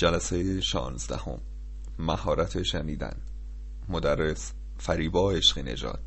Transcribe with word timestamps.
جلسه 0.00 0.60
شانزدهم. 0.60 1.40
مهارت 1.98 2.62
شنیدن. 2.62 3.16
مدرس 3.88 4.54
فریبا 4.78 5.32
عشقی 5.32 5.62
نژاد 5.62 6.00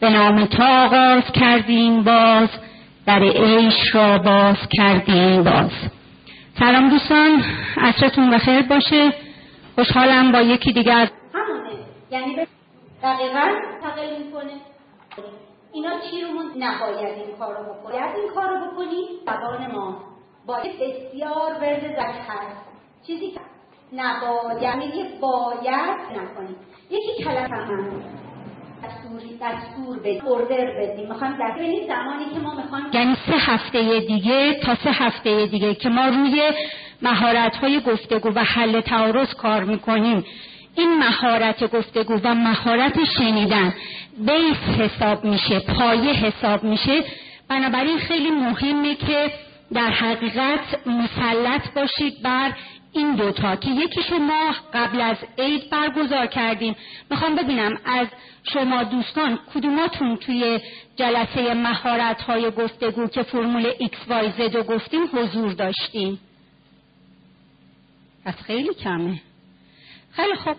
به 0.00 0.10
نام 0.10 0.46
تا 0.46 0.86
آغاز 0.86 1.22
کردیم 1.34 2.04
باز 2.04 2.48
در 3.06 3.22
عیش 3.22 3.94
را 3.94 4.18
باز 4.18 4.56
کردیم 4.72 5.44
باز. 5.44 5.70
سلام 6.58 6.90
دوستان 6.90 7.42
عصرتون 7.76 8.30
بخیر 8.30 8.62
باشه. 8.62 9.12
خوشحالم 9.74 10.32
با 10.32 10.40
یکی 10.40 10.72
دیگر. 10.72 10.92
از 10.92 11.08
همونه. 11.34 11.84
یعنی 12.10 12.36
به 12.36 12.46
دقیقا 13.02 13.46
تقلیل 13.82 14.26
می‌کنه 14.26 14.70
اینا 15.72 15.90
چی 16.10 16.20
رو 16.20 16.28
نباید 16.58 17.18
این 17.18 17.36
کار 17.38 17.56
رو 17.56 17.64
بکنی 17.64 17.92
باید 17.92 18.16
این 18.16 18.28
کار 18.34 18.48
رو 18.48 18.70
بکنی 18.70 19.02
زبان 19.26 19.72
ما 19.72 19.96
باید 20.46 20.74
بسیار 20.74 21.52
ورد 21.60 21.84
هست 22.28 22.66
چیزی 23.06 23.30
که 23.30 23.40
نباید 23.92 24.62
یعنی 24.62 24.92
باید 25.20 26.00
نکنی 26.16 26.56
یکی 26.90 27.24
کلمه 27.24 27.56
هم 27.56 28.02
دستوری 28.84 29.38
دستور 29.40 29.98
بدیم 29.98 30.26
اوردر 30.26 30.70
بدیم. 30.70 31.08
می‌خوایم 31.08 31.36
در 31.36 31.54
زمانی 31.88 32.24
که 32.34 32.40
ما 32.40 32.54
می‌خوایم 32.54 32.84
یعنی 32.92 33.16
سه 33.26 33.32
هفته 33.32 34.00
دیگه 34.00 34.54
تا 34.54 34.74
سه 34.74 34.90
هفته 34.90 35.46
دیگه 35.46 35.74
که 35.74 35.88
ما 35.88 36.06
روی 36.06 36.52
مهارت 37.02 37.56
های 37.56 37.80
گفتگو 37.80 38.28
و 38.34 38.38
حل 38.38 38.80
تعارض 38.80 39.34
کار 39.34 39.64
می‌کنیم. 39.64 40.24
این 40.80 40.98
مهارت 40.98 41.76
گفتگو 41.76 42.20
و 42.24 42.34
مهارت 42.34 43.04
شنیدن 43.04 43.74
بیس 44.18 44.78
حساب 44.78 45.24
میشه 45.24 45.60
پایه 45.60 46.12
حساب 46.12 46.64
میشه. 46.64 47.04
بنابراین 47.48 47.98
خیلی 47.98 48.30
مهمه 48.30 48.94
که 48.94 49.32
در 49.72 49.90
حقیقت 49.90 50.86
مسلط 50.86 51.74
باشید 51.74 52.22
بر 52.22 52.52
این 52.92 53.16
دوتا 53.16 53.56
که 53.56 53.70
یکی 53.70 54.02
شما 54.02 54.54
قبل 54.74 55.00
از 55.00 55.16
عید 55.38 55.70
برگزار 55.70 56.26
کردیم. 56.26 56.76
می‌خوام 57.10 57.34
ببینم 57.34 57.78
از 57.84 58.06
شما 58.42 58.82
دوستان 58.82 59.38
کدوماتون 59.54 60.16
توی 60.16 60.60
جلسه 60.96 61.54
مهارت 61.54 62.22
های 62.22 62.50
گفتگو 62.50 63.06
که 63.06 63.22
فرمول 63.22 63.72
XYZ 63.72 64.54
رو 64.54 64.62
گفتیم 64.62 65.02
حضور 65.12 65.52
داشتیم؟ 65.52 66.20
پس 68.24 68.34
خیلی 68.46 68.74
کمه. 68.74 69.20
خیلی 70.12 70.34
خب 70.34 70.56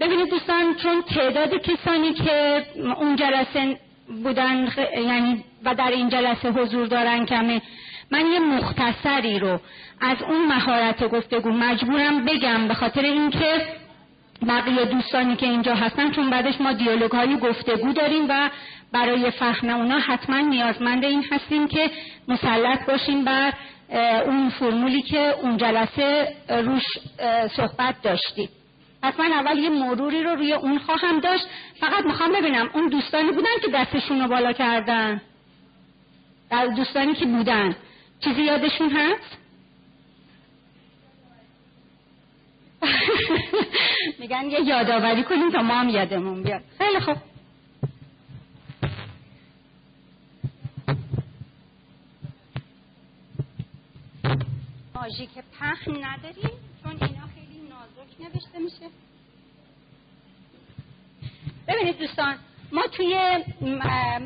ببینید 0.00 0.30
دوستان 0.30 0.74
چون 0.74 1.02
تعداد 1.02 1.54
کسانی 1.54 2.14
که 2.14 2.64
اون 2.98 3.16
جلسه 3.16 3.78
بودن 4.24 4.68
یعنی 4.96 5.44
و 5.64 5.74
در 5.74 5.90
این 5.90 6.08
جلسه 6.08 6.50
حضور 6.50 6.86
دارن 6.86 7.26
کمه 7.26 7.62
من 8.10 8.26
یه 8.26 8.38
مختصری 8.38 9.38
رو 9.38 9.60
از 10.00 10.22
اون 10.22 10.46
مهارت 10.46 11.08
گفتگو 11.08 11.50
مجبورم 11.50 12.24
بگم 12.24 12.68
به 12.68 12.74
خاطر 12.74 13.02
اینکه 13.02 13.66
بقیه 14.48 14.84
دوستانی 14.84 15.36
که 15.36 15.46
اینجا 15.46 15.74
هستن 15.74 16.10
چون 16.10 16.30
بعدش 16.30 16.60
ما 16.60 16.72
دیالوگ 16.72 17.10
های 17.10 17.36
گفتگو 17.36 17.92
داریم 17.92 18.26
و 18.28 18.50
برای 18.92 19.30
فهم 19.30 19.68
اونا 19.68 19.98
حتما 19.98 20.40
نیازمند 20.40 21.04
این 21.04 21.24
هستیم 21.32 21.68
که 21.68 21.90
مسلط 22.28 22.86
باشیم 22.86 23.24
بر 23.24 23.52
اون 24.26 24.50
فرمولی 24.50 25.02
که 25.02 25.34
اون 25.42 25.56
جلسه 25.56 26.34
روش 26.48 26.84
صحبت 27.56 28.02
داشتیم. 28.02 28.48
پس 29.04 29.20
من 29.20 29.32
اول 29.32 29.58
یه 29.58 29.70
مروری 29.70 30.22
رو 30.22 30.30
روی 30.30 30.52
اون 30.52 30.78
خواهم 30.78 31.20
داشت. 31.20 31.44
فقط 31.80 32.04
می‌خوام 32.04 32.32
ببینم 32.32 32.70
اون 32.74 32.88
دوستانی 32.88 33.32
بودن 33.32 33.58
که 33.62 33.68
دستشون 33.74 34.20
رو 34.20 34.28
بالا 34.28 34.52
کردن. 34.52 35.22
در 36.50 36.66
دوستانی 36.66 37.14
که 37.14 37.26
بودن. 37.26 37.76
چیزی 38.20 38.42
یادشون 38.42 38.90
هست؟ 38.90 39.38
میگن 44.20 44.50
یه 44.50 44.60
یادآوری 44.60 45.22
کنیم 45.22 45.50
تا 45.50 45.62
ما 45.62 45.74
هم 45.74 45.88
یادمون 45.88 46.42
بیاد. 46.42 46.62
خیلی 46.78 47.00
خوب. 47.00 47.16
ماژیک 54.94 55.30
پهن 55.58 56.04
نداریم 56.04 56.50
چون 56.82 56.92
اینا 56.92 57.23
نوشته 58.20 58.58
میشه 58.58 58.86
ببینید 61.68 61.98
دوستان 61.98 62.34
ما 62.72 62.82
توی 62.82 63.16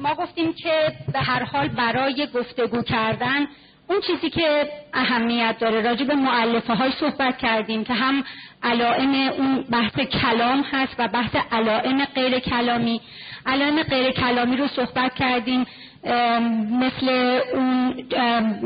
ما 0.02 0.14
گفتیم 0.14 0.52
که 0.52 0.92
به 1.12 1.18
هر 1.18 1.44
حال 1.44 1.68
برای 1.68 2.28
گفتگو 2.34 2.82
کردن 2.82 3.46
اون 3.88 4.00
چیزی 4.00 4.30
که 4.30 4.68
اهمیت 4.94 5.56
داره. 5.60 5.80
راجع 5.80 6.04
به 6.04 6.14
معلفه 6.14 6.74
های 6.74 6.92
صحبت 7.00 7.38
کردیم 7.38 7.84
که 7.84 7.94
هم 7.94 8.24
علائم 8.62 9.14
اون 9.14 9.62
بحث 9.62 10.00
کلام 10.00 10.64
هست 10.72 10.94
و 10.98 11.08
بحث 11.08 11.36
علائم 11.52 12.04
غیر 12.04 12.38
کلامی. 12.38 13.00
علائم 13.46 13.82
غیر 13.82 14.10
کلامی 14.12 14.56
رو 14.56 14.68
صحبت 14.68 15.14
کردیم. 15.14 15.66
مثل 16.04 17.08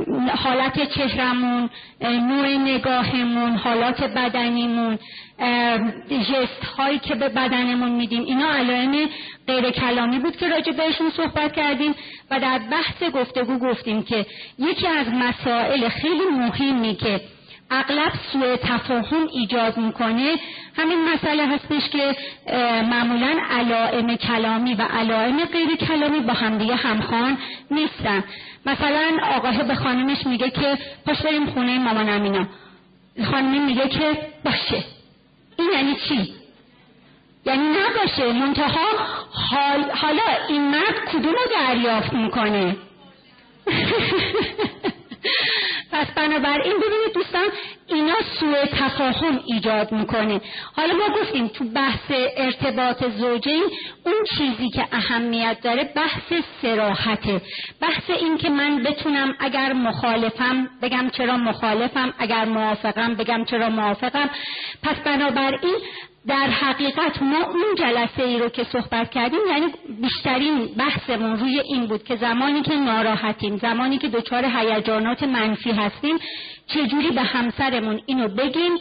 اون 0.06 0.28
حالت 0.28 0.94
چهرمون 0.94 1.70
نوع 2.02 2.46
نگاهمون 2.46 3.56
حالات 3.56 4.04
بدنیمون 4.04 4.98
جست 6.10 6.64
هایی 6.76 6.98
که 6.98 7.14
به 7.14 7.28
بدنمون 7.28 7.92
میدیم. 7.92 8.24
اینا 8.24 8.50
علائم 8.50 9.08
غیر 9.46 9.70
کلامی 9.70 10.18
بود 10.18 10.36
که 10.36 10.48
راجع 10.48 10.72
بهشون 10.72 11.10
صحبت 11.10 11.52
کردیم 11.52 11.94
و 12.30 12.40
در 12.40 12.58
بحث 12.58 13.02
گفتگو 13.14 13.58
گفتیم 13.58 14.02
که 14.02 14.26
یکی 14.58 14.86
از 14.88 15.06
مسائل 15.08 15.88
خیلی 15.88 16.24
مهمی 16.32 16.94
که 16.94 17.20
اغلب 17.70 18.12
سوء 18.32 18.56
تفاهم 18.56 19.28
ایجاد 19.32 19.76
می‌کنه. 19.76 20.36
همین 20.76 21.08
مسئله 21.08 21.46
هستش 21.46 21.88
که 21.88 22.16
معمولا 22.82 23.40
علائم 23.50 24.16
کلامی 24.16 24.74
و 24.74 24.82
علائم 24.82 25.44
غیر 25.44 25.76
کلامی 25.76 26.20
با 26.20 26.32
همدیگه 26.32 26.74
همخوان 26.74 27.38
نیستن. 27.70 28.24
مثلا 28.66 29.10
آقاه 29.36 29.62
به 29.62 29.74
خانمش 29.74 30.26
میگه 30.26 30.50
که 30.50 30.78
پاش 31.06 31.22
بریم 31.22 31.46
خونه 31.46 31.78
مامان 31.78 32.08
امینا. 32.08 32.46
خانمی 33.30 33.58
میگه 33.58 33.88
که 33.88 34.18
باشه. 34.44 34.84
این 35.58 35.70
یعنی 35.72 35.96
چی؟ 36.08 36.34
یعنی 37.46 37.68
نباشه. 37.68 38.32
منتها 38.32 38.86
حال 39.32 39.90
حالا 39.90 40.22
این 40.48 40.68
مرد 40.68 40.94
کدوم 41.12 41.32
رو 41.32 41.50
دریافت 41.60 42.12
می‌کنه؟ 42.12 42.76
پس 45.92 46.06
بنابراین 46.06 46.76
ببینید 46.76 47.14
دوستان 47.14 47.48
اینا 47.86 48.14
سوء 48.40 48.64
تفاهم 48.64 49.40
ایجاد 49.46 49.92
می‌کنه. 49.92 50.40
حالا 50.76 50.94
ما 50.94 51.08
گفتیم 51.20 51.48
تو 51.48 51.64
بحث 51.64 52.10
ارتباط 52.36 53.04
زوجین 53.18 53.62
اون 54.06 54.14
چیزی 54.38 54.70
که 54.70 54.84
اهمیت 54.92 55.56
داره 55.62 55.92
بحث 55.96 56.32
سراحته 56.62 57.40
بحث 57.80 58.10
این 58.10 58.38
که 58.38 58.48
من 58.48 58.82
بتونم 58.82 59.34
اگر 59.40 59.72
مخالفم 59.72 60.68
بگم 60.82 61.10
چرا 61.10 61.36
مخالفم 61.36 62.14
اگر 62.18 62.44
موافقم 62.44 63.14
بگم 63.14 63.44
چرا 63.44 63.68
موافقم. 63.68 64.30
پس 64.82 64.96
بنابراین 64.96 65.76
در 66.26 66.46
حقیقت 66.46 67.22
ما 67.22 67.44
اون 67.44 67.74
جلسه 67.78 68.22
ای 68.22 68.38
رو 68.38 68.48
که 68.48 68.64
صحبت 68.64 69.10
کردیم 69.10 69.40
یعنی 69.48 69.66
بیشترین 70.02 70.66
بحثمون 70.78 71.38
روی 71.38 71.60
این 71.60 71.86
بود 71.86 72.04
که 72.04 72.16
زمانی 72.16 72.62
که 72.62 72.74
ناراحتیم 72.74 73.56
زمانی 73.56 73.98
که 73.98 74.08
دچار 74.08 74.44
هیجانات 74.44 75.22
منفی 75.22 75.70
هستیم 75.70 76.18
چجوری 76.66 77.10
به 77.10 77.22
همسرمون 77.22 78.00
اینو 78.06 78.28
بگیم 78.28 78.72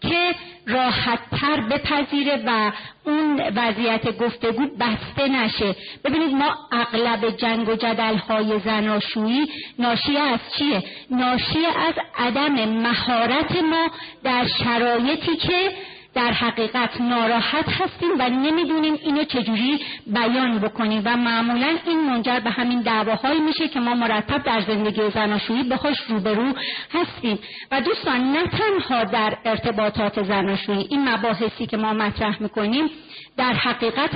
که 0.00 0.34
راحت 0.66 1.18
تر 1.40 1.60
بپذیره 1.60 2.42
و 2.46 2.72
اون 3.04 3.40
وضعیت 3.56 4.18
گفتگو 4.18 4.66
بسته 4.80 5.28
نشه 5.28 5.74
ببینید 6.04 6.34
ما 6.34 6.54
اغلب 6.72 7.36
جنگ 7.36 7.68
و 7.68 7.74
جدل 7.74 8.16
های 8.16 8.60
زناشویی 8.60 9.46
ناشی 9.78 10.16
از 10.16 10.40
چیه؟ 10.58 10.82
ناشی 11.10 11.66
از 11.66 11.94
عدم 12.18 12.54
مهارت 12.68 13.56
ما 13.56 13.90
در 14.24 14.46
شرایطی 14.46 15.36
که 15.36 15.72
در 16.14 16.32
حقیقت 16.32 17.00
ناراحت 17.00 17.68
هستیم 17.68 18.10
و 18.18 18.28
نمی‌دونیم 18.28 18.94
اینو 19.02 19.24
چجوری 19.24 19.80
بیان 20.06 20.58
بکنیم 20.58 21.02
و 21.04 21.16
معمولا 21.16 21.76
این 21.86 22.00
منجر 22.10 22.40
به 22.40 22.50
همین 22.50 22.82
دعواهایی 22.82 23.40
میشه 23.40 23.68
که 23.68 23.80
ما 23.80 23.94
مرتب 23.94 24.42
در 24.42 24.60
زندگی 24.60 25.10
زناشویی 25.10 25.62
بهاش 25.62 25.96
روبرو 26.08 26.52
هستیم. 26.92 27.38
و 27.70 27.80
دوستان 27.80 28.32
نه 28.32 28.46
تنها 28.46 29.04
در 29.04 29.38
ارتباطات 29.44 30.22
زناشویی 30.22 30.86
این 30.90 31.08
مباحثی 31.08 31.66
که 31.66 31.76
ما 31.76 31.92
مطرح 31.92 32.42
می‌کنیم 32.42 32.90
در 33.38 33.52
حقیقت 33.52 34.10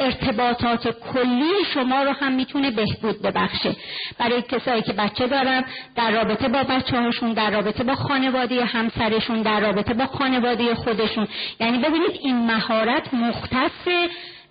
ارتباطات 0.00 0.88
کلی 1.12 1.52
شما 1.74 2.02
رو 2.02 2.12
هم 2.12 2.32
می‌تونه 2.32 2.70
بهبود 2.70 3.22
ببخشه. 3.22 3.76
برای 4.18 4.42
کسایی 4.42 4.82
که 4.82 4.92
بچه 4.92 5.26
دارن 5.26 5.64
در 5.96 6.10
رابطه 6.10 6.48
با 6.48 6.62
بچه 6.62 7.00
هاشون 7.00 7.32
در 7.32 7.50
رابطه 7.50 7.84
با 7.84 7.94
خانواده 7.94 8.64
همسرشون 8.64 9.42
در 9.42 9.60
رابطه 9.60 9.94
با 9.94 10.06
خانواده 10.06 10.74
خودشون. 10.74 11.28
یعنی 11.60 11.78
ببینید 11.78 12.20
این 12.22 12.46
مهارت 12.46 13.14
مختص 13.14 13.88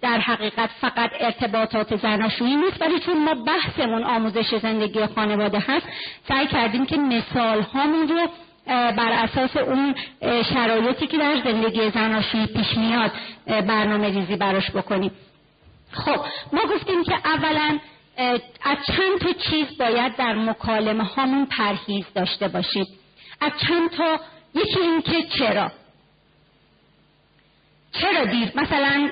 در 0.02 0.20
حقیقت 0.20 0.70
فقط 0.82 1.10
ارتباطات 1.20 1.96
زناشویی 1.96 2.56
نیست 2.56 2.82
ولی 2.82 3.00
چون 3.00 3.24
ما 3.24 3.34
بحثمون 3.34 4.04
آموزش 4.04 4.56
زندگی 4.56 5.06
خانواده 5.06 5.60
هست 5.60 5.88
سعی 6.28 6.48
کردیم 6.48 6.86
که 6.86 6.98
مثال 6.98 7.62
هامون 7.62 8.08
رو 8.08 8.28
بر 8.68 9.12
اساس 9.12 9.58
اون 9.58 9.96
شرایطی 10.54 11.08
که 11.08 11.18
در 11.18 11.42
زندگی 11.44 11.90
زناشویی 11.90 12.46
پیش 12.46 12.78
میاد 12.78 13.12
برنامه 13.48 14.10
ریزی 14.10 14.36
براش 14.36 14.72
بکنیم. 14.72 15.12
خب 15.92 16.26
ما 16.54 16.62
گفتیم 16.76 17.04
که 17.04 17.14
اولا 17.26 17.80
از 18.64 18.78
چند 18.88 19.20
تا 19.22 19.34
چیز 19.34 19.78
باید 19.78 20.16
در 20.16 20.34
مکالمه 20.34 21.04
هامون 21.04 21.46
پرهیز 21.46 22.06
داشته 22.16 22.48
باشید. 22.48 22.88
از 23.42 23.52
چند 23.68 23.90
تا 23.90 24.20
یکی 24.56 24.80
این 24.80 25.02
که 25.02 25.24
چرا؟ 25.24 25.72
چرا 27.92 28.26
دیر؟ 28.26 28.52
مثلا 28.56 29.10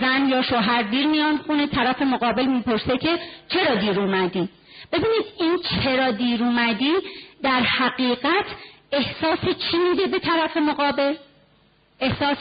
زن 0.00 0.28
یا 0.28 0.42
شوهر 0.42 0.82
دیر 0.82 1.06
میان 1.06 1.36
خونه 1.38 1.66
طرف 1.66 2.02
مقابل 2.02 2.46
می‌پرسه 2.46 2.98
که 2.98 3.18
چرا 3.48 3.74
دیر 3.74 4.00
اومدی؟ 4.00 4.48
ببینید 4.92 5.24
این 5.40 5.58
چرا 5.82 6.10
دیر 6.10 6.44
اومدی 6.44 6.92
در 7.42 7.60
حقیقت 7.60 8.46
احساس 8.92 9.38
چی 9.38 9.78
میده 9.78 10.06
به 10.06 10.18
طرف 10.18 10.56
مقابل؟ 10.56 11.14
احساس 12.00 12.38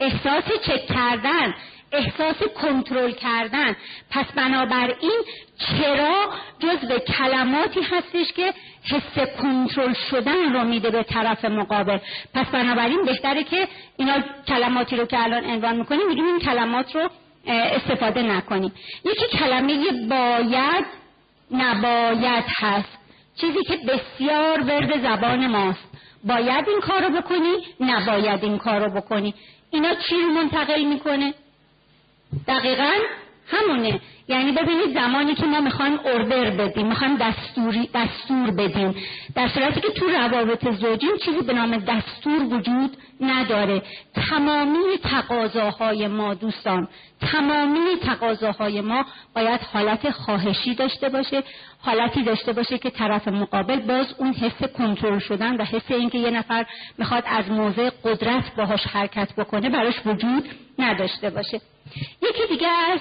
احساس 0.00 0.44
چک 0.66 0.86
کردن 0.86 1.54
احساس 1.92 2.36
کنترل 2.42 3.12
کردن. 3.12 3.76
پس 4.10 4.26
بنابراین 4.36 5.20
چرا 5.58 6.32
جزو 6.58 6.98
کلماتی 6.98 7.80
هستش 7.80 8.32
که 8.32 8.54
حس 8.84 9.28
کنترل 9.42 9.94
شدن 10.10 10.52
رو 10.52 10.64
میده 10.64 10.90
به 10.90 11.02
طرف 11.02 11.44
مقابل؟ 11.44 11.98
پس 12.34 12.46
بنابراین 12.46 13.04
بهتره 13.04 13.44
که 13.44 13.68
اینا 13.96 14.14
کلماتی 14.48 14.96
رو 14.96 15.06
که 15.06 15.22
الان 15.22 15.44
عنوان 15.44 15.76
می‌کنیم 15.76 16.08
میگیم 16.08 16.24
این 16.24 16.38
کلمات 16.38 16.96
رو 16.96 17.10
استفاده 17.46 18.22
نکنیم. 18.22 18.72
یکی 19.04 19.38
کلمه 19.38 19.92
باید 20.08 21.01
نباید 21.52 22.44
هست. 22.48 22.98
چیزی 23.36 23.62
که 23.66 23.76
بسیار 23.76 24.62
ورد 24.62 25.02
زبان 25.02 25.46
ماست. 25.46 25.88
باید 26.24 26.68
این 26.68 26.80
کارو 26.80 27.20
بکنی 27.20 27.54
نباید 27.80 28.44
این 28.44 28.58
کارو 28.58 28.90
بکنی. 29.00 29.34
اینا 29.70 29.94
چی 29.94 30.14
رو 30.14 30.28
منتقل 30.28 30.84
می‌کنه؟ 30.84 31.34
دقیقا 32.48 32.92
همونه. 33.48 34.00
یعنی 34.32 34.52
ببینید 34.52 34.94
زمانی 34.94 35.34
که 35.34 35.46
ما 35.46 35.60
می‌خوایم 35.60 35.98
اردر 36.04 36.50
بدیم 36.50 36.86
می‌خوایم 36.86 37.16
دستوری 37.16 37.88
دستور 37.94 38.50
بدیم. 38.50 38.94
در 39.34 39.48
صورتی 39.48 39.80
که 39.80 39.88
تو 39.88 40.06
روابط 40.06 40.70
زوجی 40.70 41.06
چیزی 41.24 41.40
به 41.46 41.52
نام 41.52 41.76
دستور 41.76 42.42
وجود 42.42 42.96
نداره. 43.20 43.82
تمامی 44.30 44.98
تقاضاهای 45.02 46.06
ما 46.06 46.34
دوستان 46.34 46.88
تمامی 47.20 47.96
تقاضاهای 48.02 48.80
ما 48.80 49.04
باید 49.34 49.60
حالت 49.60 50.10
خواهشی 50.10 50.74
داشته 50.74 51.08
باشه 51.08 51.42
حالتی 51.80 52.22
داشته 52.22 52.52
باشه 52.52 52.78
که 52.78 52.90
طرف 52.90 53.28
مقابل 53.28 53.80
باز 53.80 54.14
اون 54.18 54.32
حس 54.32 54.62
کنترل 54.78 55.18
شدن 55.18 55.56
و 55.56 55.64
حس 55.64 55.90
اینکه 55.90 56.18
یه 56.18 56.30
نفر 56.30 56.66
می‌خواد 56.98 57.24
از 57.26 57.50
موضع 57.50 57.90
قدرت 58.04 58.54
باهاش 58.56 58.86
حرکت 58.86 59.34
بکنه 59.36 59.70
براش 59.70 59.94
وجود 60.06 60.48
نداشته 60.78 61.30
باشه. 61.30 61.60
یکی 62.22 62.46
دیگه 62.48 62.68
از 62.68 63.00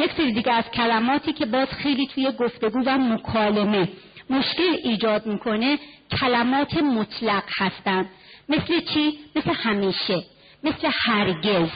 یک 0.00 0.12
سری 0.16 0.32
دیگه 0.44 0.56
از 0.56 0.64
کلماتی 0.64 1.32
که 1.32 1.46
باز 1.46 1.68
خیلی 1.68 2.06
توی 2.06 2.32
گفتگو 2.38 2.78
و 2.86 2.98
مکالمه 2.98 3.88
مشکل 4.30 4.76
ایجاد 4.84 5.26
می‌کنه 5.26 5.78
کلمات 6.20 6.74
مطلق 6.74 7.44
هستند 7.58 8.08
مثل 8.48 8.80
چی؟ 8.80 9.18
مثل 9.36 9.50
همیشه. 9.50 10.24
مثل 10.64 10.90
هرگز. 10.92 11.68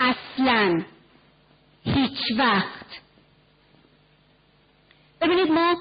اصلا. 0.00 0.82
هیچ 1.84 2.18
وقت. 2.38 3.00
ببینید 5.20 5.50
ما 5.50 5.76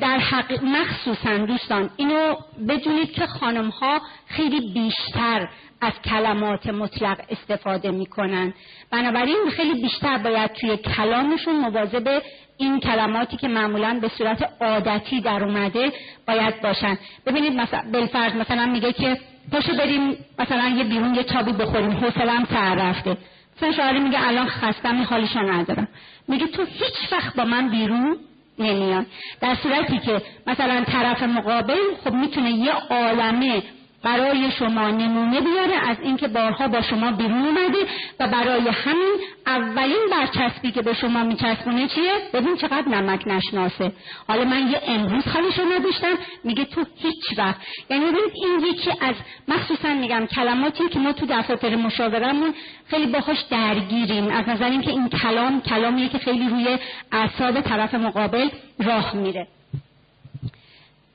در 0.00 0.18
حق 0.18 0.64
مخصوصا 0.64 1.38
دوستان 1.38 1.90
اینو 1.96 2.34
بدونید 2.68 3.12
که 3.12 3.26
خانم 3.26 3.68
ها 3.68 4.00
خیلی 4.26 4.72
بیشتر 4.74 5.48
از 5.80 5.92
کلمات 6.04 6.66
مطلق 6.66 7.20
استفاده 7.30 7.90
می‌کنن. 7.90 8.54
بنابراین 8.90 9.36
خیلی 9.56 9.82
بیشتر 9.82 10.18
باید 10.18 10.52
توی 10.52 10.76
کلامشون 10.76 11.56
مواظب 11.56 12.22
این 12.56 12.80
کلماتی 12.80 13.36
که 13.36 13.48
معمولا 13.48 13.98
به 14.02 14.08
صورت 14.08 14.52
عادتی 14.60 15.20
در 15.20 15.44
اومده 15.44 15.92
باید 16.26 16.62
باشن. 16.62 16.98
ببینید 17.26 17.52
مثلا 17.52 17.82
بلفرض 17.92 18.34
مثلا 18.34 18.66
میگه 18.66 18.92
که 18.92 19.18
پاشو 19.52 19.76
بریم 19.76 20.16
مثلا 20.38 20.68
یه 20.68 20.84
بیرون 20.84 21.14
یه 21.14 21.24
چابی 21.24 21.52
بخوریم 21.52 21.90
حوصلم 21.90 22.44
سر 22.44 22.74
رفته. 22.74 23.16
مثلا 23.62 23.92
میگه 23.92 24.26
الان 24.26 24.46
خستم 24.46 25.02
حالشو 25.02 25.38
ندارم. 25.38 25.88
میگه 26.28 26.46
تو 26.46 26.64
هیچ 26.64 27.12
وقت 27.12 27.36
با 27.36 27.44
من 27.44 27.68
بیرون 27.68 28.16
نمیان. 28.58 29.06
در 29.40 29.54
صورتی 29.62 29.98
که 29.98 30.22
مثلا 30.46 30.84
طرف 30.84 31.22
مقابل 31.22 31.78
خب 32.04 32.12
می‌تونه 32.14 32.50
یه 32.50 32.72
عالمه 32.90 33.62
برای 34.02 34.50
شما 34.50 34.90
نمونه 34.90 35.40
بیاره 35.40 35.90
از 35.90 35.96
اینکه 36.02 36.28
بارها 36.28 36.68
با 36.68 36.82
شما 36.82 37.12
بیرون 37.12 37.46
اومده 37.46 37.78
و 38.20 38.28
برای 38.28 38.68
همین 38.68 39.16
اولین 39.46 40.06
برچسبی 40.10 40.72
که 40.72 40.82
به 40.82 40.94
شما 40.94 41.24
میچسبونه 41.24 41.88
چیه؟ 41.88 42.12
ببین 42.32 42.56
چقدر 42.56 42.88
نمک 42.88 43.22
نشناسه. 43.26 43.92
حالا 44.28 44.44
من 44.44 44.70
یه 44.70 44.80
امروز 44.86 45.24
حالشو 45.24 45.62
نداشتم 45.64 46.18
میگه 46.44 46.64
تو 46.64 46.84
هیچ 46.96 47.38
وقت. 47.38 47.60
یعنی 47.90 48.04
ببینید 48.04 48.32
این 48.34 48.60
یکی 48.70 48.90
از 49.00 49.14
مخصوصا 49.48 49.94
میگم 49.94 50.26
کلماتی 50.26 50.88
که 50.88 50.98
ما 50.98 51.12
تو 51.12 51.26
دفاتر 51.26 51.76
مشاورمون 51.76 52.54
خیلی 52.86 53.06
باهاش 53.06 53.38
درگیریم. 53.50 54.28
از 54.28 54.48
نظر 54.48 54.70
اینکه 54.70 54.90
این 54.90 55.08
کلام 55.08 55.60
کلامیه 55.60 56.08
که 56.08 56.18
خیلی 56.18 56.48
روی 56.48 56.78
اعصاب 57.12 57.60
طرف 57.60 57.94
مقابل 57.94 58.48
راه 58.78 59.16
میره. 59.16 59.46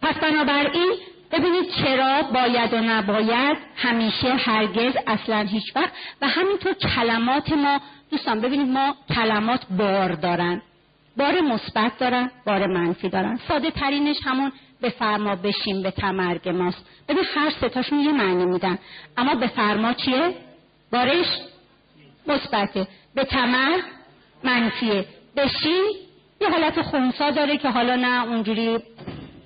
پس 0.01 0.15
بنابراین 0.15 0.93
ببینید 1.33 1.69
چرا 1.69 2.21
باید 2.21 2.73
و 2.73 2.77
نباید 2.77 3.57
همیشه 3.75 4.35
هرگز 4.35 4.93
اصلا 5.07 5.41
هیچ 5.41 5.75
وقت 5.75 5.91
و 6.21 6.27
همینطور 6.27 6.73
کلمات 6.73 7.51
ما 7.51 7.79
دوستان 8.11 8.41
ببینید 8.41 8.67
ما 8.67 8.95
کلمات 9.15 9.61
بار 9.77 10.11
دارن. 10.11 10.61
بار 11.17 11.41
مثبت 11.41 11.97
دارن 11.99 12.31
بار 12.45 12.67
منفی 12.67 13.09
دارن. 13.09 13.39
ساده 13.47 13.71
ترینش 13.71 14.17
همون 14.23 14.51
به 14.81 14.89
فرما 14.89 15.35
بشیم 15.35 15.81
به 15.81 15.91
تمرگ 15.91 16.49
ماست. 16.49 16.85
ببین 17.09 17.23
هر 17.35 17.49
ستاشون 17.49 17.99
یه 17.99 18.11
معنی 18.11 18.45
میدن. 18.45 18.77
اما 19.17 19.35
به 19.35 19.47
فرما 19.47 19.93
چیه؟ 19.93 20.35
بارش 20.91 21.25
مثبته. 22.27 22.87
به 23.15 23.23
تمر 23.23 23.79
منفیه. 24.43 25.05
بشین 25.35 25.83
یه 26.41 26.49
حالت 26.49 26.81
خونسا 26.81 27.31
داره 27.31 27.57
که 27.57 27.69
حالا 27.69 27.95
نه 27.95 28.27
اونجوری 28.27 28.79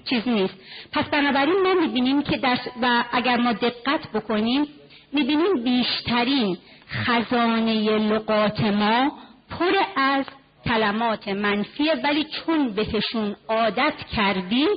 چیز 0.10 0.28
نیست. 0.28 0.54
پس 0.92 1.06
بنابراین 1.06 1.62
ما 1.64 1.74
می‌بینیم 1.74 2.22
که 2.22 2.38
در 2.38 2.58
و 2.82 3.04
اگر 3.12 3.38
ما 3.38 3.54
دقت 3.54 4.12
بکنیم 4.14 4.68
می‌بینیم 5.14 5.64
بیشترین 5.64 6.58
خزانه 6.90 7.98
لغات 7.98 8.62
ما 8.62 9.12
پر 9.50 9.72
از 9.96 10.26
کلمات 10.66 11.28
منفیه 11.28 11.96
ولی 12.04 12.24
چون 12.24 12.74
بهشون 12.74 13.36
عادت 13.50 13.94
کردیم 14.16 14.68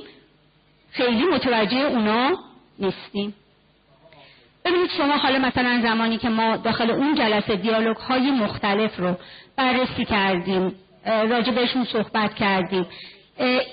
خیلی 0.91 1.23
متوجه 1.23 1.77
اونا 1.77 2.37
نیستیم. 2.79 3.33
ببینید 4.65 4.89
شما 4.97 5.17
حالا 5.17 5.39
مثلا 5.39 5.79
زمانی 5.83 6.17
که 6.17 6.29
ما 6.29 6.57
داخل 6.57 6.91
اون 6.91 7.15
جلسه 7.15 7.55
دیالوگ 7.55 7.97
های 7.97 8.31
مختلف 8.31 8.99
رو 8.99 9.17
بررسی 9.57 10.05
کردیم 10.05 10.75
راجع 11.05 11.51
بهشون 11.51 11.83
صحبت 11.83 12.35
کردیم 12.35 12.85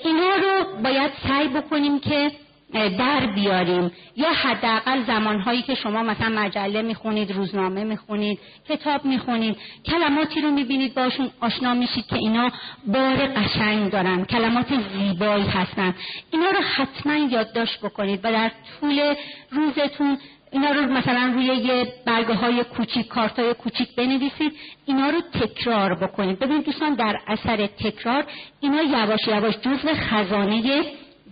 اینا 0.03 0.35
رو 0.35 0.81
باید 0.83 1.11
سعی 1.27 1.47
بکنیم 1.47 1.99
که 1.99 2.31
در 2.73 3.25
بیاریم. 3.35 3.91
یا 4.15 4.29
حداقل 4.31 5.03
زمانهایی 5.03 5.61
که 5.61 5.75
شما 5.75 6.03
مثلا 6.03 6.29
مجله 6.29 6.81
می‌خونید 6.81 7.31
روزنامه 7.31 7.83
می‌خونید 7.83 8.39
کتاب 8.69 9.05
می‌خونید 9.05 9.57
کلماتی 9.85 10.41
رو 10.41 10.51
می‌بینید 10.51 10.93
باشون 10.93 11.29
آشنا 11.41 11.73
میشید 11.73 12.07
که 12.07 12.15
اینا 12.15 12.51
بار 12.87 13.15
قشنگ 13.27 13.91
دارن 13.91 14.25
کلمات 14.25 14.67
زیبایی 14.93 15.45
هستن. 15.45 15.95
اینا 16.31 16.49
رو 16.49 16.61
حتما 16.75 17.13
یادداشت 17.13 17.79
بکنید 17.79 18.19
و 18.23 18.31
در 18.31 18.51
طول 18.79 19.15
روزتون 19.51 20.17
اینا 20.51 20.71
رو 20.71 20.81
مثلا 20.81 21.31
روی 21.35 21.45
یه 21.45 21.93
برگه 22.05 22.33
های 22.33 22.63
کوچیک 22.63 23.07
کارت 23.07 23.39
های 23.39 23.53
کوچیک 23.53 23.95
بنویسید 23.95 24.53
اینا 24.85 25.09
رو 25.09 25.21
تکرار 25.21 25.95
بکنید. 25.95 26.39
ببینید 26.39 26.65
دوستان 26.65 26.93
در 26.93 27.19
اثر 27.27 27.67
تکرار 27.67 28.25
اینا 28.59 28.81
یواش 28.81 29.27
یواش 29.27 29.57
جزو 29.57 29.93
خزانه 29.93 30.83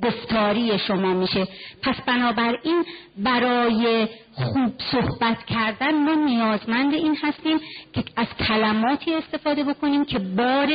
گفتاری 0.03 0.79
شما 0.79 1.13
میشه. 1.13 1.47
پس 1.83 1.95
بنابراین 2.05 2.85
برای 3.17 4.07
خوب 4.33 4.73
صحبت 4.91 5.45
کردن 5.45 6.03
ما 6.03 6.13
نیازمند 6.13 6.93
این 6.93 7.17
هستیم 7.23 7.59
که 7.93 8.03
از 8.15 8.27
کلماتی 8.47 9.13
استفاده 9.13 9.63
بکنیم 9.63 10.05
که 10.05 10.19
بار 10.19 10.69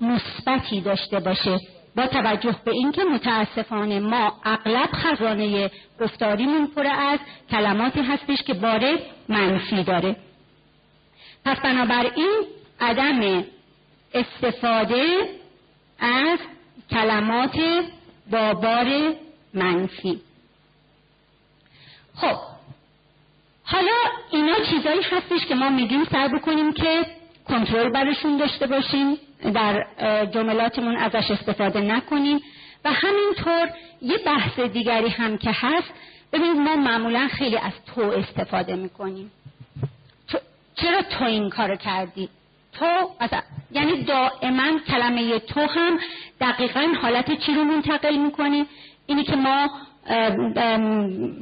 مثبتی 0.00 0.80
داشته 0.80 1.20
باشه. 1.20 1.58
با 1.96 2.06
توجه 2.06 2.56
به 2.64 2.70
اینکه 2.70 3.04
متاسفانه 3.04 4.00
ما 4.00 4.32
اغلب 4.44 4.88
خزانه 4.92 5.70
گفتاریمون 6.00 6.66
پر 6.66 6.86
از 6.86 7.18
کلماتی 7.50 8.00
هستش 8.00 8.42
که 8.42 8.54
بار 8.54 8.98
منفی 9.28 9.82
داره. 9.82 10.16
پس 11.44 11.60
بنابراین 11.60 12.42
عدم 12.80 13.44
استفاده 14.14 15.06
از 15.98 16.38
کلمات 16.90 17.56
با 18.30 18.54
بار 18.54 19.14
منفی. 19.54 20.20
خب 22.14 22.36
حالا 23.64 23.96
اینا 24.30 24.54
چیزایی 24.70 25.02
هستش 25.02 25.46
که 25.46 25.54
ما 25.54 25.68
میگیم 25.70 26.04
سر 26.04 26.28
بکنیم 26.28 26.72
که 26.72 27.06
کنترل 27.48 27.90
برشون 27.90 28.36
داشته 28.36 28.66
باشیم. 28.66 29.16
در 29.44 29.86
جملاتمون 30.24 30.96
ازش 30.96 31.30
استفاده 31.30 31.80
نکنیم. 31.80 32.40
و 32.84 32.92
همینطور 32.92 33.70
یه 34.02 34.18
بحث 34.26 34.60
دیگری 34.60 35.08
هم 35.08 35.38
که 35.38 35.50
هست 35.52 35.92
ببینید 36.32 36.56
ما 36.56 36.76
معمولا 36.76 37.28
خیلی 37.28 37.56
از 37.56 37.72
تو 37.86 38.00
استفاده 38.00 38.76
می‌کنیم. 38.76 39.30
چرا 40.76 41.02
تو 41.02 41.24
این 41.24 41.50
کار 41.50 41.76
کردی؟ 41.76 42.28
تو 42.72 42.86
یعنی 43.70 44.02
دائما 44.02 44.78
کلمه 44.86 45.38
تو 45.38 45.60
هم 45.60 45.98
دقیقا 46.40 46.94
حالت 47.02 47.40
چی 47.40 47.54
رو 47.54 47.64
منتقل 47.64 48.16
می‌کنی؟ 48.16 48.66
اینی 49.06 49.24
که 49.24 49.36
ما 49.36 49.70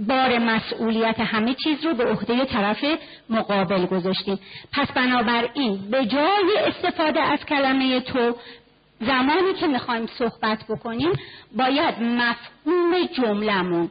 بار 0.08 0.38
مسئولیت 0.38 1.20
همه 1.20 1.54
چیز 1.54 1.84
رو 1.84 1.94
به 1.94 2.04
عهده 2.04 2.44
طرف 2.44 2.84
مقابل 3.30 3.86
گذاشتیم. 3.86 4.38
پس 4.72 4.92
بنابراین 4.92 5.90
به 5.90 6.06
جای 6.06 6.58
استفاده 6.66 7.20
از 7.20 7.38
کلمه 7.44 8.00
تو 8.00 8.34
زمانی 9.00 9.54
که 9.60 9.66
می‌خوایم 9.66 10.06
صحبت 10.06 10.64
بکنیم 10.68 11.12
باید 11.56 11.94
مفهوم 12.02 13.06
جملمون 13.12 13.90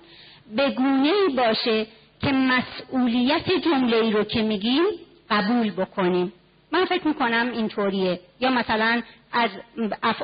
به 0.56 0.70
گونه 0.70 1.14
باشه 1.38 1.86
که 2.22 2.32
مسئولیت 2.32 3.52
جمله 3.66 3.98
ای 3.98 4.12
رو 4.12 4.24
که 4.24 4.42
میگیم 4.42 4.84
قبول 5.30 5.72
بکنیم. 5.72 6.34
من 6.72 6.86
فکر 6.86 7.08
می‌کنم 7.08 7.52
اینطوریه. 7.54 8.20
یا 8.40 8.50
مثلا 8.50 9.02
از 9.34 9.50
اف... 10.04 10.22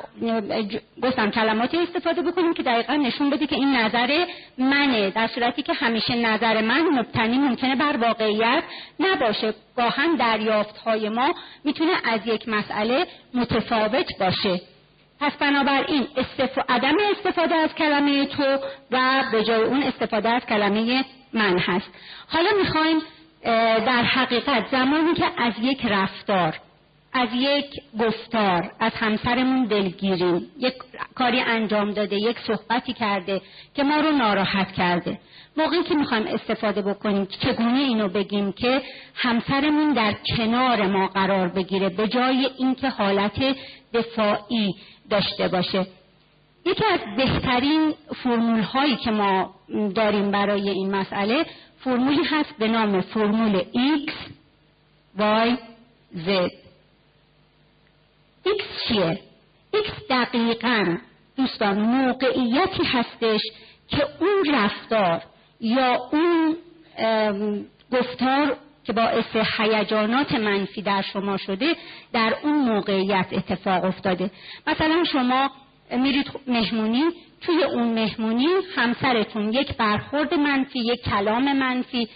گفتم 1.03 1.31
کلماتی 1.31 1.77
استفاده 1.77 2.21
بکنیم 2.21 2.53
که 2.53 2.63
دقیقا 2.63 2.95
نشون 2.95 3.29
بده 3.29 3.47
که 3.47 3.55
این 3.55 3.75
نظر 3.75 4.25
منه 4.57 5.09
در 5.09 5.27
صورتی 5.27 5.63
که 5.63 5.73
همیشه 5.73 6.15
نظر 6.15 6.61
من 6.61 6.81
مبتنی 6.81 7.37
ممکنه 7.37 7.75
بر 7.75 7.97
واقعیت 7.97 8.63
نباشه. 8.99 9.53
گاهن 9.77 10.15
دریافت 10.15 10.77
های 10.77 11.09
ما 11.09 11.35
می‌تونه 11.63 11.91
از 12.03 12.19
یک 12.25 12.49
مسئله 12.49 13.07
متفاوت 13.33 14.17
باشه. 14.19 14.61
پس 15.19 15.31
بنابراین 15.33 16.07
استف... 16.17 16.59
عدم 16.69 16.95
استفاده 17.17 17.55
از 17.55 17.75
کلمه 17.75 18.25
تو 18.25 18.43
و 18.91 19.23
به 19.31 19.43
جای 19.43 19.63
اون 19.63 19.83
استفاده 19.83 20.29
از 20.29 20.45
کلمه 20.45 21.05
من 21.33 21.59
هست. 21.59 21.89
حالا 22.27 22.49
می‌خوایم 22.57 22.99
در 23.85 24.03
حقیقت 24.03 24.67
زمانی 24.71 25.13
که 25.13 25.25
از 25.37 25.53
یک 25.61 25.85
رفتار 25.85 26.59
از 27.17 27.29
یک 27.33 27.65
گفتار 27.99 28.71
از 28.79 28.91
همسرمون 28.95 29.65
دلگیریم. 29.65 30.47
یک 30.59 30.73
کاری 31.15 31.39
انجام 31.39 31.91
داده 31.91 32.15
یک 32.15 32.37
صحبتی 32.39 32.93
کرده 32.93 33.41
که 33.75 33.83
ما 33.83 33.97
رو 33.97 34.11
ناراحت 34.11 34.71
کرده. 34.71 35.19
موقعی 35.57 35.83
که 35.83 35.95
می‌خوایم 35.95 36.27
استفاده 36.27 36.81
بکنیم 36.81 37.25
چگونه 37.25 37.79
اینو 37.79 38.07
بگیم 38.07 38.51
که 38.51 38.81
همسرمون 39.15 39.93
در 39.93 40.15
کنار 40.37 40.87
ما 40.87 41.07
قرار 41.07 41.47
بگیره 41.47 41.89
به 41.89 42.07
جای 42.07 42.49
اینکه 42.57 42.89
حالت 42.89 43.55
دفاعی 43.93 44.75
داشته 45.09 45.47
باشه. 45.47 45.87
یکی 46.65 46.83
از 46.85 46.99
بهترین 47.17 47.93
فرمول 48.23 48.59
هایی 48.59 48.95
که 48.95 49.11
ما 49.11 49.55
داریم 49.95 50.31
برای 50.31 50.69
این 50.69 50.95
مسئله 50.95 51.45
فرمولی 51.79 52.23
هست 52.23 52.57
به 52.59 52.67
نام 52.67 53.01
فرمول 53.01 53.63
X 53.73 54.11
Y 55.19 55.57
Z 56.25 56.66
چیه؟ 58.87 59.19
X 59.73 59.89
دقیقا 60.09 60.97
دوستان 61.37 61.79
موقعیتی 61.79 62.83
هستش 62.83 63.41
که 63.87 64.03
اون 64.19 64.55
رفتار 64.55 65.21
یا 65.61 66.09
اون 66.11 66.55
گفتار 67.91 68.57
که 68.83 68.93
باعث 68.93 69.35
هیجانات 69.57 70.31
منفی 70.31 70.81
در 70.81 71.01
شما 71.01 71.37
شده 71.37 71.75
در 72.13 72.35
اون 72.43 72.55
موقعیت 72.55 73.27
اتفاق 73.31 73.85
افتاده. 73.85 74.31
مثلا 74.67 75.03
شما 75.03 75.51
میرید 75.91 76.31
مهمونی 76.47 77.03
توی 77.41 77.63
اون 77.63 77.93
مهمونی 77.93 78.47
همسرتون 78.75 79.53
یک 79.53 79.77
برخورد 79.77 80.33
منفی 80.33 80.79
یک 80.79 81.03
کلام 81.03 81.57
منفی 81.57 82.09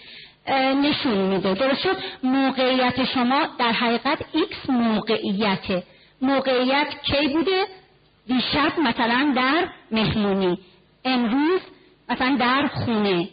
نشون 0.82 1.18
میده. 1.18 1.54
درست 1.54 1.80
شد؟ 1.82 1.96
موقعیت 2.22 3.04
شما 3.04 3.48
در 3.58 3.72
حقیقت 3.72 4.18
ایکس 4.32 4.70
موقعیته. 4.70 5.82
موقعیت 6.22 6.88
کی 7.02 7.28
بوده؟ 7.28 7.66
دیشب 8.26 8.72
مثلا 8.78 9.32
در 9.36 9.68
مهمونی. 9.90 10.58
امروز 11.04 11.60
مثلا 12.08 12.36
در 12.40 12.66
خونه. 12.66 13.28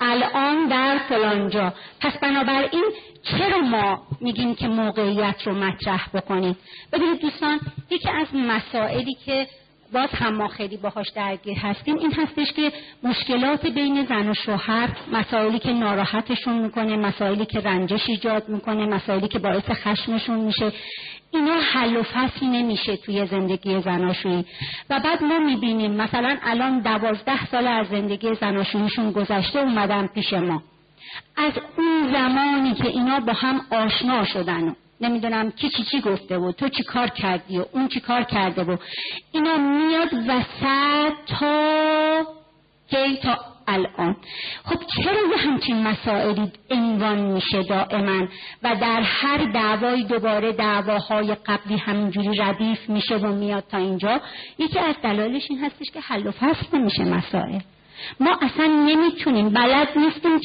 الان 0.00 0.68
در 0.68 0.98
فلانجا. 1.08 1.72
پس 2.00 2.18
بنابراین 2.18 2.84
چرا 3.22 3.60
ما 3.60 4.02
میگیم 4.20 4.54
که 4.54 4.68
موقعیت 4.68 5.42
رو 5.44 5.54
مطرح 5.54 6.08
بکنیم؟ 6.14 6.56
ببینید 6.92 7.20
دوستان 7.20 7.60
یکی 7.90 8.10
از 8.10 8.26
مسائلی 8.34 9.14
که 9.14 9.46
باز 9.92 10.08
هم 10.10 10.36
ما 10.36 10.48
خیلی 10.48 10.76
باهاش 10.76 11.10
درگیر 11.10 11.58
هستیم 11.58 11.98
این 11.98 12.12
هستش 12.12 12.52
که 12.52 12.72
مشکلات 13.02 13.66
بین 13.66 14.04
زن 14.04 14.28
و 14.28 14.34
شوهر 14.34 14.88
مسائلی 15.12 15.58
که 15.58 15.72
ناراحتشون 15.72 16.58
می‌کنه 16.58 16.96
مسائلی 16.96 17.46
که 17.46 17.60
رنجش 17.60 18.08
ایجاد 18.08 18.48
می‌کنه 18.48 18.86
مسائلی 18.86 19.28
که 19.28 19.38
باعث 19.38 19.70
خشمشون 19.70 20.38
میشه. 20.38 20.72
اینا 21.34 21.60
حل 21.60 21.96
و 21.96 22.02
فصل 22.02 22.46
نمیشه 22.46 22.96
توی 22.96 23.26
زندگی 23.26 23.80
زناشویی. 23.80 24.44
و 24.90 25.00
بعد 25.00 25.22
ما 25.22 25.38
می‌بینیم 25.38 25.92
مثلا 25.92 26.36
الان 26.42 26.80
دوازده 26.80 27.46
سال 27.46 27.66
از 27.66 27.86
زندگی 27.88 28.34
زناشوییشون 28.34 29.12
گذشته 29.12 29.58
اومدن 29.58 30.06
پیش 30.06 30.32
ما. 30.32 30.62
از 31.36 31.52
اون 31.78 32.12
زمانی 32.12 32.74
که 32.74 32.88
اینا 32.88 33.20
با 33.20 33.32
هم 33.32 33.60
آشنا 33.70 34.24
شدن 34.24 34.76
نمی‌دونم 35.00 35.50
کی 35.50 35.68
چی 35.68 35.84
چی 35.84 36.00
گفته 36.00 36.38
بود 36.38 36.54
تو 36.54 36.68
چی 36.68 36.82
کار 36.82 37.08
کردی 37.08 37.58
و 37.58 37.64
اون 37.72 37.88
چی 37.88 38.00
کار 38.00 38.22
کرده 38.22 38.64
بود 38.64 38.80
اینا 39.32 39.56
میاد 39.56 40.14
وسط 40.28 41.12
تا 41.26 42.24
کی 42.90 43.16
تا 43.16 43.53
الان. 43.68 44.16
خب 44.64 44.80
چرا 44.96 45.20
یه 45.30 45.36
همچین 45.36 45.82
مسائلی 45.82 46.52
عنوان 46.70 47.18
میشه 47.20 47.62
دائما 47.62 48.26
و 48.62 48.76
در 48.80 49.00
هر 49.02 49.52
دعوای 49.52 50.02
دوباره 50.02 50.52
دعواهای 50.52 51.34
قبلی 51.34 51.76
همینجوری 51.76 52.38
ردیف 52.38 52.88
میشه 52.88 53.16
و 53.16 53.32
میاد 53.32 53.64
تا 53.70 53.78
اینجا؟ 53.78 54.20
یکی 54.58 54.78
از 54.78 54.94
دلایلش 55.02 55.46
این 55.50 55.64
هستش 55.64 55.90
که 55.90 56.00
حل 56.00 56.26
و 56.26 56.30
فصل 56.30 56.78
نمیشه 56.78 57.04
مسائل. 57.04 57.58
ما 58.20 58.38
اصلا 58.42 58.66
نمی‌تونیم 58.66 59.48
بلد 59.48 59.88
نیستیم 59.96 60.40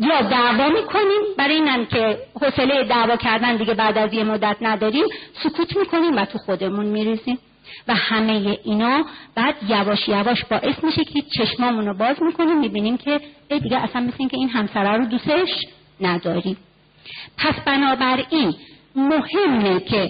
یا 0.00 0.22
دعوا 0.22 0.68
می‌کنیم 0.68 1.20
برای 1.38 1.54
اینم 1.54 1.86
که 1.86 2.18
حوصله 2.40 2.84
دعوا 2.84 3.16
کردن 3.16 3.56
دیگه 3.56 3.74
بعد 3.74 3.98
از 3.98 4.14
یه 4.14 4.24
مدت 4.24 4.56
نداریم 4.60 5.04
سکوت 5.32 5.76
می‌کنیم 5.76 6.16
و 6.16 6.24
تو 6.24 6.38
خودمون 6.38 6.86
میریزیم. 6.86 7.38
و 7.88 7.94
همه 7.94 8.58
اینا 8.64 9.04
بعد 9.34 9.54
یواش 9.68 10.08
یواش 10.08 10.44
باعث 10.44 10.84
میشه 10.84 11.04
که 11.04 11.22
چشمامون 11.22 11.86
رو 11.86 11.94
باز 11.94 12.22
می‌کنیم 12.22 12.58
می‌بینیم 12.58 12.96
که 12.96 13.20
ای 13.50 13.60
دیگه 13.60 13.76
اصلا 13.76 14.00
مثل 14.00 14.28
که 14.28 14.36
این 14.36 14.48
همسره 14.48 14.96
رو 14.96 15.04
دوستش 15.04 15.64
نداریم. 16.00 16.56
پس 17.38 17.54
بنابراین 17.66 18.54
مهمه 18.96 19.80
که 19.80 20.08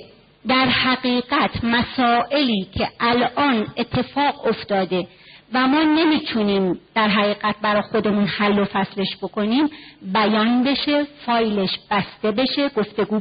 در 0.49 0.67
حقیقت 0.69 1.65
مسائلی 1.65 2.67
که 2.75 2.89
الان 3.01 3.67
اتفاق 3.77 4.47
افتاده 4.47 5.07
و 5.53 5.67
ما 5.67 5.83
نمی‌تونیم 5.83 6.79
در 6.95 7.09
حقیقت 7.09 7.55
برای 7.63 7.83
خودمون 7.83 8.27
حل 8.27 8.59
و 8.59 8.65
فصلش 8.65 9.17
بکنیم 9.23 9.71
بیان 10.03 10.65
بشه 10.65 11.05
فایلش 11.27 11.79
بسته 11.91 12.31
بشه 12.31 12.69
گفتگو 12.69 13.21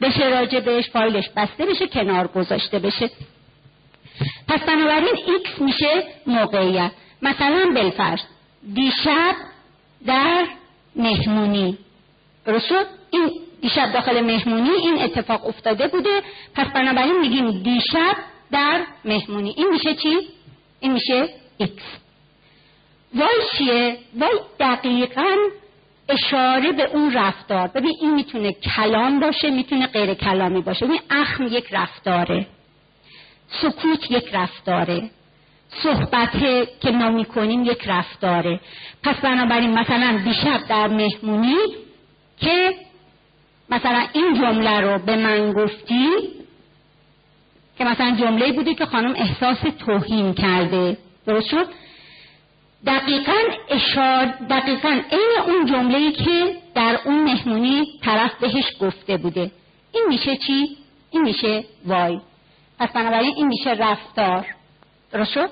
بشه 0.00 0.28
راجع 0.28 0.60
بهش 0.60 0.90
فایلش 0.90 1.28
بسته 1.36 1.66
بشه 1.66 1.86
کنار 1.86 2.26
گذاشته 2.26 2.78
بشه. 2.78 3.10
پس 4.48 4.60
بنابراین 4.60 5.16
X 5.26 5.60
میشه 5.60 6.04
موقعیت. 6.26 6.90
مثلا 7.22 7.72
بالفرض 7.74 8.20
دیشب 8.74 9.34
در 10.06 10.46
مهمونی. 10.96 11.78
درست 12.46 12.72
این 13.10 13.30
دیشب 13.60 13.92
داخل 13.92 14.20
مهمونی 14.20 14.70
این 14.70 15.02
اتفاق 15.02 15.46
افتاده 15.46 15.88
بوده. 15.88 16.22
پس 16.54 16.66
بنابراین 16.66 17.20
میگیم 17.20 17.62
دیشب 17.62 18.16
در 18.52 18.84
مهمونی. 19.04 19.54
این 19.56 19.68
میشه 19.72 19.94
چی؟ 19.94 20.18
این 20.80 20.92
میشه 20.92 21.28
X 21.58 21.82
Y 23.14 23.28
چیه؟ 23.58 23.98
Y 24.18 24.40
دقیقا 24.60 25.36
اشاره 26.08 26.72
به 26.72 26.84
اون 26.84 27.12
رفتار. 27.12 27.68
ببین 27.68 27.92
این 28.00 28.14
می‌تونه 28.14 28.52
کلام 28.52 29.20
باشه 29.20 29.50
می‌تونه 29.50 29.86
غیر 29.86 30.14
کلامی 30.14 30.60
باشه. 30.60 30.86
ببین 30.86 31.00
اخم 31.10 31.46
یک 31.46 31.66
رفتاره. 31.72 32.46
سکوت 33.50 34.10
یک 34.10 34.30
رفتاره. 34.32 35.10
صحبت 35.82 36.32
که 36.80 36.90
ما 36.90 37.10
می‌کنیم 37.10 37.64
یک 37.64 37.82
رفتاره. 37.86 38.60
پس 39.02 39.16
بنابراین 39.16 39.78
مثلا 39.78 40.20
دیشب 40.24 40.60
در 40.68 40.88
مهمونی 40.88 41.56
که 42.40 42.74
مثلا 43.70 44.06
این 44.12 44.34
جمله 44.34 44.80
رو 44.80 44.98
به 44.98 45.16
من 45.16 45.52
گفتی 45.52 46.08
که 47.78 47.84
مثلا 47.84 48.16
جمله 48.20 48.52
بوده 48.52 48.74
که 48.74 48.86
خانم 48.86 49.14
احساس 49.14 49.58
توهین 49.78 50.34
کرده. 50.34 50.96
درست 51.26 51.48
شد؟ 51.48 51.66
دقیقا 52.86 53.38
اشار 53.70 54.26
دقیقا 54.50 55.00
این 55.10 55.30
اون 55.46 55.66
جمله 55.66 56.12
که 56.12 56.56
در 56.74 56.98
اون 57.04 57.24
مهمونی 57.24 57.86
طرف 58.02 58.34
بهش 58.40 58.64
گفته 58.80 59.16
بوده. 59.16 59.50
این 59.92 60.04
میشه 60.08 60.36
چی؟ 60.36 60.76
این 61.10 61.22
میشه 61.22 61.64
وای. 61.86 62.20
پس 62.78 62.92
بنابراین 62.92 63.32
این 63.36 63.46
میشه 63.46 63.70
رفتار. 63.70 64.46
درست 65.12 65.32
شد؟ 65.32 65.50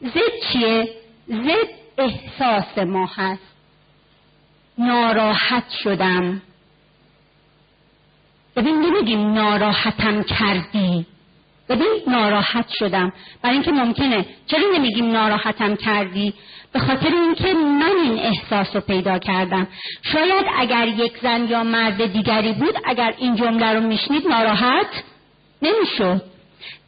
زد 0.00 0.52
چیه؟ 0.52 0.88
زد 1.28 1.68
احساس 1.98 2.78
ما 2.78 3.06
هست. 3.06 3.52
ناراحت 4.78 5.70
شدم. 5.84 6.42
ببین 8.56 8.80
نمیگیم 8.80 9.32
ناراحتم 9.32 10.22
کردی. 10.22 11.06
ببین 11.68 12.02
ناراحت 12.06 12.68
شدم. 12.68 13.12
برای 13.42 13.54
اینکه 13.54 13.72
ممکنه. 13.72 14.26
چرا 14.46 14.62
نمیگیم 14.74 15.10
ناراحتم 15.10 15.76
کردی؟ 15.76 16.34
به 16.72 16.78
خاطر 16.78 17.08
اینکه 17.08 17.54
من 17.54 17.92
این 18.04 18.18
احساس 18.18 18.74
رو 18.74 18.80
پیدا 18.80 19.18
کردم. 19.18 19.68
شاید 20.02 20.46
اگر 20.58 20.88
یک 20.88 21.18
زن 21.22 21.48
یا 21.48 21.62
مرد 21.64 22.12
دیگری 22.12 22.52
بود 22.52 22.74
اگر 22.84 23.14
این 23.18 23.36
جمله 23.36 23.72
رو 23.72 23.80
میشنید 23.80 24.26
ناراحت 24.26 25.02
نمی‌شد. 25.62 26.31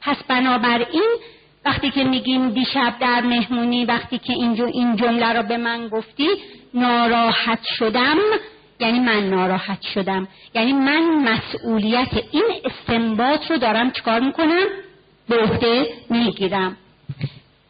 پس 0.01 0.17
بنابراین 0.29 1.17
وقتی 1.65 1.91
که 1.91 2.05
میگیم 2.05 2.51
دیشب 2.51 2.95
در 3.01 3.21
مهمونی 3.21 3.85
وقتی 3.85 4.19
که 4.19 4.33
اینجا 4.33 4.67
این 4.67 4.97
جمله 4.97 5.33
رو 5.33 5.43
به 5.43 5.57
من 5.57 5.89
گفتی 5.89 6.29
ناراحت 6.75 7.59
شدم. 7.79 8.17
یعنی 8.81 8.99
من 8.99 9.31
ناراحت 9.31 9.83
شدم. 9.83 10.29
یعنی 10.55 10.73
من 10.73 11.03
مسئولیت 11.03 12.09
این 12.31 12.45
استنباط 12.65 13.51
رو 13.51 13.57
دارم 13.57 13.91
چکار 13.91 14.21
می‌کنم؟ 14.21 14.65
به 15.29 15.37
عهده 15.37 15.89
می‌گیرم. 16.11 16.77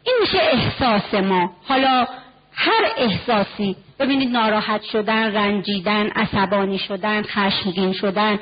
این 0.03 0.15
میشه 0.21 0.39
احساس 0.41 1.13
ما. 1.13 1.51
حالا 1.67 2.07
هر 2.53 2.91
احساسی 2.97 3.75
ببینید 3.99 4.29
ناراحت 4.29 4.83
شدن 4.83 5.35
رنجیدن 5.35 6.07
عصبانی 6.07 6.77
شدن 6.77 7.21
خشمگین 7.21 7.93
شدن 7.93 8.39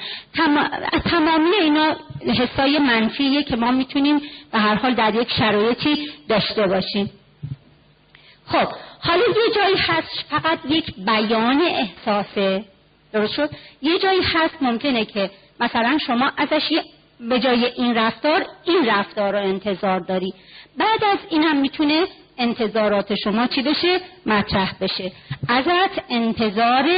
تمامی 1.05 1.55
اینا 1.62 1.95
حسای 2.22 2.79
منفیه 2.79 3.43
که 3.43 3.55
ما 3.55 3.72
می‌تونیم 3.72 4.22
به 4.51 4.60
هر 4.60 4.75
حال 4.75 4.93
در 4.93 5.15
یک 5.15 5.31
شرایطی 5.31 6.10
داشته 6.29 6.67
باشیم. 6.67 7.12
خب 8.45 8.67
حالا 9.00 9.24
یه 9.24 9.55
جایی 9.55 9.75
هست 9.75 10.25
فقط 10.29 10.60
یک 10.69 10.93
بیان 10.98 11.62
احساسه 11.62 12.65
درست 13.13 13.33
شد؟ 13.33 13.50
یه 13.81 14.00
جایی 14.00 14.22
هست 14.22 14.55
ممکنه 14.62 15.05
که 15.05 15.31
مثلا 15.60 15.98
شما 16.07 16.31
ازش 16.38 16.69
به 17.29 17.39
جای 17.39 17.65
این 17.65 17.95
رفتار 17.95 18.45
این 18.65 18.86
رفتار 18.86 19.33
رو 19.33 19.39
انتظار 19.39 20.00
داری. 20.00 20.33
بعد 20.77 21.03
از 21.03 21.19
این 21.29 21.43
هم 21.43 21.57
می‌تونه 21.57 22.05
انتظارات 22.37 23.15
شما 23.15 23.47
چی 23.47 23.61
بشه؟ 23.61 23.99
مطرح 24.25 24.75
بشه. 24.81 25.11
ازت 25.47 26.03
انتظار 26.09 26.89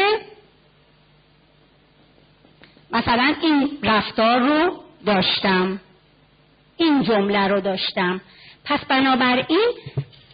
مثلا 2.91 3.35
این 3.41 3.77
رفتار 3.83 4.39
رو 4.39 4.71
داشتم. 5.05 5.79
این 6.77 7.03
جمله 7.03 7.47
رو 7.47 7.61
داشتم. 7.61 8.21
پس 8.65 8.79
بنابراین 8.85 9.69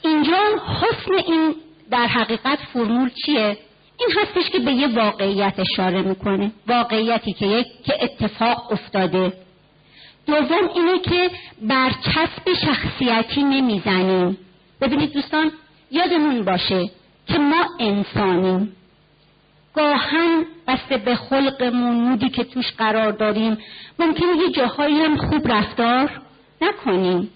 اینجا 0.04 0.38
حسن 0.82 1.14
این 1.28 1.56
در 1.92 2.08
حقیقت 2.08 2.60
فرمول 2.74 3.10
چیه؟ 3.26 3.58
این 4.00 4.10
هستش 4.22 4.50
که 4.50 4.60
به 4.60 4.72
یه 4.72 4.88
واقعیت 4.88 5.54
اشاره 5.58 6.02
می‌کنه. 6.02 6.52
واقعیتی 6.68 7.34
که 7.34 7.46
یک 7.46 7.68
که 7.84 8.04
اتفاق 8.04 8.72
افتاده. 8.72 9.34
دوم 10.28 10.70
اینه 10.76 11.00
که 11.00 11.32
برچسب 11.62 12.54
شخصیتی 12.66 13.44
نمی‌زنیم. 13.44 14.38
ببینید 14.82 15.14
دوستان 15.14 15.52
یادمون 15.92 16.46
باشه 16.46 16.90
که 17.28 17.38
ما 17.38 17.66
انسانیم. 17.80 18.76
گاهن 19.76 20.46
بسته 20.68 20.98
به 20.98 21.16
خلقمون 21.16 21.96
مودی 21.96 22.30
که 22.30 22.44
توش 22.44 22.72
قرار 22.78 23.12
داریم 23.12 23.58
ممکنه 24.00 24.38
یه 24.38 24.52
جاهایی 24.52 25.02
هم 25.02 25.18
خوب 25.18 25.52
رفتار 25.52 26.22
نکنیم. 26.62 27.30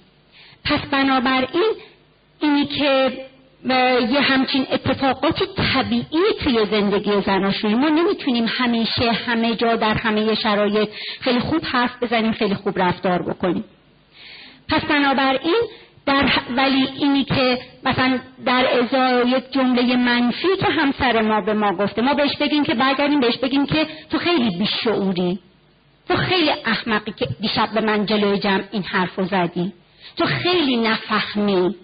پس 0.65 0.79
بنابراین 0.91 1.71
اینی 2.39 2.65
که 2.65 3.11
یه 4.11 4.21
همچین 4.21 4.67
اتفاقات 4.71 5.43
طبیعی 5.73 6.23
توی 6.43 6.65
زندگی 6.71 7.21
زناشویی 7.21 7.75
ما 7.75 7.89
نمی‌تونیم 7.89 8.45
همیشه 8.47 9.11
همه 9.11 9.55
جا 9.55 9.75
در 9.75 9.93
همه 9.93 10.35
شرایط 10.35 10.89
خیلی 11.21 11.39
خوب 11.39 11.61
حرف 11.65 12.03
بزنیم 12.03 12.31
خیلی 12.31 12.55
خوب 12.55 12.79
رفتار 12.79 13.21
بکنیم. 13.21 13.63
پس 14.69 14.81
بنابراین 14.81 15.61
در 16.05 16.29
ولی 16.55 16.87
اینی 16.95 17.23
که 17.23 17.59
مثلا 17.83 18.19
در 18.45 18.65
ازای 18.79 19.29
یک 19.29 19.51
جمله 19.51 19.95
منفی 19.95 20.47
که 20.59 20.65
همسر 20.65 21.21
ما 21.21 21.41
به 21.41 21.53
ما 21.53 21.73
گفته 21.73 22.01
ما 22.01 22.13
بهش 22.13 22.37
بگیم 22.37 22.63
که 22.63 22.73
برگردیم 22.73 23.19
بهش 23.19 23.37
بگیم 23.37 23.65
که 23.65 23.87
تو 24.09 24.17
خیلی 24.17 24.57
بیشعوری 24.57 25.39
تو 26.07 26.15
خیلی 26.15 26.51
احمقی 26.65 27.11
که 27.11 27.27
دیشب 27.41 27.69
به 27.73 27.81
من 27.81 28.05
جلوی 28.05 28.39
جمع 28.39 28.63
این 28.71 28.83
حرف 28.83 29.21
زدی. 29.21 29.73
تو 30.17 30.25
خیلی 30.25 30.77
نفهمی. 30.77 31.75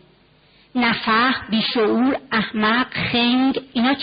نفح، 0.76 1.34
بیشعور، 1.50 2.18
احمق، 2.32 2.88
خنگ 3.12 3.62
اینا 3.74 3.94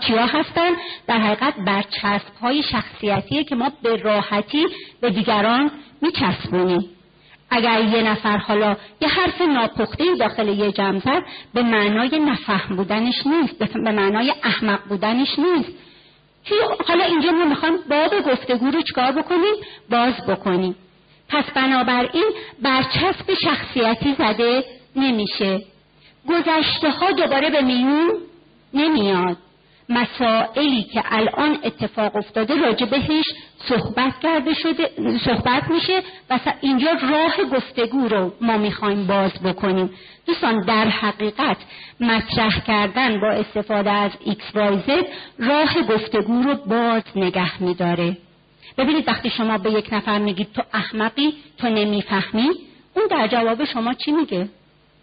چیا 0.00 0.26
هستن؟ 0.26 0.70
در 1.06 1.18
حقیقت 1.18 1.54
برچسب 1.66 2.36
های 2.42 2.62
شخصیتیه 2.62 3.44
که 3.44 3.54
ما 3.54 3.72
به 3.82 3.96
راحتی 3.96 4.66
به 5.00 5.10
دیگران 5.10 5.70
میچسبونیم. 6.02 6.95
اگر 7.50 7.84
یه 7.84 8.02
نفر 8.02 8.36
حالا 8.36 8.76
یه 9.00 9.08
حرف 9.08 9.40
ناپخته 9.40 10.04
داخل 10.18 10.48
یه 10.48 10.72
جمع 10.72 10.98
زد 10.98 11.22
به 11.54 11.62
معنای 11.62 12.18
نفهم 12.18 12.76
بودنش 12.76 13.26
نیست 13.26 13.54
به 13.58 13.92
معنای 13.92 14.32
احمق 14.44 14.80
بودنش 14.88 15.38
نیست. 15.38 15.72
حالا 16.88 17.04
اینجا 17.04 17.30
ما 17.30 17.44
می‌خوام 17.44 17.78
باب 17.90 18.30
گفتگو 18.30 18.70
رو 18.70 18.82
چکار 18.82 19.12
بکنیم؟ 19.12 19.54
باز 19.90 20.14
بکنیم. 20.28 20.76
پس 21.28 21.44
بنابراین 21.54 22.30
برچسب 22.62 23.34
شخصیتی 23.42 24.14
زده 24.18 24.64
نمیشه. 24.96 25.60
گذشته 26.28 26.90
ها 26.90 27.10
دوباره 27.10 27.50
به 27.50 27.62
میون 27.62 28.10
نمیاد. 28.74 29.36
مسائلی 29.88 30.82
که 30.82 31.02
الان 31.10 31.58
اتفاق 31.64 32.16
افتاده 32.16 32.54
راجع 32.60 32.86
بهش 32.86 33.24
صحبت 33.68 34.20
کرده 34.22 34.54
شده 34.54 34.90
صحبت 35.24 35.68
میشه 35.70 36.02
و 36.30 36.38
اینجا 36.60 36.88
راه 37.10 37.50
گفتگو 37.56 38.08
رو 38.08 38.32
ما 38.40 38.58
می‌خوایم 38.58 39.06
باز 39.06 39.32
بکنیم. 39.44 39.90
دوستان 40.26 40.60
در 40.60 40.88
حقیقت 40.88 41.56
مطرح 42.00 42.60
کردن 42.60 43.20
با 43.20 43.30
استفاده 43.30 43.90
از 43.90 44.10
X 44.24 44.56
راه 45.38 45.82
گفتگو 45.82 46.42
رو 46.42 46.54
باز 46.54 47.02
نگه 47.16 47.62
میداره. 47.62 48.16
ببینید 48.78 49.08
وقتی 49.08 49.30
شما 49.30 49.58
به 49.58 49.70
یک 49.70 49.92
نفر 49.92 50.18
میگید 50.18 50.52
تو 50.54 50.62
احمقی 50.72 51.34
تو 51.58 51.68
نمی‌فهمی 51.68 52.50
اون 52.94 53.06
در 53.10 53.28
جواب 53.28 53.64
شما 53.64 53.94
چی 53.94 54.12
میگه؟ 54.12 54.48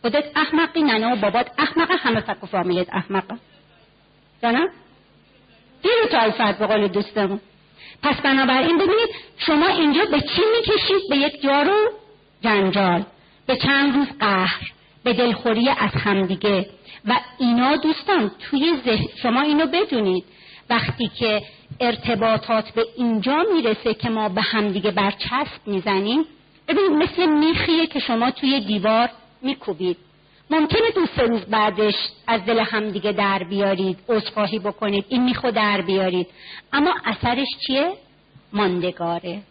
خودت 0.02 0.26
احمقی 0.36 0.84
ننه 0.84 1.14
و 1.14 1.16
بابات 1.16 1.48
احمقه 1.58 1.94
همه 1.96 2.20
فک 2.20 2.38
و 2.44 2.46
فامیلت 2.46 2.88
احمقه. 2.94 3.36
جانم 4.44 4.68
دیر 5.84 6.06
تایفت 6.12 6.60
به 6.60 6.68
قول 6.68 6.88
دوستمون. 6.88 7.40
پس 8.04 8.22
بنابراین 8.22 8.78
ببینید 8.78 9.10
شما 9.38 9.68
اینجا 9.68 10.06
به 10.06 10.22
چی 10.22 10.42
می‌کشید؟ 10.58 11.10
به 11.10 11.18
یک 11.18 11.42
جارو 11.42 11.90
جنجال 12.42 13.04
به 13.48 13.56
چند 13.56 13.96
روز 13.96 14.08
قهر 14.20 14.72
به 15.04 15.14
دلخوری 15.14 15.70
از 15.70 15.92
همدیگه. 15.92 16.70
و 17.08 17.20
اینا 17.40 17.76
دوستان 17.76 18.32
توی 18.40 18.74
ذهن 18.86 19.08
شما 19.22 19.42
اینو 19.42 19.66
بدونید. 19.66 20.24
وقتی 20.70 21.08
که 21.08 21.42
ارتباطات 21.80 22.72
به 22.72 22.86
اینجا 22.98 23.46
می‌رسه 23.56 23.94
که 23.94 24.10
ما 24.10 24.30
به 24.30 24.42
همدیگه 24.42 24.92
برچسب 24.92 25.68
می‌زنیم 25.68 26.26
ببینید 26.68 26.92
مثل 26.92 27.26
میخیه 27.26 27.88
که 27.88 28.00
شما 28.00 28.32
توی 28.32 28.60
دیوار 28.60 29.10
میکوبید. 29.42 29.98
ممکنه 30.50 30.92
دو 30.96 31.06
سه 31.06 31.22
روز 31.22 31.42
بعدش 31.42 31.96
از 32.28 32.46
دل 32.46 32.60
همدیگه 32.60 33.12
در 33.12 33.44
بیارید 33.44 33.98
عذرخواهی 34.10 34.60
بکنید 34.60 35.06
این 35.10 35.24
میخو 35.24 35.52
در 35.52 35.82
بیارید. 35.82 36.28
اما 36.74 36.94
اثرش 37.06 37.48
چیه؟ 37.68 37.94
ماندگاره. 38.54 39.42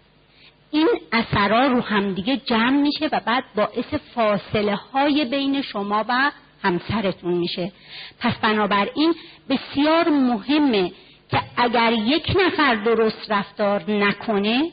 این 0.71 0.89
اثرها 1.13 1.67
رو 1.67 1.81
همدیگه 1.81 2.37
جمع 2.37 2.81
میشه 2.81 3.09
و 3.13 3.21
بعد 3.27 3.45
باعث 3.57 3.95
فاصله 4.15 4.75
های 4.75 5.25
بین 5.25 5.63
شما 5.63 6.05
و 6.09 6.31
همسرتون 6.63 7.35
میشه. 7.35 7.73
پس 8.21 8.35
بنابراین 8.35 9.15
بسیار 9.49 10.09
مهمه 10.09 10.93
که 11.31 11.41
اگر 11.57 11.93
یک 11.93 12.37
نفر 12.47 12.75
درست 12.75 13.31
رفتار 13.31 13.91
نکنه 13.91 14.71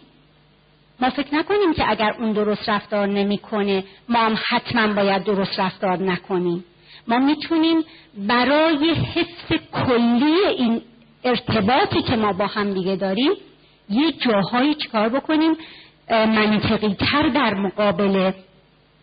ما 1.01 1.09
فکر 1.09 1.35
نکنیم 1.35 1.73
که 1.73 1.89
اگر 1.91 2.13
اون 2.19 2.33
درست 2.33 2.69
رفتار 2.69 3.07
نمی‌کنه 3.07 3.83
ما 4.09 4.19
هم 4.19 4.37
حتما 4.49 4.93
باید 4.93 5.23
درست 5.23 5.59
رفتار 5.59 5.97
نکنیم. 6.03 6.65
ما 7.07 7.19
می‌تونیم 7.19 7.77
برای 8.27 8.93
حفظ 8.93 9.61
کلی 9.73 10.35
این 10.57 10.81
ارتباطی 11.23 12.01
که 12.01 12.15
ما 12.15 12.33
با 12.33 12.47
هم 12.47 12.73
دیگه 12.73 12.95
داریم 12.95 13.31
یه 13.89 14.11
جاهایی 14.11 14.75
چیکار 14.75 15.09
بکنیم؟ 15.09 15.53
منطقی 16.09 16.93
تر 16.93 17.29
در 17.29 17.53
مقابل 17.53 18.31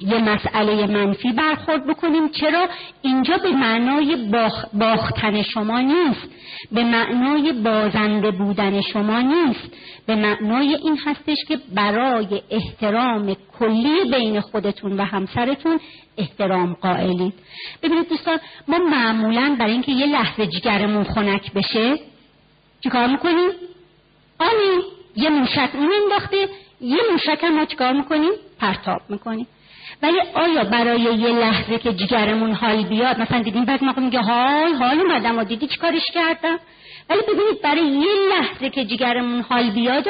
یه 0.01 0.19
مسئله 0.19 0.87
منفی 0.87 1.33
برخورد 1.33 1.87
بکنیم. 1.87 2.29
چرا؟ 2.29 2.69
اینجا 3.03 3.37
به 3.37 3.51
معنای 3.51 4.31
باختن 4.73 5.43
شما 5.43 5.81
نیست. 5.81 6.29
به 6.73 6.85
معنای 6.85 7.53
بازنده 7.53 8.31
بودن 8.31 8.81
شما 8.81 9.21
نیست. 9.21 9.77
به 10.07 10.15
معنای 10.15 10.75
این 10.75 10.99
هستش 11.07 11.39
که 11.49 11.59
برای 11.75 12.43
احترام 12.51 13.37
کلی 13.59 14.11
بین 14.11 14.41
خودتون 14.41 14.93
و 14.93 15.05
همسرتون 15.05 15.81
احترام 16.19 16.75
قائلید. 16.75 17.35
ببینید 17.83 18.09
دوستان 18.09 18.39
ما 18.69 18.79
معمولا 18.79 19.57
برای 19.59 19.73
اینکه 19.73 19.93
یه 19.93 20.07
لحظه 20.07 20.47
جگرمون 20.47 21.05
خنک 21.05 21.53
بشه 21.53 21.95
چیکار 22.83 23.07
می‌کنیم؟ 23.07 23.51
آنی 24.39 24.83
یه 25.17 25.31
موشک 25.31 25.71
اون 25.75 25.93
انداخته 26.03 26.49
یه 26.81 26.99
موشک 27.13 27.45
هم 27.45 27.55
ما 27.55 27.65
چیکار 27.65 27.93
می‌کنیم؟ 27.93 28.33
پرتاب 28.59 29.01
می‌کنیم. 29.09 29.47
ولی 30.03 30.21
آیا 30.35 30.65
برای 30.65 31.01
یه 31.01 31.29
لحظه 31.29 31.79
که 31.79 31.93
جگرمون 31.93 32.53
حال 32.53 32.83
بیاد 32.83 33.21
مثلا 33.21 33.43
دیدیم 33.43 33.65
بعد 33.65 33.85
ما 33.85 33.95
میگه 33.97 34.21
حال 34.21 34.75
حال 34.75 35.01
اومدم 35.01 35.39
و 35.39 35.45
دیدی 35.45 35.67
چیکارش 35.67 36.05
کردم؟ 36.15 36.59
ولی 37.11 37.21
ببینید 37.23 37.63
برای 37.63 37.87
یه 37.87 38.13
لحظه 38.31 38.71
که 38.71 38.85
جگرمون 38.85 39.41
حال 39.41 39.71
بیاد 39.71 40.07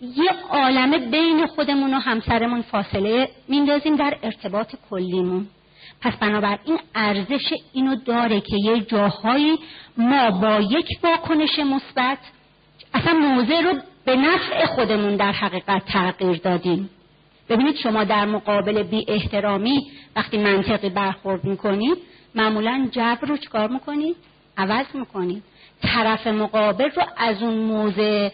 یه 0.00 0.30
عالمه 0.50 0.98
بین 0.98 1.46
خودمون 1.46 1.94
و 1.94 1.98
همسرمون 1.98 2.62
فاصله 2.62 3.28
میندازیم 3.48 3.96
در 3.96 4.16
ارتباط 4.22 4.74
کلیمون. 4.90 5.46
پس 6.00 6.12
بنابراین 6.16 6.78
ارزش 6.94 7.52
اینو 7.72 7.96
داره 7.96 8.40
که 8.40 8.56
یه 8.64 8.80
جاهایی 8.80 9.58
ما 9.96 10.30
با 10.30 10.60
یک 10.60 10.86
واکنش 11.02 11.58
مثبت 11.58 12.18
اصلا 12.94 13.12
موضع 13.12 13.60
رو 13.60 13.74
به 14.04 14.16
نفع 14.16 14.66
خودمون 14.66 15.16
در 15.16 15.32
حقیقت 15.32 15.84
تغییر 15.84 16.36
دادیم. 16.36 16.90
ببینید 17.48 17.76
شما 17.76 18.04
در 18.04 18.24
مقابل 18.24 18.82
بی 18.82 19.04
احترامی 19.08 19.90
وقتی 20.16 20.38
منطقی 20.38 20.88
برخورد 20.88 21.44
می‌کنید 21.44 21.98
معمولا 22.34 22.88
جبر 22.90 23.28
رو 23.28 23.36
چکار 23.36 23.68
می‌کنید؟ 23.68 24.16
عوض 24.56 24.86
می‌کنید. 24.94 25.42
طرف 25.82 26.26
مقابل 26.26 26.90
رو 26.90 27.02
از 27.16 27.42
اون 27.42 27.54
موضع 27.54 28.30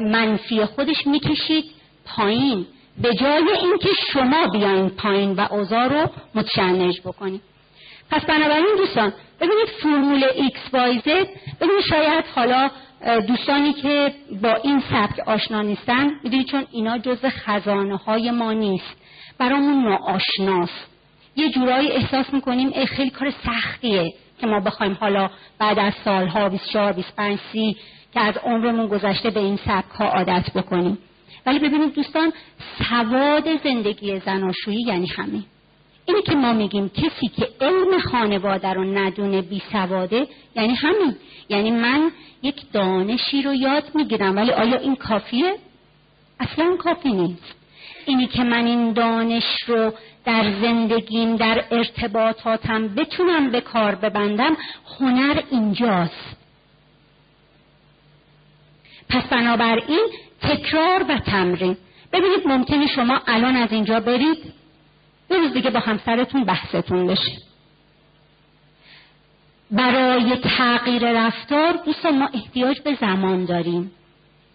منفی 0.00 0.64
خودش 0.64 1.06
می‌کشید 1.06 1.64
پایین. 2.06 2.66
به 3.02 3.14
جای 3.14 3.44
اینکه 3.62 3.88
شما 4.12 4.46
بیاین 4.52 4.90
پایین 4.90 5.32
و 5.32 5.46
اوضاع 5.50 5.88
رو 5.88 6.08
متشنج 6.34 7.00
بکنید. 7.00 7.40
پس 8.12 8.24
بنابراین 8.24 8.76
دوستان 8.78 9.12
ببینید 9.40 9.68
فرمول 9.82 10.24
X, 10.28 10.72
Y, 10.72 11.00
Z 11.00 11.08
ببینید 11.60 11.84
شاید 11.88 12.24
حالا 12.34 12.70
دوستانی 13.28 13.72
که 13.72 14.14
با 14.42 14.54
این 14.54 14.82
سبک 14.90 15.28
آشنا 15.28 15.62
نیستن 15.62 16.10
می‌دونید 16.24 16.46
چون 16.46 16.66
اینا 16.72 16.98
جز 16.98 17.24
خزانه 17.24 17.96
های 17.96 18.30
ما 18.30 18.52
نیست. 18.52 18.96
برامون 19.38 19.84
ناآشناست 19.84 20.86
یه 21.36 21.50
جورایی 21.50 21.88
احساس 21.88 22.34
می‌کنیم 22.34 22.84
خیلی 22.84 23.10
کار 23.10 23.32
سختیه 23.44 24.12
که 24.40 24.46
ما 24.46 24.60
بخوایم 24.60 24.96
حالا 25.00 25.30
بعد 25.58 25.78
از 25.78 25.92
سالها 26.04 26.48
24 26.48 26.92
25 26.92 27.38
30 27.52 27.76
که 28.14 28.20
از 28.20 28.36
عمرمون 28.36 28.86
گذشته 28.86 29.30
به 29.30 29.40
این 29.40 29.56
سبک 29.56 29.90
ها 29.98 30.04
عادت 30.04 30.50
بکنیم. 30.54 30.98
ولی 31.46 31.58
ببینید 31.58 31.94
دوستان 31.94 32.32
سواد 32.78 33.62
زندگی 33.64 34.20
زناشویی 34.20 34.82
یعنی 34.86 35.06
همین. 35.06 35.44
اینه 36.06 36.22
که 36.22 36.34
ما 36.34 36.52
میگیم 36.52 36.88
کسی 36.88 37.28
که 37.36 37.48
علم 37.60 37.98
خانواده 37.98 38.68
رو 38.68 38.84
ندونه 38.84 39.42
بی 39.42 39.62
سواده 39.72 40.26
یعنی 40.56 40.74
همین. 40.74 41.16
یعنی 41.48 41.70
من 41.70 42.10
یک 42.42 42.72
دانشی 42.72 43.42
رو 43.42 43.54
یاد 43.54 43.84
می‌گیرم 43.94 44.36
ولی 44.36 44.50
آیا 44.50 44.78
این 44.78 44.96
کافیه؟ 44.96 45.54
اصلا 46.40 46.76
کافی 46.76 47.12
نیست. 47.12 47.54
اینی 48.06 48.26
که 48.26 48.42
من 48.44 48.66
این 48.66 48.92
دانش 48.92 49.44
رو 49.66 49.92
در 50.24 50.60
زندگیم 50.62 51.36
در 51.36 51.64
ارتباطاتم 51.70 52.88
بتونم 52.88 53.50
به 53.50 53.60
کار 53.60 53.94
ببندم 53.94 54.56
هنر 54.98 55.42
اینجاست. 55.50 56.36
پس 59.08 59.22
بنابراین 59.22 60.06
تکرار 60.42 61.04
و 61.08 61.18
تمرین. 61.18 61.76
ببینید 62.12 62.46
ممکنه 62.46 62.86
شما 62.86 63.20
الان 63.26 63.56
از 63.56 63.72
اینجا 63.72 64.00
برید. 64.00 64.61
یه 65.32 65.38
روز 65.38 65.52
دیگه 65.52 65.70
با 65.70 65.80
همسرتون 65.80 66.44
بحثتون 66.44 67.06
بشه. 67.06 67.32
برای 69.70 70.36
تغییر 70.36 71.12
رفتار 71.12 71.72
دوستان 71.86 72.18
ما 72.18 72.28
احتیاج 72.34 72.80
به 72.80 72.94
زمان 73.00 73.44
داریم. 73.44 73.90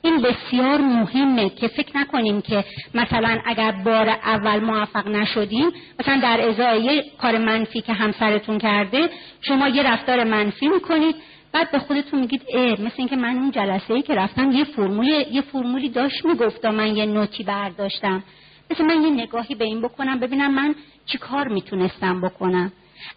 این 0.02 0.22
بسیار 0.22 0.82
مهمه 0.82 1.50
که 1.50 1.68
فکر 1.68 1.98
نکنیم 1.98 2.42
که 2.42 2.66
مثلا 2.94 3.40
اگر 3.46 3.72
بار 3.72 4.10
اول 4.10 4.60
موفق 4.60 5.08
نشدیم 5.08 5.70
مثلا 6.00 6.20
در 6.20 6.48
ازای 6.48 6.84
یه 6.84 7.04
کار 7.22 7.38
منفی 7.38 7.82
که 7.82 7.94
همسرتون 7.94 8.58
کرده 8.58 9.10
شما 9.42 9.68
یه 9.68 9.84
رفتار 9.84 10.24
منفی 10.24 10.68
می‌کنید 10.68 11.16
بعد 11.52 11.72
به 11.72 11.80
خودتون 11.80 12.20
میگید 12.20 12.42
اه 12.54 12.72
مثل 12.82 12.96
اینکه 12.98 13.16
من 13.16 13.38
اون 13.38 13.52
جلسه 13.52 13.94
ای 13.94 14.02
که 14.02 14.16
رفتم 14.16 14.52
یه 14.52 14.64
فرمولی 14.64 15.26
یه 15.32 15.42
فرمولی 15.42 15.90
داشت 15.90 16.26
می‌گفت 16.26 16.66
من 16.66 16.96
یه 16.96 17.06
نوتی 17.06 17.44
برداشتم. 17.44 18.24
مثل 18.72 18.84
من 18.86 19.02
یه 19.04 19.10
نگاهی 19.10 19.56
به 19.56 19.66
این 19.66 19.82
بکنم. 19.82 20.20
ببینم 20.20 20.54
من 20.54 20.76
چی 21.06 21.18
کار 21.18 21.48
می‌تونستم 21.48 22.22
بکنم. 22.22 22.72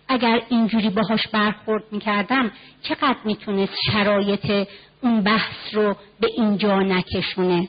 اگر 0.08 0.42
اینجوری 0.48 0.90
باهاش 0.90 1.28
برخورد 1.28 1.84
می‌کردم 1.92 2.50
چقدر 2.82 3.18
می‌تونست 3.24 3.74
شرایط 3.92 4.68
اون 5.02 5.22
بحث 5.22 5.74
رو 5.74 5.96
به 6.20 6.28
اینجا 6.36 6.80
نکشونه؟ 6.80 7.68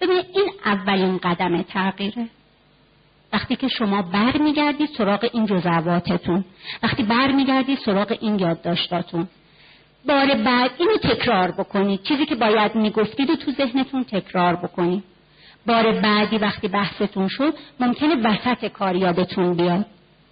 ببینید 0.00 0.26
این 0.34 0.50
اولین 0.64 1.18
قدم 1.18 1.62
تغییره. 1.62 2.26
وقتی 3.32 3.56
که 3.56 3.68
شما 3.68 4.02
بر 4.02 4.38
میگردید 4.38 4.88
سراغ 4.98 5.30
این 5.32 5.46
جزواتتون 5.46 6.44
وقتی 6.82 7.02
بر 7.02 7.32
میگردید 7.32 7.78
سراغ 7.78 8.18
این 8.20 8.38
یادداشتاتون 8.38 9.28
بار 10.06 10.34
بعد 10.34 10.70
اینو 10.78 10.96
تکرار 10.96 11.50
بکنید. 11.50 12.02
چیزی 12.02 12.26
که 12.26 12.34
باید 12.34 12.74
می‌گفتید 12.74 13.30
و 13.30 13.36
تو 13.36 13.52
ذهنتون 13.52 14.04
تکرار 14.04 14.56
بکنید. 14.56 15.04
بار 15.66 16.00
بعدی 16.00 16.38
وقتی 16.38 16.68
بحثتون 16.68 17.28
شد 17.28 17.54
ممکنه 17.80 18.16
وسط 18.24 18.64
کار 18.66 18.96
یادتون 18.96 19.54
بیاد. 19.54 19.86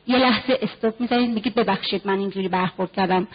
یه 0.07 0.19
لحظه 0.19 0.59
stop 0.63 0.95
می‌زنید 1.01 1.31
میگید 1.31 1.55
ببخشید 1.55 2.07
من 2.07 2.19
اینجوری 2.19 2.49
برخورد 2.49 2.93
کردم. 2.93 3.29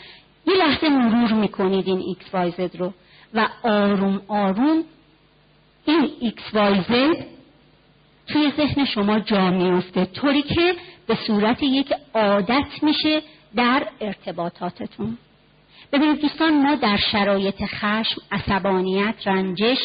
یه 0.47 0.53
لحظه 0.53 0.89
مرور 0.89 1.33
می‌کنید 1.33 1.87
این 1.87 1.99
X 1.99 2.33
Y 2.33 2.51
Z 2.51 2.75
رو. 2.75 2.93
و 3.33 3.47
آروم 3.63 4.21
آروم 4.27 4.83
این 5.85 6.09
X 6.19 6.43
Y 6.53 6.81
Z 6.81 7.25
توی 8.27 8.51
ذهن 8.57 8.85
شما 8.85 9.19
جا 9.19 9.49
میفته 9.49 10.05
طوری 10.05 10.41
که 10.41 10.75
به 11.07 11.15
صورت 11.27 11.63
یک 11.63 11.93
عادت 12.13 12.83
میشه 12.83 13.21
در 13.55 13.87
ارتباطاتتون. 14.01 15.17
ببینید 15.91 16.21
دوستان 16.21 16.61
ما 16.63 16.75
در 16.75 16.97
شرایط 16.97 17.65
خشم، 17.65 18.21
عصبانیت، 18.31 19.15
رنجش 19.25 19.77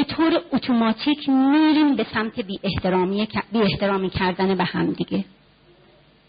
به 0.00 0.04
طور 0.04 0.42
اتوماتیک 0.52 1.28
میریم 1.28 1.96
به 1.96 2.06
سمت 2.14 2.40
بی 2.40 2.60
احترامی, 2.62 3.28
بی 3.52 3.58
احترامی 3.58 4.10
کردن 4.10 4.54
به 4.54 4.64
هم 4.64 4.92
دیگه. 4.92 5.24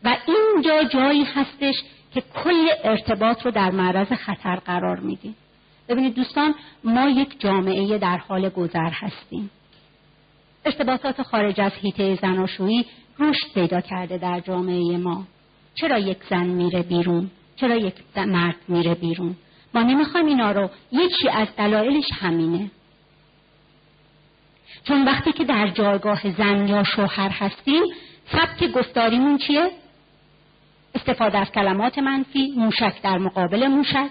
و 0.03 0.17
اینجا 0.27 0.84
جایی 0.84 1.23
هستش 1.23 1.75
که 2.13 2.21
کل 2.21 2.67
ارتباط 2.84 3.45
رو 3.45 3.51
در 3.51 3.71
معرض 3.71 4.07
خطر 4.07 4.55
قرار 4.55 4.99
میدیم. 4.99 5.36
ببینید 5.89 6.15
دوستان 6.15 6.55
ما 6.84 7.10
یک 7.10 7.39
جامعه 7.39 7.97
در 7.97 8.17
حال 8.17 8.49
گذر 8.49 8.89
هستیم. 8.89 9.49
ارتباطات 10.65 11.21
خارج 11.21 11.62
از 11.62 11.71
هیته 11.73 12.15
زناشویی 12.15 12.86
رشد 13.19 13.53
پیدا 13.53 13.81
کرده 13.81 14.17
در 14.17 14.39
جامعه 14.39 14.97
ما. 14.97 15.23
چرا 15.75 15.99
یک 15.99 16.17
زن 16.29 16.45
میره 16.45 16.81
بیرون؟ 16.81 17.29
چرا 17.55 17.75
یک 17.75 17.95
مرد 18.15 18.57
میره 18.67 18.95
بیرون؟ 18.95 19.36
ما 19.73 19.81
نمی‌خوایم 19.81 20.25
اینا 20.25 20.51
رو 20.51 20.69
یکی 20.91 21.29
از 21.29 21.47
دلایلش 21.57 22.07
همینه. 22.19 22.71
چون 24.84 25.05
وقتی 25.05 25.31
که 25.31 25.43
در 25.43 25.67
جایگاه 25.67 26.31
زن 26.38 26.67
یا 26.67 26.84
شوهر 26.84 27.29
هستیم 27.29 27.84
سبک 28.31 28.71
گفتاریمون 28.71 29.38
چیه؟ 29.38 29.71
استفاده 30.95 31.38
از 31.38 31.51
کلمات 31.51 31.99
منفی 31.99 32.53
موشک 32.57 33.01
در 33.01 33.17
مقابل 33.17 33.67
موشک. 33.67 34.10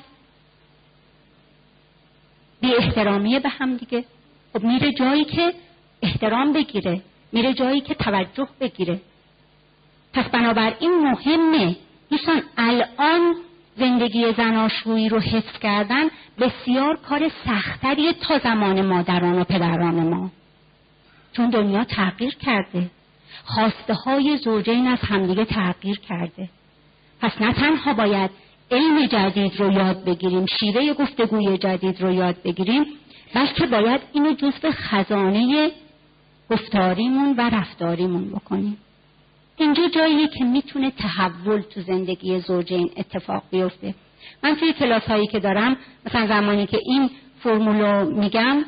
بی 2.60 2.74
احترامی 2.74 3.38
به 3.38 3.48
هم 3.48 3.76
دیگه. 3.76 4.04
خب 4.52 4.64
میره 4.64 4.92
جایی 4.92 5.24
که 5.24 5.54
احترام 6.02 6.52
بگیره 6.52 7.02
میره 7.32 7.54
جایی 7.54 7.80
که 7.80 7.94
توجه 7.94 8.48
بگیره. 8.60 9.00
پس 10.12 10.24
بنابراین 10.24 10.98
مهمه. 11.00 11.76
دوستان 12.10 12.42
الان 12.56 13.34
زندگی 13.76 14.32
زناشویی 14.32 15.08
رو 15.08 15.20
حفظ 15.20 15.58
کردن 15.58 16.08
بسیار 16.38 16.96
کار 16.96 17.30
سختریه 17.44 18.12
تا 18.12 18.38
زمان 18.38 18.86
مادران 18.86 19.38
و 19.38 19.44
پدران 19.44 20.08
ما. 20.08 20.30
چون 21.32 21.50
دنیا 21.50 21.84
تغییر 21.84 22.34
کرده. 22.34 22.90
خواسته 23.44 23.94
های 23.94 24.36
زوجین 24.36 24.86
از 24.86 24.98
همدیگه 24.98 25.44
تغییر 25.44 25.98
کرده. 25.98 26.48
پس 27.20 27.40
نه 27.40 27.52
تنها 27.52 27.94
باید 27.94 28.30
علم 28.70 29.06
جدید 29.06 29.60
رو 29.60 29.72
یاد 29.72 30.04
بگیریم 30.04 30.46
شیوه 30.46 30.94
گفتگوی 30.94 31.58
جدید 31.58 32.02
رو 32.02 32.12
یاد 32.12 32.42
بگیریم 32.42 32.84
بلکه 33.34 33.66
باید 33.66 34.00
اینو 34.12 34.32
جزو 34.32 34.70
خزانه 34.70 35.70
گفتاریمون 36.50 37.34
و 37.36 37.50
رفتاریمون 37.50 38.30
بکنیم. 38.30 38.76
اینجا 39.56 39.88
جاییه 39.88 40.28
که 40.28 40.44
می‌تونه 40.44 40.90
تحول 40.90 41.60
تو 41.60 41.80
زندگی 41.80 42.40
زوجین 42.40 42.90
اتفاق 42.96 43.42
بیفته. 43.50 43.94
من 44.42 44.56
توی 44.56 44.72
کلاس 44.72 45.02
هایی 45.02 45.26
که 45.26 45.40
دارم 45.40 45.76
مثلا 46.06 46.26
زمانی 46.26 46.66
که 46.66 46.78
این 46.84 47.10
فرمولو 47.42 48.10
میگم 48.20 48.64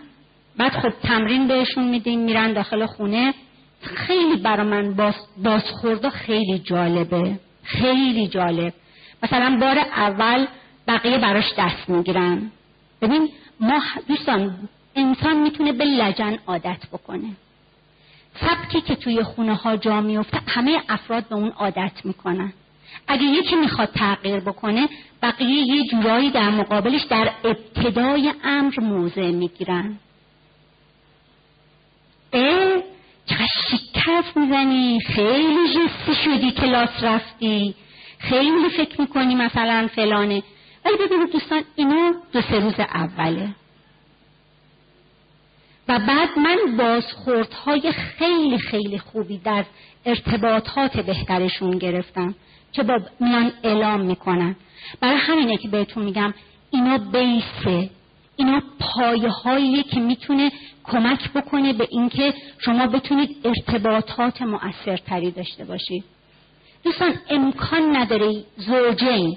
بعد 0.56 0.72
خب 0.72 0.90
تمرین 1.02 1.48
بهشون 1.48 1.88
میدیم 1.88 2.20
میرن 2.20 2.52
داخل 2.52 2.86
خونه. 2.86 3.34
خیلی 3.82 4.36
برا 4.36 4.64
من 4.64 4.94
باز 4.94 5.14
بازخورده 5.44 6.10
خیلی 6.10 6.58
جالبه. 6.58 7.38
خیلی 7.62 8.28
جالب. 8.28 8.72
مثلا 9.22 9.58
بار 9.60 9.78
اول 9.78 10.46
بقیه 10.88 11.18
براش 11.18 11.54
دست 11.58 11.88
می‌گیرن. 11.88 12.50
ببین 13.02 13.28
ما 13.60 13.80
دوستان 14.08 14.68
انسان 14.96 15.36
می‌تونه 15.42 15.72
به 15.72 15.84
لجن 15.84 16.38
عادت 16.46 16.86
بکنه. 16.92 17.28
سبکی 18.40 18.80
که 18.80 18.94
توی 18.94 19.22
خونه 19.22 19.54
ها 19.54 19.76
جا 19.76 20.00
میفته 20.00 20.40
همه 20.46 20.82
افراد 20.88 21.28
به 21.28 21.34
اون 21.34 21.48
عادت 21.48 21.92
می‌کنن. 22.04 22.52
اگه 23.08 23.24
یکی 23.24 23.56
می‌خواد 23.56 23.88
تغییر 23.94 24.40
بکنه 24.40 24.88
بقیه 25.22 25.76
یه 25.76 25.84
جورایی 25.84 26.30
در 26.30 26.50
مقابلش 26.50 27.02
در 27.02 27.30
ابتدای 27.44 28.32
امر 28.44 28.80
موضع 28.80 29.30
می‌گیرن. 29.30 29.98
اه؟ 32.32 32.82
چقدر 33.26 33.46
شکست 33.70 34.36
می‌زنی؟ 34.36 35.00
خیلی 35.00 35.68
جستی 35.68 36.14
شدی 36.24 36.50
کلاس 36.50 37.02
رفتی. 37.02 37.74
خیلی 38.18 38.68
فکر 38.76 39.00
می‌کنی 39.00 39.34
مثلا 39.34 39.88
فلانه. 39.94 40.42
ولی 40.84 40.96
ببینید 40.96 41.32
دوستان 41.32 41.64
اینو 41.76 42.12
دو 42.32 42.40
سه 42.40 42.58
روز 42.60 42.80
اوله. 42.80 43.48
و 45.88 45.98
بعد 45.98 46.38
من 46.38 46.76
بازخوردهای 46.76 47.92
خیلی 47.92 48.58
خیلی 48.58 48.98
خوبی 48.98 49.38
در 49.38 49.64
ارتباطات 50.06 51.00
بهترشون 51.00 51.78
گرفتم 51.78 52.34
که 52.72 52.82
با 52.82 53.00
میان 53.20 53.52
اعلام 53.62 54.00
می‌کنن. 54.00 54.56
برای 55.00 55.16
همینه 55.16 55.56
که 55.56 55.68
بهتون 55.68 56.04
میگم 56.04 56.34
اینا 56.70 56.98
بیسه. 56.98 57.90
اینا 58.36 58.62
پایه 58.80 59.82
که 59.82 60.00
می‌تونه 60.00 60.52
کمک 60.84 61.32
بکنه 61.32 61.72
به 61.72 61.88
اینکه 61.90 62.34
شما 62.58 62.86
بتونید 62.86 63.36
ارتباطات 63.44 64.42
مؤثرتری 64.42 65.30
داشته 65.30 65.64
باشید. 65.64 66.04
دوستان 66.84 67.14
امکان 67.30 67.96
نداره 67.96 68.44
زوجین 68.56 69.36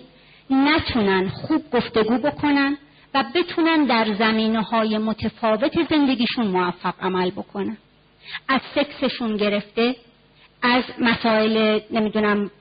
نتونن 0.49 1.29
خوب 1.29 1.61
گفتگو 1.71 2.17
بکنن 2.17 2.77
و 3.13 3.23
بتونن 3.35 3.85
در 3.85 4.13
زمینه 4.13 4.61
های 4.61 4.97
متفاوت 4.97 5.89
زندگیشون 5.89 6.47
موفق 6.47 6.93
عمل 7.01 7.31
بکنن. 7.31 7.77
از 8.47 8.61
سکسشون 8.75 9.37
گرفته 9.37 9.95
از 10.61 10.83
مسائل 10.99 11.79
نمی‌دونم 11.91 12.51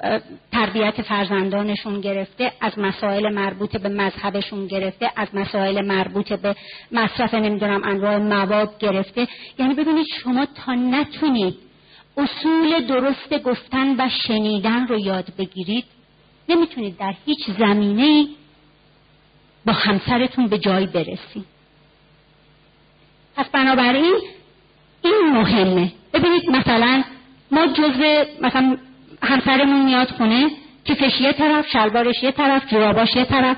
تربیت 0.53 1.03
فرزندانشون 1.03 2.01
گرفته 2.01 2.53
از 2.61 2.79
مسائل 2.79 3.35
مربوط 3.35 3.77
به 3.77 3.89
مذهبشون 3.89 4.67
گرفته 4.67 5.11
از 5.17 5.29
مسائل 5.35 5.87
مربوط 5.87 6.33
به 6.33 6.57
مصرف 6.93 7.35
نمی‌دونم 7.35 7.85
انواع 7.85 8.19
مواد 8.19 8.79
گرفته. 8.79 9.29
یعنی 9.59 9.75
ببینید 9.75 10.07
شما 10.23 10.47
تا 10.67 10.75
نتونید 10.75 11.57
اصول 12.17 12.87
درست 12.87 13.43
گفتن 13.45 13.97
و 13.99 14.09
شنیدن 14.27 14.87
رو 14.87 14.99
یاد 14.99 15.33
بگیرید 15.39 15.85
نمی‌تونید 16.49 16.97
در 16.99 17.15
هیچ 17.27 17.51
زمینه 17.59 18.27
با 19.67 19.73
همسرتون 19.73 20.47
به 20.47 20.59
جایی 20.59 20.87
برسید. 20.87 21.45
پس 23.37 23.47
بنابراین 23.49 24.15
این 25.03 25.33
مهمه. 25.33 25.93
ببینید 26.13 26.51
مثلا 26.51 27.05
ما 27.51 27.67
جزء 27.67 28.25
مثلا 28.41 28.77
همسرمون 29.23 29.85
میاد 29.85 30.11
خونه 30.11 30.51
کیفش 30.85 31.21
یه 31.21 31.33
طرف 31.33 31.67
شلوارش 31.69 32.23
یه 32.23 32.33
طرف 32.33 32.69
جراباش 32.69 33.17
یه 33.17 33.25
طرف. 33.25 33.57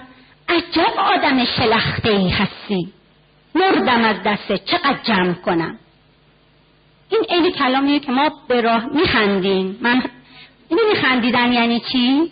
عجب 0.48 0.92
آدم 0.98 1.44
شلخته 1.44 2.10
ای 2.10 2.28
هستی. 2.28 2.92
مردم 3.54 4.04
از 4.04 4.16
دسته 4.24 4.58
چقدر 4.58 4.98
جمع 5.02 5.32
کنم. 5.32 5.78
این 7.10 7.20
عین 7.28 7.52
کلامیه 7.52 8.00
که 8.00 8.12
ما 8.12 8.30
به 8.48 8.60
راه 8.60 8.86
میخندیم. 8.86 9.78
من 9.80 10.02
اینو 10.68 10.82
میخندیدن 10.90 11.52
یعنی 11.52 11.80
چی؟ 11.80 12.30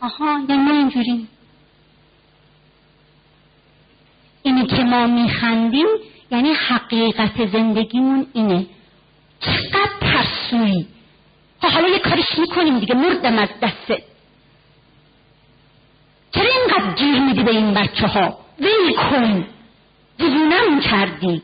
آها 0.00 0.40
یعنی 0.48 0.62
ما 0.62 0.72
اینجوری 0.72 1.28
اینی 4.42 4.66
که 4.66 4.84
ما 4.84 5.06
میخندیم 5.06 5.86
یعنی 6.30 6.52
حقیقت 6.52 7.46
زندگیمون 7.46 8.26
اینه. 8.32 8.66
چقدر 9.40 9.95
ترسویی 10.16 10.86
خب 11.60 11.68
حالا 11.68 11.88
یه 11.88 11.98
کارش 11.98 12.38
می‌کنیم 12.38 12.78
دیگه 12.78 12.94
مردم 12.94 13.38
از 13.38 13.48
دسته 13.62 14.02
چرا 16.30 16.44
اینقدر 16.44 16.94
گیر 16.94 17.20
میدی 17.20 17.42
به 17.42 17.50
این 17.50 17.74
بچه 17.74 18.06
ها 18.06 18.38
ویل 18.60 18.96
کن. 18.96 19.46
دیوونم 20.18 20.80
کردی. 20.80 21.42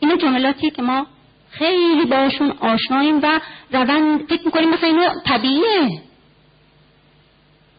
اینا 0.00 0.16
جملاتی 0.16 0.70
که 0.70 0.82
ما 0.82 1.06
خیلی 1.50 2.04
باشون 2.04 2.50
آشناییم 2.50 3.22
و 3.22 3.40
روند 3.72 4.26
فکر 4.28 4.44
می‌کنیم 4.44 4.70
مثلا 4.70 4.88
اینو 4.88 5.08
طبیعیه. 5.24 6.02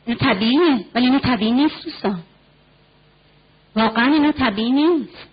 اینو 0.06 0.20
طبیعیه 0.20 0.86
ولی 0.96 1.06
اینو 1.06 1.20
طبیعی 1.20 1.52
نیست 1.52 1.84
دوستان. 1.86 2.20
واقعا 3.76 4.13
اینو 4.13 4.32
طبیعی 4.32 4.72
نیست. 4.72 5.28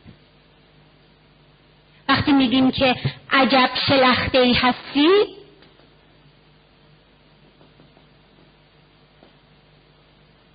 وقتی 2.09 2.33
میگیم 2.33 2.71
که 2.71 2.95
عجب 3.33 3.71
شلخته 3.89 4.39
ای 4.39 4.53
هستی 4.53 5.09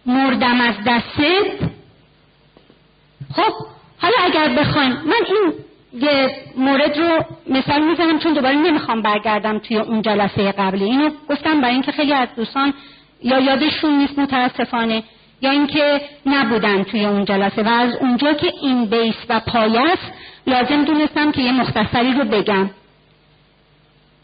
مردم 0.05 0.61
از 0.61 0.75
دستت. 0.87 1.69
خب 3.33 3.53
حالا 4.01 4.15
اگر 4.23 4.49
بخوایم 4.49 4.91
من 4.91 5.25
این 5.27 5.53
یه 5.93 6.35
مورد 6.57 6.97
رو 6.97 7.25
مثال 7.47 7.81
می‌زنم 7.81 8.19
چون 8.19 8.33
دوباره 8.33 8.55
نمی‌خوام 8.55 9.01
برگردم 9.01 9.59
توی 9.59 9.77
اون 9.77 10.01
جلسه 10.01 10.51
قبلی. 10.51 10.83
اینو 10.83 11.09
گفتم 11.29 11.61
برای 11.61 11.73
اینکه 11.73 11.91
خیلی 11.91 12.13
از 12.13 12.27
دوستان 12.35 12.73
یا 13.23 13.39
یادشون 13.39 13.97
نیست 13.97 14.19
متاسفانه 14.19 15.03
یا 15.41 15.51
اینکه 15.51 16.01
نبودن 16.25 16.83
توی 16.83 17.05
اون 17.05 17.25
جلسه. 17.25 17.63
و 17.63 17.69
از 17.69 17.95
اونجا 17.95 18.33
که 18.33 18.53
این 18.61 18.85
بیس 18.85 19.15
و 19.29 19.39
پایه 19.39 19.81
است 19.81 20.11
لازم 20.47 20.85
دونستم 20.85 21.31
که 21.31 21.41
یه 21.41 21.51
مختصری 21.51 22.13
رو 22.13 22.25
بگم. 22.25 22.69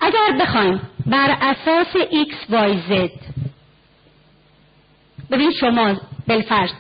اگر 0.01 0.37
بخوایم 0.41 0.81
بر 1.05 1.37
اساس 1.41 1.87
x, 2.11 2.51
y, 2.51 2.91
z 2.91 3.11
ببین 5.31 5.51
شما 5.51 5.95
بلفرض 6.27 6.71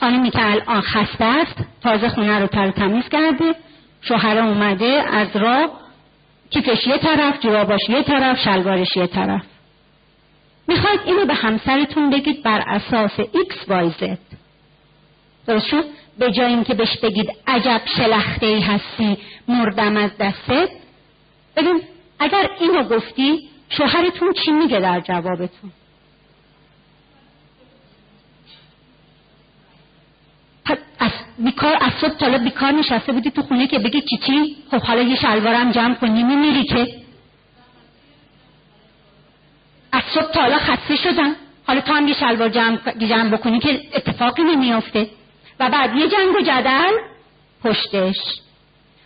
خانمی 0.00 0.30
که 0.30 0.44
الان 0.44 0.80
خسته 0.80 1.24
است 1.24 1.56
تازه 1.82 2.08
خونه 2.08 2.38
رو 2.38 2.46
تر 2.46 2.70
تمیز 2.70 3.08
کرده 3.08 3.54
شوهر 4.00 4.38
اومده 4.38 5.04
از 5.12 5.36
راه 5.36 5.70
کیفش 6.50 6.86
یه 6.86 6.98
طرف 6.98 7.40
جواباش 7.40 7.80
یه 7.88 8.02
طرف 8.02 8.38
شلوارش 8.38 8.96
یه 8.96 9.06
طرف. 9.06 9.42
می‌خواید 10.68 11.00
اینو 11.04 11.26
به 11.26 11.34
همسرتون 11.34 12.10
بگید 12.10 12.42
بر 12.42 12.64
اساس 12.66 13.20
x, 13.20 13.68
y, 13.68 14.02
z. 14.02 14.18
درست 15.46 15.66
شد؟ 15.66 15.84
به 16.18 16.32
جای 16.32 16.46
اینکه 16.46 16.74
بهش 16.74 16.96
بگید 16.96 17.30
عجب 17.46 17.80
شلخته 17.96 18.46
ای 18.46 18.60
هستی 18.60 19.18
مردم 19.48 19.96
از 19.96 20.10
دستت 20.20 20.70
ببین 21.56 21.82
اگر 22.18 22.50
اینو 22.60 22.82
گفتی 22.82 23.48
شوهرتون 23.68 24.32
چی 24.32 24.50
میگه 24.50 24.80
در 24.80 25.00
جوابتون؟ 25.00 25.72
از 30.98 31.10
بیکار 31.38 31.76
از 31.80 31.92
صبح 32.00 32.16
تالا 32.16 32.38
بیکار 32.38 32.72
نشسته 32.72 33.12
بودی 33.12 33.30
تو 33.30 33.42
خونه 33.42 33.66
که 33.66 33.78
بگی 33.78 34.00
چی 34.00 34.16
چی؟ 34.26 34.56
خب 34.70 34.82
حالا 34.82 35.02
یه 35.02 35.16
شلوارم 35.16 35.72
جمع 35.72 35.94
کنی 35.94 36.22
میمیری 36.22 36.64
که؟ 36.64 36.86
از 39.92 40.02
صبح 40.14 40.32
تالا 40.32 40.58
خسته 40.58 40.96
شدم. 40.96 41.36
حالا 41.66 41.80
تو 41.80 41.92
هم 41.92 42.08
یه 42.08 42.14
شلوار 42.14 42.48
جمع, 42.48 42.78
جمع 42.98 43.28
بکنی 43.28 43.60
که 43.60 43.80
اتفاقی 43.94 44.42
نمیافته. 44.42 45.10
و 45.60 45.70
بعد 45.70 45.96
یه 45.96 46.08
جنگ 46.08 46.36
و 46.36 46.40
جدل 46.40 46.92
پشتش. 47.64 48.16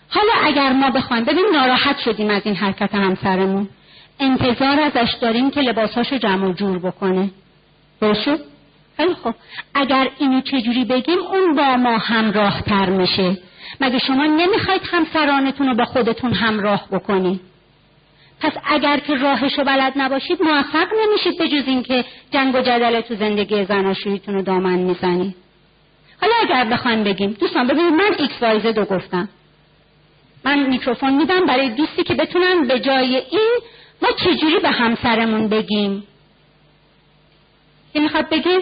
حالا 0.09 0.33
اگر 0.43 0.73
ما 0.73 0.91
بخوایم 0.91 1.25
ببین 1.25 1.47
ناراحت 1.53 1.99
شدیم 1.99 2.31
از 2.31 2.43
این 2.45 2.57
حرکت 2.57 2.95
همسرمون. 2.95 3.69
انتظار 4.21 4.81
ازش 4.81 5.15
داریم 5.21 5.51
که 5.51 5.61
لباساشو 5.61 6.17
جمع 6.17 6.49
و 6.49 6.53
جور 6.53 6.79
بکنه. 6.79 7.31
درست 8.01 8.43
خیلی 8.97 9.15
خب 9.15 9.35
اگر 9.75 10.09
اینو 10.19 10.41
چجوری 10.41 10.85
بگیم 10.85 11.19
اون 11.19 11.55
با 11.55 11.77
ما 11.77 11.99
همراه 11.99 12.63
تر 12.63 12.91
میشه. 12.91 13.37
مگه 13.81 13.99
شما 13.99 14.27
نمی‌خواید 14.27 14.83
همسرانتون 14.85 15.67
رو 15.67 15.75
با 15.75 15.85
خودتون 15.85 16.33
همراه 16.33 16.89
بکنید 16.93 17.41
پس 18.41 18.53
اگر 18.65 18.99
که 18.99 19.15
راهش 19.15 19.59
رو 19.59 19.65
بلد 19.65 19.93
نباشید 19.97 20.43
موفق 20.43 20.87
نمیشید 21.03 21.39
به 21.39 21.49
جز 21.49 21.69
اینکه 21.69 22.05
جنگ 22.31 22.55
و 22.55 22.61
جدل 22.61 23.01
تو 23.01 23.15
زندگی 23.15 23.65
زناشوییتون 23.65 24.35
رو 24.35 24.43
دامن 24.43 24.79
می‌زنید 24.79 25.42
حالا 26.23 26.35
اگر 26.43 26.65
بخوایم 26.65 27.05
بگیم 27.05 27.31
دوستان 27.31 27.67
ببینید 27.67 27.93
من 27.93 28.15
X 28.19 28.43
Y 28.43 28.55
Z 28.55 28.67
رو 28.67 28.85
گفتم. 28.85 29.29
من 30.45 30.69
میکروفون 30.69 31.15
میدم 31.15 31.47
برای 31.47 31.71
دوستی 31.71 32.05
که 32.05 32.15
بتونن 32.15 32.67
به 32.69 32.81
جای 32.81 33.17
این 33.17 33.59
ما 34.03 34.09
چجوری 34.13 34.59
به 34.59 34.71
همسرمون 34.71 35.49
بگیم؟ 35.49 36.05
که 37.93 38.01
می‌خواد 38.01 38.29
بگیم 38.29 38.61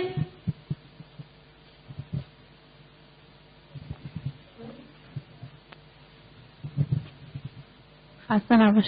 خسته 8.31 8.57
نباش 8.57 8.85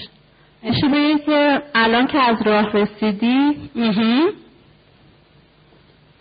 میشه 0.63 1.19
که 1.27 1.63
الان 1.75 2.07
که 2.07 2.19
از 2.19 2.43
راه 2.43 2.73
رسیدی؟ 2.73 3.71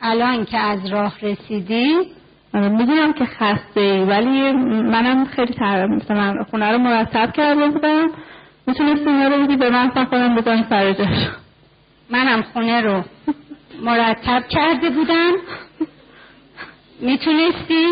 الان 0.02 0.46
که 0.46 0.58
از 0.58 0.86
راه 0.86 1.20
رسیدی؟ 1.22 2.21
می‌دونم 2.54 3.14
که 3.14 3.26
خسته 3.26 3.82
ای 3.82 4.04
ولی 4.04 4.52
منم 4.82 5.26
خیلی 5.26 5.54
تر 5.54 5.88
مثلا 5.88 6.44
خونه 6.50 6.72
رو 6.72 6.78
مرتب 6.78 7.32
کرده 7.34 7.70
بودم 7.70 8.10
می‌تونستی 8.68 9.10
اینا 9.10 9.28
رو 9.28 9.44
بگی 9.44 9.56
به 9.56 9.70
من 9.70 9.90
خودم 9.90 10.36
بزنی 10.36 10.66
سر 10.70 10.96
منم 12.10 12.42
خونه 12.42 12.82
رو 12.82 13.04
مرتب 13.82 14.44
کرده 14.50 14.90
بودم 14.90 15.32
می‌تونستی 17.02 17.86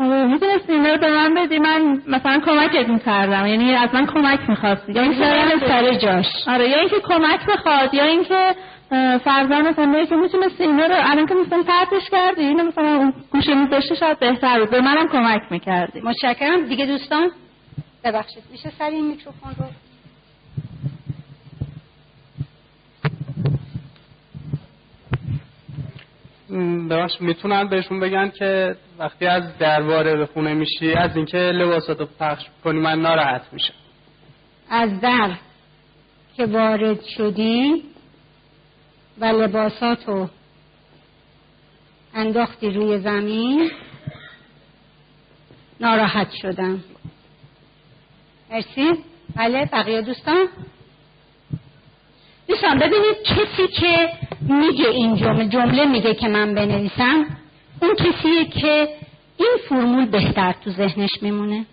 آره 0.00 0.26
می‌تونستی 0.26 0.72
اینا 0.72 0.92
رو 0.92 0.98
به 0.98 1.10
من 1.10 1.34
بدی 1.34 1.58
من 1.58 2.02
مثلا 2.08 2.40
کمکت 2.46 2.88
می‌کردم 2.88 3.46
یعنی 3.46 3.74
از 3.74 3.88
من 3.92 4.06
کمک 4.06 4.40
می‌خواستی 4.48 4.92
یا 4.92 5.02
اینکه 5.02 5.66
سر 5.66 5.94
جاش 5.94 6.26
آره 6.48 6.68
یا 6.68 6.78
اینکه 6.78 7.00
کمک 7.00 7.46
بخواد 7.46 7.94
یا 7.94 8.04
اینکه 8.04 8.54
فرزن 9.24 9.68
مثلا 9.68 10.04
که 10.04 10.16
می‌تونستی 10.16 10.62
اینا 10.62 10.86
رو 10.86 10.94
الان 10.98 11.26
که 11.26 11.34
مثلا 11.34 11.62
پرتش 11.62 12.10
کردی 12.10 12.42
اینو 12.42 12.64
مثلا 12.64 13.12
گوشه 13.30 13.54
میذاشتی 13.54 13.96
شاید 13.96 14.18
بهتر 14.18 14.60
بود. 14.60 14.70
به 14.70 14.80
منم 14.80 15.08
کمک 15.08 15.42
می‌کردی. 15.50 16.00
متشکرم. 16.00 16.68
دیگه 16.68 16.86
دوستان؟ 16.86 17.30
ببخشید 18.04 18.42
میشه 18.52 18.70
سر 18.78 18.90
این 18.90 19.06
میکروفون 19.06 19.54
رو؟ 19.58 19.66
ببخش 26.90 27.20
می‌تونن 27.20 27.68
بهشون 27.68 28.00
بگن 28.00 28.28
که 28.28 28.76
وقتی 28.98 29.26
از 29.26 29.58
درباره 29.58 30.16
به 30.16 30.26
خونه 30.26 30.54
میشی 30.54 30.92
از 30.92 31.16
اینکه 31.16 31.38
لباساتو 31.38 32.06
پخش 32.20 32.44
کنی 32.64 32.80
من 32.80 33.00
ناراحت 33.02 33.42
میشم. 33.52 33.74
از 34.70 35.00
در 35.00 35.30
که 36.36 36.46
وارد 36.46 37.02
شدی 37.04 37.82
و 39.18 39.24
لباساتو 39.24 40.28
انداختی 42.14 42.70
روی 42.70 42.98
زمین. 42.98 43.70
ناراحت 45.80 46.30
شدم. 46.42 46.84
مرسی. 48.50 48.92
بله 49.36 49.64
بقیه 49.72 50.02
دوستان؟ 50.02 50.48
دوستان 52.48 52.78
ببینید 52.78 53.22
کسی 53.24 53.68
که 53.68 54.10
میگه 54.40 54.88
این 54.88 55.16
جمله 55.16 55.48
جمله 55.48 55.84
میگه 55.84 56.14
که 56.14 56.28
من 56.28 56.54
بنویسم 56.54 57.26
اون 57.82 57.94
کسیه 57.94 58.44
که 58.44 58.88
این 59.36 59.56
فرمول 59.68 60.06
بهتر 60.06 60.52
تو 60.52 60.70
ذهنش 60.70 61.10
میمونه. 61.22 61.66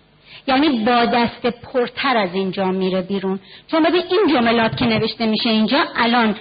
یعنی 0.48 0.86
با 0.86 1.06
دست 1.06 1.46
پرتر 1.46 2.18
از 2.18 2.34
اینجا 2.34 2.66
میره 2.66 3.02
بیرون. 3.02 3.40
چون 3.68 3.84
ببین 3.84 4.04
این 4.10 4.36
جملات 4.36 4.78
که 4.78 4.86
نوشته 4.86 5.26
میشه 5.26 5.50
اینجا 5.50 5.86
الان 5.96 6.36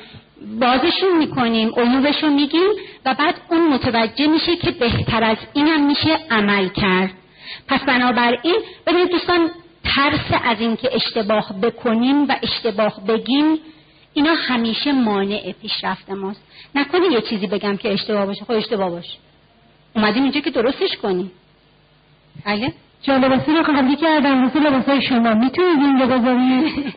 بازشون 0.61 1.19
می‌کنیم 1.19 1.73
عیوبشون 1.77 2.33
میگیم 2.33 2.69
و 3.05 3.15
بعد 3.15 3.35
اون 3.51 3.69
متوجه 3.69 4.27
میشه 4.27 4.57
که 4.57 4.71
بهتر 4.71 5.25
از 5.25 5.37
اینم 5.53 5.87
میشه 5.87 6.19
عمل 6.31 6.69
کرد. 6.69 7.11
پس 7.69 7.81
بنابراین 7.81 8.57
ببینید 8.87 9.11
دوستان 9.11 9.51
ترس 9.85 10.41
از 10.45 10.61
اینکه 10.61 10.91
اشتباه 10.93 11.61
بکنیم 11.63 12.29
و 12.29 12.37
اشتباه 12.43 13.07
بگیم 13.09 13.59
اینا 14.15 14.35
همیشه 14.35 14.93
مانع 14.93 15.53
پیشرفت 15.63 16.11
ماست. 16.11 16.43
نکنه 16.75 17.13
یه 17.13 17.21
چیزی 17.21 17.47
بگم 17.47 17.77
که 17.77 17.93
اشتباه 17.93 18.27
باشه. 18.27 18.45
خب 18.45 18.51
اشتباه 18.51 18.91
باشه. 18.91 19.19
اومدیم 19.97 20.23
اینجا 20.23 20.41
که 20.41 20.51
درستش 20.51 20.97
کنی 20.97 21.31
بله؟ 22.45 22.73
جالباسی 23.03 23.53
رو 23.53 23.63
خالی 23.63 23.97
کردم. 23.97 24.45
مثل 24.45 24.59
لباسای 24.59 25.03
شما. 25.03 25.35
می‌تونید 25.35 25.79
اینجا 25.79 26.07
بذارید 26.07 26.95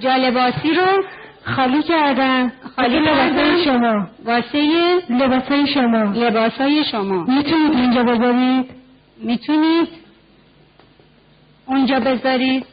جالباسی 0.00 0.70
رو 0.74 1.02
خالی 1.54 1.82
کردم 1.82 2.52
خالی 2.76 2.98
لباسای 2.98 3.64
شما. 3.64 4.06
واسه 4.24 4.98
لباسای 5.10 5.66
شما. 5.66 6.02
لباسای 6.14 6.84
شما. 6.84 7.24
می‌تونید 7.24 7.72
اینجا 7.72 8.02
بذارید؟ 8.02 8.70
می‌تونید 9.18 9.88
اونجا 11.66 12.00
بذارید. 12.00 12.66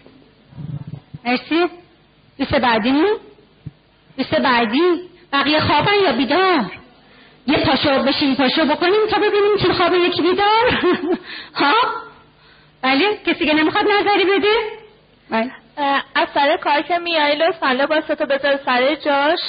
مرسی. 1.26 1.66
دوست 2.38 2.56
بعدیمون 2.56 3.18
دوست 4.18 4.36
بعدی؟ 4.36 4.82
بقیه 5.34 5.60
خوابن 5.60 5.92
یا 6.06 6.12
بیدار؟ 6.12 6.72
یه 7.48 7.58
پاشو 7.58 8.04
بشین 8.04 8.36
پاشو 8.36 8.66
بکنیم 8.66 9.08
تا 9.12 9.18
ببینیم 9.18 9.58
چه 9.62 9.74
خواب 9.74 9.94
یکی 9.94 10.22
بیدار. 10.22 10.98
ها 11.56 11.74
بله 12.82 13.18
کسی 13.26 13.46
که 13.46 13.54
نمی‌خواد 13.54 13.86
نظری 13.86 14.24
بده. 14.26 14.54
بله. 15.30 15.52
از 15.78 16.28
سر 16.34 16.58
کار 16.58 16.82
که 16.82 16.98
میای 16.98 17.36
لطفا 17.36 17.72
لباساتو 17.72 18.26
بذار 18.26 18.60
سر 18.66 18.96
جاش. 18.96 19.40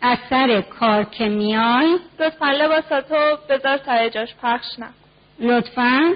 از 0.00 0.18
سر 0.30 0.60
کار 0.60 1.04
که 1.04 1.28
میای؟ 1.28 1.98
لطفا 2.20 2.50
لباساتو 2.50 3.38
بذار 3.48 3.80
سر 3.86 4.08
جاش 4.08 4.34
پخش 4.42 4.78
نه. 4.78 4.88
لطفا 5.40 6.14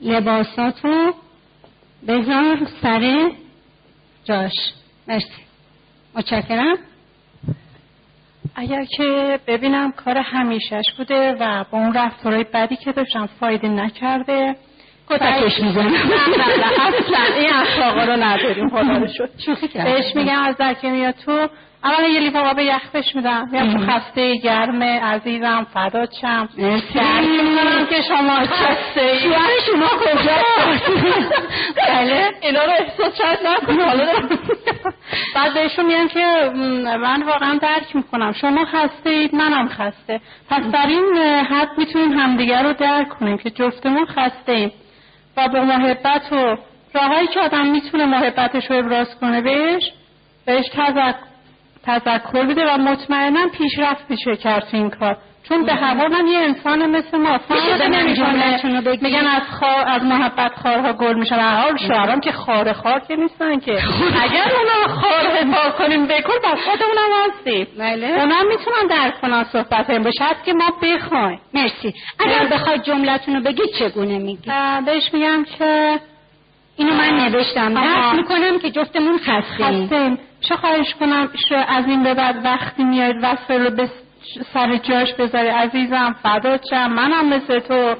لباساتو 0.00 1.14
بذار 2.08 2.58
سر 2.82 3.30
جاش. 4.24 4.52
مرسی. 5.08 5.42
متشکرم. 6.14 6.78
اگر 8.54 8.84
که 8.84 9.40
ببینم 9.46 9.92
کار 9.92 10.18
همیشش 10.18 10.84
بوده 10.98 11.36
و 11.40 11.64
با 11.70 11.78
اون 11.78 11.94
رفتارهای 11.94 12.44
بدی 12.44 12.76
که 12.76 12.92
داشتم 12.92 13.26
فایده 13.40 13.68
نکرده 13.68 14.56
کتکش 15.10 15.60
می‌زنم. 15.60 15.86
نه 15.86 16.28
نه 16.38 16.56
نه 16.56 16.86
اصلا 16.86 17.36
این 17.36 17.52
اخلاقا 17.52 18.04
رو 18.04 18.16
نداریم. 18.22 18.68
خدا 18.68 18.80
رو 18.80 19.06
شد 19.16 19.30
بهش 19.84 20.14
میگم 20.14 20.42
از 20.42 20.56
در 20.56 20.74
که 20.74 20.88
میاد 20.88 21.14
تو. 21.26 21.48
اول 21.84 22.04
یه 22.04 22.20
لیوان 22.20 22.46
آب 22.46 22.58
یخ 22.58 22.90
بهش 22.92 23.14
میدم. 23.14 23.48
یا 23.52 23.72
تو 23.72 23.78
خسته 23.78 24.36
گرمه 24.36 25.00
عزیزم 25.00 25.66
فدا 25.74 26.06
چم 26.06 26.48
که 27.90 28.02
شما 28.08 28.36
خسته 28.36 29.00
ای. 29.00 29.20
شوهر 29.20 29.50
شما 29.66 29.88
کجا 29.88 30.36
بله. 31.88 32.30
اینا 32.40 32.64
رو 32.64 32.70
احساس 32.78 33.18
شاید 33.18 33.38
نکنم. 33.46 33.80
حالا 33.80 34.06
بعد 35.34 35.54
بهشون 35.54 35.86
میگن 35.86 36.08
که 36.08 36.50
من 37.00 37.22
واقعا 37.22 37.58
درک 37.62 37.96
می‌کنم. 37.96 38.32
شما 38.32 38.64
خسته 38.64 39.10
اید 39.10 39.34
منم 39.34 39.68
خسته. 39.68 40.20
پس 40.50 40.62
در 40.72 40.86
این 40.86 41.16
حد 41.50 41.68
می‌تونیم 41.78 42.18
همدیگر 42.18 42.62
رو 42.62 42.72
درک 42.72 43.08
کنیم 43.08 43.38
که 43.38 43.50
جفتمون 43.50 44.06
خسته 44.06 44.52
ایم. 44.52 44.72
و 45.38 45.48
با 45.48 45.60
محبت 45.60 46.32
و 46.32 46.56
راههایی 46.94 47.26
که 47.26 47.40
آدم 47.40 47.66
می‌تونه 47.66 48.06
محبتش 48.06 48.70
رو 48.70 48.78
ابراز 48.78 49.14
کنه 49.20 49.40
بهش 49.40 49.92
بهش 50.46 50.70
تذکر 51.82 52.46
بده 52.46 52.74
و 52.74 52.78
مطمئنا 52.78 53.48
پیشرفت 53.48 54.10
میشه 54.10 54.36
کرد 54.36 54.68
این 54.72 54.90
کار. 54.90 55.16
چون 55.48 55.64
به 55.64 55.74
هوا 55.74 56.08
من 56.08 56.26
یه 56.26 56.38
انسان 56.38 56.90
مثل 56.90 57.18
ما 57.18 57.38
فرق 57.38 57.82
نمی‌کنه. 57.82 58.60
میگن 59.02 59.26
از 59.26 59.42
خار 59.60 59.84
از 59.86 60.02
محبت 60.02 60.52
خارها 60.62 60.92
گل 60.92 61.14
میشن 61.14 61.34
هر 61.34 61.60
حال 61.60 61.76
شعرام 61.76 62.20
که 62.20 62.32
خار 62.32 62.72
خار 62.72 63.00
که 63.08 63.16
نیستن 63.16 63.60
که. 63.60 63.72
اگر 64.22 64.44
اونا 64.58 64.94
خار 64.94 65.26
حفاظ 65.26 65.72
کنیم 65.72 66.06
بکن 66.06 66.32
پس 66.44 66.58
خودمونم 66.58 67.10
هستیم. 67.28 67.66
بله. 67.78 68.06
اونا 68.06 68.42
می‌تونن 68.42 68.86
درک 68.90 69.20
کنن 69.20 69.44
صحبت 69.44 69.90
هم 69.90 70.02
بشه. 70.02 70.24
که 70.44 70.52
ما 70.52 70.72
بخوایم. 70.82 71.40
مرسی. 71.54 71.94
اگر 72.18 72.46
بخواد 72.46 72.82
جملتون 72.82 73.34
رو 73.36 73.40
بگید 73.42 73.68
چگونه 73.78 74.18
میگی؟ 74.18 74.50
بهش 74.86 75.10
میگم 75.12 75.44
که 75.58 76.00
اینو 76.76 76.94
من 76.94 77.10
نوشتم. 77.10 77.74
درک 77.74 78.14
می‌کنم 78.14 78.58
که 78.58 78.70
جفتمون 78.70 79.18
خستیم 79.18 80.18
چه 80.40 80.56
خواهش 80.56 80.94
کنم 81.00 81.28
از 81.68 81.86
این 81.86 82.02
به 82.02 82.14
بعد 82.14 82.44
وقتی 82.44 82.84
میاید 82.84 83.16
وصفه 83.22 83.58
رو 83.58 83.70
به 83.70 83.88
سر 84.54 84.76
جاش 84.76 85.12
بذاری. 85.12 85.48
عزیزم 85.48 86.16
فدا 86.22 86.58
چم 86.58 86.92
منم 86.92 87.28
مثل 87.28 87.58
تو. 87.58 87.96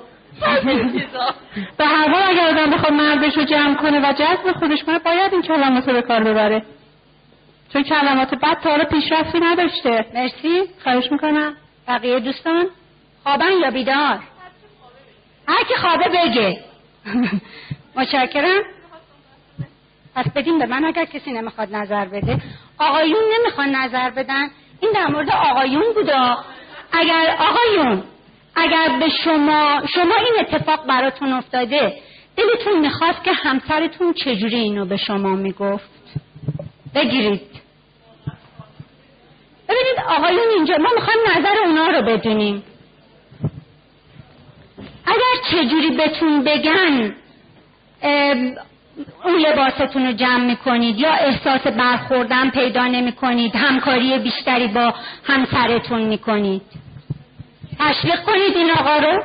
به 1.79 1.85
هر 1.85 2.09
حال 2.09 2.23
اگر 2.23 2.49
آدم 2.49 2.71
بخواد 2.71 2.93
مردش 2.93 3.37
رو 3.37 3.45
جمع 3.45 3.75
کنه 3.75 4.01
و 4.01 4.13
جذب 4.13 4.53
خودش 4.59 4.85
کنه 4.85 4.99
باید 4.99 5.33
این 5.33 5.43
کلمات 5.43 5.89
رو 5.89 5.93
به 5.93 6.03
کار 6.03 6.25
ببره. 6.25 6.63
چون 7.73 7.83
کلمات 7.83 8.35
بعد 8.35 8.61
تا 8.61 8.71
حالا 8.71 8.85
پیشرفتی 8.85 9.41
نداشته. 9.41 10.07
مرسی. 10.15 10.63
خواهش 10.83 11.13
می‌کنم. 11.13 11.55
بقیه 11.89 12.21
دوستان 12.21 12.67
خوابن 13.23 13.53
یا 13.63 13.71
بیدار؟ 13.71 14.19
هر 15.49 15.65
کی 15.69 15.75
خوابه 15.75 16.09
بگه. 16.09 16.61
متشکرم. 17.97 18.63
پس 20.15 20.25
بدین 20.37 20.59
به 20.59 20.67
من 20.67 20.85
اگر 20.85 21.05
کسی 21.05 21.33
نمی‌خواد 21.33 21.75
نظر 21.77 22.05
بده. 22.05 22.41
آقایون 22.79 23.23
نمی‌خواد 23.39 23.69
نظر 23.69 24.11
بدن. 24.11 24.49
این 24.81 24.93
در 24.93 25.07
مورد 25.07 25.31
آقایون 25.31 25.95
بودا 25.95 26.45
اگر 26.93 27.37
آقایون 27.39 28.03
اگر 28.55 28.99
به 29.01 29.09
شما 29.25 29.83
شما 29.95 30.15
این 30.15 30.35
اتفاق 30.41 30.87
براتون 30.87 31.33
افتاده 31.33 31.99
دلتون 32.37 32.81
می‌خواست 32.81 33.25
که 33.25 33.33
همسرتون 33.33 34.13
چجوری 34.13 34.57
اینو 34.57 34.85
به 34.85 34.97
شما 34.97 35.37
می‌گفت؟ 35.37 35.91
بگیرید. 36.95 37.41
ببینید 39.69 39.99
آقایون 40.09 40.49
اینجا 40.57 40.77
ما 40.77 40.89
می‌خوایم 40.95 41.19
نظر 41.37 41.55
اونا 41.67 41.87
رو 41.89 42.03
بدونیم. 42.03 42.63
اگر 45.07 45.43
چجوری 45.51 45.91
بهتون 45.91 46.45
بگن 46.45 47.15
اون 49.25 49.35
لباستون 49.35 50.07
رو 50.07 50.13
جمع 50.13 50.45
می‌کنید 50.45 50.99
یا 50.99 51.13
احساس 51.13 51.67
برخوردن 51.67 52.51
پیدا 52.51 52.87
نمی‌کنید 52.87 53.57
همکاری 53.57 54.19
بیشتری 54.19 54.67
با 54.67 54.95
همسرتون 55.25 56.03
می‌کنید؟ 56.03 56.63
تشویق 57.79 58.23
کنید 58.23 58.57
این 58.57 58.71
آقا 58.71 58.97
رو. 58.97 59.23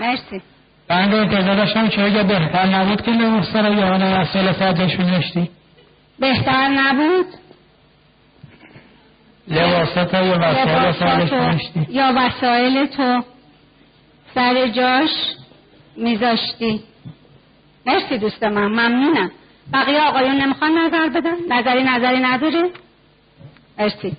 مرسی. 0.00 0.42
بنده 0.88 1.16
انتظار 1.16 1.56
داشتم 1.56 1.88
چرا 1.88 2.08
یا 2.08 2.24
بهتر 2.24 2.66
نبود 2.66 3.02
که 3.02 3.10
لباس 3.10 3.56
رو 3.56 3.74
یا 3.74 4.20
وسایل 4.20 4.52
سازشون 4.52 5.10
داشتی 5.10 5.50
بهتر 6.18 6.68
نبود؟ 6.68 7.26
لباسات 9.48 10.14
یا 10.14 10.38
وسایل 10.40 10.92
سازش 10.92 11.30
داشتی 11.30 11.86
یا 11.90 12.12
وسایل 12.16 12.86
تو؟ 12.86 13.22
سر 14.34 14.68
جاش 14.68 15.10
میذاشتی. 15.96 16.82
مرسی 17.86 18.18
دوست 18.18 18.42
من 18.42 18.66
ممنونم. 18.66 19.30
بقیه 19.72 20.00
آقایون 20.00 20.36
نمی‌خوان 20.36 20.78
نظر 20.78 21.08
بدن؟ 21.08 21.36
نظری 21.48 21.82
نظری 21.82 22.20
نداره 22.20 22.70
مرسی. 23.78 24.16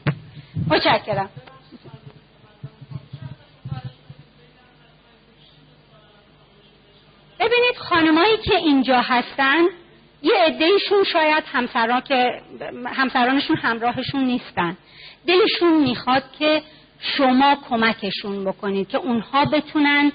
متشکرم. 0.69 1.29
ببینید 7.39 7.77
خانمایی 7.77 8.37
که 8.37 8.55
اینجا 8.55 9.01
هستن 9.01 9.63
یه 10.21 10.33
عدهشون 10.45 11.03
شاید 11.03 11.43
همسران 11.51 12.01
که 12.01 12.41
همسرانشون 12.85 13.57
همراهشون 13.57 14.23
نیستن. 14.23 14.77
دلشون 15.27 15.73
می‌خواد 15.83 16.23
که 16.39 16.61
شما 17.03 17.57
کمکشون 17.69 18.45
بکنید 18.45 18.87
که 18.87 18.97
اونها 18.97 19.45
بتونن 19.45 20.11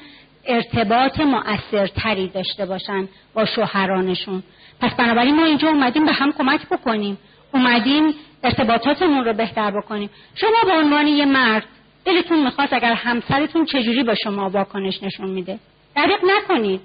ارتباط 0.47 1.21
مؤثرتری 1.21 2.29
داشته 2.29 2.67
باشن 2.67 3.09
با 3.35 3.45
شوهرانشون. 3.45 4.43
پس 4.81 4.95
بنابراین 4.95 5.37
ما 5.37 5.45
اینجا 5.45 5.69
اومدیم 5.69 6.07
به 6.07 6.13
هم 6.13 6.33
کمک 6.33 6.69
بکنیم. 6.69 7.19
اومدیم 7.55 8.15
ارتباطاتمون 8.43 9.25
رو 9.25 9.33
بهتر 9.33 9.71
بکنیم. 9.71 10.11
شما 10.35 10.63
به 10.65 10.73
عنوان 10.73 11.07
یه 11.07 11.25
مرد 11.25 11.65
دلتون 12.05 12.45
می‌خواست 12.45 12.73
اگر 12.73 12.95
همسرتون 12.95 13.65
چجوری 13.65 14.03
با 14.03 14.15
شما 14.15 14.51
واکنش 14.51 15.03
نشون 15.03 15.31
میده؟ 15.31 15.59
دریق 15.97 16.21
نکنید. 16.37 16.81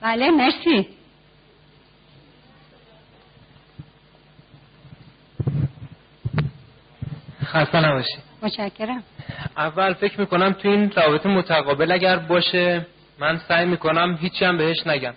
بله 0.00 0.30
مرسی. 0.30 0.88
خسته 7.54 7.80
نباشی. 7.80 8.18
متشکرم. 8.42 9.02
اول 9.56 9.92
فکر 9.92 10.20
می‌کنم 10.20 10.52
تو 10.52 10.68
این 10.68 10.92
رابطه 10.96 11.28
متقابل 11.28 11.92
اگر 11.92 12.16
باشه 12.16 12.86
من 13.18 13.38
سعی 13.48 13.66
می‌کنم 13.66 14.18
هیچی 14.20 14.44
هم 14.44 14.58
بهش 14.58 14.86
نگم. 14.86 15.14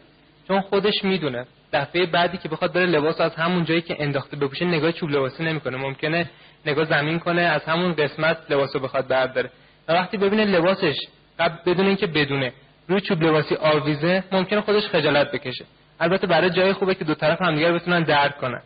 چون 0.47 0.61
خودش 0.61 1.03
می‌دونه 1.03 1.45
دفعه 1.73 2.05
بعدی 2.05 2.37
که 2.37 2.49
بخواد 2.49 2.73
بره 2.73 2.85
لباس 2.85 3.21
از 3.21 3.35
همون 3.35 3.65
جایی 3.65 3.81
که 3.81 3.95
انداخته 3.99 4.37
بپوشه 4.37 4.65
نگاه 4.65 4.91
چوب 4.91 5.09
لباسی 5.09 5.43
نمی‌کنه. 5.43 5.77
ممکنه 5.77 6.29
نگاه 6.65 6.85
زمین 6.85 7.19
کنه 7.19 7.41
از 7.41 7.63
همون 7.63 7.93
قسمت 7.93 8.37
لباسو 8.49 8.79
بخواد 8.79 9.07
برداره. 9.07 9.49
و 9.87 9.93
وقتی 9.93 10.17
ببینه 10.17 10.45
لباسش 10.45 10.95
قبل 11.39 11.55
بدون 11.65 11.85
اینکه 11.85 12.07
بدونه 12.07 12.53
روی 12.87 13.01
چوب 13.01 13.23
لباسی 13.23 13.55
آویزه 13.55 14.23
ممکنه 14.31 14.61
خودش 14.61 14.87
خجالت 14.87 15.31
بکشه. 15.31 15.65
البته 15.99 16.27
برای 16.27 16.49
جای 16.49 16.73
خوبه 16.73 16.95
که 16.95 17.03
دو 17.03 17.15
طرف 17.15 17.41
همدیگر 17.41 17.71
بتونن 17.71 18.03
درک 18.03 18.37
کنن. 18.37 18.61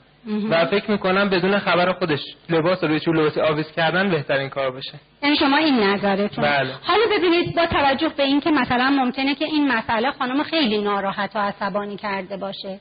و 0.50 0.66
فکر 0.66 0.92
می‌کنم 0.92 1.30
بدون 1.30 1.60
خبر 1.60 1.94
خودش 1.94 2.20
لباس 2.50 2.84
روی 2.84 3.00
چوب 3.00 3.16
لباسی 3.16 3.42
آویز 3.42 3.72
کردن 3.72 4.10
بهترین 4.10 4.50
کار 4.50 4.72
بشه 4.72 4.94
یعنی 5.24 5.36
شما 5.36 5.58
این 5.58 5.80
نظرتون. 5.80 6.44
بله. 6.44 6.74
حالا 6.84 7.04
ببینید 7.18 7.56
با 7.56 7.66
توجه 7.66 8.10
به 8.10 8.24
اینکه 8.24 8.52
مثلا 8.52 8.90
ممکنه 8.90 9.36
که 9.36 9.46
این 9.46 9.72
مسئله 9.72 10.12
خانم 10.12 10.44
خیلی 10.44 10.82
ناراحت 10.82 11.36
و 11.36 11.40
عصبانی 11.40 11.98
کرده 11.98 12.38
باشه. 12.38 12.80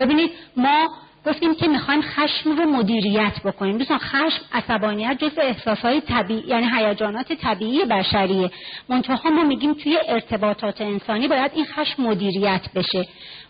ببینید 0.00 0.30
ما 0.56 0.88
گفتیم 1.26 1.54
که 1.54 1.68
می‌خوایم 1.68 2.02
خشم 2.02 2.50
رو 2.56 2.70
مدیریت 2.70 3.40
بکنیم. 3.44 3.78
دوستان 3.78 3.98
خشم 3.98 4.42
عصبانیت 4.52 5.18
جز 5.18 5.38
احساسهای 5.38 6.00
طبیعی 6.00 6.48
یعنی 6.48 6.66
هیجانات 6.74 7.32
طبیعی 7.32 7.84
بشریه. 7.84 8.50
منتها 8.88 9.30
ما 9.30 9.42
میگیم 9.42 9.74
توی 9.74 9.98
ارتباطات 10.08 10.80
انسانی 10.80 11.28
باید 11.28 11.50
این 11.54 11.64
خشم 11.64 12.02
مدیریت 12.02 12.62
بشه. 12.74 13.06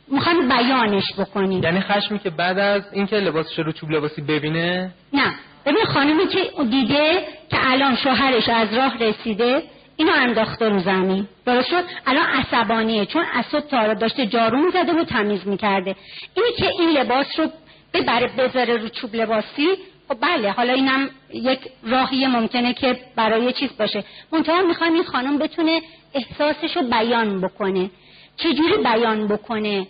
می‌خوایم 0.08 0.48
بیانش 0.48 1.04
بکنیم 1.18 1.62
یعنی 1.62 1.80
خشمی 1.80 2.18
که 2.18 2.30
بعد 2.30 2.58
از 2.58 2.82
اینکه 2.92 3.16
لباسش 3.16 3.58
رو 3.58 3.72
چوب 3.72 3.90
لباسی 3.90 4.22
ببینه؟ 4.22 4.90
نه. 5.12 5.34
ببین 5.66 5.84
خانمی 5.84 6.26
که 6.26 6.50
دیده 6.70 7.24
که 7.50 7.56
الان 7.60 7.96
شوهرش 7.96 8.48
از 8.48 8.74
راه 8.74 8.98
رسیده 8.98 9.62
اینو 9.96 10.12
انداخته 10.16 10.68
رو 10.68 10.78
زمین. 10.78 11.28
درست 11.46 11.68
شد؟ 11.68 11.84
الان 12.06 12.26
عصبانیه 12.26 13.06
چون 13.06 13.24
اسد 13.34 13.68
تارا 13.68 13.94
داشته 13.94 14.26
جارو 14.26 14.58
می‌زده 14.58 14.92
و 14.92 15.04
تمیز 15.04 15.46
می‌کرده. 15.46 15.96
اینی 16.34 16.52
که 16.58 16.70
این 16.78 16.90
لباس 16.90 17.26
رو 17.38 17.46
ببره 17.94 18.28
بذاره 18.38 18.76
رو 18.76 18.88
چوب 18.88 19.16
لباسی 19.16 19.68
خب 20.08 20.16
بله 20.20 20.50
حالا 20.50 20.72
اینم 20.72 21.10
یک 21.32 21.60
راهی 21.82 22.26
ممکنه 22.26 22.74
که 22.74 22.96
برای 23.16 23.52
چیز 23.52 23.70
باشه. 23.78 24.04
منتها 24.32 24.62
می‌خوایم 24.62 24.94
این 24.94 25.04
خانم 25.04 25.38
بتونه 25.38 25.80
احساسش 26.14 26.76
رو 26.76 26.82
بیان 26.82 27.40
بکنه. 27.40 27.90
چجوری 28.36 28.76
بیان 28.84 29.28
بکنه؟ 29.28 29.86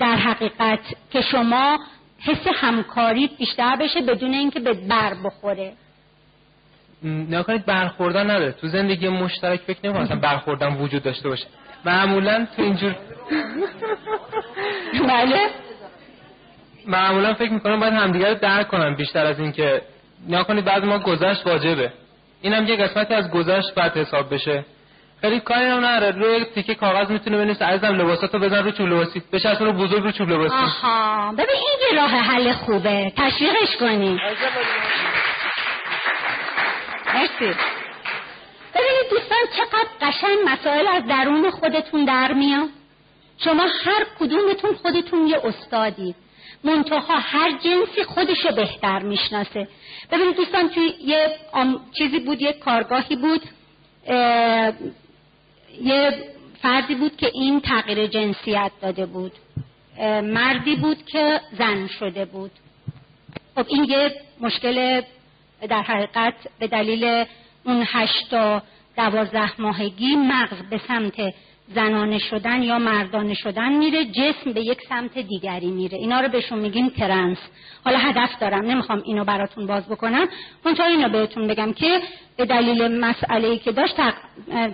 در 0.00 0.16
حقیقت 0.16 0.80
که 1.10 1.20
شما 1.20 1.78
حس 2.20 2.46
همکاری 2.54 3.30
بیشتر 3.38 3.76
بشه 3.76 4.00
بدون 4.00 4.34
اینکه 4.34 4.60
به 4.60 4.72
بر 4.72 5.14
بخوره. 5.24 5.72
نکنید 7.02 7.66
برخوردن 7.66 8.30
نداره. 8.30 8.52
تو 8.52 8.68
زندگی 8.68 9.08
مشترک 9.08 9.60
فکر 9.60 9.78
نمی 9.84 10.08
کنم 10.08 10.20
برخوردن 10.20 10.74
وجود 10.74 11.02
داشته 11.02 11.28
باشه. 11.28 11.46
معمولا 11.84 12.46
تو 12.56 12.62
اینجور 12.62 12.96
بله. 15.08 15.40
معمولا 16.86 17.34
فکر 17.34 17.52
می‌کنم 17.52 17.80
باید 17.80 17.92
همدیگر 17.92 18.28
رو 18.28 18.34
درک 18.34 18.68
کنن 18.68 18.94
بیشتر 18.94 19.26
از 19.26 19.40
اینکه 19.40 19.82
نکنید 20.28 20.64
بعد 20.64 20.84
ما 20.84 20.98
گذشت 20.98 21.46
واجبه. 21.46 21.92
اینم 22.42 22.66
یه 22.66 22.76
قسمتی 22.76 23.14
از 23.14 23.30
گذشت 23.30 23.74
بعد 23.74 23.96
حساب 23.96 24.34
بشه. 24.34 24.64
خیلی 25.20 25.40
کاری 25.40 25.64
هم 25.64 25.80
نره 25.80 26.10
روی 26.10 26.44
تیکه 26.44 26.74
کاغذ 26.74 27.10
می‌تونه 27.10 27.36
بنویسه. 27.36 27.64
عزیزم 27.64 27.94
لباساتو 27.94 28.38
بزن 28.38 28.64
رو 28.64 28.70
چوب 28.70 28.86
لباسی. 28.86 29.22
بشه 29.32 29.58
رو 29.58 29.72
بزرگ 29.72 30.02
رو 30.02 30.12
چوب 30.12 30.30
لباسی. 30.30 30.54
آها. 30.54 31.32
ببین 31.32 31.56
این 31.56 31.90
یه 31.90 32.00
راه 32.00 32.10
حل 32.10 32.52
خوبه. 32.52 33.12
تشویقش 33.16 33.76
کنی. 33.80 34.20
مرسی. 37.14 37.54
ببینید 38.74 39.10
دوستان 39.10 39.38
چقدر 39.56 39.88
قشنگ 40.00 40.38
مسائل 40.46 40.86
از 40.92 41.06
درون 41.06 41.50
خودتون 41.50 42.04
در 42.04 42.32
میاد 42.32 42.68
شما 43.38 43.62
هر 43.62 44.06
کدومتون 44.20 44.74
خودتون 44.74 45.26
یه 45.26 45.40
استادی. 45.44 46.14
منتها 46.64 47.18
هر 47.18 47.50
جنسی 47.50 48.04
خودشو 48.04 48.54
بهتر 48.54 48.98
می‌شناسه. 48.98 49.68
ببینید 50.12 50.36
دوستان 50.36 50.68
توی 50.68 50.94
یه 51.00 51.36
چیزی 51.98 52.18
بود 52.18 52.42
یه 52.42 52.52
کارگاهی 52.52 53.16
بود. 53.16 53.42
یه 55.82 56.10
فردی 56.62 56.94
بود 56.94 57.16
که 57.16 57.30
این 57.34 57.60
تغییر 57.60 58.06
جنسیت 58.06 58.72
داده 58.82 59.06
بود. 59.06 59.32
مردی 60.22 60.76
بود 60.76 61.06
که 61.06 61.40
زن 61.58 61.86
شده 61.86 62.24
بود. 62.24 62.50
خب 63.54 63.66
این 63.68 63.84
یه 63.84 64.14
مشکل 64.40 65.02
در 65.68 65.82
حقیقت 65.82 66.34
به 66.58 66.66
دلیل 66.66 67.24
اون 67.64 67.84
هشت 67.86 68.30
تا 68.30 68.62
دوازده 68.96 69.60
ماهگی 69.60 70.16
مغز 70.16 70.56
به 70.70 70.80
سمت 70.88 71.34
زنانه 71.74 72.18
شدن 72.18 72.62
یا 72.62 72.78
مردانه 72.78 73.34
شدن 73.34 73.72
میره 73.72 74.04
جسم 74.04 74.52
به 74.52 74.60
یک 74.60 74.78
سمت 74.88 75.18
دیگری 75.18 75.70
میره. 75.70 75.98
اینا 75.98 76.20
رو 76.20 76.28
بهشون 76.28 76.58
میگیم 76.58 76.88
ترنس. 76.88 77.38
حالا 77.84 77.98
هدف 77.98 78.38
دارم 78.40 78.64
نمی‌خوام 78.64 79.02
اینو 79.04 79.24
براتون 79.24 79.66
باز 79.66 79.88
بکنم. 79.88 80.26
تا 80.76 80.84
اینو 80.84 81.08
بهتون 81.08 81.46
بگم 81.46 81.72
که 81.72 82.00
به 82.36 82.44
دلیل 82.44 83.00
مسئله 83.00 83.56
که 83.58 83.72
داشت 83.72 83.96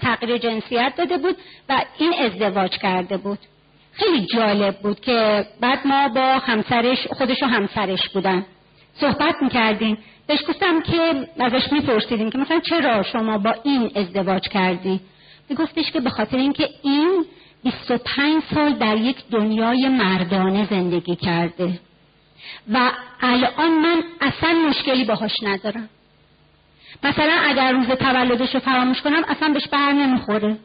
تغییر 0.01 0.39
جنسیت 0.39 0.93
داده 0.97 1.17
بود 1.19 1.37
و 1.69 1.85
این 1.99 2.15
ازدواج 2.15 2.71
کرده 2.71 3.17
بود. 3.17 3.39
خیلی 3.93 4.27
جالب 4.27 4.79
بود 4.79 5.01
که 5.01 5.47
بعد 5.61 5.87
ما 5.87 6.09
با 6.09 6.39
همسرش 6.39 7.07
خودش 7.07 7.43
و 7.43 7.47
همسرش 7.47 8.09
بودن. 8.09 8.47
صحبت 8.95 9.35
می‌کردیم. 9.43 9.99
بهش 10.27 10.41
گفتم 10.49 10.81
که 10.83 11.29
ازش 11.41 11.73
میپرسیدیم 11.73 12.31
که 12.31 12.39
مثلا 12.39 12.61
چرا 12.61 13.03
شما 13.03 13.39
با 13.39 13.55
این 13.65 13.91
ازدواج 13.95 14.49
کردی؟ 14.49 15.01
میگفتش 15.49 15.91
که 15.91 16.01
به 16.01 16.11
خاطر 16.11 16.37
اینکه 16.37 16.69
این 16.83 17.25
25 17.65 18.43
سال 18.55 18.75
در 18.75 18.97
یک 18.97 19.17
دنیای 19.31 19.89
مردانه 19.89 20.67
زندگی 20.71 21.17
کرده 21.17 21.81
و 22.73 22.93
الان 23.21 23.71
من 23.83 24.03
اصلا 24.21 24.53
مشکلی 24.69 25.05
باهاش 25.05 25.43
ندارم. 25.43 25.89
مثلا 27.05 27.33
اگر 27.45 27.73
روز 27.73 27.87
تولدش 27.87 28.55
رو 28.55 28.61
فراموش 28.61 29.03
کنم 29.03 29.25
اصلا 29.29 29.49
بهش 29.49 29.69
بر 29.69 29.93
نمی‌خوره. 29.93 30.57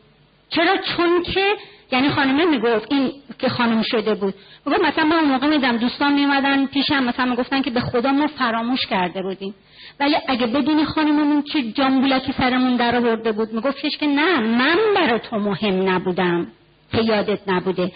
چرا؟ 0.49 0.77
چون 0.77 1.23
که 1.23 1.45
یعنی 1.91 2.09
خانمه 2.09 2.45
می‌گفت 2.45 2.91
این 2.91 3.11
که 3.39 3.49
خانم 3.49 3.81
شده 3.81 4.15
بود. 4.15 4.33
می‌گفت 4.65 4.83
مثلا 4.83 5.03
من 5.03 5.15
اون 5.15 5.29
موقع 5.29 5.47
میدم 5.47 5.77
دوستان 5.77 6.13
میومدن 6.13 6.65
پیشم 6.65 7.03
مثلا 7.03 7.25
می‌گفتن 7.25 7.61
که 7.61 7.71
به 7.71 7.81
خدا 7.81 8.11
ما 8.11 8.27
فراموش 8.27 8.85
کرده 8.85 9.21
بودیم. 9.21 9.55
ولی 9.99 10.15
اگه 10.27 10.47
بدونی 10.47 10.85
خانممون 10.85 11.43
چه 11.53 11.61
جامبولکی 11.71 12.31
سرمون 12.37 12.75
در 12.75 12.95
آورده 12.95 13.31
بود 13.31 13.53
میگفتش 13.53 13.97
که 13.97 14.07
نه 14.07 14.39
من 14.39 14.77
برای 14.95 15.19
تو 15.19 15.37
مهم 15.37 15.89
نبودم. 15.89 16.47
که 16.91 17.01
یادت 17.01 17.39
نبوده. 17.47 17.91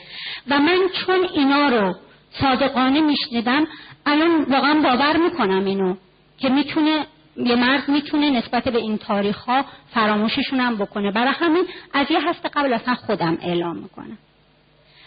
و 0.50 0.60
من 0.60 0.80
چون 0.94 1.28
اینا 1.34 1.68
رو 1.68 1.96
صادقانه 2.42 3.02
میشنیدم 3.02 3.68
الان 4.06 4.44
واقعا 4.44 4.82
باور 4.82 5.18
می‌کنم 5.18 5.66
اینو 5.66 5.96
که 6.38 6.50
می‌تونه 6.50 7.06
یه 7.38 7.56
مرد 7.56 7.90
می‌تونه 7.90 8.30
نسبت 8.30 8.64
به 8.64 8.78
این 8.78 8.98
تاریخ 8.98 9.38
ها 9.38 9.66
فراموششون 9.94 10.60
هم 10.60 10.78
بکنه. 10.78 11.12
برای 11.12 11.34
همین 11.34 11.66
از 11.94 12.12
یه 12.12 12.30
هفته 12.30 12.50
قبل 12.50 12.74
اصلا 12.74 12.96
خودم 12.96 13.38
اعلام 13.42 13.78
می‌کنم. 13.78 14.18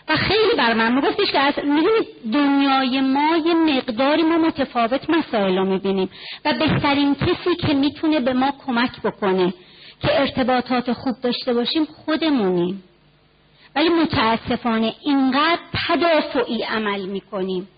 و 0.09 0.17
خیلی 0.17 0.57
بر 0.59 0.75
من 0.75 0.95
میگفتش 0.95 1.33
که 1.33 1.39
از 1.39 1.55
دنیای 2.33 3.01
ما 3.01 3.37
یه 3.37 3.55
مقداری 3.55 4.23
ما 4.23 4.39
متفاوت 4.39 5.11
مسائل 5.11 5.59
رو 5.59 5.65
می‌بینیم 5.65 6.11
و 6.45 6.53
بهترین 6.53 7.15
کسی 7.15 7.57
که 7.57 7.75
می‌تونه 7.75 8.21
به 8.21 8.33
ما 8.33 8.53
کمک 8.67 9.03
بکنه 9.03 9.55
که 10.03 10.21
ارتباطات 10.21 10.93
خوب 10.93 11.15
داشته 11.23 11.55
باشیم 11.55 11.85
خودمونیم. 11.85 12.85
ولی 13.77 13.89
متاسفانه 13.89 14.95
اینقدر 15.03 15.61
تدافعی 15.89 16.63
عمل 16.63 17.07
می‌کنیم. 17.07 17.69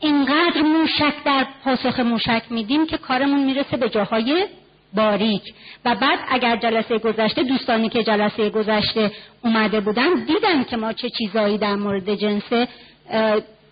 اینقدر 0.00 0.62
موشک 0.62 1.14
در 1.24 1.46
پاسخ 1.64 2.00
موشک 2.00 2.42
میدیم 2.50 2.86
که 2.86 2.98
کارمون 2.98 3.44
می‌رسه 3.44 3.76
به 3.76 3.88
جاهای 3.88 4.46
باریک. 4.94 5.42
و 5.84 5.94
بعد 5.94 6.18
اگر 6.28 6.56
جلسه 6.56 6.98
گذشته 6.98 7.42
دوستانی 7.42 7.88
که 7.88 8.02
جلسه 8.02 8.50
گذشته 8.50 9.12
اومده 9.44 9.80
بودن 9.80 10.24
دیدن 10.24 10.64
که 10.64 10.76
ما 10.76 10.92
چه 10.92 11.10
چیزایی 11.10 11.58
در 11.58 11.74
مورد 11.74 12.14
جنس 12.14 12.68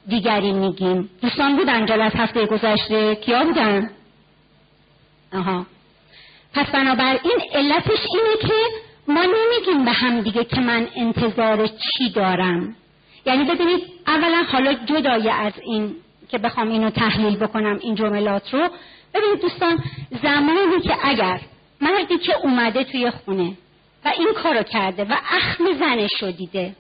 دیگری 0.08 0.52
میگیم. 0.52 1.10
دوستان 1.22 1.56
بودن 1.56 1.86
جلسه 1.86 2.18
هفته 2.18 2.46
گذشته؟ 2.46 3.14
کیا 3.14 3.44
بودن؟ 3.44 3.90
آها. 5.32 5.66
پس 6.54 6.66
بنابراین 6.66 7.40
علتش 7.54 7.98
اینه 8.14 8.36
که 8.40 8.54
ما 9.08 9.22
نمیگیم 9.22 9.84
به 9.84 9.92
هم 9.92 10.20
دیگه 10.20 10.44
که 10.44 10.60
من 10.60 10.88
انتظار 10.96 11.66
چی 11.66 12.10
دارم. 12.14 12.76
یعنی 13.26 13.44
ببینید 13.44 13.82
اولا 14.06 14.42
حالا 14.52 14.72
جدای 14.72 15.30
از 15.30 15.52
این 15.62 15.94
که 16.28 16.38
بخوام 16.38 16.68
اینو 16.68 16.90
تحلیل 16.90 17.36
بکنم 17.36 17.78
این 17.82 17.94
جملات 17.94 18.54
رو 18.54 18.68
ببینید 19.16 19.40
دوستان 19.40 19.84
زمانی 20.22 20.80
که 20.82 20.96
اگر 21.02 21.40
مردی 21.80 22.18
که 22.18 22.36
اومده 22.36 22.84
توی 22.84 23.10
خونه 23.10 23.52
و 24.04 24.12
این 24.18 24.28
کارو 24.42 24.62
کرده 24.62 25.04
و 25.04 25.16
اخم 25.30 25.64
زنش 25.78 26.22
رو 26.22 26.30
دیده 26.30 26.76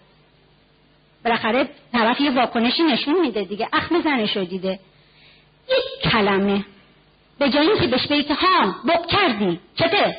بالاخره 1.24 1.68
طرف 1.92 2.20
یه 2.20 2.30
واکنشی 2.30 2.82
نشون 2.82 3.20
میده 3.20 3.44
دیگه 3.44 3.68
اخم 3.72 4.02
زنش 4.02 4.36
رو 4.36 4.44
دیده. 4.44 4.78
یک 5.68 6.10
کلمه 6.12 6.64
به 7.38 7.50
جایی 7.50 7.78
که 7.80 7.86
بهش 7.86 8.06
بگی 8.06 8.22
که 8.22 8.34
ها 8.34 8.74
بب 8.88 9.06
کردی 9.06 9.60
چته 9.74 10.16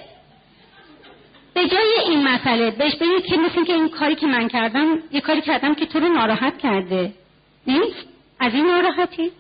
به 1.54 1.68
جای 1.68 2.00
این 2.06 2.28
مسئله 2.28 2.72
بهش 2.72 2.96
بگی 2.96 3.22
که 3.30 3.38
مثل 3.38 3.64
که 3.64 3.74
این 3.74 3.90
کاری 3.90 4.16
که 4.16 4.28
من 4.28 4.48
کردم 4.48 5.00
یه 5.12 5.22
کاری 5.22 5.42
کردم 5.42 5.76
که 5.76 5.86
تو 5.86 6.00
رو 6.00 6.08
ناراحت 6.08 6.58
کرده. 6.58 7.14
نیست؟ 7.68 8.08
از 8.40 8.54
این 8.54 8.66
ناراحتی؟ 8.66 9.32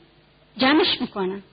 جمعش 0.57 1.01
می‌کنم. 1.01 1.43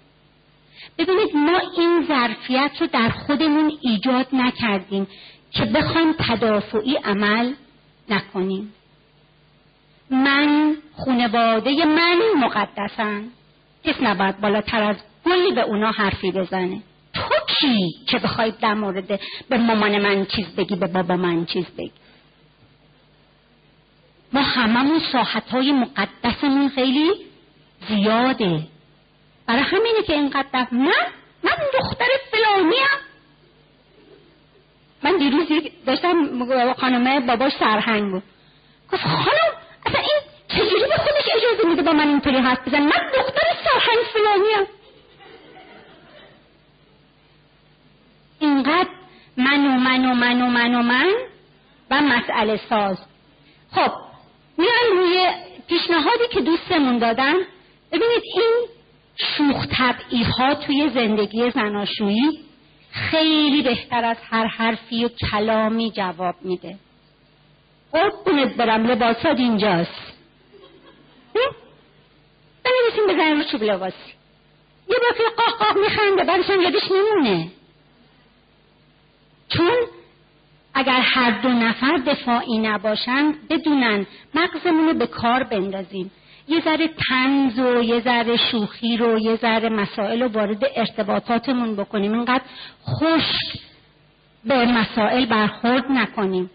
ببینید 0.99 1.37
ما 1.37 1.61
این 1.77 2.05
ظرفیت 2.09 2.71
رو 2.81 2.87
در 2.87 3.09
خودمون 3.09 3.73
ایجاد 3.81 4.27
نکردیم 4.33 5.07
که 5.51 5.65
بخوایم 5.65 6.13
تدافعی 6.19 6.97
عمل 6.97 7.53
نکنیم. 8.09 8.73
من 10.11 10.77
خونواده 10.93 11.85
من 11.85 12.21
مقدسن. 12.37 13.25
کس 13.85 14.03
نباید 14.03 14.41
بالاتر 14.41 14.83
از 14.83 14.97
گلی 15.27 15.53
به 15.53 15.61
اونا 15.61 15.91
حرفی 15.91 16.31
بزنه. 16.31 16.83
تو 17.15 17.35
کی 17.49 17.91
که 18.07 18.19
بخوای 18.19 18.53
در 18.61 18.75
مورد 18.75 19.21
به 19.49 19.59
مامان 19.59 19.99
من 19.99 20.27
چیز 20.27 20.47
بگی 20.47 20.77
به 20.77 20.87
بابا 20.87 21.17
من 21.17 21.45
چیز 21.47 21.67
بگی؟ 21.79 21.93
ما 24.33 24.41
هممون 24.41 25.01
ساحت 25.13 25.49
های 25.49 25.73
مقدسمون 25.73 26.69
خیلی 26.69 27.11
زیاده. 27.89 28.63
برای 29.47 29.63
همینه 29.63 30.03
که 30.07 30.13
اینقدر 30.13 30.67
من 30.73 31.07
من 31.43 31.57
دختر 31.75 32.07
فلانیم 32.31 32.87
من 35.03 35.17
دیروز 35.17 35.49
داشتم 35.87 36.75
خانمه 36.75 37.21
باباش 37.21 37.53
سرهنگ 37.59 38.11
بود. 38.11 38.23
گفت 38.93 39.03
خانم 39.03 39.55
اصلا 39.87 40.01
این 40.01 40.21
چجوری 40.49 40.85
به 40.89 40.97
خودش 40.97 41.25
اجازه 41.37 41.69
میده 41.69 41.83
با 41.83 41.93
من 41.93 42.09
اینطوری 42.09 42.37
حرف 42.37 42.69
بزن 42.69 42.83
من 42.83 43.11
دختر 43.17 43.47
سرهنگ 43.65 44.05
فلانیم 44.13 44.67
اینقدر 48.39 48.89
من 49.37 49.67
و 49.67 49.79
من 49.79 50.05
و 50.05 50.15
من 50.15 50.43
و 50.43 50.47
من 50.47 50.75
و 50.75 50.83
من 50.83 51.13
و 51.91 52.01
مسئله 52.01 52.61
ساز. 52.69 52.99
خب 53.73 53.93
میان 54.59 54.99
روی 54.99 55.27
پیشنهادی 55.69 56.29
که 56.33 56.41
دوستمون 56.41 56.99
دادن. 56.99 57.35
ببینید 57.93 58.23
این 58.35 58.55
شوخ 59.17 59.67
طبعی 59.71 60.23
ها 60.23 60.55
توی 60.55 60.91
زندگی 60.95 61.51
زناشویی 61.51 62.41
خیلی 62.91 63.63
بهتر 63.63 64.05
از 64.05 64.17
هر 64.31 64.47
حرفی 64.47 65.05
و 65.05 65.09
کلامی 65.09 65.91
جواب 65.91 66.35
میده. 66.43 66.77
قربونت 67.93 68.55
برم 68.57 68.87
لباسات 68.87 69.39
اینجاست. 69.39 70.15
بنویسیم 72.65 73.07
بزنیم 73.09 73.37
رو 73.37 73.45
چوب 73.45 73.63
لباسی. 73.63 74.15
یه 74.89 74.97
بار 74.97 75.29
قاه 75.37 75.59
قاه 75.59 75.83
میخنده 75.83 76.25
بعدشم 76.25 76.61
یادش 76.61 76.83
نمونه. 76.91 77.49
چون 79.49 79.77
اگر 80.75 81.01
هر 81.01 81.31
دو 81.31 81.49
نفر 81.49 81.97
دفاعی 81.97 82.59
نباشند 82.59 83.49
بدونن 83.49 84.07
مغزمون 84.35 84.87
رو 84.87 84.95
به 84.95 85.07
کار 85.07 85.43
بندازیم. 85.43 86.11
یه 86.49 86.61
ذره 86.65 86.91
تنز 87.09 87.59
و 87.59 87.83
یه 87.83 88.01
ذره 88.01 88.37
شوخی 88.37 88.97
رو 88.97 89.19
یه 89.19 89.37
ذره 89.37 89.69
مسائل 89.69 90.23
رو 90.23 90.29
وارد 90.29 90.65
ارتباطاتمون 90.77 91.77
بکنیم. 91.77 92.13
اینقدر 92.13 92.45
خشک 92.87 93.61
به 94.45 94.65
مسائل 94.65 95.27
برخورد 95.27 95.85
نکنیم. 95.91 96.51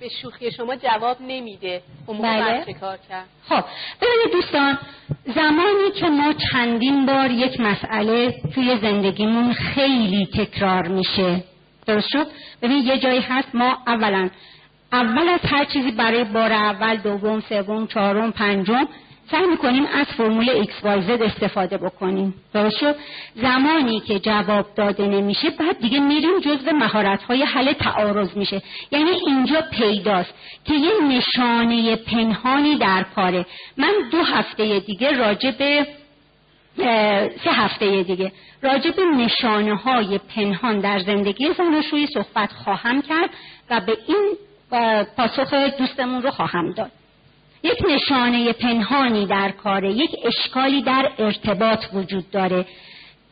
به 0.00 0.08
شوخی 0.08 0.50
شما 0.50 0.76
جواب 0.76 1.16
نمیده. 1.20 1.82
اون 2.06 2.18
بله. 2.18 2.74
کار 2.80 2.98
کرد. 3.08 3.26
خب 3.48 3.64
ببینید 4.00 4.32
دوستان 4.32 4.78
زمانی 5.34 5.90
که 6.00 6.06
ما 6.06 6.32
چندین 6.52 7.06
بار 7.06 7.30
یک 7.30 7.60
مسئله 7.60 8.34
توی 8.54 8.78
زندگیمون 8.82 9.52
خیلی 9.52 10.26
تکرار 10.26 10.88
میشه. 10.88 11.44
درست 11.86 12.08
شد؟ 12.08 12.26
ببین 12.62 12.86
یه 12.86 12.98
جایی 12.98 13.20
هست 13.20 13.54
ما 13.54 13.78
اولا 13.86 14.30
اول 14.92 15.28
از 15.28 15.40
هر 15.42 15.64
چیزی 15.64 15.90
برای 15.90 16.24
بار 16.24 16.52
اول 16.52 16.96
دوم 16.96 17.40
سوم 17.40 17.86
چهارم 17.86 18.32
پنجم 18.32 18.88
سعی 19.30 19.46
می‌کنیم 19.46 19.86
از 19.92 20.06
فرمول 20.06 20.64
XYZ 20.64 21.22
استفاده 21.22 21.78
بکنیم. 21.78 22.34
درست 22.54 22.84
زمانی 23.34 24.00
که 24.00 24.18
جواب 24.18 24.66
داده 24.76 25.06
نمیشه 25.06 25.50
بعد 25.50 25.80
دیگه 25.80 26.00
میریم 26.00 26.40
جزو 26.40 26.72
مهارت 26.72 27.22
های 27.22 27.42
حل 27.42 27.72
تعارض 27.72 28.36
میشه. 28.36 28.62
یعنی 28.92 29.10
اینجا 29.10 29.62
پیداست 29.72 30.34
که 30.64 30.74
یه 30.74 30.92
نشانه 31.08 31.96
پنهانی 31.96 32.76
در 32.76 33.02
کاره 33.02 33.46
من 33.76 33.92
دو 34.12 34.22
هفته 34.22 34.80
دیگه 34.80 35.12
راجع 35.12 35.50
به 35.50 35.86
سه 37.44 37.50
هفته 37.50 38.02
دیگه 38.02 38.32
راجع 38.62 38.90
به 38.90 39.02
نشانه 39.04 39.76
های 39.76 40.18
پنهان 40.18 40.80
در 40.80 40.98
زندگی 40.98 41.52
زناشویی 41.58 42.06
صحبت 42.06 42.52
خواهم 42.52 43.02
کرد 43.02 43.30
و 43.70 43.80
به 43.80 43.96
این 44.06 44.36
پاسخ 45.16 45.54
دوستمون 45.78 46.22
رو 46.22 46.30
خواهم 46.30 46.72
داد. 46.72 46.90
یک 47.62 47.84
نشانه 47.88 48.52
پنهانی 48.52 49.26
در 49.26 49.50
کاره 49.50 49.92
یک 49.92 50.10
اشکالی 50.24 50.82
در 50.82 51.10
ارتباط 51.18 51.84
وجود 51.92 52.30
داره 52.30 52.66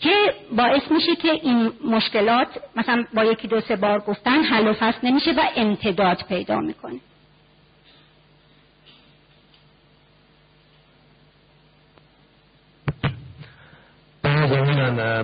که 0.00 0.34
باعث 0.56 0.90
میشه 0.90 1.16
که 1.16 1.28
این 1.28 1.72
مشکلات 1.84 2.48
مثلا 2.76 3.04
با 3.14 3.24
یکی 3.24 3.48
دو 3.48 3.60
سه 3.60 3.76
بار 3.76 3.98
گفتن 4.00 4.42
حل 4.42 4.68
و 4.68 4.72
فصل 4.72 5.06
نمیشه 5.06 5.32
و 5.32 5.40
امتداد 5.56 6.24
پیدا 6.28 6.60
می‌کنه. 6.60 7.00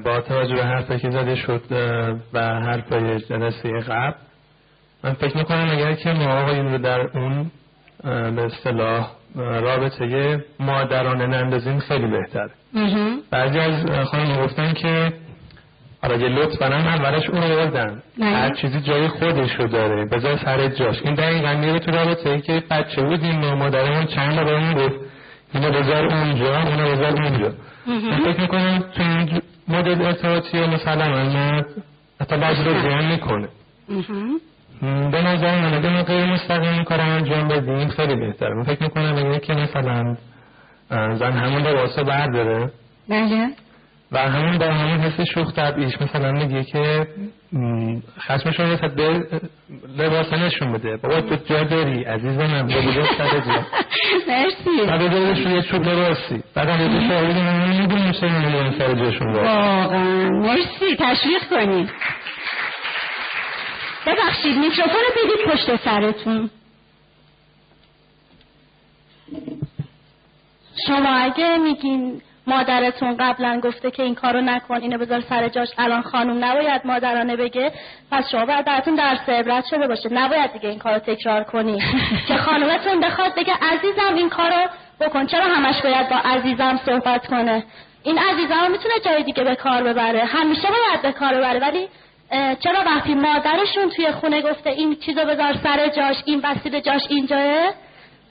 با 0.05 0.21
توجه 0.21 0.55
به 0.55 0.65
حرفی 0.65 0.99
که 0.99 1.11
زده 1.11 1.35
شد 1.35 1.63
و 2.33 2.41
حرفای 2.41 3.21
جلسه 3.21 3.81
قبل 3.81 4.15
من 5.05 5.13
فکر 5.13 5.37
می‌کنم 5.37 5.71
اگر 5.71 5.95
که 5.95 6.13
ما 6.13 6.41
آقایون 6.41 6.73
رو 6.73 6.79
در 6.79 7.01
اون 7.01 7.51
به 8.05 8.43
اصطلاح 8.43 9.11
رابطه 9.37 10.45
مادرانه 10.61 11.27
نندازیم 11.27 11.79
خیلی 11.79 12.07
بهتره 12.07 12.51
بعضی 13.31 13.59
از 13.59 14.07
خانم 14.09 14.45
گفتن 14.45 14.73
که 14.73 15.13
حالا 16.03 16.17
یه 16.17 16.29
لطف 16.29 16.63
هم 16.63 16.73
اولش 16.73 17.31
اون 17.31 17.41
بردن. 17.41 18.03
هر 18.21 18.55
چیزی 18.55 18.81
جای 18.81 19.09
خودش 19.09 19.55
رو 19.55 19.69
داره 19.69 20.05
بذار 20.05 20.37
سر 20.37 20.69
جاش. 20.69 21.03
این 21.05 21.15
دقیقا 21.15 21.53
میره 21.53 21.79
تو 21.79 21.91
رابطه 21.91 22.31
ای 22.31 22.41
که 22.41 22.63
بچه 22.71 23.03
بودیم 23.03 23.41
ما 23.41 23.55
مادرمون 23.55 24.07
چند 24.07 24.37
بار 24.37 24.55
اون 24.55 24.75
گفت. 24.75 25.01
اینو 25.55 25.71
بذار 25.71 26.07
اونجا 26.07 26.59
اینو 26.59 26.93
بذار 26.93 27.23
اونجا. 27.23 27.53
من 27.87 28.33
فکر 28.33 28.41
می‌کنم 28.41 28.85
تو 28.95 29.03
این 29.03 29.43
مدل 29.69 30.03
ارتباطی 30.03 30.67
مثلا 30.67 31.09
من 31.09 31.65
حتی 32.21 32.37
بعضی 32.37 32.65
رو 32.65 32.81
زیان 32.81 33.07
می‌کنه. 33.07 33.49
به 34.83 35.23
نظر 35.23 35.61
من 35.61 35.75
اگه 35.75 35.89
ما 35.89 36.03
غیر 36.03 36.25
مستقیم 36.25 36.85
کار 36.85 37.01
انجام 37.01 37.49
بدیم 37.49 37.89
خیلی 37.89 38.17
بهتره. 38.17 38.55
من 38.55 38.63
فکر 38.63 38.83
می‌کنم 38.83 39.15
اگه 39.17 39.41
که 39.41 39.53
مثلا 39.53 40.17
زن 40.91 41.33
همون 41.33 41.63
لباسو 41.63 42.05
برداره. 42.05 42.71
بله. 43.09 43.49
و 44.13 44.19
همون 44.19 44.59
با 44.59 44.67
همون 44.67 45.01
حس 45.01 45.21
شوخ 45.21 45.53
طبعیش 45.53 46.01
مثلا 46.01 46.33
میگه 46.33 46.65
که 46.65 47.07
خشمش 48.21 48.61
رو 48.61 48.77
به 48.97 49.27
لباس 49.99 50.33
نشون 50.33 50.73
بده. 50.73 50.97
بابا 50.97 51.21
تو 51.21 51.37
جا 51.37 51.65
داری 51.65 52.05
عزیزم 52.05 52.63
با 52.63 52.81
بجا 52.81 53.05
سر 53.19 53.41
جا 53.41 53.67
مرسی. 54.29 54.87
بعد 54.87 55.11
دارش 55.11 55.39
روی 55.39 55.63
چوب 55.63 55.83
لباسی 55.83 56.43
بعد 56.55 56.69
هم 56.69 56.95
یه 56.95 57.09
شاهدی 57.09 57.41
من 57.43 57.79
می‌دونم 57.79 58.13
چه 58.13 58.29
می‌دونم 58.29 58.73
سر 58.79 58.95
جاشون 58.95 59.33
واقعا. 59.33 60.29
مرسی. 60.31 60.97
تشویق 60.99 61.43
کنید 61.51 61.91
ببخشید 64.07 64.57
میکروفون 64.59 65.01
رو 65.01 65.25
بدید 65.25 65.47
پشت 65.47 65.85
سرتون. 65.85 66.51
شما 70.87 71.09
اگه 71.09 71.57
میگین 71.57 72.23
مادرتون 72.47 73.17
قبلا 73.17 73.61
گفته 73.61 73.91
که 73.91 74.03
این 74.03 74.15
کارو 74.15 74.41
نکن 74.41 74.75
اینو 74.75 74.99
بذار 74.99 75.21
سر 75.21 75.49
جاش 75.49 75.69
الان 75.79 76.03
خانم 76.03 76.45
نباید 76.45 76.83
مادرانه 76.85 77.37
بگه 77.37 77.73
پس 78.11 78.31
شما 78.31 78.47
باید 78.47 78.65
براتون 78.65 78.95
درس 78.95 79.29
عبرت 79.29 79.65
شده 79.71 79.89
باشه. 79.89 80.09
نباید 80.13 80.53
دیگه 80.53 80.69
این 80.69 80.79
کارو 80.79 80.99
تکرار 80.99 81.45
کنی. 81.45 81.83
که 82.29 82.37
خانومتون 82.37 83.01
بخواد 83.01 83.35
بگه 83.35 83.53
عزیزم 83.55 84.15
این 84.15 84.29
کارو 84.29 84.69
بکن. 85.01 85.27
چرا 85.27 85.45
همش 85.45 85.83
باید 85.83 86.09
با 86.09 86.17
عزیزم 86.17 86.81
صحبت 86.87 87.27
کنه؟ 87.27 87.65
این 88.03 88.19
عزیزم 88.19 88.71
می‌تونه 88.71 88.95
جای 89.05 89.23
دیگه 89.23 89.45
به 89.45 89.55
کار 89.55 89.83
ببره. 89.83 90.25
همیشه 90.25 90.69
باید 90.69 91.03
به 91.03 91.13
کار 91.13 91.35
ببره 91.35 91.61
ولی 91.61 91.89
چرا 92.33 92.85
وقتی 92.87 93.15
مادرشون 93.15 93.91
توی 93.97 94.13
خونه 94.13 94.43
گفته 94.43 94.71
این 94.71 94.97
چیزو 94.97 95.25
بذار 95.25 95.57
سر 95.63 95.89
جاش 95.89 96.17
این 96.25 96.41
وسیله 96.45 96.81
جاش 96.81 97.03
اینجاه؟ 97.09 97.73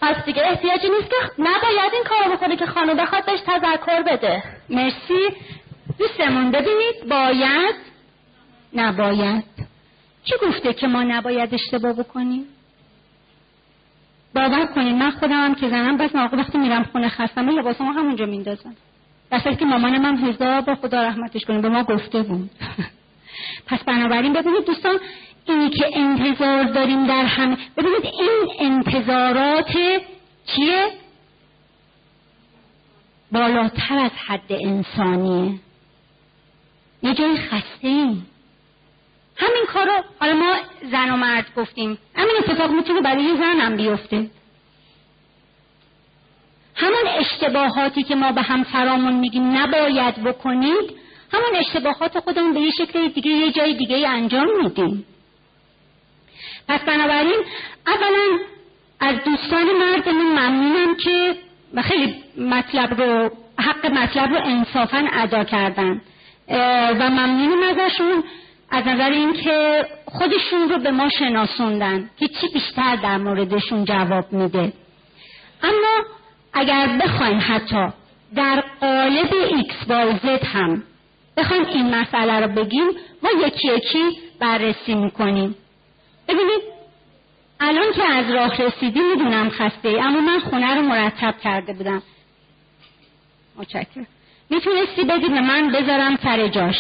پس 0.02 0.26
دیگه 0.26 0.42
احتیاجی 0.46 0.90
نیست 0.90 1.10
که 1.10 1.16
نباید 1.40 1.94
این 1.94 2.04
کارو 2.04 2.38
بکنه 2.38 2.56
که 2.56 2.66
خانم 2.66 2.98
بخواد 2.98 3.26
بهش 3.26 3.40
تذکر 3.40 4.02
بده. 4.02 4.44
مرسی. 4.70 5.36
دوستمون 6.00 6.52
ببینید 6.52 7.10
باید 7.10 7.76
نباید. 8.74 9.44
چی 10.24 10.34
گفته 10.48 10.74
که 10.74 10.88
ما 10.88 11.04
نباید 11.04 11.54
اشتباه 11.54 11.94
بکنیم؟ 11.94 12.46
باور 14.36 14.66
کنید 14.66 14.96
من 14.96 15.12
خودم 15.12 15.46
هم 15.46 15.56
که 15.56 15.70
زنم 15.70 15.98
بس 15.98 16.16
وقتی 16.16 16.58
میرم 16.58 16.84
خونه 16.84 17.10
خستم 17.10 17.50
لباسم 17.50 17.86
همونجا 17.86 18.26
میندازم. 18.26 18.76
در 19.32 19.54
که 19.54 19.66
مامان 19.66 19.98
من 19.98 20.18
هزار 20.18 20.62
با 20.62 20.76
خدا 20.76 21.04
رحمتش 21.04 21.46
کنیم 21.46 21.62
به 21.62 21.70
ما 21.70 21.84
گفته 21.84 22.22
بود. 22.22 22.50
پس 23.68 23.84
بنابراین 23.84 24.34
ببینید 24.34 24.66
دوستان 24.66 25.00
اینی 25.46 25.70
که 25.70 25.90
انتظار 25.94 26.64
داریم 26.64 27.08
در 27.08 27.26
همه 27.26 27.58
ببینید 27.78 28.06
این 28.06 28.48
انتظارات 28.60 29.72
چیه؟ 30.46 30.92
بالاتر 33.32 34.00
از 34.00 34.12
حد 34.28 34.52
انسانیه. 34.52 35.60
یه 37.04 37.14
جای 37.14 37.38
خسته 37.38 37.88
ایم 37.88 38.28
همین 39.38 39.66
کارو 39.68 39.92
حالا 40.20 40.34
ما 40.34 40.56
زن 40.92 41.10
و 41.12 41.18
مرد 41.18 41.46
گفتیم. 41.56 41.98
همین 42.16 42.36
اتفاق 42.40 42.72
می‌تونه 42.72 43.02
برای 43.02 43.24
یه 43.24 43.36
زن 43.36 43.60
هم 43.60 43.76
بیفته. 43.76 44.30
همون 46.76 47.08
اشتباهاتی 47.20 48.04
که 48.04 48.16
ما 48.16 48.32
به 48.32 48.42
هم 48.42 48.64
فرامون 48.64 49.14
میگیم 49.14 49.58
نباید 49.58 50.24
بکنید 50.24 51.01
همون 51.34 51.56
اشتباهات 51.60 52.20
خودمون 52.20 52.54
به 52.54 52.60
یه 52.60 52.72
شکل 52.72 53.08
دیگه 53.08 53.32
یه 53.32 53.52
جای 53.52 53.74
دیگه 53.74 54.10
انجام 54.10 54.48
میدیم. 54.64 55.06
پس 56.68 56.80
بنابراین 56.80 57.40
اولا 57.88 58.40
از 59.00 59.16
دوستان 59.26 59.66
مردمون 59.72 60.26
ممنونم 60.26 60.96
که 60.96 61.36
خیلی 61.82 62.16
مطلب 62.38 63.02
رو 63.02 63.30
حق 63.60 63.86
مطلب 63.86 64.30
رو 64.30 64.42
انصافا 64.44 65.08
ادا 65.14 65.44
کردن. 65.44 66.02
و 67.00 67.10
ممنونم 67.10 67.64
ازشون 67.64 68.24
از 68.72 68.88
نظر 68.88 69.10
اینکه 69.10 69.86
خودشون 70.06 70.70
رو 70.70 70.78
به 70.78 70.92
ما 70.92 71.10
شناسوندن 71.10 72.10
که 72.20 72.28
چی 72.28 72.48
بیشتر 72.54 72.96
در 72.96 73.18
موردشون 73.18 73.86
جواب 73.86 74.34
میده. 74.34 74.74
اما 75.64 76.06
اگر 76.54 76.88
بخوایم 76.88 77.40
حتی 77.48 77.88
در 78.36 78.64
قالب 78.82 79.34
ایکس 79.34 79.76
y 79.88 80.46
هم 80.46 80.84
بخوایم 81.38 81.66
این 81.66 81.96
مسئله 81.96 82.40
رو 82.40 82.48
بگیم 82.48 82.88
ما 83.24 83.48
یکی 83.48 83.68
یکی 83.68 84.20
بررسی 84.40 84.96
می‌کنیم. 84.96 85.56
ببینید 86.28 86.62
الان 87.60 87.94
که 87.96 88.04
از 88.04 88.32
راه 88.32 88.62
رسیدی 88.62 89.00
می‌دونم 89.00 89.50
خسته 89.50 89.90
ای 89.90 90.00
اما 90.00 90.22
من 90.22 90.40
خونه 90.40 90.76
رو 90.76 90.82
مرتب 90.82 91.36
کرده 91.44 91.74
بودم. 91.74 92.04
می‌تونستی 94.50 95.04
بدی 95.04 95.42
من 95.42 95.72
بذارم 95.72 96.18
سر 96.24 96.48
جاش. 96.48 96.78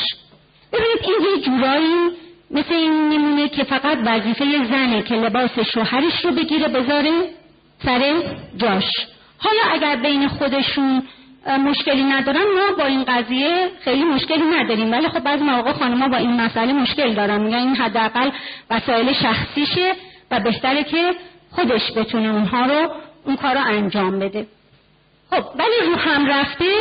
ببینید 0.74 1.00
این 1.02 1.36
یه 1.36 1.42
جورایی 1.42 2.12
مثل 2.52 2.74
این 2.74 3.10
نمونه 3.10 3.50
که 3.50 3.64
فقط 3.64 3.98
وظیفه 4.06 4.46
زنه 4.66 5.02
که 5.02 5.16
لباس 5.16 5.60
شوهرش 5.60 6.26
رو 6.26 6.32
بگیره 6.32 6.68
بذاره 6.68 7.30
سر 7.86 8.24
جاش. 8.58 8.86
حالا 9.38 9.60
اگر 9.72 9.96
بین 9.96 10.28
خودشون 10.28 11.04
مشکلی 11.48 12.04
ندارن 12.04 12.44
ما 12.56 12.76
با 12.78 12.86
این 12.86 13.04
قضیه 13.04 13.70
خیلی 13.84 14.04
مشکلی 14.04 14.44
نداریم. 14.44 14.92
ولی 14.92 15.10
خب 15.10 15.20
بعضی 15.20 15.44
مواقع 15.44 15.74
خانم‌ها 15.74 16.08
با 16.08 16.18
این 16.18 16.42
مسئله 16.42 16.74
مشکل 16.74 17.14
دارن. 17.14 17.42
میگن 17.42 17.58
این 17.58 17.76
حداقل 17.76 18.30
وسایل 18.70 19.14
شخصیشه 19.14 19.94
و 20.32 20.40
بهتره 20.40 20.84
که 20.84 21.14
خودش 21.52 21.92
بتونه 21.96 22.30
اونها 22.30 22.66
رو 22.66 22.92
اون 23.26 23.36
کار 23.36 23.54
رو 23.54 23.62
انجام 23.66 24.20
بده. 24.20 24.48
خب 25.30 25.44
ولی 25.60 25.90
رو 25.90 25.96
هم 25.96 26.26
رفته 26.26 26.74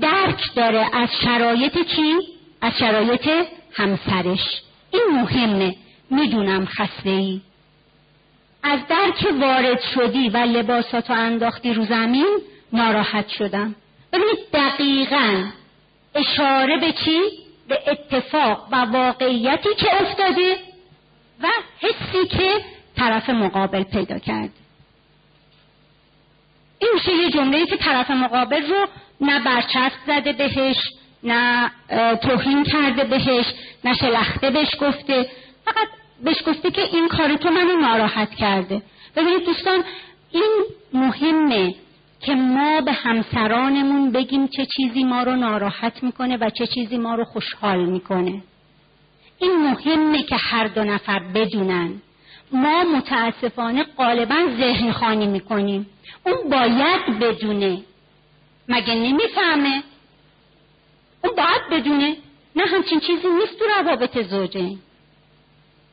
درک 0.00 0.54
داره 0.54 0.86
از 0.92 1.08
شرایط 1.24 1.78
چی؟ 1.78 2.14
از 2.60 2.72
شرایط 2.78 3.28
همسرش. 3.74 4.62
این 4.90 5.06
مهمه. 5.12 5.74
می‌دونم 6.10 6.66
خسته 6.66 7.10
ای 7.10 7.40
از 8.62 8.80
درک 8.88 9.40
وارد 9.40 9.80
شدی 9.94 10.28
و 10.28 10.36
لباساتو 10.36 11.12
انداختی 11.12 11.74
رو 11.74 11.84
زمین 11.84 12.38
ناراحت 12.72 13.28
شدم. 13.28 13.74
ببینید 14.12 14.38
دقیقا 14.52 15.44
اشاره 16.14 16.76
به 16.76 16.92
چی؟ 16.92 17.20
به 17.68 17.80
اتفاق 17.86 18.68
و 18.72 18.76
واقعیتی 18.76 19.74
که 19.74 20.02
افتاده 20.02 20.58
و 21.42 21.46
حسی 21.80 22.26
که 22.28 22.64
طرف 22.96 23.30
مقابل 23.30 23.82
پیدا 23.82 24.18
کرد 24.18 24.50
این 26.78 26.90
میشه 26.94 27.12
یه 27.12 27.30
جمله 27.30 27.66
که 27.66 27.76
طرف 27.76 28.10
مقابل 28.10 28.62
رو 28.70 28.86
نه 29.20 29.40
برچسب 29.40 29.96
زده 30.06 30.32
بهش 30.32 30.76
نه 31.22 31.70
توهین 32.16 32.64
کرده 32.64 33.04
بهش 33.04 33.46
نه 33.84 33.94
شلخته 33.94 34.50
بهش 34.50 34.70
گفته. 34.80 35.30
فقط 35.64 35.88
بهش 36.22 36.42
گفته 36.46 36.70
که 36.70 36.82
این 36.82 37.08
کار 37.08 37.36
تو 37.36 37.50
منو 37.50 37.80
ناراحت 37.80 38.34
کرده. 38.34 38.82
ببینید 39.16 39.44
دوستان 39.44 39.84
این 40.32 40.64
مهمه 40.92 41.74
که 42.20 42.34
ما 42.34 42.80
به 42.80 42.92
همسرانمون 42.92 44.12
بگیم 44.12 44.48
چه 44.48 44.66
چیزی 44.76 45.04
ما 45.04 45.22
رو 45.22 45.36
ناراحت 45.36 46.02
می‌کنه 46.02 46.36
و 46.36 46.50
چه 46.50 46.66
چیزی 46.66 46.98
ما 46.98 47.14
رو 47.14 47.24
خوشحال 47.24 47.84
می‌کنه. 47.84 48.42
این 49.38 49.56
مهمه 49.56 50.22
که 50.22 50.36
هر 50.36 50.66
دو 50.66 50.84
نفر 50.84 51.18
بدونن. 51.18 51.90
ما 52.52 52.84
متاسفانه 52.84 53.82
غالبا 53.82 54.36
ذهن 54.58 54.92
خانی 54.92 55.26
می‌کنیم. 55.26 55.86
اون 56.26 56.50
باید 56.50 57.18
بدونه. 57.20 57.78
مگه 58.68 58.94
نمی‌فهمه؟ 58.94 59.82
اون 61.24 61.34
باید 61.36 61.62
بدونه. 61.70 62.16
نه 62.56 62.62
همچین 62.66 63.00
چیزی 63.00 63.28
نیست 63.28 63.58
تو 63.58 63.64
روابط 63.78 64.18
زوجین 64.18 64.78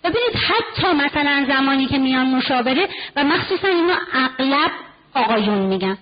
ببینید 0.04 0.36
حتی 0.36 0.88
مثلا 0.94 1.46
زمانی 1.48 1.86
که 1.86 1.98
میان 1.98 2.36
مشاوره 2.36 2.90
و 3.16 3.24
مخصوصا 3.24 3.68
اینو 3.68 3.96
اغلب 4.14 4.72
آقایون 5.14 5.58
میگن. 5.58 5.98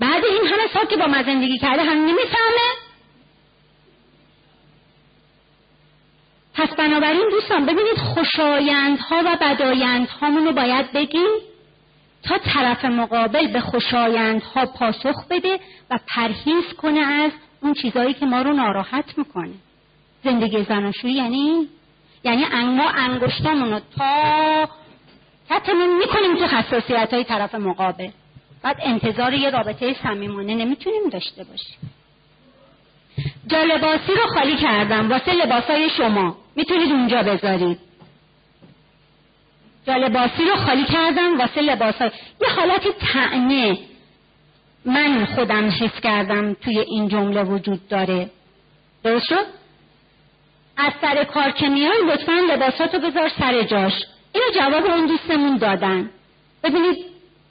بعد 0.00 0.24
این 0.24 0.46
همه 0.46 0.68
سال 0.74 0.86
که 0.86 0.96
با 0.96 1.06
ما 1.06 1.22
زندگی 1.22 1.58
کرده 1.58 1.82
هم 1.82 1.98
نمی‌فهمه. 1.98 2.70
پس 6.54 6.68
بنابراین 6.68 7.28
دوستان 7.30 7.66
ببینید 7.66 7.96
خوشایندها 8.14 9.22
و 9.26 9.36
بدایندهامون 9.40 10.46
رو 10.46 10.52
باید 10.52 10.92
بگیم 10.92 11.30
تا 12.22 12.38
طرف 12.38 12.84
مقابل 12.84 13.52
به 13.52 13.60
خوشایندها 13.60 14.66
پاسخ 14.66 15.26
بده 15.30 15.60
و 15.90 15.98
پرهیز 16.08 16.64
کنه 16.78 17.00
از 17.00 17.32
اون 17.62 17.74
چیزایی 17.74 18.14
که 18.14 18.26
ما 18.26 18.42
رو 18.42 18.52
ناراحت 18.52 19.18
می‌کنه. 19.18 19.52
زندگی 20.24 20.64
زناشویی 20.64 21.14
یعنی 21.14 21.68
یعنی 22.24 22.44
ما 22.64 22.88
انگشتامون 22.88 23.72
رو 23.72 23.80
تا 23.98 24.68
حتمون 25.50 25.96
می‌کنیم 25.98 26.36
تو 26.36 26.56
حساسیت 26.56 27.14
های 27.14 27.24
طرف 27.24 27.54
مقابل. 27.54 28.10
بعد 28.62 28.76
انتظار 28.82 29.34
یه 29.34 29.50
رابطه 29.50 29.96
صمیمانه 30.02 30.54
نمی‌تونیم 30.54 31.08
داشته 31.08 31.44
باشیم. 31.44 31.78
جا 33.46 33.62
لباسی 33.62 34.14
رو 34.14 34.26
خالی 34.34 34.56
کردم. 34.56 35.10
واسه 35.10 35.32
لباسای 35.32 35.90
شما. 35.90 36.36
می‌تونید 36.56 36.92
اونجا 36.92 37.22
بذارید. 37.22 37.78
جا 39.86 39.96
لباسی 39.96 40.44
رو 40.44 40.56
خالی 40.56 40.84
کردم. 40.84 41.38
واسه 41.38 41.60
لباسای 41.60 42.10
یه 42.40 42.48
حالت 42.48 42.98
تعنه 42.98 43.78
من 44.84 45.26
خودم 45.26 45.70
حس 45.70 46.00
کردم 46.02 46.54
توی 46.54 46.78
این 46.78 47.08
جمله 47.08 47.42
وجود 47.42 47.88
داره. 47.88 48.30
درست 49.04 49.26
شد؟ 49.26 49.46
از 50.76 50.92
سر 51.00 51.24
کار 51.24 51.50
که 51.50 51.68
میای 51.68 52.04
لطفا 52.06 52.32
لباساتو 52.32 52.98
بذار 52.98 53.30
سر 53.38 53.62
جاش. 53.62 53.92
اینو 54.34 54.46
جواب 54.54 54.84
اون 54.84 55.06
دوستمون 55.06 55.56
دادن. 55.56 56.10
ببینید 56.64 57.09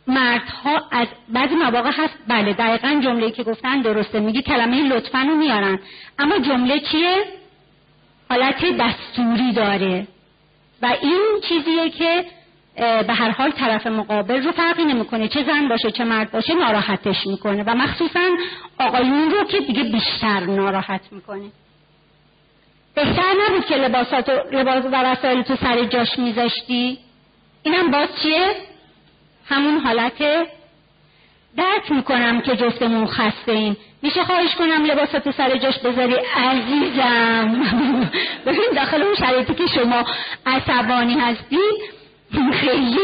مردها 0.10 0.82
از 0.92 1.08
بعضی 1.30 1.56
مواقع 1.56 1.92
هست 1.92 2.14
بله 2.28 2.54
دقیقا 2.54 3.02
جمله 3.04 3.32
که 3.32 3.44
گفتن 3.44 3.82
درسته 3.82 4.20
میگی 4.20 4.42
کلمه 4.42 4.84
لطفا 4.84 5.20
رو 5.20 5.36
میارن. 5.36 5.80
اما 6.20 6.40
جمله 6.40 6.80
چیه؟ 6.80 7.24
حالت 8.30 8.66
دستوری 8.66 9.54
داره. 9.54 10.08
و 10.82 10.96
این 11.02 11.22
چیزیه 11.50 11.90
که 11.90 12.26
به 13.08 13.14
هر 13.14 13.30
حال 13.30 13.52
طرف 13.52 13.88
مقابل 13.88 14.44
رو 14.44 14.52
فرقی 14.52 14.86
نمی‌کنه. 14.86 15.28
چه 15.28 15.44
زن 15.44 15.68
باشه 15.68 15.92
چه 15.92 16.04
مرد 16.04 16.32
باشه 16.32 16.54
ناراحتش 16.54 17.28
می‌کنه. 17.28 17.64
و 17.64 17.76
مخصوصا 17.76 18.30
آقایون 18.80 19.32
رو 19.32 19.44
که 19.44 19.60
دیگه 19.60 19.84
بیشتر 19.84 20.40
ناراحت 20.40 21.02
می‌کنه. 21.12 21.52
بهتر 22.96 23.34
نبود 23.48 23.66
که 23.66 23.76
لباسات 23.76 24.30
لباس 24.52 24.86
و 24.86 24.96
وسایل 24.96 25.42
تو 25.42 25.56
سر 25.56 25.84
جاش 25.84 26.20
میذاشتی؟ 26.20 26.98
اینم 27.64 27.92
باز 27.92 28.10
چیه؟ 28.24 28.56
همون 29.50 29.78
حالت 29.78 30.18
درک 31.58 31.92
می‌کنم 31.92 32.42
که 32.42 32.56
جفتمون 32.56 33.08
خسته 33.08 33.52
این 33.52 33.78
میشه 34.02 34.24
خواهش 34.24 34.56
کنم 34.56 34.86
لباسات 34.86 35.32
سر 35.32 35.58
جاش 35.58 35.80
بذاری؟ 35.80 36.16
عزیزم. 36.36 37.66
ببین 38.46 38.70
داخل 38.76 39.02
اون 39.02 39.16
شرایطی 39.16 39.54
که 39.54 39.68
شما 39.68 40.06
عصبانی 40.46 41.14
هستی 41.14 41.58
خیلی 42.54 43.00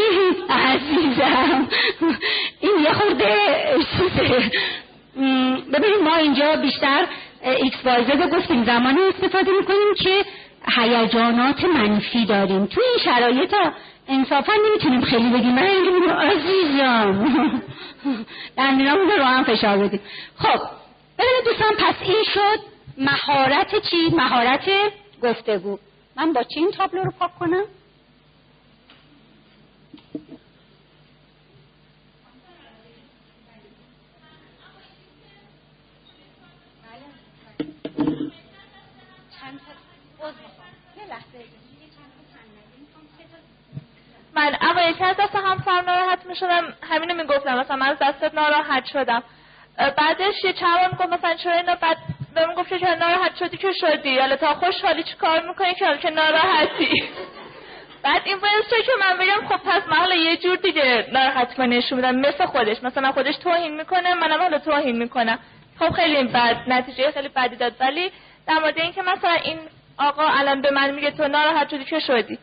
عزیزم. 0.49 1.67
این 2.61 2.71
یه 2.83 2.93
خورده 2.93 3.35
چیزه. 3.97 4.51
ببینید 5.73 5.99
ما 6.03 6.15
اینجا 6.15 6.55
بیشتر 6.55 7.05
X 7.43 7.86
Y 7.86 8.11
Z 8.11 8.36
گفتیم. 8.35 8.63
زمانی 8.63 8.99
استفاده 9.01 9.51
می‌کنیم 9.59 9.93
که 9.97 10.25
هیجانات 10.68 11.63
منفی 11.63 12.26
داریم. 12.26 12.66
تو 12.66 12.82
این 12.82 12.97
شرایط 13.05 13.53
ها 13.53 13.72
انصافا 14.07 14.53
نمی‌تونیم 14.70 15.01
خیلی 15.01 15.30
بگیم. 15.30 15.55
من 15.55 15.63
اینجا 15.63 16.13
عزیزم. 16.13 17.61
دندونامون 18.57 19.09
رو 19.18 19.24
هم 19.24 19.43
فشار 19.43 19.78
بدیم. 19.78 20.01
خب 20.38 20.59
ببینید 21.20 21.45
دوستان 21.45 21.72
پس 21.78 21.95
این 22.01 22.24
شد 22.34 22.59
مهارت 22.97 23.76
چی؟ 23.89 24.16
مهارت 24.16 24.70
گفتگو. 25.24 25.78
من 26.18 26.34
با 26.34 26.43
چی 26.43 26.59
این 26.59 26.72
تابلو 26.72 27.03
رو 27.03 27.11
پاک 27.20 27.36
کنم؟ 27.39 27.63
من 44.36 44.57
اما 44.61 44.81
یکی 44.81 45.03
از 45.03 45.15
دست 45.17 45.36
همسر 45.36 45.81
ناراحت 45.81 46.25
می 46.25 46.36
شدم 46.36 46.73
همینو 46.89 47.13
می‌گفتم. 47.13 47.59
مثلا 47.59 47.75
من 47.75 47.89
از 47.89 47.97
دستت 48.01 48.33
ناراحت 48.33 48.86
شدم. 48.86 49.23
بعدش 49.77 50.43
یه 50.43 50.53
چند 50.53 50.91
گفت 50.99 51.09
مثلا 51.13 51.33
چرا 51.33 51.53
اینا 51.53 51.75
بعد 51.75 51.97
بهم 52.36 52.53
گفت 52.53 52.73
چرا 52.73 52.95
ناراحت 52.95 53.36
شدی 53.36 53.57
که 53.57 53.71
شدی؟ 53.71 54.19
حالا 54.19 54.36
تا 54.36 54.53
خوشحالی 54.53 55.03
چی 55.03 55.15
کار 55.15 55.47
می‌کنی 55.47 55.73
که 55.73 55.86
حالا 55.86 55.97
که 55.97 56.09
ناراحتی؟ 56.09 57.03
بعد 58.03 58.21
این 58.25 58.38
باعث 58.39 58.86
که 58.86 58.91
من 58.99 59.17
بگم 59.17 59.47
خب 59.47 59.63
پس 59.63 59.88
من 59.88 59.97
حالا 59.97 60.15
یه 60.15 60.38
جور 60.38 60.55
دیگه 60.55 61.07
ناراحت 61.11 61.59
من 61.59 61.69
نشون 61.69 61.95
میدم. 61.95 62.15
مثل 62.15 62.45
خودش. 62.45 62.83
مثلا 62.83 63.11
خودش 63.11 63.38
توهین 63.38 63.77
می‌کنه 63.77 64.13
منم 64.13 64.41
حالا 64.41 64.59
توهین 64.59 64.97
می‌کنم. 64.97 65.39
خب 65.79 65.89
خیلی 65.89 66.23
بد. 66.23 66.57
نتیجه 66.67 67.11
خیلی 67.11 67.29
بدی 67.29 67.55
داد. 67.55 67.73
ولی 67.79 68.11
در 68.47 68.59
مورد 68.59 68.79
اینکه 68.79 69.01
مثلا 69.01 69.33
این 69.43 69.59
آقا 69.97 70.23
الان 70.27 70.61
به 70.61 70.71
من 70.71 70.91
میگه 70.91 71.11
تو 71.11 71.27
ناراحت 71.27 71.69
شدی 71.69 71.86
که 71.86 71.99
شدی. 71.99 72.39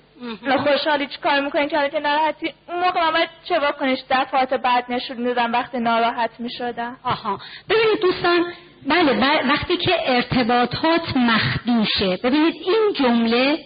خوشحالی 0.58 1.06
چی 1.06 1.18
کار 1.22 1.40
می‌کنی؟ 1.40 1.68
که 1.68 1.90
که 1.92 2.00
ناراحتی؟ 2.00 2.52
اون 2.68 2.78
موقع 2.80 3.00
من 3.00 3.10
باید 3.12 3.28
چه 3.44 3.60
کنیش 3.80 4.00
دفعات 4.10 4.54
بعد 4.54 4.84
نشون 4.88 5.16
میدم 5.16 5.52
وقتی 5.52 5.78
ناراحت 5.78 6.30
می‌شدم. 6.38 6.96
آها. 7.04 7.38
ببینید 7.70 8.00
دوستان 8.02 8.44
بله 8.86 9.48
وقتی 9.48 9.76
که 9.76 9.94
ارتباطات 10.06 11.16
مخدوشه. 11.16 12.18
ببینید 12.24 12.54
این 12.64 12.92
جمله 12.94 13.58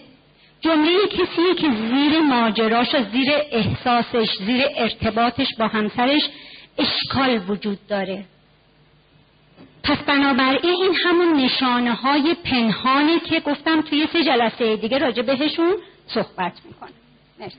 جمله 0.61 1.07
کسیه 1.07 1.55
که 1.55 1.71
زیر 1.71 2.21
ماجراش 2.21 2.95
و 2.95 3.03
زیر 3.13 3.33
احساسش 3.51 4.29
زیر 4.47 4.65
ارتباطش 4.77 5.49
با 5.59 5.67
همسرش 5.67 6.23
اشکال 6.79 7.41
وجود 7.49 7.79
داره. 7.89 8.25
پس 9.85 9.99
بنابراین 9.99 10.61
این 10.63 10.95
همون 11.05 11.37
نشانه 11.37 11.93
های 11.93 12.37
پنهانه 12.45 13.21
که 13.21 13.41
گفتم 13.41 13.83
توی 13.83 14.07
سه 14.13 14.25
جلسه 14.25 14.77
دیگه 14.77 14.99
راجع 14.99 15.23
بهشون 15.23 15.75
صحبت 16.07 16.53
می‌کنم 16.65 16.93
مرسی. 17.39 17.57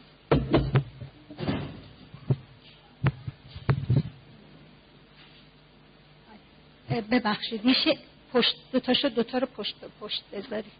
ببخشید 7.11 7.65
میشه 7.65 7.97
پشت 8.33 8.55
دوتاشو 8.71 9.09
دوتا 9.09 9.37
رو 9.37 9.47
پشت 9.47 9.75
پشت 10.01 10.23
بذاری 10.33 10.71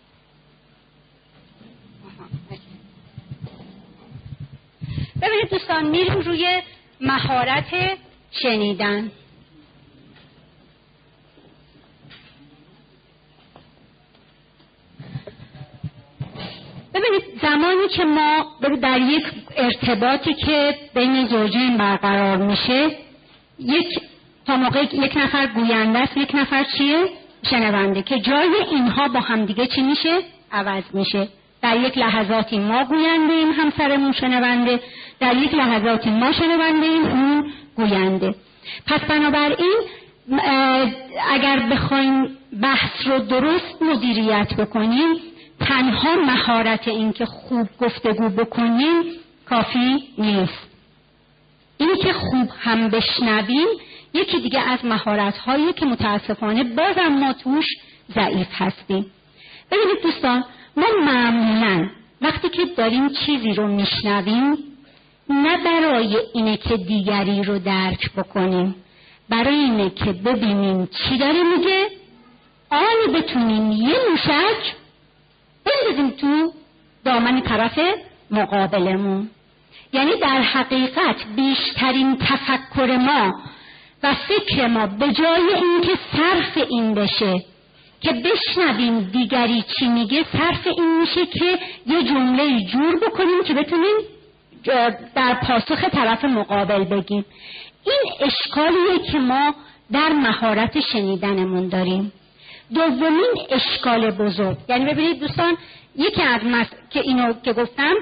ببینید 5.22 5.50
دوستان 5.50 5.86
میریم 5.86 6.20
روی 6.20 6.62
مهارت 7.02 7.98
شنیدن. 8.32 9.12
ببینید 16.94 17.24
زمانی 17.42 17.88
که 17.90 18.06
ما 18.06 18.46
در 18.82 19.00
یک 19.02 19.24
ارتباطی 19.58 20.34
که 20.34 20.76
بین 20.96 21.28
زوجین 21.28 21.78
برقرار 21.78 22.38
میشه 22.38 22.90
یک 23.60 24.00
تا 24.46 24.58
موقع 24.58 24.84
یک 24.94 25.18
نفر 25.18 25.48
گوینده 25.48 26.00
است 26.00 26.18
یک 26.18 26.36
نفر 26.36 26.64
چیه؟ 26.78 27.06
شنونده 27.50 28.02
که 28.02 28.20
جای 28.20 28.56
اینها 28.72 29.08
با 29.08 29.20
همدیگه 29.20 29.68
چی 29.68 29.82
میشه؟ 29.82 30.20
عوض 30.52 30.84
میشه. 30.94 31.28
در 31.62 31.78
یک 31.78 31.98
لحظاتی 31.98 32.60
ما 32.60 32.84
گوینده 32.84 33.34
ایم 33.34 33.52
همسرمون 33.52 34.12
شنونده 34.12 34.80
در 35.20 35.36
یک 35.36 35.54
لحظاتی 35.54 36.10
ما 36.10 36.32
شنونده 36.32 36.86
ایم 36.86 37.06
اون 37.06 37.52
گوینده. 37.76 38.36
پس 38.88 39.00
بنابراین 39.00 39.76
اگر 41.32 41.60
بخوایم 41.60 42.38
بحث 42.62 43.08
رو 43.08 43.20
درست 43.20 43.82
مدیریت 43.82 44.54
بکنیم 44.54 45.16
تنها 45.60 46.16
مهارت 46.16 46.88
این 46.88 47.14
که 47.14 47.26
خوب 47.26 47.68
گفتگو 47.80 48.30
بکنیم 48.30 49.04
کافی 49.50 50.04
نیست. 50.18 50.68
اینی 51.78 51.98
که 51.98 52.14
خوب 52.14 52.50
هم 52.60 52.90
بشنویم 52.90 53.68
یکی 54.14 54.40
دیگه 54.40 54.60
از 54.60 54.86
مهارت 54.86 55.38
هایی 55.38 55.74
که 55.74 55.86
متاسفانه 55.86 56.64
بازم 56.64 57.08
ما 57.08 57.34
توش 57.34 57.66
ضعیف 58.16 58.48
هستیم. 58.52 59.06
ببینید 59.72 60.04
دوستان 60.04 60.44
ما 60.78 60.86
معمولا 61.06 61.90
وقتی 62.22 62.50
که 62.50 62.66
داریم 62.66 63.10
چیزی 63.10 63.54
رو 63.54 63.68
میشنویم 63.68 64.58
نه 65.30 65.58
برای 65.58 66.18
اینه 66.34 66.58
که 66.58 66.78
دیگری 66.78 67.44
رو 67.44 67.60
درک 67.60 68.12
بکنیم 68.14 68.76
برای 69.30 69.56
اینه 69.56 69.90
که 69.90 70.14
ببینیم 70.14 70.86
چی 70.86 71.18
داره 71.18 71.44
میگه 71.44 71.88
آن 72.70 73.14
بتونیم 73.14 73.72
یه 73.72 73.96
موشک 74.12 74.76
بندازیم 75.68 76.10
تو 76.10 76.54
دامن 77.06 77.42
طرف 77.42 77.80
مقابلمون. 78.32 79.30
یعنی 79.94 80.12
در 80.22 80.42
حقیقت 80.42 81.16
بیشترین 81.36 82.18
تفکر 82.18 82.98
ما 82.98 83.34
و 84.04 84.14
فکر 84.14 84.68
ما 84.68 84.88
به 84.88 85.12
جای 85.14 85.56
اینکه 85.56 85.92
صرف 86.18 86.66
این 86.70 86.94
بشه 86.94 87.44
که 88.02 88.14
بشنویم 88.14 89.00
دیگری 89.00 89.64
چی 89.80 89.88
میگه 89.88 90.26
صرف 90.32 90.68
این 90.68 91.00
میشه 91.02 91.26
که 91.26 91.60
یه 91.88 92.04
جمله 92.04 92.62
جور 92.62 93.00
بکنیم 93.00 93.44
که 93.48 93.54
بتونیم 93.54 93.98
در 95.16 95.34
پاسخ 95.34 95.84
طرف 95.84 96.26
مقابل 96.26 96.84
بگیم. 96.84 97.26
این 97.86 98.12
اشکالیه 98.20 99.00
که 99.12 99.20
ما 99.20 99.56
در 99.92 100.10
مهارت 100.10 100.80
شنیدنمون 100.80 101.68
داریم. 101.68 102.12
دومین 102.74 103.34
اشکال 103.50 104.12
بزرگ. 104.12 104.58
یعنی 104.70 104.86
ببینید 104.86 105.20
دوستان 105.20 105.58
یکی 105.96 106.22
از 106.22 106.44
مس... 106.44 106.68
که 106.90 107.00
اینو 107.00 107.34
که 107.34 107.54
گفتم 107.54 107.94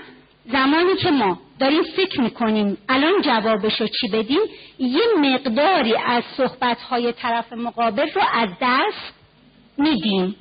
زمانی 0.52 0.96
که 0.96 1.12
ما 1.12 1.40
داریم 1.60 1.84
فکر 1.84 2.22
می‌کنیم 2.22 2.78
الان 2.90 3.22
جوابشو 3.22 3.88
چی 3.88 4.08
بدیم 4.08 4.40
یه 4.80 5.02
مقداری 5.20 5.96
از 6.06 6.24
صحبتهای 6.38 7.14
طرف 7.14 7.54
مقابل 7.54 8.10
رو 8.16 8.22
از 8.34 8.50
دست 8.62 9.14
میدیم. 9.78 10.36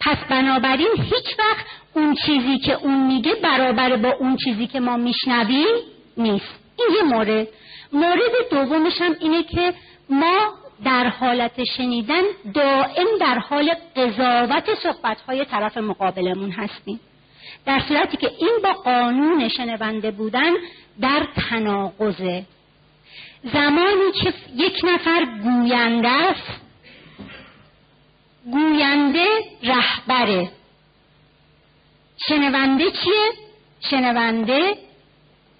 پس 0.00 0.16
بنابراین 0.30 0.88
هیچ 0.96 1.38
وقت 1.38 1.66
اون 1.94 2.14
چیزی 2.14 2.58
که 2.58 2.74
اون 2.74 3.06
میگه 3.06 3.34
برابر 3.34 3.96
با 3.96 4.10
اون 4.20 4.36
چیزی 4.36 4.66
که 4.66 4.80
ما 4.80 4.96
میشنویم 4.96 5.76
نیست. 6.16 6.60
این 6.78 6.96
یه 6.96 7.02
مورد. 7.02 7.48
مورد 7.92 8.32
دومش 8.50 9.00
هم 9.00 9.16
اینه 9.20 9.42
که 9.42 9.74
ما 10.10 10.38
در 10.84 11.08
حالت 11.08 11.64
شنیدن 11.64 12.22
دائم 12.54 13.06
در 13.20 13.38
حال 13.38 13.70
قضاوت 13.96 14.74
صحبتهای 14.82 15.44
طرف 15.44 15.76
مقابلمون 15.76 16.50
هستیم. 16.50 17.00
در 17.66 17.80
صورتی 17.88 18.16
که 18.16 18.30
این 18.38 18.58
با 18.62 18.72
قانون 18.72 19.48
شنونده 19.48 20.10
بودن 20.10 20.52
در 21.00 21.26
تناقضه. 21.50 22.44
زمانی 23.52 24.12
که 24.22 24.32
یک 24.56 24.80
نفر 24.84 25.24
گوینده 25.42 26.08
است 26.08 26.60
گوینده 28.44 29.26
رهبره. 29.62 30.50
شنونده 32.28 32.90
چیه؟ 32.90 33.30
شنونده 33.90 34.74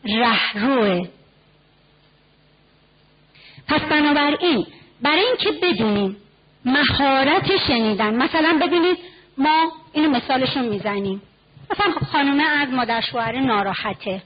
رهروه. 0.04 1.08
پس 3.68 3.80
بنابراین 3.80 4.66
برای 5.02 5.24
اینکه 5.24 5.50
بدونیم 5.62 6.16
مهارت 6.64 7.56
شنیدن 7.66 8.14
مثلا 8.14 8.58
ببینید 8.62 8.98
ما 9.38 9.72
اینو 9.92 10.10
مثالشون 10.10 10.64
می‌زنیم. 10.64 11.22
مثلا 11.70 11.92
خب 11.92 12.06
خانومه 12.06 12.44
از 12.44 12.68
مادر 12.68 13.00
شوهر 13.00 13.40
ناراحته. 13.40 14.22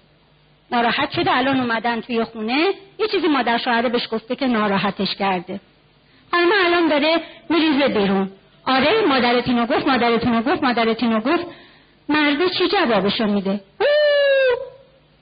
ناراحت 0.73 1.11
شده 1.11 1.37
الان 1.37 1.61
اومدن 1.61 2.01
توی 2.01 2.25
خونه. 2.25 2.69
یه 2.99 3.09
چیزی 3.11 3.29
مادر 3.29 3.59
شوهره 3.59 3.89
بهش 3.89 4.09
گفته 4.13 4.37
که 4.37 4.47
ناراحتش 4.47 5.15
کرده. 5.15 5.61
خانومه 6.31 6.55
الان 6.65 6.89
داره 6.89 7.21
میریزه 7.51 7.89
بیرون. 7.89 8.31
آره 8.67 9.07
مادرت 9.09 9.49
اینو 9.49 9.67
گفت 9.67 9.87
مادرت 9.87 10.25
اینو 10.27 10.43
گفت 10.43 10.63
مادرت 10.63 11.03
اینو 11.03 11.21
گفت. 11.21 11.47
مرده 12.09 12.49
چی 12.59 12.69
جوابشو 12.69 13.27
میده؟ 13.27 13.61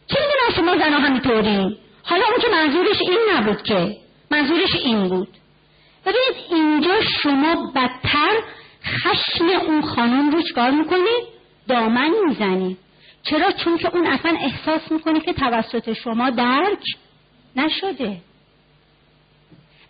چه 0.07 0.19
می‌دونم 0.21 0.57
شما 0.57 0.85
زنها 0.85 0.99
همینطوری 0.99 1.79
حالا 2.03 2.25
اون 2.31 2.41
که 2.41 2.49
منظورش 2.53 3.01
این 3.01 3.19
نبود 3.33 3.63
که. 3.63 3.97
منظورش 4.31 4.75
این 4.85 5.09
بود. 5.09 5.29
ببینید 6.07 6.47
اینجا 6.51 7.01
شما 7.23 7.73
بدتر 7.75 8.41
خشم 8.85 9.47
اون 9.67 9.83
خانم 9.83 10.31
رو 10.31 10.43
چکار 10.43 10.71
می‌کنید 10.71 11.25
دامن 11.69 12.11
می‌زنید 12.29 12.79
چرا؟ 13.23 13.53
چون 13.53 13.79
که 13.79 13.97
اون 13.97 14.07
اصلا 14.07 14.37
احساس 14.41 14.93
می‌کنه 14.93 15.21
که 15.21 15.33
توسط 15.33 15.93
شما 15.93 16.31
درک 16.31 16.85
نشده. 17.57 18.17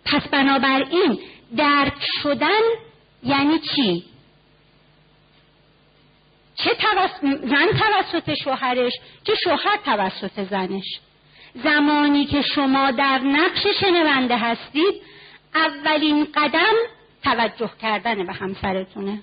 پس 0.05 0.27
بنابراین 0.27 1.19
درک 1.57 2.05
شدن 2.23 2.61
یعنی 3.23 3.59
چی؟ 3.59 4.03
چه 6.55 6.69
زن 7.21 7.67
توسط 7.79 8.33
شوهرش 8.33 8.93
چه 9.23 9.33
شوهر 9.43 9.77
توسط 9.85 10.43
زنش. 10.49 10.99
زمانی 11.63 12.25
که 12.25 12.41
شما 12.41 12.91
در 12.91 13.19
نقش 13.19 13.67
شنونده 13.79 14.37
هستید 14.37 15.01
اولین 15.55 16.27
قدم 16.35 16.73
توجه 17.23 17.69
کردن 17.81 18.25
به 18.25 18.33
همسرتونه. 18.33 19.19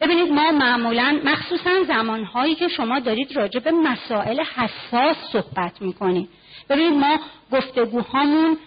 ببینید 0.00 0.32
ما 0.32 0.50
معمولا 0.50 1.20
مخصوصا 1.24 1.70
زمانهایی 1.88 2.54
که 2.54 2.68
شما 2.68 3.00
دارید 3.00 3.36
راجع 3.36 3.60
به 3.60 3.70
مسائل 3.70 4.40
حساس 4.40 5.16
صحبت 5.32 5.82
می‌کنید. 5.82 6.28
ببینید 6.70 6.92
ما 6.92 7.18
گفتگوهامون 7.52 8.58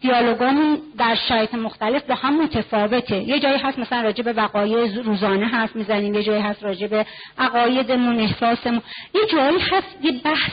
دیالوگامون 0.00 0.78
در 0.98 1.14
شرایط 1.28 1.54
مختلف 1.54 2.02
با 2.02 2.14
هم 2.14 2.42
متفاوته. 2.42 3.16
یه 3.16 3.40
جایی 3.40 3.58
هست 3.58 3.78
مثلا 3.78 4.02
راجع 4.02 4.22
به 4.22 4.32
وقایع 4.32 5.02
روزانه 5.02 5.46
حرف 5.46 5.76
می‌زنیم 5.76 6.14
یه 6.14 6.22
جایی 6.22 6.42
هست 6.42 6.62
راجع 6.62 6.86
به 6.86 7.06
عقایدمون 7.38 8.20
احساسمون. 8.20 8.82
یه 9.14 9.20
جایی 9.32 9.58
هست 9.58 9.96
یه 10.02 10.12
بحث 10.12 10.52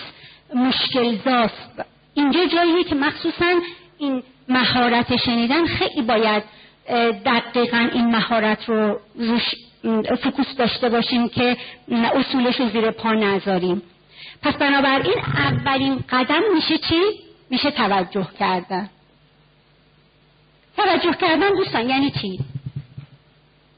مشکل 0.56 1.18
زاست 1.26 1.86
اینجا 2.14 2.46
جاییه 2.46 2.84
که 2.84 2.96
مخصوصا 2.96 3.60
این 3.98 4.24
مهارت 4.50 5.16
شنیدن 5.18 5.66
خیلی 5.66 6.02
باید 6.02 6.44
دقیقا 7.26 7.90
این 7.94 8.16
مهارت 8.16 8.70
رو 8.70 9.00
روش 9.16 9.56
فکوس 10.24 10.56
داشته 10.58 10.90
باشیم 10.90 11.30
که 11.30 11.58
اصولش 11.92 12.60
رو 12.60 12.70
زیر 12.70 12.92
پا 12.92 13.12
نذاریم 13.12 13.82
پس 14.42 14.54
بنابراین 14.54 15.20
اولین 15.36 16.04
قدم 16.10 16.42
میشه 16.56 16.78
چی؟ 16.78 17.02
میشه 17.50 17.72
توجه 17.72 18.28
کردن 18.40 18.90
توجه 20.78 21.14
کردن 21.14 21.50
دوستان 21.50 21.90
یعنی 21.90 22.12
چی؟ 22.12 22.40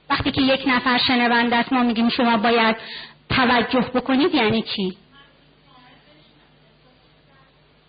وقتی 0.09 0.32
که 0.32 0.41
یک 0.41 0.63
نفر 0.67 0.97
شنونده 0.97 1.55
است 1.55 1.74
ما 1.74 1.84
میگیم 1.84 2.09
شما 2.09 2.38
باید 2.38 2.76
توجه 3.30 3.91
بکنید 3.93 4.36
یعنی 4.36 4.61
چی؟ 4.61 4.97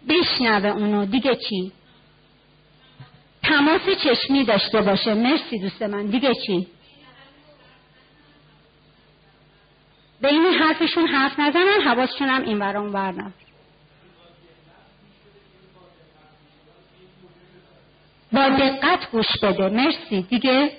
بشنوه 0.08 0.68
اونو 0.68 1.06
دیگه 1.06 1.36
چی؟ 1.48 1.72
تماس 3.42 3.80
چشمی 4.04 4.44
داشته 4.44 4.80
باشه. 4.80 5.14
مرسی 5.14 5.58
دوست 5.58 5.82
من. 5.82 6.06
دیگه 6.06 6.34
چی؟ 6.46 6.66
به 10.20 10.28
این 10.28 10.42
حرفشون 10.42 11.06
حرف 11.06 11.40
نزنن 11.40 11.80
حواسشون 11.84 12.28
هم 12.28 12.42
این 12.42 12.58
برام 12.58 12.94
ورنم 12.94 13.32
با 18.32 18.48
دقت 18.48 19.10
گوش 19.10 19.38
بده. 19.42 19.68
مرسی. 19.68 20.22
دیگه؟ 20.22 20.72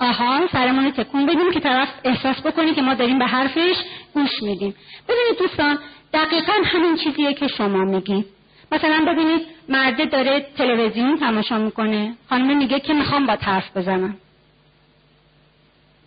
آها 0.00 0.48
سرمون 0.52 0.90
تکون 0.90 1.26
بدیم 1.26 1.52
که 1.52 1.60
طرف 1.60 1.88
احساس 2.04 2.40
بکنی 2.40 2.74
که 2.74 2.82
ما 2.82 2.94
داریم 2.94 3.18
به 3.18 3.26
حرفش 3.26 3.76
گوش 4.14 4.42
میدیم. 4.42 4.74
ببینید 5.08 5.38
دوستان 5.38 5.78
دقیقا 6.12 6.52
همین 6.64 6.96
چیزیه 6.96 7.34
که 7.34 7.48
شما 7.48 7.84
میگید. 7.84 8.26
مثلا 8.72 9.04
ببینید 9.08 9.46
مرده 9.68 10.04
داره 10.04 10.46
تلویزیون 10.58 11.18
تماشا 11.18 11.58
می‌کنه. 11.58 12.14
خانم 12.28 12.56
میگه 12.56 12.80
که 12.80 12.92
می‌خوام 12.92 13.26
با 13.26 13.32
حرف 13.32 13.76
بزنم. 13.76 14.16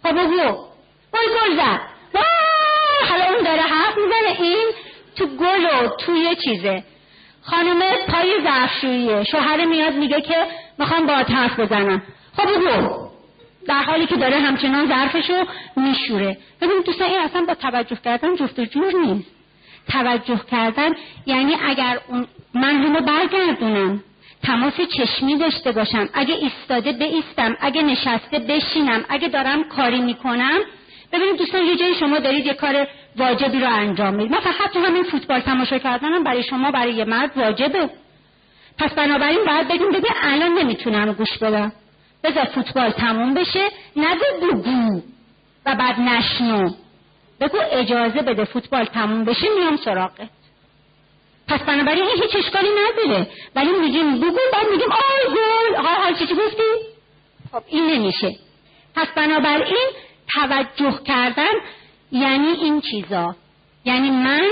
خب 0.03 0.11
بگو 0.11 0.37
وای 1.13 1.27
گل 1.27 1.55
زد. 1.55 1.81
حالا 3.09 3.23
اون 3.23 3.43
داره 3.43 3.61
حرف 3.61 3.97
می‌زنه. 3.97 4.41
این 4.41 4.67
تو 5.15 5.25
گل 5.25 5.65
و 5.65 5.87
توی 5.87 6.35
چیزه. 6.43 6.83
خانم 7.41 7.81
پای 8.07 8.39
ظرفشوییه. 8.43 9.23
شوهر 9.23 9.65
میاد 9.65 9.93
میگه 9.93 10.21
که 10.21 10.45
می‌خوام 10.77 11.05
با 11.05 11.13
حرف 11.13 11.59
بزنم. 11.59 12.01
خب 12.37 12.47
بگو 12.47 13.05
در 13.67 13.83
حالی 13.83 14.05
که 14.05 14.15
داره 14.15 14.39
همچنان 14.39 14.87
ظرفشو 14.87 15.45
میشوره. 15.75 16.37
ببین 16.61 16.81
دوستان 16.85 17.09
این 17.09 17.19
اصلا 17.19 17.45
با 17.47 17.55
توجه 17.55 17.97
کردن 18.05 18.35
جفت 18.35 18.59
جور 18.59 18.93
نیست. 18.93 19.34
توجه 19.87 20.41
کردن 20.51 20.89
یعنی 21.25 21.55
اگر 21.65 21.99
اون 22.07 22.27
من 22.53 22.75
همو 22.75 22.99
برگردونم 22.99 24.03
تماس 24.43 24.73
چشمی 24.97 25.37
داشته 25.37 25.71
باشم. 25.71 26.09
اگه 26.13 26.33
ایستاده 26.33 26.91
بایستم 26.91 27.57
اگه 27.59 27.81
نشسته 27.81 28.39
بشینم 28.39 29.05
اگه 29.09 29.27
دارم 29.27 29.63
کاری 29.63 29.99
می‌کنم 29.99 30.59
ببینید 31.13 31.37
دوستان 31.37 31.61
یه 31.61 31.75
جایی 31.75 31.95
شما 31.95 32.19
دارید 32.19 32.45
یه 32.45 32.53
کار 32.53 32.87
واجبی 33.17 33.59
رو 33.59 33.73
انجام 33.73 34.15
می‌دید. 34.15 34.37
مثلا 34.37 34.51
حتی 34.51 34.79
همین 34.79 35.03
فوتبال 35.03 35.39
تماشا 35.39 35.77
کردنم 35.77 36.23
برای 36.23 36.43
شما 36.43 36.71
برای 36.71 36.93
یه 36.93 37.05
مرد 37.05 37.37
واجبه. 37.37 37.89
پس 38.77 38.93
بنابراین 38.93 39.39
باید 39.45 39.67
بگیم 39.67 39.91
بگه 39.91 40.09
الان 40.23 40.53
نمی‌تونم 40.53 41.13
گوش 41.13 41.37
بدم. 41.37 41.71
بذار 42.23 42.45
فوتبال 42.45 42.91
تموم 42.91 43.33
بشه 43.33 43.63
نگو 43.95 44.47
بگو 44.47 45.01
و 45.65 45.75
بعد 45.75 45.99
نشنو. 45.99 46.69
بگو 47.41 47.57
اجازه 47.71 48.21
بده 48.21 48.45
فوتبال 48.45 48.85
تموم 48.85 49.25
بشه 49.25 49.47
میام 49.59 49.77
سراغت. 49.77 50.29
پس 51.47 51.59
بنابراین 51.61 52.05
هیچ 52.23 52.35
اشکالی 52.35 52.69
نداره. 52.69 53.27
ولی 53.55 53.71
میگیم 53.71 54.19
بگو 54.19 54.39
بعد 54.53 54.67
میگیم 54.71 54.91
آی 54.91 55.35
گل. 55.35 55.75
آقا 55.75 56.03
حال 56.03 56.15
چی 56.15 56.25
گفتی؟ 56.25 56.63
خب 57.51 57.63
این 57.67 57.85
نمیشه. 57.85 58.35
پس 58.95 59.07
بنابراین 59.15 59.87
توجه 60.33 60.99
کردن 61.05 61.53
یعنی 62.11 62.47
این 62.47 62.81
چیزا. 62.81 63.35
یعنی 63.85 64.09
من 64.09 64.49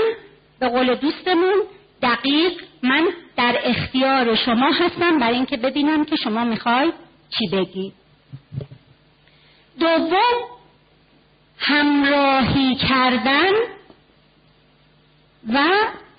به 0.60 0.68
قول 0.68 0.94
دوستمون 0.94 1.62
دقیق 2.02 2.52
من 2.82 3.08
در 3.36 3.58
اختیار 3.64 4.34
شما 4.34 4.70
هستم 4.70 5.18
برای 5.18 5.34
اینکه 5.34 5.56
ببینم 5.56 6.04
که 6.04 6.16
شما 6.16 6.44
می‌خوای 6.44 6.92
چی 7.30 7.56
بگی. 7.56 7.92
دوم 9.80 10.54
همراهی 11.66 12.74
کردن 12.74 13.52
و 15.54 15.68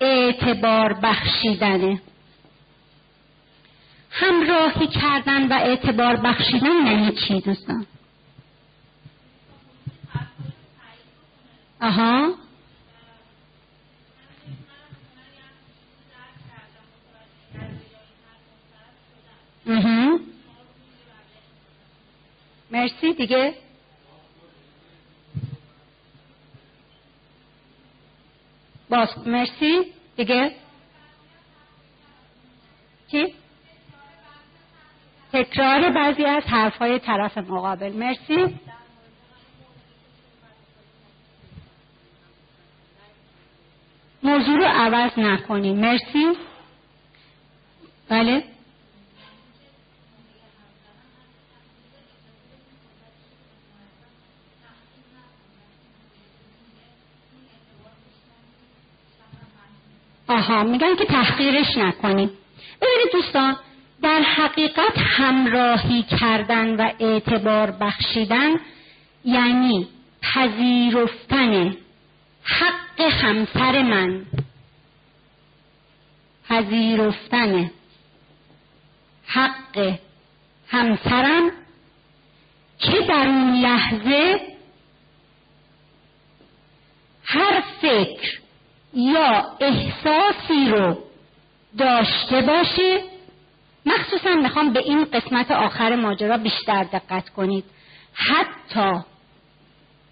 اعتبار 0.00 0.92
بخشیدنه 0.92 2.00
همراهی 4.10 4.86
کردن 4.86 5.48
و 5.48 5.52
اعتبار 5.52 6.16
بخشیدن 6.16 6.86
یعنی 6.86 7.12
چی 7.12 7.40
دوستان؟ 7.40 7.86
آها. 11.80 12.34
مرسی 22.70 23.12
دیگه. 23.12 23.65
باز 28.96 29.28
مرسی. 29.28 29.92
دیگه. 30.16 30.52
چی؟ 33.10 33.34
تکرار 35.32 35.90
بعضی 35.90 36.24
از 36.24 36.42
حرفهای 36.42 36.98
طرف 36.98 37.38
مقابل. 37.38 37.92
مرسی. 37.92 38.58
موضوع 44.22 44.56
رو 44.56 44.64
عوض 44.64 45.18
نکنیم. 45.18 45.76
مرسی. 45.80 46.36
بله. 48.08 48.44
آها 60.48 60.64
میگن 60.64 60.96
که 60.96 61.04
تحقیرش 61.04 61.76
نکنیم. 61.76 62.30
ببینید 62.82 63.12
دوستان 63.12 63.56
در 64.02 64.20
حقیقت 64.20 64.98
همراهی 64.98 66.02
کردن 66.02 66.76
و 66.76 66.92
اعتبار 66.98 67.70
بخشیدن 67.70 68.50
یعنی 69.24 69.88
پذیرفتن 70.22 71.76
حق 72.44 73.00
همسر 73.00 73.82
من. 73.82 74.26
پذیرفتن 76.48 77.70
حق 79.26 79.94
همسرم 80.68 81.50
که 82.78 83.00
در 83.08 83.26
اون 83.26 83.60
لحظه 83.60 84.40
هر 87.24 87.62
فکر 87.80 88.45
یا 88.96 89.44
احساسی 89.60 90.68
رو 90.70 90.98
داشته 91.78 92.40
باشه 92.40 93.02
مخصوصا 93.86 94.34
می‌خوام 94.34 94.72
به 94.72 94.80
این 94.80 95.04
قسمت 95.04 95.50
آخر 95.50 95.96
ماجرا 95.96 96.36
بیشتر 96.36 96.84
دقت 96.84 97.28
کنید. 97.28 97.64
حتی 98.14 99.00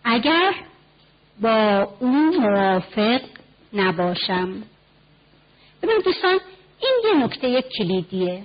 اگر 0.05 0.55
با 1.41 1.89
اون 2.01 2.37
موافق 2.37 3.21
نباشم. 3.73 4.63
ببینید 5.83 6.05
دوستان 6.05 6.39
این 6.81 6.95
یه 7.05 7.25
نکته 7.25 7.63
کلیدیه. 7.79 8.43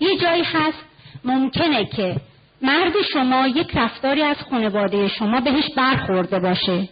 یه 0.00 0.18
جایی 0.18 0.42
هست 0.42 0.84
ممکنه 1.24 1.84
که 1.84 2.16
مرد 2.62 2.92
شما 3.12 3.46
یک 3.46 3.76
رفتاری 3.76 4.22
از 4.22 4.36
خانواده 4.50 5.08
شما 5.08 5.40
بهش 5.40 5.70
برخورده 5.76 6.38
باشه. 6.38 6.88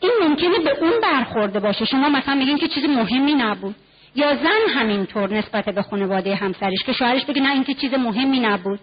این 0.00 0.12
ممکنه 0.22 0.58
به 0.58 0.78
اون 0.80 0.92
برخورده 1.02 1.60
باشه. 1.60 1.84
شما 1.84 2.08
مثلا 2.08 2.34
میگین 2.34 2.58
که 2.58 2.68
چیز 2.68 2.84
مهمی 2.84 3.34
نبود. 3.34 3.74
یا 4.14 4.36
زن 4.36 4.74
همینطور 4.74 5.34
نسبت 5.34 5.64
به 5.64 5.82
خانواده 5.82 6.34
همسرش 6.34 6.82
که 6.86 6.92
شوهرش 6.92 7.24
بگه 7.24 7.42
نه 7.42 7.52
این 7.52 7.64
که 7.64 7.74
چیز 7.74 7.94
مهمی 7.94 8.40
نبود. 8.40 8.80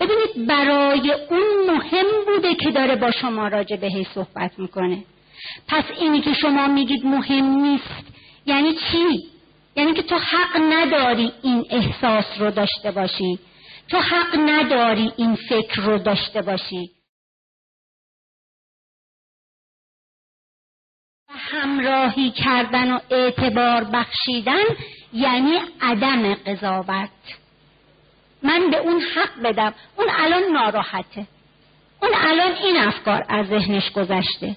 ببینید 0.00 0.46
برای 0.46 1.12
اون 1.30 1.76
مهم 1.76 2.06
بوده 2.26 2.54
که 2.54 2.70
داره 2.70 2.96
با 2.96 3.10
شما 3.10 3.48
راجع 3.48 3.76
بهش 3.76 4.06
صحبت 4.14 4.58
می‌کنه. 4.58 4.98
پس 5.68 5.84
اینی 6.00 6.20
که 6.20 6.32
شما 6.32 6.66
میگید 6.66 7.06
مهم 7.06 7.44
نیست 7.44 8.04
یعنی 8.46 8.72
چی؟ 8.72 9.22
یعنی 9.76 9.92
که 9.92 10.02
تو 10.02 10.16
حق 10.16 10.60
نداری 10.72 11.32
این 11.42 11.64
احساس 11.70 12.24
رو 12.38 12.50
داشته 12.50 12.90
باشی. 12.90 13.38
تو 13.88 13.98
حق 13.98 14.38
نداری 14.38 15.12
این 15.16 15.34
فکر 15.34 15.82
رو 15.82 15.98
داشته 15.98 16.42
باشی. 16.42 16.90
همراهی 21.52 22.30
کردن 22.30 22.92
و 22.92 22.98
اعتبار 23.10 23.84
بخشیدن 23.84 24.64
یعنی 25.12 25.58
عدم 25.80 26.34
قضاوت. 26.34 27.10
من 28.42 28.70
به 28.70 28.76
اون 28.76 29.00
حق 29.00 29.42
بدم. 29.44 29.74
اون 29.96 30.06
الان 30.18 30.42
ناراحته. 30.52 31.26
اون 32.02 32.10
الان 32.14 32.52
این 32.64 32.76
افکار 32.76 33.24
از 33.28 33.46
ذهنش 33.46 33.90
گذشته. 33.90 34.56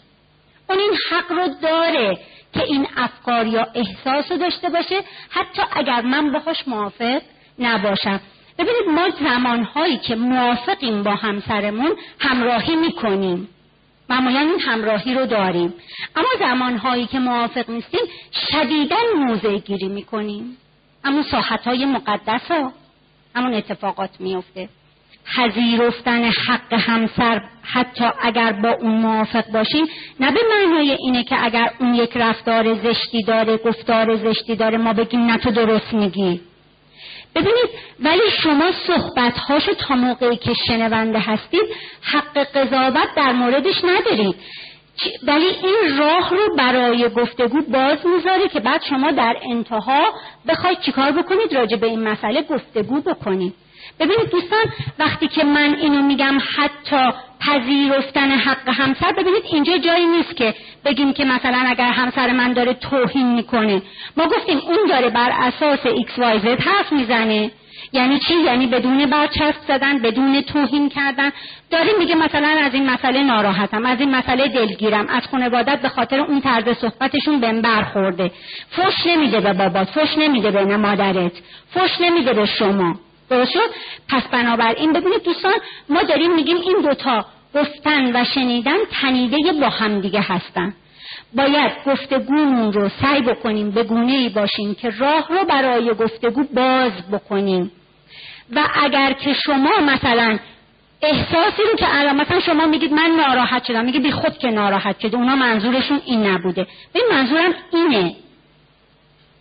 اون 0.70 0.80
این 0.80 0.98
حق 1.12 1.32
رو 1.32 1.48
داره 1.62 2.18
که 2.54 2.64
این 2.64 2.88
افکار 2.98 3.48
یا 3.48 3.68
احساس 3.76 4.32
رو 4.32 4.38
داشته 4.38 4.70
باشه. 4.70 5.02
حتی 5.30 5.62
اگر 5.72 6.02
من 6.02 6.32
باهاش 6.32 6.68
موافق 6.68 7.22
نباشم. 7.60 8.22
ببینید 8.58 8.88
ما 8.88 9.10
زمانهایی 9.10 9.98
که 9.98 10.16
موافقیم 10.16 11.04
با 11.04 11.16
همسرمون 11.16 11.96
همراهی 12.20 12.76
می‌کنیم. 12.76 13.48
معمولا 14.10 14.40
این 14.40 14.60
همراهی 14.60 15.14
رو 15.14 15.26
داریم. 15.26 15.74
اما 16.16 16.28
زمانهایی 16.40 17.06
که 17.06 17.20
موافق 17.20 17.70
نیستیم 17.70 18.02
شدیدا 18.52 18.98
موضع 19.16 19.58
گیری 19.58 19.88
می‌کنیم. 19.88 20.58
اما 21.04 21.24
ساحت 21.24 21.62
های 21.68 21.86
مقدس 21.86 22.52
ها 22.52 22.74
همون 23.36 23.54
اتفاقات 23.54 24.10
میفته 24.20 24.70
پذیرفتن 25.36 26.24
حق 26.24 26.74
همسر 26.74 27.42
حتی 27.64 28.06
اگر 28.22 28.52
با 28.52 28.72
اون 28.72 28.96
موافق 28.96 29.52
باشیم 29.52 29.86
نه 30.20 30.32
به 30.32 30.40
معنای 30.50 30.92
اینه 30.92 31.24
که 31.24 31.46
اگر 31.46 31.72
اون 31.80 31.96
یک 31.96 32.12
رفتار 32.16 32.76
زشتی 32.76 33.24
داره 33.24 33.58
گفتار 33.58 34.16
زشتی 34.16 34.56
داره 34.56 34.78
ما 34.78 34.94
بگیم 34.94 35.26
نه 35.26 35.38
تو 35.38 35.52
درست 35.52 35.94
میگی. 35.94 36.42
ببینید 37.36 37.70
ولی 38.00 38.22
شما 38.44 38.72
صحبت 38.88 39.38
هاشو 39.38 39.74
تا 39.74 39.96
موقعی 39.96 40.38
که 40.38 40.54
شنونده 40.68 41.20
هستید 41.20 41.66
حق 42.02 42.38
قضاوت 42.38 43.16
در 43.16 43.32
موردش 43.32 43.76
ندارید. 43.84 44.36
ولی 45.24 45.46
این 45.46 45.98
راه 45.98 46.30
رو 46.30 46.56
برای 46.58 47.10
گفتگو 47.10 47.62
باز 47.62 47.98
می‌ذاره 48.06 48.48
که 48.48 48.60
بعد 48.60 48.82
شما 48.90 49.12
در 49.12 49.36
انتها 49.52 50.14
بخواید 50.48 50.80
چیکار 50.80 51.12
بکنید 51.12 51.54
راجع 51.54 51.78
به 51.78 51.88
این 51.88 52.08
مسئله 52.08 52.42
گفتگو 52.42 53.02
بکنید. 53.02 53.54
ببینید 54.00 54.30
دوستان 54.32 54.66
وقتی 55.00 55.28
که 55.28 55.44
من 55.44 55.76
اینو 55.76 56.02
میگم 56.02 56.38
حتی 56.56 57.12
پذیرفتن 57.40 58.32
حق 58.32 58.70
همسر 58.70 59.12
ببینید 59.12 59.44
اینجا 59.52 59.78
جایی 59.78 60.06
نیست 60.06 60.36
که 60.36 60.56
بگیم 60.86 61.14
که 61.14 61.26
مثلا 61.26 61.64
اگر 61.68 61.92
همسر 61.92 62.32
من 62.32 62.54
داره 62.54 62.74
توهین 62.74 63.34
می‌کنه. 63.36 63.82
ما 64.18 64.26
گفتیم 64.26 64.58
اون 64.58 64.80
داره 64.90 65.10
بر 65.10 65.32
اساس 65.32 65.86
X 65.86 66.20
Y 66.20 66.40
Z 66.40 66.62
حرف 66.62 66.92
می‌زنه. 66.92 67.52
یعنی 67.94 68.20
چی؟ 68.20 68.34
یعنی 68.34 68.68
بدون 68.68 69.06
برچسب 69.06 69.62
زدن 69.68 70.00
بدون 70.00 70.42
توهین 70.42 70.90
کردن. 70.90 71.32
داریم 71.72 71.98
میگه 72.00 72.16
مثلا 72.16 72.48
از 72.48 72.74
این 72.74 72.90
مسئله 72.90 73.24
ناراحتم 73.24 73.86
از 73.86 74.00
این 74.00 74.16
مسئله 74.16 74.48
دلگیرم. 74.48 75.08
از 75.08 75.24
خانوادت 75.32 75.82
به 75.82 75.90
خاطر 75.90 76.20
اون 76.20 76.42
طرز 76.42 76.78
صحبتشون 76.78 77.40
بهم 77.40 77.62
برخورده. 77.62 78.32
فش 78.72 79.06
نمیده 79.06 79.40
به 79.40 79.54
بابات 79.54 79.88
فش 79.90 80.18
نمیده 80.18 80.52
به 80.52 80.78
مادرت 80.78 81.32
فش 81.74 82.02
نمیده 82.02 82.34
به 82.34 82.46
شما. 82.46 82.96
درست 83.30 83.52
شد؟ 83.52 83.70
پس 84.10 84.24
بنابراین 84.24 84.94
ببینید 84.94 85.24
دوستان 85.24 85.54
ما 85.90 86.04
داریم 86.04 86.36
میگیم 86.36 86.58
این 86.58 86.82
دوتا 86.82 87.26
گفتن 87.56 88.16
و 88.16 88.26
شنیدن 88.26 88.78
تنیده 89.02 89.54
با 89.62 89.70
هم 89.70 90.02
دیگه 90.02 90.22
هستن. 90.22 90.74
باید 91.36 91.72
گفتگومون 91.86 92.74
رو 92.74 92.90
سعی 93.02 93.22
بکنیم 93.22 93.72
به 93.72 93.84
گونه 93.84 94.12
ای 94.12 94.30
باشیم 94.30 94.76
که 94.76 94.90
راه 94.90 95.28
رو 95.30 95.46
برای 95.46 95.94
گفتگو 95.94 96.44
باز 96.54 96.92
بکنیم. 97.12 97.72
و 98.56 98.70
اگر 98.84 99.14
که 99.14 99.34
شما 99.34 99.72
مثلا 99.82 100.40
احساسی 101.02 101.62
رو 101.72 101.78
که 101.78 101.86
الان 101.90 102.16
مثلا 102.16 102.40
شما 102.40 102.66
میگید 102.66 102.94
من 102.94 103.12
ناراحت 103.18 103.64
شدم 103.64 103.86
میگه 103.86 104.00
بی 104.00 104.12
خود 104.12 104.38
که 104.38 104.48
ناراحت 104.48 105.00
شده 105.00 105.18
اونا 105.18 105.36
منظورشون 105.36 106.02
این 106.06 106.28
نبوده. 106.28 106.68
این 106.94 107.04
منظورم 107.12 107.54
اینه. 107.74 108.16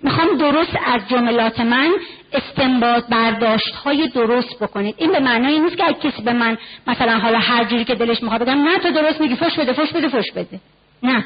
می‌خوام 0.03 0.37
درست 0.37 0.77
از 0.87 1.01
جملات 1.09 1.61
من 1.61 1.93
استنباط 2.33 3.05
برداشت 3.07 3.75
های 3.75 4.09
درست 4.09 4.59
بکنید. 4.61 4.95
این 4.99 5.13
به 5.13 5.21
معنای 5.21 5.59
نیست 5.59 5.77
که 5.77 6.09
کسی 6.09 6.23
به 6.23 6.33
من 6.33 6.59
مثلا 6.87 7.19
حالا 7.19 7.39
هر 7.39 7.65
جوری 7.65 7.85
که 7.85 7.95
دلش 7.95 8.23
می‌خواد 8.23 8.43
بگم 8.43 8.63
نه 8.63 8.79
تو 8.79 8.91
درست 8.91 9.21
میگی 9.21 9.37
فش 9.37 9.59
بده 9.59 9.73
فش 9.73 9.93
بده 9.93 10.09
فش 10.09 10.33
بده. 10.37 10.61
نه. 11.03 11.25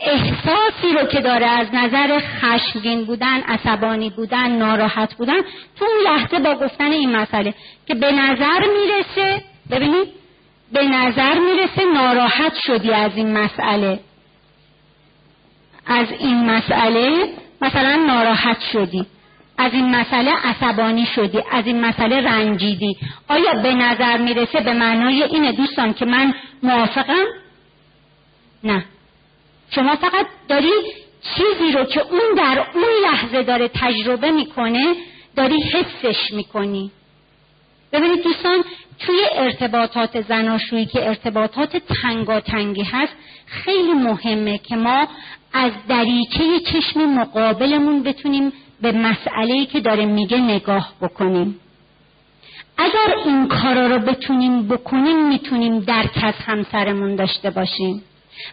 احساسی 0.00 0.92
رو 1.00 1.06
که 1.06 1.20
داره 1.20 1.46
از 1.46 1.66
نظر 1.72 2.18
خشمگین 2.18 3.04
بودن 3.04 3.40
عصبانی 3.40 4.10
بودن 4.10 4.52
ناراحت 4.52 5.14
بودن 5.14 5.40
تو 5.76 5.84
اون 5.84 6.12
لحظه 6.12 6.38
با 6.38 6.54
گفتن 6.54 6.92
این 6.92 7.16
مسئله 7.16 7.54
که 7.86 7.94
به 7.94 8.12
نظر 8.12 8.60
می‌رسه 8.60 9.42
ببینید 9.70 10.08
به 10.72 10.84
نظر 10.84 11.38
می‌رسه 11.38 11.84
ناراحت 11.94 12.54
شدی 12.66 12.92
از 12.92 13.16
این 13.16 13.38
مسئله. 13.38 14.00
از 15.86 16.06
این 16.18 16.50
مسئله 16.50 17.28
مثلا 17.60 17.94
ناراحت 17.96 18.60
شدی. 18.72 19.06
از 19.58 19.72
این 19.72 19.96
مسئله 19.96 20.30
عصبانی 20.30 21.06
شدی. 21.06 21.42
از 21.50 21.66
این 21.66 21.80
مسئله 21.80 22.20
رنجیدی. 22.20 22.96
آیا 23.28 23.54
به 23.62 23.74
نظر 23.74 24.16
می‌رسه 24.16 24.60
به 24.60 24.72
معنای 24.72 25.22
اینه 25.22 25.52
دوستان 25.52 25.94
که 25.94 26.04
من 26.04 26.34
موافقم؟ 26.62 27.24
نه. 28.64 28.84
شما 29.70 29.96
فقط 29.96 30.26
داری 30.48 30.72
چیزی 31.36 31.72
رو 31.72 31.84
که 31.84 32.00
اون 32.00 32.34
در 32.36 32.66
اون 32.74 32.84
لحظه 33.02 33.42
داره 33.42 33.68
تجربه 33.74 34.30
می‌کنه 34.30 34.94
داری 35.36 35.62
حسش 35.62 36.32
می‌کنی. 36.32 36.90
ببینید 37.92 38.22
دوستان 38.22 38.64
توی 38.98 39.20
ارتباطات 39.32 40.20
زناشویی 40.20 40.86
که 40.86 41.08
ارتباطات 41.08 41.76
تنگاتنگی 41.76 42.82
هست 42.82 43.12
خیلی 43.48 43.92
مهمه 43.92 44.58
که 44.58 44.76
ما 44.76 45.08
از 45.52 45.72
دریچه 45.88 46.60
چشم 46.60 47.00
مقابلمون 47.00 48.02
بتونیم 48.02 48.52
به 48.82 48.92
مسئله 48.92 49.66
که 49.66 49.80
داره 49.80 50.06
میگه 50.06 50.38
نگاه 50.38 50.92
بکنیم. 51.00 51.60
اگر 52.78 53.14
این 53.24 53.48
کارا 53.48 53.86
رو 53.86 53.98
بتونیم 53.98 54.68
بکنیم 54.68 55.28
می‌تونیم 55.28 55.78
درک 55.78 56.18
از 56.22 56.34
همسرمون 56.34 57.16
داشته 57.16 57.50
باشیم. 57.50 58.02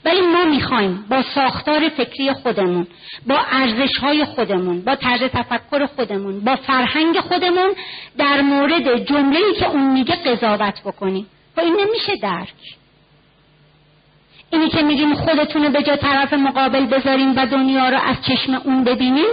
ولی 0.06 0.22
ما 0.22 0.46
می‌خوایم 0.46 1.06
با 1.10 1.22
ساختار 1.36 1.90
فکری 1.90 2.34
خودمون 2.34 2.88
با 3.28 3.38
ارزش 3.52 3.98
های 4.02 4.26
خودمون 4.26 4.82
با 4.82 4.96
طرز 4.96 5.22
تفکر 5.22 5.86
خودمون 5.86 6.40
با 6.40 6.56
فرهنگ 6.56 7.20
خودمون 7.20 7.74
در 8.18 8.42
مورد 8.42 9.06
جمله 9.06 9.40
که 9.60 9.70
اون 9.70 9.94
میگه 9.94 10.16
قضاوت 10.16 10.82
بکنیم. 10.86 11.26
و 11.58 11.62
خب 11.62 11.68
این 11.68 11.76
نمیشه 11.76 12.16
درک. 12.22 12.54
اینی 14.52 14.70
که 14.70 14.82
میگیم 14.82 15.16
خودتون 15.16 15.70
به 15.70 15.84
جا 15.84 15.96
طرف 15.96 16.34
مقابل 16.34 16.86
بذاریم 16.86 17.38
و 17.38 17.46
دنیا 17.46 17.90
رو 17.90 17.98
از 17.98 18.16
چشم 18.28 18.62
اون 18.66 18.84
ببینیم 18.84 19.28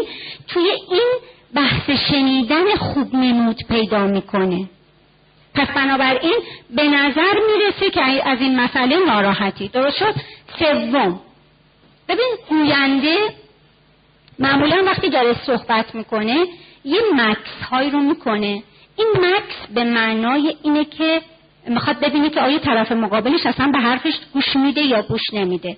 توی 0.49 0.71
این 0.91 1.09
بحث 1.55 1.91
شنیدن 1.91 2.75
خوب 2.75 3.15
نمود 3.15 3.63
پیدا 3.69 4.07
می‌کنه. 4.07 4.69
پس 5.55 5.69
بنابراین 5.69 6.35
به 6.71 6.83
نظر 6.83 7.35
می‌رسه 7.53 7.91
که 7.91 8.29
از 8.29 8.41
این 8.41 8.61
مسئله 8.61 8.97
ناراحتی. 9.07 9.69
درست 9.69 9.97
شد؟ 9.97 10.15
سوم. 10.59 11.21
ببین 12.09 12.35
گوینده 12.49 13.17
معمولا 14.39 14.83
وقتی 14.87 15.11
داره 15.11 15.37
صحبت 15.47 15.95
می‌کنه 15.95 16.47
یه 16.85 17.01
مکس 17.15 17.63
هایی 17.71 17.91
رو 17.91 18.01
می‌کنه. 18.01 18.63
این 18.97 19.09
مکس 19.21 19.73
به 19.75 19.85
معنای 19.85 20.57
اینه 20.63 20.85
که 20.85 21.23
می‌خواد 21.67 22.01
ببینه 22.01 22.31
که 22.31 22.41
آیا 22.41 22.59
طرف 22.59 22.93
مقابلش 22.93 23.47
اصلا 23.47 23.71
به 23.73 23.79
حرفش 23.79 24.15
گوش 24.33 24.57
میده 24.57 24.81
یا 24.81 25.03
گوش 25.03 25.23
نمیده. 25.33 25.77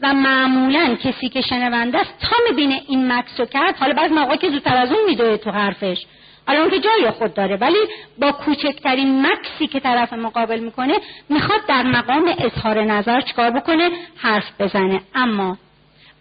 و 0.00 0.14
معمولا 0.14 0.94
کسی 0.94 1.28
که 1.28 1.40
شنونده 1.40 1.98
است 1.98 2.14
تا 2.20 2.36
می‌بینه 2.50 2.82
این 2.88 3.12
مکس 3.12 3.40
رو 3.40 3.46
کرد 3.46 3.76
حالا 3.76 3.94
بعض 3.94 4.10
موقع 4.10 4.36
که 4.36 4.50
زودتر 4.50 4.76
از 4.76 4.92
اون 4.92 5.04
میدوه 5.08 5.36
تو 5.36 5.50
حرفش. 5.50 6.06
حالا 6.46 6.60
اون 6.60 6.70
که 6.70 6.78
جای 6.80 7.10
خود 7.10 7.34
داره. 7.34 7.56
ولی 7.56 7.78
با 8.20 8.32
کوچکترین 8.32 9.26
مکسی 9.26 9.66
که 9.66 9.80
طرف 9.80 10.12
مقابل 10.12 10.60
می‌کنه 10.60 10.94
می‌خواد 11.28 11.60
در 11.68 11.82
مقام 11.82 12.34
اظهار 12.38 12.84
نظر 12.84 13.20
چکار 13.20 13.50
بکنه؟ 13.50 13.90
حرف 14.16 14.60
بزنه. 14.60 15.00
اما 15.14 15.58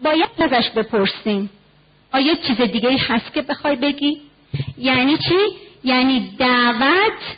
باید 0.03 0.30
ازش 0.39 0.70
بپرسیم 0.70 1.49
آیا 2.14 2.36
چیز 2.36 2.61
دیگه 2.61 2.97
هست 2.97 3.34
که 3.34 3.41
بخوای 3.41 3.76
بگی؟ 3.76 4.22
یعنی 4.78 5.18
چی؟ 5.18 5.38
یعنی 5.84 6.36
دعوت 6.39 7.38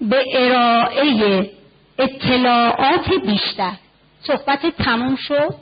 به 0.00 0.24
ارائه 0.34 1.50
اطلاعات 1.98 3.10
بیشتر. 3.26 3.72
صحبت 4.20 4.66
تموم 4.66 5.16
شد. 5.16 5.54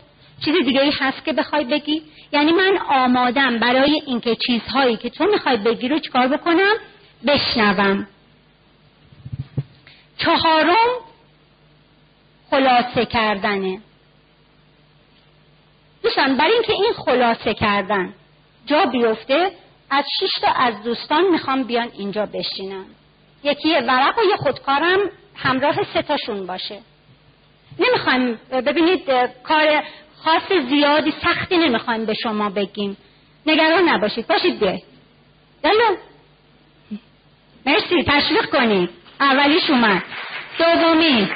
چیز 0.45 0.55
دیگه 0.64 0.80
ای 0.80 0.91
هست 0.91 1.24
که 1.24 1.32
بخوای 1.32 1.64
بگی؟ 1.64 2.03
یعنی 2.32 2.53
من 2.53 2.78
آمادم 2.89 3.59
برای 3.59 4.03
اینکه 4.07 4.37
چیزهایی 4.47 4.97
که 4.97 5.11
تو 5.11 5.24
می‌خوای 5.24 5.57
بگی 5.57 5.89
رو 5.89 5.99
چکار 5.99 6.28
بکنم؟ 6.28 6.74
بشنوم. 7.26 8.07
چهارم 10.18 10.89
خلاصه 12.51 13.05
کردنه. 13.05 13.80
دوستان 16.03 16.37
برای 16.37 16.53
اینکه 16.53 16.72
این 16.72 16.93
خلاصه 16.97 17.55
کردن 17.55 18.14
جا 18.66 18.84
بیفته 18.84 19.51
از 19.91 20.05
شش 20.20 20.41
تا 20.41 20.53
از 20.53 20.82
دوستان 20.82 21.24
می‌خوام 21.30 21.64
بیان 21.64 21.89
اینجا 21.99 22.26
بشینن 22.26 22.84
یکی 23.47 23.74
ورق 23.74 24.18
و 24.18 24.22
یه 24.30 24.36
خودکارم 24.36 24.99
همراه 25.36 25.76
ستاشون 25.94 26.47
باشه. 26.47 26.78
نمی‌خوایم 27.78 28.40
ببینید 28.51 29.11
کار 29.42 29.82
خاص 30.24 30.53
زیادی 30.68 31.14
سختی 31.22 31.57
نمی‌خوایم 31.57 32.05
به 32.05 32.14
شما 32.14 32.51
بگیم. 32.51 32.97
نگران 33.47 33.88
نباشید. 33.88 34.26
باشید 34.26 34.59
بیاید 34.59 34.82
یالا 35.64 35.97
مرسی. 37.66 38.03
تشویق 38.07 38.51
کنید. 38.51 38.90
اولیش 39.20 39.70
اومد. 39.70 40.03
دومی. 40.59 41.30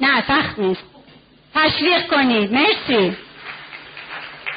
نه 0.00 0.26
سخت 0.26 0.58
نیست. 0.58 0.84
تشویق 1.54 2.06
کنید. 2.06 2.52
مرسی. 2.52 3.16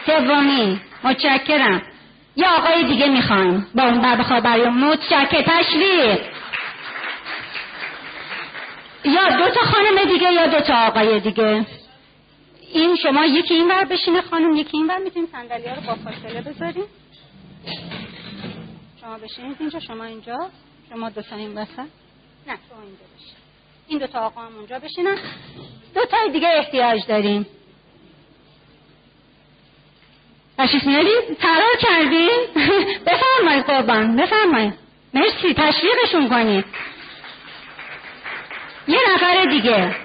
سومی. 0.05 0.81
متشکرم. 1.03 1.81
یه 2.39 2.49
آقای 2.49 2.83
دیگه 2.83 3.07
می‌خوایم 3.07 3.67
با 3.75 3.83
اون 3.83 4.01
بر 4.01 4.39
برای 4.39 4.69
متشکر 4.69 5.41
تشویق 5.41 6.19
یا 9.05 9.29
دو 9.29 9.49
تا 9.49 9.61
خانم 9.61 10.13
دیگه 10.13 10.33
یا 10.33 10.47
دو 10.47 10.59
تا 10.59 10.87
آقای 10.87 11.19
دیگه؟ 11.19 11.65
این 12.73 12.95
شما 12.95 13.25
یکی 13.25 13.53
این 13.53 13.67
ور 13.67 13.85
بشینه 13.85 14.21
خانم 14.21 14.55
یکی 14.55 14.77
این 14.77 14.87
ور 14.87 14.97
می‌تونیم 14.97 15.29
صندلی 15.31 15.69
رو 15.69 15.81
با 15.87 15.95
فاصله 15.95 16.41
بذاریم. 16.41 16.85
شما 19.01 19.17
بشینید 19.17 19.57
اینجا 19.59 19.79
شما 19.79 20.03
اینجا 20.03 20.49
شما 20.89 21.09
دو 21.09 21.21
تا 21.21 21.35
این 21.35 21.57
وسط. 21.57 21.79
نه 21.79 22.57
شما 22.69 22.81
اینجا 22.83 23.05
بشین. 23.15 23.35
این 23.87 23.99
دو 23.99 24.07
تا 24.07 24.19
آقا 24.19 24.41
هم 24.41 24.55
اونجا 24.55 24.79
بشینن. 24.79 25.17
دو 25.95 26.05
تای 26.05 26.31
دیگه 26.31 26.47
احتیاج 26.47 27.07
داریم. 27.07 27.47
تشریف 30.59 30.83
میارید 30.83 31.37
فرار 31.41 31.77
کردیم 31.79 32.29
بفرمایید 33.07 33.65
قربان 33.65 34.15
بفرمایید. 34.15 34.73
مرسی 35.13 35.53
تشویقشون 35.53 36.29
کنید. 36.29 36.65
یه 38.87 38.99
نفر 39.13 39.45
دیگه. 39.45 39.95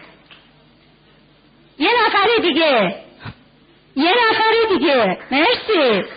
یه 1.79 1.91
نفر 2.07 2.27
دیگه. 2.43 2.95
یه 3.97 4.13
نفر 4.31 4.53
دیگه. 4.69 5.19
مرسی. 5.31 6.09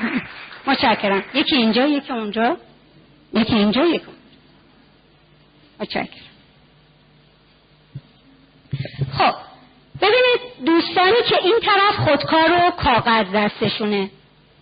متشکرم. 0.66 1.24
یکی 1.34 1.56
اینجا 1.56 1.86
یکی 1.86 2.12
اونجا. 2.12 2.56
یکی 3.32 3.54
اینجا 3.54 3.84
یکی 3.84 4.06
اونجا. 4.06 4.12
متشکرم. 5.80 6.06
خب. 9.18 9.51
ببینید 10.02 10.66
دوستانی 10.66 11.22
که 11.28 11.36
این 11.42 11.54
طرف 11.62 11.96
خودکار 12.08 12.52
و 12.52 12.70
کاغذ 12.70 13.26
دستشونه. 13.34 14.10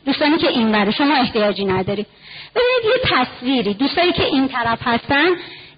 دوستانی 0.06 0.38
که 0.38 0.48
این 0.48 0.72
بره 0.72 0.90
شما 0.90 1.14
احتیاجی 1.16 1.64
نداری. 1.64 2.06
ببینید 2.54 2.84
یه 2.84 3.10
تصویری. 3.16 3.74
دوستانی 3.74 4.12
که 4.12 4.24
این 4.24 4.48
طرف 4.48 4.78
هستن 4.82 5.28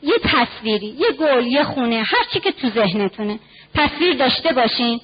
یه 0.03 0.15
تصویری 0.25 0.87
یه 0.87 1.13
گل 1.13 1.47
یه 1.47 1.65
خونه 1.65 2.03
هر 2.03 2.25
چی 2.33 2.41
که 2.41 2.53
تو 2.53 2.69
ذهنتونه. 2.69 3.39
تصویر 3.75 4.17
داشته 4.17 4.53
باشین. 4.53 5.01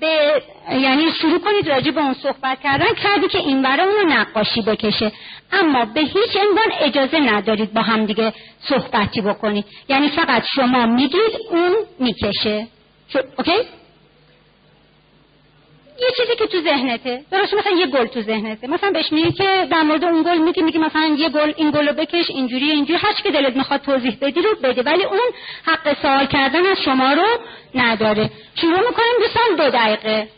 به 0.00 0.42
یعنی 0.70 1.12
شروع 1.20 1.38
کنید 1.38 1.68
راجع 1.68 1.90
به 1.90 2.00
اون 2.00 2.14
صحبت 2.14 2.60
کردن. 2.60 2.94
کردی 2.94 3.28
که 3.28 3.38
این 3.38 3.62
برای 3.62 3.86
اون 3.86 4.12
نقاشی 4.12 4.62
بکشه. 4.62 5.12
اما 5.52 5.84
به 5.84 6.00
هیچ 6.00 6.36
عنوان 6.36 6.72
اجازه 6.80 7.18
ندارید 7.18 7.72
با 7.72 7.82
هم 7.82 8.06
دیگه 8.06 8.32
صحبتی 8.60 9.20
بکنید. 9.20 9.64
یعنی 9.88 10.08
فقط 10.08 10.44
شما 10.56 10.86
میگید 10.86 11.38
اون 11.50 11.76
می‌کشه. 11.98 12.66
اوکی؟ 13.38 13.52
یه 16.00 16.06
چیزی 16.16 16.36
که 16.38 16.46
تو 16.46 16.60
ذهنته. 16.62 17.24
درست 17.30 17.54
مثلا 17.54 17.72
یه 17.72 17.86
گل 17.86 18.06
تو 18.06 18.22
ذهنته. 18.22 18.66
مثلا 18.66 18.90
بهش 18.90 19.12
میگی 19.12 19.32
که 19.32 19.68
در 19.70 19.82
مورد 19.82 20.04
اون 20.04 20.22
گل 20.22 20.38
میگی 20.38 20.62
میگی 20.62 20.78
مثلا 20.78 21.16
یه 21.18 21.28
گل 21.28 21.52
این 21.56 21.70
گل 21.70 21.88
رو 21.88 21.94
بکش 21.94 22.30
اینجوری 22.30 22.70
اینجوری. 22.70 22.98
هر 22.98 23.12
که 23.12 23.30
دلت 23.30 23.56
می‌خواد 23.56 23.80
توضیح 23.80 24.18
بدی 24.20 24.42
رو 24.42 24.54
بده 24.62 24.82
ولی 24.82 25.04
اون 25.04 25.20
حق 25.64 26.02
سوال 26.02 26.26
کردن 26.26 26.66
از 26.66 26.76
شما 26.84 27.12
رو 27.12 27.26
نداره. 27.74 28.30
شروع 28.54 28.78
می‌کنیم 28.78 29.14
دوستان 29.18 29.56
دو 29.56 29.70
دقیقه. 29.70 30.28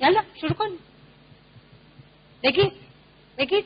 یلا 0.00 0.22
شروع 0.40 0.52
کن. 0.52 0.68
بگید 2.42 2.72
بگید 3.38 3.64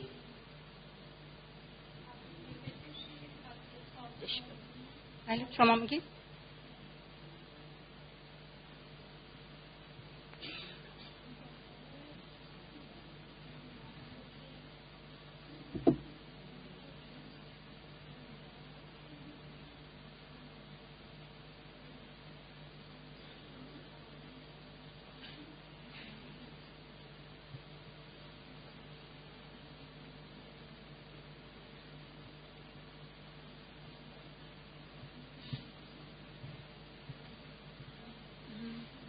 بله 5.31 5.47
شما 5.57 5.75
میگید 5.75 6.03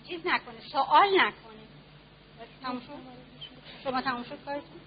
چیز 0.08 0.20
نکنه 0.26 0.60
سوال 0.72 1.08
نکنه. 1.16 1.52
شما 3.84 4.02
تموم 4.02 4.24
شد 4.24 4.44
کارتون 4.44 4.80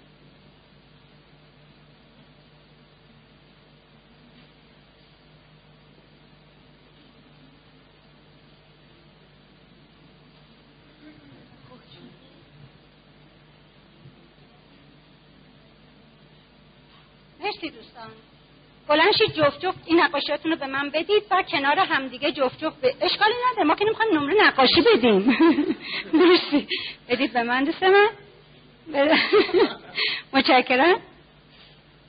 مرسی 17.40 17.70
دوستان 17.70 18.12
بلند 18.88 19.12
شید 19.18 19.34
جفت 19.34 19.60
جفت 19.60 19.78
این 19.86 20.00
نقاشیاتون 20.02 20.52
رو 20.52 20.58
به 20.58 20.68
من 20.68 20.90
بدید 20.90 21.24
و 21.32 21.44
کنار 21.52 21.80
همدیگه 21.80 22.32
جفت 22.32 22.60
جفت 22.60 22.82
ب... 22.82 22.86
اشکالی 23.02 23.34
نداره 23.52 23.68
ما 23.68 23.76
که 23.76 23.86
نمی‌خوایم 23.86 24.18
نمره 24.18 24.48
نقاشی 24.48 24.82
بدیم. 24.82 25.38
مرسی. 26.14 26.68
بدید 27.10 27.34
به 27.34 27.44
من 27.44 27.64
دوست 27.64 27.84
من. 27.84 28.10
متشکرم. 30.34 31.00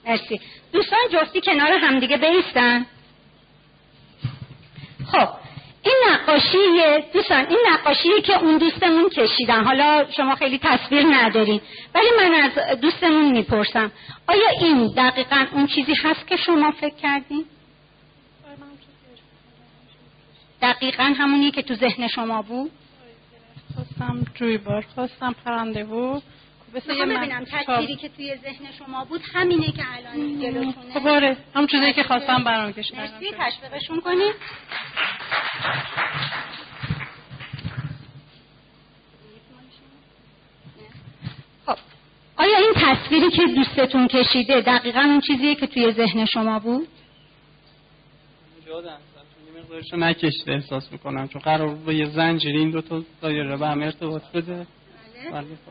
مرسی. 0.06 0.40
دوستان 0.72 0.98
جفتی 1.12 1.40
کنار 1.40 1.72
همدیگه 1.72 2.16
بیستن 2.16 2.86
خب. 5.12 5.45
این 5.86 5.96
نقاشی 6.10 6.58
دوستان 7.14 7.46
این 7.46 7.58
نقاشی 7.72 8.20
که 8.24 8.38
اون 8.38 8.58
دوستمون 8.58 9.08
کشیدن 9.08 9.64
حالا 9.64 10.06
شما 10.16 10.34
خیلی 10.34 10.58
تصویر 10.62 11.06
ندارین 11.06 11.60
ولی 11.94 12.06
من 12.18 12.34
از 12.34 12.80
دوستمون 12.80 13.30
می‌پرسم 13.32 13.92
آیا 14.28 14.48
این 14.60 14.92
دقیقا 14.96 15.46
اون 15.52 15.66
چیزی 15.66 15.94
هست 15.94 16.26
که 16.26 16.36
شما 16.36 16.70
فکر 16.70 16.94
کردین؟ 16.94 17.44
دقیقا 20.62 21.14
همونی 21.18 21.50
که 21.50 21.62
تو 21.62 21.74
ذهن 21.74 22.08
شما 22.08 22.42
بود؟ 22.42 22.70
خواستم 23.74 24.24
جویبار 24.34 24.84
خواستم 24.94 25.34
پرنده 25.44 25.84
بود 25.84 26.22
مثل 26.74 26.94
ببینم 26.94 27.28
من- 27.28 27.44
تصویری 27.44 27.96
که 27.96 28.08
توی 28.08 28.36
ذهن 28.36 28.72
شما 28.78 29.04
بود 29.04 29.20
همینه 29.32 29.66
که 29.72 29.82
الان 29.96 30.40
جلوتونه. 30.40 30.94
خب 30.94 31.06
آره. 31.06 31.36
همون 31.54 31.66
چیزی 31.66 31.92
که 31.92 32.02
خواستم 32.02 32.44
برام 32.44 32.72
کشیدم 32.72 32.98
مرسی. 32.98 33.34
تشویقشون 33.38 34.00
کنید 34.00 34.34
خب. 41.66 41.76
آیا 42.36 42.58
این 42.58 42.72
تصویری 42.76 43.30
که 43.30 43.42
دوستتون 43.46 44.08
کشیده 44.08 44.60
دقیقا 44.60 45.00
اون 45.00 45.20
چیزیه 45.20 45.54
که 45.54 45.66
توی 45.66 45.92
ذهن 45.92 46.24
شما 46.24 46.58
بود؟ 46.58 46.88
جادم 48.66 48.88
یه 48.88 49.62
مقدارشو 49.62 49.96
نکشیده 49.96 50.52
احساس 50.52 50.92
می‌کنم. 50.92 51.28
چون 51.28 51.42
قرار 51.42 51.68
بود 51.68 51.84
با 51.84 51.92
یه 51.92 52.06
زنجیری 52.06 52.58
این 52.58 52.70
دو 52.70 52.80
تا 52.80 53.02
دایره 53.22 53.56
به 53.56 53.66
هم 53.68 53.82
ارتباط 53.82 54.22
بده. 54.34 54.64
خب 54.64 54.68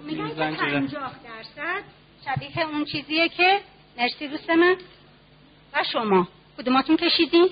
میگن 0.06 0.24
این 0.24 0.56
که 0.56 0.62
50 0.62 1.12
درصد. 1.24 1.84
شبیه 2.26 2.68
اون 2.68 2.86
چیزیه 2.86 3.30
که 3.30 3.60
مرسی 3.98 4.28
دوست 4.28 4.50
من. 4.50 4.76
و 5.74 5.84
شما. 5.94 6.28
کدوماتون 6.58 6.98
کشیدین؟ 6.98 7.50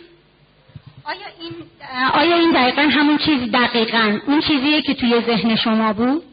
آیا 1.03 1.27
این 1.39 1.53
آیا 2.13 2.35
این 2.35 2.51
دقیقا 2.51 2.81
همون 2.81 3.17
چیزی 3.17 3.49
دقیقا؟ 3.49 4.19
اون 4.27 4.41
چیزیه 4.41 4.81
که 4.81 4.93
توی 4.93 5.21
ذهن 5.21 5.55
شما 5.55 5.93
بود؟ 5.93 6.23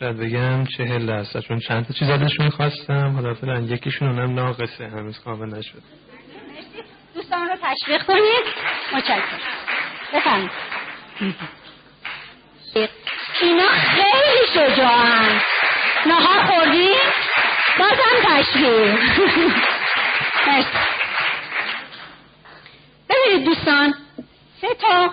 شاید 0.00 0.16
بگم 0.16 0.64
چهل 0.64 1.06
درصد. 1.06 1.40
چون 1.40 1.58
چند 1.58 1.86
تا 1.86 1.94
چیز 1.94 2.10
ازشون 2.10 2.48
خواستم 2.48 3.12
حالا 3.14 3.34
فعلا 3.34 3.60
یکیشون 3.60 4.08
اونم 4.08 4.34
ناقصه. 4.34 4.86
هنوز 4.88 5.18
کامل 5.18 5.58
نشد 5.58 5.82
دوستان 7.14 7.48
رو 7.48 7.56
تشویق 7.62 8.02
کنید. 8.02 8.44
متشکرم. 8.94 9.22
بفرمایید. 10.14 10.50
اینا 13.42 13.68
خیلی 13.68 14.46
شجاعن. 14.54 15.40
نهار 16.06 16.44
خوردی؟ 16.46 16.88
بازم 17.78 18.28
مرسی. 18.28 18.98
ببینید 23.10 23.44
دوستان 23.44 23.94
سه 24.60 24.68
تا 24.80 25.10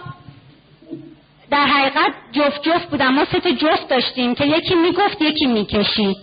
در 1.51 1.65
حقیقت 1.65 2.13
جفت 2.31 2.61
جفت 2.63 2.89
بودن. 2.89 3.07
ما 3.07 3.25
سه 3.25 3.39
تا 3.39 3.51
جفت 3.51 3.87
داشتیم 3.87 4.35
که 4.35 4.45
یکی 4.45 4.75
می‌گفت 4.75 5.21
یکی 5.21 5.45
می‌کشید. 5.45 6.17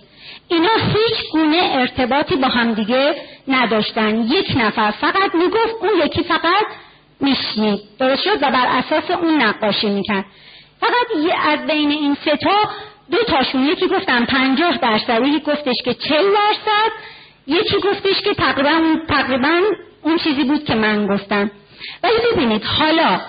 اینا 0.49 0.75
هیچ 0.77 1.31
گونه 1.33 1.71
ارتباطی 1.73 2.37
با 2.37 2.49
همدیگه 2.49 3.15
نداشتن. 3.49 4.21
یک 4.21 4.53
نفر 4.57 4.91
فقط 4.91 5.35
می‌گفت 5.35 5.75
اون 5.81 5.91
یکی 6.05 6.23
فقط 6.23 6.67
میشنید. 7.21 7.81
درست 7.99 8.23
شد؟ 8.23 8.43
و 8.43 8.51
بر 8.51 8.67
اساس 8.67 9.11
اون 9.11 9.43
نقاشی 9.43 9.91
می‌کرد. 9.91 10.25
فقط 10.83 11.25
یه 11.25 11.35
از 11.49 11.67
بین 11.67 11.91
این 11.91 12.17
سه 12.25 12.37
تا 12.37 12.71
دو 13.11 13.19
تاشون 13.25 13.63
یکی 13.65 13.89
گفتن 13.89 14.25
پنجاه 14.25 14.77
درصد 14.77 15.27
یکی 15.27 15.41
گفتش 15.41 15.77
که 15.85 15.95
چل 15.95 16.25
درصد 16.35 16.93
یکی 17.47 17.77
گفتش 17.77 18.23
که 18.23 18.35
تقریبا 18.35 18.81
تقریبا 19.09 19.61
اون 20.03 20.19
چیزی 20.19 20.45
بود 20.45 20.65
که 20.65 20.75
من 20.75 21.07
گفتم. 21.07 21.51
ولی 22.03 22.15
ببینید 22.33 22.65
حالا 22.65 23.21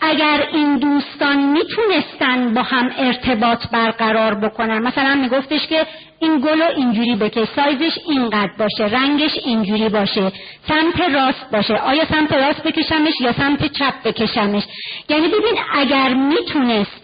اگر 0.00 0.48
این 0.52 0.78
دوستان 0.78 1.36
می‌تونستن 1.36 2.54
با 2.54 2.62
هم 2.62 2.90
ارتباط 2.98 3.66
برقرار 3.72 4.34
بکنن 4.34 4.78
مثلا 4.78 5.14
میگفتش 5.14 5.66
که 5.66 5.86
این 6.20 6.40
گل 6.40 6.62
رو 6.62 6.68
اینجوری 6.76 7.16
بکش 7.16 7.48
سایزش 7.56 7.98
اینقدر 8.08 8.52
باشه 8.58 8.84
رنگش 8.84 9.38
اینجوری 9.44 9.88
باشه 9.88 10.32
سمت 10.68 11.00
راست 11.00 11.50
باشه. 11.52 11.74
آیا 11.74 12.04
سمت 12.04 12.32
راست 12.32 12.62
بکشمش 12.62 13.20
یا 13.20 13.32
سمت 13.32 13.72
چپ 13.72 14.02
بکشمش؟ 14.04 14.62
یعنی 15.08 15.28
ببین 15.28 15.58
اگر 15.74 16.14
می‌تونست 16.14 17.00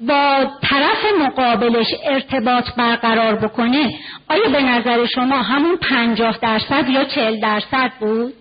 با 0.00 0.46
طرف 0.62 1.04
مقابلش 1.20 1.86
ارتباط 2.04 2.64
برقرار 2.76 3.36
بکنه 3.36 3.90
آیا 4.28 4.48
به 4.48 4.62
نظر 4.62 5.06
شما 5.06 5.36
همون 5.36 5.76
پنجاه 5.76 6.38
درصد 6.42 6.88
یا 6.88 7.04
چهل 7.04 7.40
درصد 7.40 7.92
بود؟ 8.00 8.32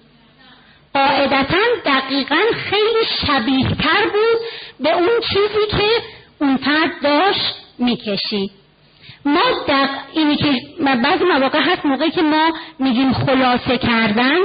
قاعدتا 0.93 1.57
دقیقا 1.85 2.41
خیلی 2.69 3.05
شبیه 3.27 3.69
تر 3.69 4.03
بود 4.03 4.39
به 4.79 4.95
اون 4.95 5.19
چیزی 5.29 5.77
که 5.77 5.87
اون 6.39 6.57
فرد 6.57 6.91
داشت 7.03 7.55
می‌کشید. 7.79 8.60
ما 9.25 9.41
دق... 9.67 9.89
اینی 10.13 10.35
که 10.35 10.53
بعضی 11.03 11.23
مواقع 11.23 11.59
هست 11.59 11.85
موقعی 11.85 12.11
که 12.11 12.21
ما 12.21 12.51
میگیم 12.79 13.13
خلاصه 13.13 13.77
کردن. 13.77 14.37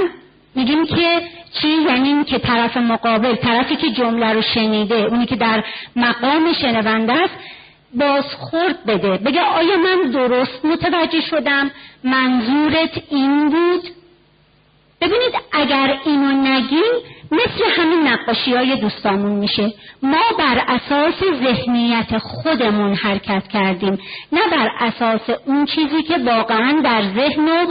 میگیم 0.55 0.85
که 0.85 1.21
چی؟ 1.61 1.67
یعنی 1.67 2.07
این 2.07 2.23
که 2.23 2.39
طرف 2.39 2.77
مقابل 2.77 3.35
طرفی 3.35 3.75
که 3.75 3.91
جمله 3.91 4.33
رو 4.33 4.41
شنیده 4.41 4.95
اونی 4.95 5.25
که 5.25 5.35
در 5.35 5.63
مقام 5.95 6.53
شنونده 6.53 7.13
است 7.13 7.33
بازخورد 7.93 8.85
بده. 8.85 9.17
بگه 9.17 9.41
آیا 9.41 9.77
من 9.77 10.11
درست 10.11 10.65
متوجه 10.65 11.21
شدم؟ 11.21 11.71
منظورت 12.03 13.01
این 13.09 13.49
بود؟ 13.49 13.83
ببینید 15.01 15.33
اگر 15.51 15.97
اینو 16.05 16.31
نگیم 16.31 16.93
مثل 17.31 17.81
همین 17.81 18.07
نقاشی 18.07 18.53
های 18.53 18.75
دوستامون 18.75 19.31
میشه 19.31 19.73
ما 20.03 20.23
بر 20.39 20.63
اساس 20.67 21.23
ذهنیت 21.43 22.17
خودمون 22.17 22.93
حرکت 22.93 23.47
کردیم 23.47 23.99
نه 24.31 24.41
بر 24.51 24.69
اساس 24.79 25.29
اون 25.45 25.65
چیزی 25.65 26.03
که 26.03 26.17
واقعا 26.17 26.81
در 26.83 27.01
ذهن 27.01 27.49
و 27.49 27.65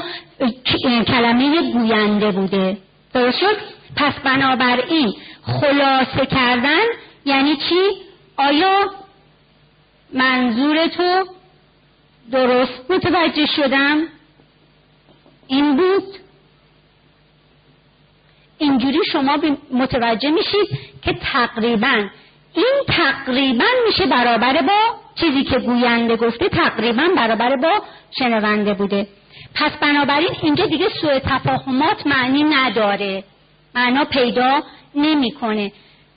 کلمه 1.05 1.73
گوینده 1.73 2.31
بوده 2.31 2.77
درست 3.15 3.39
شد؟ 3.39 3.57
پس 3.97 4.12
بنابراین 4.24 5.15
خلاصه 5.43 6.27
کردن 6.27 6.85
یعنی 7.24 7.57
چی؟ 7.57 7.91
آیا 8.37 8.91
منظور 10.12 10.87
تو 10.87 11.24
درست 12.33 12.91
متوجه 12.91 13.47
شدم؟ 13.47 13.99
این 15.47 15.77
بود؟ 15.77 16.26
اینجوری 18.59 18.99
شما 19.12 19.39
متوجه 19.73 20.31
میشید 20.31 20.78
که 21.03 21.12
تقریبا 21.12 22.09
این 22.55 22.74
تقریبا 22.89 23.65
میشه 23.87 24.07
برابر 24.07 24.62
با 24.62 24.78
چیزی 25.15 25.45
که 25.45 25.59
گوینده 25.59 26.16
گفته 26.16 26.49
تقریبا 26.49 27.03
برابر 27.16 27.57
با 27.57 27.83
شنونده 28.19 28.74
بوده. 28.74 29.07
پس 29.55 29.70
بنابراین 29.81 30.31
اینجا 30.43 30.66
دیگه 30.66 30.89
سوء 31.01 31.19
تفاهمات 31.19 32.07
معنی 32.07 32.43
نداره. 32.43 33.24
معنا 33.74 34.05
پیدا 34.05 34.62
نمی‌کنه. 34.95 35.73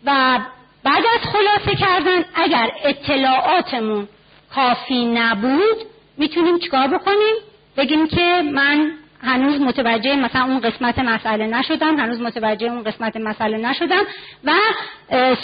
و 0.06 0.40
بعد 0.84 1.03
از 1.14 1.32
خلاصه 1.32 1.76
کردن 1.76 2.26
اگر 2.36 2.72
اطلاعاتمون 2.84 4.07
کافی 4.56 5.06
نبود 5.06 5.78
می‌تونیم 6.18 6.60
چیکار 6.60 6.88
بکنیم؟ 6.88 7.36
بگیم 7.78 8.07
که 8.07 8.41
من 8.53 8.91
هنوز 9.23 9.61
متوجه 9.61 10.15
مثلا 10.15 10.43
اون 10.43 10.59
قسمت 10.59 10.99
مسئله 10.99 11.47
نشدم 11.47 11.99
هنوز 11.99 12.21
متوجه 12.21 12.67
اون 12.67 12.83
قسمت 12.83 13.17
مسئله 13.17 13.57
نشدم 13.57 14.03
و 14.43 14.53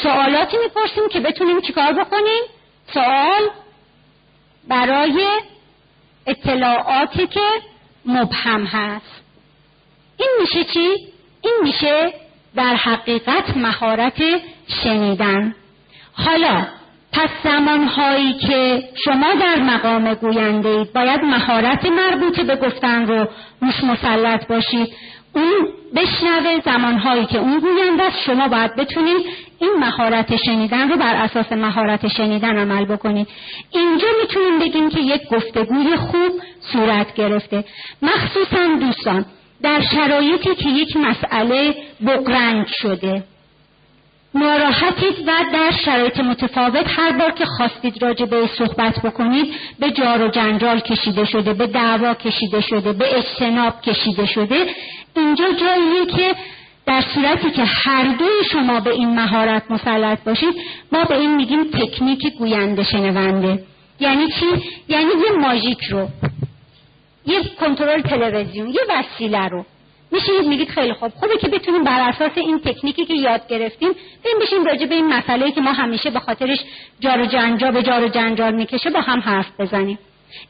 سوالاتی 0.04 0.58
می‌پرسیم 0.58 1.10
که 1.10 1.20
بتونیم 1.20 1.62
چیکار 1.62 1.94
بکنیم؟ 1.94 2.44
سوال 2.94 3.50
برای 4.68 5.28
اطلاعاتی 6.28 7.28
که 7.28 7.48
مبهم 8.06 8.66
هست. 8.66 9.22
این 10.18 10.30
میشه 10.42 10.64
چی؟ 10.64 10.96
این 11.42 11.54
میشه 11.64 12.14
در 12.56 12.76
حقیقت 12.76 13.58
مهارت 13.58 14.22
شنیدن. 14.84 15.56
حالا 16.14 16.68
پس 17.16 17.30
زمانهایی 17.44 18.34
که 18.34 18.84
شما 19.06 19.34
در 19.42 19.62
مقام 19.62 20.14
گوینده 20.14 20.70
اید 20.70 20.94
باید 20.94 21.22
مهارت 21.22 21.86
مربوط 21.86 22.40
به 22.40 22.56
گفتن 22.56 23.08
رو 23.08 23.28
روش 23.62 23.84
مسلط 23.84 24.48
باشید. 24.48 24.94
اون 25.34 25.68
بشنوه 25.96 26.60
زمانهایی 26.66 27.26
که 27.26 27.38
اون 27.38 27.60
گوینده 27.60 28.04
است. 28.04 28.24
شما 28.26 28.48
باید 28.48 28.76
بتونید 28.76 29.26
این 29.60 29.74
مهارت 29.80 30.36
شنیدن 30.36 30.90
رو 30.90 30.98
بر 30.98 31.16
اساس 31.16 31.52
مهارت 31.52 32.08
شنیدن 32.08 32.58
عمل 32.58 32.86
بکنید. 32.86 33.28
اینجا 33.72 34.08
می‌تونیم 34.22 34.60
بگیم 34.60 34.90
که 34.90 35.00
یک 35.00 35.22
گفتگوی 35.32 35.96
خوب 35.96 36.32
صورت 36.60 37.14
گرفته. 37.14 37.64
مخصوصا 38.02 38.76
دوستان 38.80 39.26
در 39.62 39.82
شرایطی 39.82 40.56
که 40.56 40.70
یک 40.70 40.98
مسئله 40.98 41.76
بقرنج 42.06 42.68
شده 42.68 43.24
ناراحتید 44.36 45.28
و 45.28 45.32
در 45.54 45.72
شرایط 45.86 46.20
متفاوت 46.20 46.86
هر 46.88 47.12
بار 47.12 47.32
که 47.32 47.46
خواستید 47.46 48.04
راجع 48.04 48.26
به 48.26 48.50
صحبت 48.58 49.00
بکنید 49.00 49.54
به 49.80 49.92
جار 49.92 50.22
و 50.22 50.28
جنجال 50.28 50.80
کشیده 50.80 51.26
شده 51.26 51.54
به 51.54 51.68
دعوا 51.68 52.14
کشیده 52.14 52.62
شده 52.62 52.94
به 52.94 53.18
اجتناب 53.18 53.82
کشیده 53.82 54.26
شده. 54.26 54.66
اینجا 55.16 55.46
جاییه 55.52 56.06
که 56.06 56.36
در 56.86 57.04
صورتی 57.14 57.52
که 57.52 57.64
هر 57.64 58.04
دوی 58.04 58.44
شما 58.52 58.80
به 58.80 58.92
این 58.92 59.16
مهارت 59.16 59.72
مسلط 59.72 60.24
باشید 60.24 60.56
ما 60.92 61.04
به 61.04 61.18
این 61.20 61.36
میگیم 61.36 61.64
تکنیک 61.64 62.38
گوینده 62.38 62.84
شنونده. 62.84 63.64
یعنی 64.00 64.28
چی؟ 64.28 64.46
یعنی 64.88 65.12
یه 65.26 65.32
ماژیک 65.40 65.84
رو 65.84 66.08
یه 67.26 67.42
کنترل 67.60 68.02
تلویزیون 68.02 68.70
یه 68.70 68.82
وسیله 68.90 69.48
رو. 69.48 69.66
میشینید 70.12 70.48
میگید 70.48 70.70
خیلی 70.70 70.94
خوب. 70.94 71.12
خوبه 71.16 71.38
که 71.38 71.48
بتونیم 71.48 71.84
بر 71.84 72.10
اساس 72.10 72.32
این 72.36 72.60
تکنیکی 72.60 73.06
که 73.06 73.14
یاد 73.14 73.48
گرفتیم 73.48 73.92
بریم 74.26 74.40
بشیم 74.42 74.66
راجع 74.66 74.86
به 74.86 74.96
این 74.96 75.14
مسئله 75.14 75.52
که 75.52 75.62
ما 75.62 75.72
همیشه 75.72 76.10
به 76.10 76.20
خاطرش 76.20 76.60
جار 77.00 77.22
و 77.22 77.26
جنجال 77.26 77.72
به 77.72 77.84
جار 77.84 78.04
و 78.04 78.08
جنجال 78.08 78.56
می‌کشه 78.56 78.90
با 78.90 79.02
هم 79.02 79.20
حرف 79.20 79.60
بزنیم. 79.60 80.00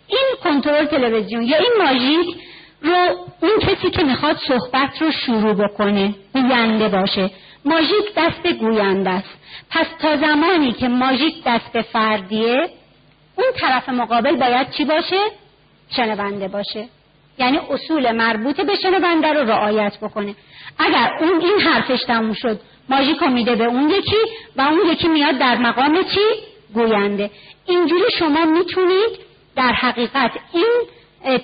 این 0.08 0.28
کنترل 0.44 0.86
تلویزیون 0.86 1.44
یا 1.44 1.58
این 1.58 1.72
ماژیک 1.86 2.36
رو 2.82 3.28
اون 3.42 3.60
کسی 3.62 3.90
که 3.90 4.04
می‌خواد 4.04 4.38
صحبت 4.48 5.02
رو 5.02 5.12
شروع 5.12 5.54
بکنه 5.54 6.16
گوینده 6.34 6.90
باشه. 6.90 7.30
ماژیک 7.66 8.14
دست 8.18 8.48
گوینده 8.48 9.10
است. 9.10 9.30
پس 9.70 9.86
تا 10.02 10.18
زمانی 10.18 10.74
که 10.74 10.88
ماژیک 10.88 11.36
دست 11.46 11.82
فردیه 11.82 12.70
اون 13.36 13.48
طرف 13.56 13.90
مقابل 13.90 14.36
باید 14.36 14.72
چی 14.72 14.86
باشه؟ 14.86 15.20
شنونده 15.96 16.48
باشه. 16.48 16.88
یعنی 17.40 17.60
اصول 17.70 18.12
مربوط 18.12 18.62
به 18.62 18.76
شنونده 18.76 19.34
رو 19.34 19.50
رعایت 19.50 19.98
بکنه. 20.02 20.36
اگر 20.80 21.10
اون 21.22 21.42
این 21.42 21.60
حرفش 21.60 22.00
تموم 22.08 22.34
شد 22.34 22.60
ماژیکو 22.90 23.26
میده 23.26 23.56
به 23.56 23.66
اون 23.66 23.90
یکی 23.90 24.16
و 24.56 24.62
اون 24.62 24.92
یکی 24.92 25.08
میاد 25.08 25.38
در 25.38 25.58
مقام 25.58 26.04
چی؟ 26.04 26.26
گوینده. 26.74 27.30
اینجوری 27.66 28.12
شما 28.20 28.46
می‌تونید 28.46 29.20
در 29.56 29.74
حقیقت 29.74 30.32
این 30.54 30.72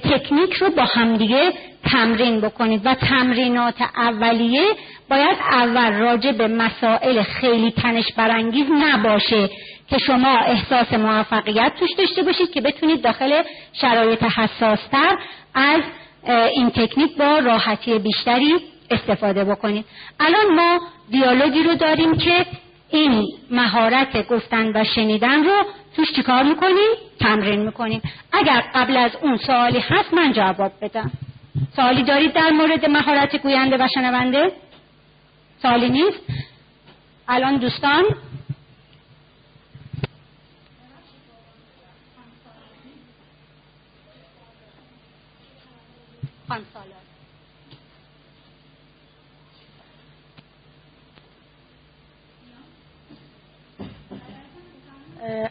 تکنیک 0.03 0.53
رو 0.53 0.69
با 0.69 0.83
همدیگه 0.83 1.53
تمرین 1.91 2.41
بکنید 2.41 2.81
و 2.85 2.95
تمرینات 2.95 3.81
اولیه 3.95 4.63
باید 5.09 5.37
اول 5.51 5.93
راجع 5.93 6.31
به 6.31 6.47
مسائل 6.47 7.23
خیلی 7.23 7.71
تنش 7.71 8.05
برانگیز 8.17 8.65
نباشه 8.71 9.49
که 9.87 9.97
شما 9.97 10.37
احساس 10.37 10.93
موفقیت 10.93 11.71
توش 11.79 11.89
داشته 11.97 12.23
باشید 12.23 12.51
که 12.51 12.61
بتونید 12.61 13.01
داخل 13.01 13.43
شرایط 13.73 14.23
حساستر 14.23 15.17
از 15.53 15.81
این 16.53 16.69
تکنیک 16.69 17.17
با 17.17 17.39
راحتی 17.39 17.99
بیشتری 17.99 18.55
استفاده 18.91 19.43
بکنید 19.43 19.85
الان 20.19 20.55
ما 20.55 20.79
دیالوگی 21.09 21.63
رو 21.63 21.75
داریم 21.75 22.17
که 22.17 22.45
این 22.89 23.25
مهارت 23.51 24.27
گفتن 24.27 24.71
و 24.75 24.83
شنیدن 24.83 25.43
رو 25.43 25.63
توش 25.95 26.11
چیکار 26.15 26.43
می‌کنیم؟ 26.43 26.89
تمرین 27.19 27.59
می‌کنیم 27.65 28.01
اگر 28.31 28.63
قبل 28.75 28.97
از 28.97 29.11
اون 29.21 29.37
سوالی 29.37 29.79
هست 29.79 30.13
من 30.13 30.33
جواب 30.33 30.71
بدم 30.81 31.11
سوالی 31.75 32.03
دارید 32.03 32.33
در 32.33 32.49
مورد 32.49 32.85
مهارت 32.85 33.35
گوینده 33.35 33.77
و 33.77 33.87
شنونده؟ 33.93 34.51
سوالی 35.61 35.89
نیست؟ 35.89 36.19
الان 37.27 37.57
دوستان 37.57 38.03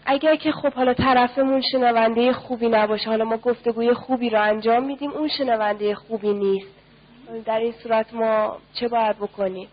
اگر 0.07 0.37
که 0.37 0.53
خب 0.53 0.73
حالا 0.73 0.95
طرفمون 0.95 1.63
شنونده 1.73 2.33
خوبی 2.33 2.69
نباشه 2.69 3.09
حالا 3.09 3.25
ما 3.25 3.37
گفتگوی 3.37 3.95
خوبی 3.95 4.31
رو 4.31 4.43
انجام 4.43 4.85
میدیم 4.85 5.11
اون 5.11 5.29
شنونده 5.29 5.95
خوبی 5.95 6.33
نیست. 6.33 6.75
در 7.45 7.59
این 7.59 7.73
صورت 7.73 8.15
ما 8.15 8.59
چه 8.75 8.89
باید 8.89 9.17
بکنیم؟ 9.17 9.69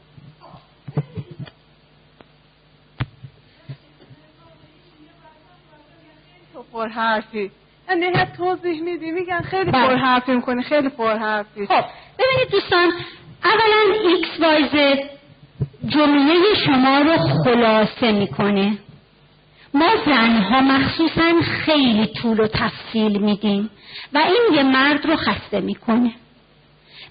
تو 6.53 6.63
پر 6.63 6.87
حرفی. 6.87 7.51
نه 7.95 8.27
توضیح 8.37 8.81
میدی 8.81 9.11
میگن 9.11 9.41
خیلی 9.41 9.71
بله. 9.71 9.87
پر 9.87 9.95
حرفی 9.95 10.31
می‌کنی 10.31 10.63
خیلی 10.63 10.89
پر 10.89 11.17
حرفی 11.17 11.67
خب 11.67 11.83
ببینید 12.19 12.51
دوستان 12.51 12.91
اولا 13.43 14.09
X 14.09 14.39
Y 14.39 14.69
Z 14.69 14.99
جمله 15.87 16.33
شما 16.65 16.99
رو 16.99 17.17
خلاصه 17.43 18.11
می‌کنه. 18.11 18.77
ما 19.73 19.89
زنها 20.05 20.61
مخصوصا 20.61 21.33
خیلی 21.41 22.07
طول 22.07 22.39
و 22.39 22.47
تفصیل 22.47 23.17
میدیم 23.17 23.69
و 24.13 24.17
این 24.17 24.55
یه 24.57 24.63
مرد 24.63 25.05
رو 25.05 25.15
خسته 25.15 25.61
می‌کنه. 25.61 26.11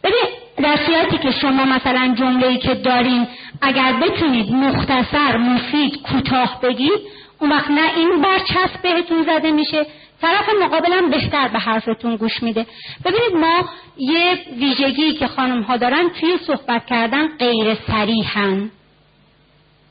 ببین 0.03 0.25
در 0.57 0.77
صورتی 0.87 1.19
که 1.19 1.31
شما 1.31 1.65
مثلا 1.65 2.15
جمله‌ای 2.19 2.59
که 2.59 2.75
دارین 2.75 3.27
اگر 3.63 3.93
بتونید 3.93 4.53
مختصر 4.53 5.37
مفید 5.37 6.03
کوتاه 6.03 6.61
بگید 6.63 7.01
اون 7.41 7.53
وقت 7.53 7.71
نه 7.71 7.97
این 7.97 8.23
برچسب 8.23 8.83
بهتون 8.83 9.23
زده 9.23 9.51
میشه 9.51 9.87
طرف 10.23 10.49
مقابلم 10.63 11.11
بهتر 11.11 11.49
به 11.49 11.59
حرفتون 11.59 12.17
گوش 12.17 12.43
میده. 12.43 12.67
ببینید 13.05 13.35
ما 13.35 13.69
یه 13.97 14.39
ویژگی 14.57 15.13
که 15.13 15.27
خانم 15.27 15.63
ها 15.63 15.77
دارن 15.77 16.11
توی 16.21 16.39
صحبت 16.47 16.87
کردن 16.87 17.29
غیر 17.39 17.75
سریحن 17.75 18.71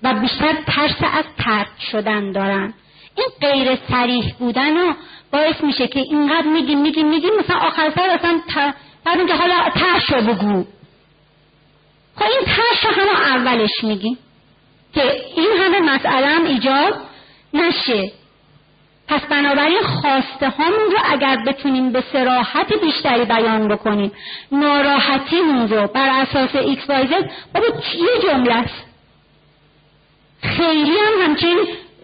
و 0.03 0.13
بیشتر 0.13 0.53
ترس 0.67 1.03
از 1.13 1.25
ترک 1.37 1.67
شدن 1.91 2.31
دارن. 2.31 2.73
این 3.15 3.27
غیر 3.41 3.77
صریح 3.89 4.33
بودن 4.39 4.77
ها 4.77 4.95
باعث 5.31 5.63
میشه 5.63 5.87
که 5.87 5.99
اینقدر 5.99 6.47
میگیم 6.47 6.81
میگیم 6.81 7.09
میگیم 7.09 7.31
مثلا 7.39 7.57
آخر 7.57 7.91
سر 7.95 8.09
اصلا 8.09 8.41
بعد 9.05 9.17
اینکه 9.17 9.35
حالا 9.35 9.69
تهش 9.69 10.09
رو 10.09 10.21
بگو. 10.21 10.65
خب 12.15 12.25
این 12.25 12.41
تهش 12.45 12.85
رو 12.85 12.91
همه 12.91 13.21
اولش 13.21 13.83
میگیم 13.83 14.17
که 14.93 15.15
این 15.35 15.49
همه 15.59 15.79
مسئله 15.79 16.27
هم 16.27 16.45
ایجاد 16.45 17.01
نشه. 17.53 18.11
پس 19.07 19.21
بنابراین 19.21 19.81
خواسته 19.81 20.49
هامون 20.49 20.91
رو 20.91 20.97
اگر 21.05 21.37
بتونیم 21.47 21.91
به 21.91 22.03
صراحت 22.13 22.73
بیشتری 22.81 23.25
بیان 23.25 23.67
بکنیم 23.67 24.11
ناراحتیمون 24.51 25.67
رو 25.67 25.87
بر 25.87 26.09
اساس 26.21 26.55
X 26.55 26.89
Y 26.89 27.10
Z 27.10 27.31
بابا 27.53 27.67
یه 27.95 28.29
جمله 28.29 28.53
است؟ 28.53 28.85
خیلی 30.41 30.97
هم 30.97 31.29
همچین 31.29 31.57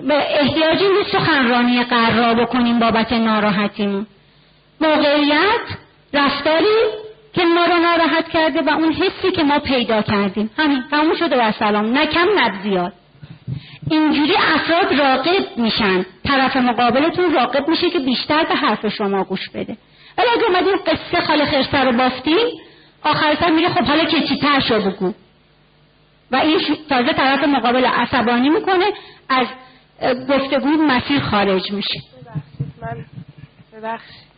به 0.07 0.41
احتیاجی 0.41 0.85
نیست 0.97 1.11
سخنرانی 1.11 1.83
قرار 1.83 2.45
بکنیم 2.45 2.79
بابت 2.79 3.13
ناراحتیمون. 3.13 4.07
موقعیت 4.81 5.61
رفتاری 6.13 6.77
که 7.33 7.45
ما 7.45 7.65
رو 7.65 7.77
ناراحت 7.77 8.29
کرده 8.29 8.61
و 8.61 8.69
اون 8.69 8.93
حسی 8.93 9.31
که 9.31 9.43
ما 9.43 9.59
پیدا 9.59 10.01
کردیم. 10.01 10.49
همین 10.57 10.83
تموم 10.91 11.15
شده 11.15 11.47
و 11.47 11.51
سلام. 11.51 11.85
نه 11.85 12.05
کم 12.05 12.27
نه 12.35 12.63
زیاد. 12.63 12.93
اینجوری 13.89 14.35
افراد 14.37 14.99
راقب 14.99 15.57
میشن. 15.57 16.05
طرف 16.25 16.57
مقابلتون 16.57 17.33
راقب 17.33 17.67
میشه 17.67 17.89
که 17.89 17.99
بیشتر 17.99 18.43
به 18.43 18.55
حرف 18.55 18.87
شما 18.87 19.23
گوش 19.23 19.49
بده. 19.49 19.77
ولی 20.17 20.27
اگه 20.35 20.43
اومدیم 20.47 20.77
قصه 20.87 21.21
خاله 21.21 21.45
خرسه 21.45 21.83
رو 21.83 21.91
بافتیم 21.97 22.47
آخر 23.03 23.35
سر 23.39 23.49
میگه 23.49 23.69
خب 23.69 23.83
حالا 23.83 24.05
که 24.05 24.21
چی 24.21 24.37
تر 24.37 24.59
شو 24.59 24.91
بگو. 24.91 25.13
و 26.31 26.35
این 26.35 26.59
تازه 26.89 27.13
طرف 27.13 27.43
مقابل 27.43 27.85
عصبانی 27.85 28.49
می‌کنه 28.49 28.85
از 29.29 29.47
گفتگوی 30.29 30.75
مسیر 30.75 31.19
خارج 31.19 31.71
میشه. 31.71 32.01
من 32.81 33.05
ببخشید. 33.73 34.31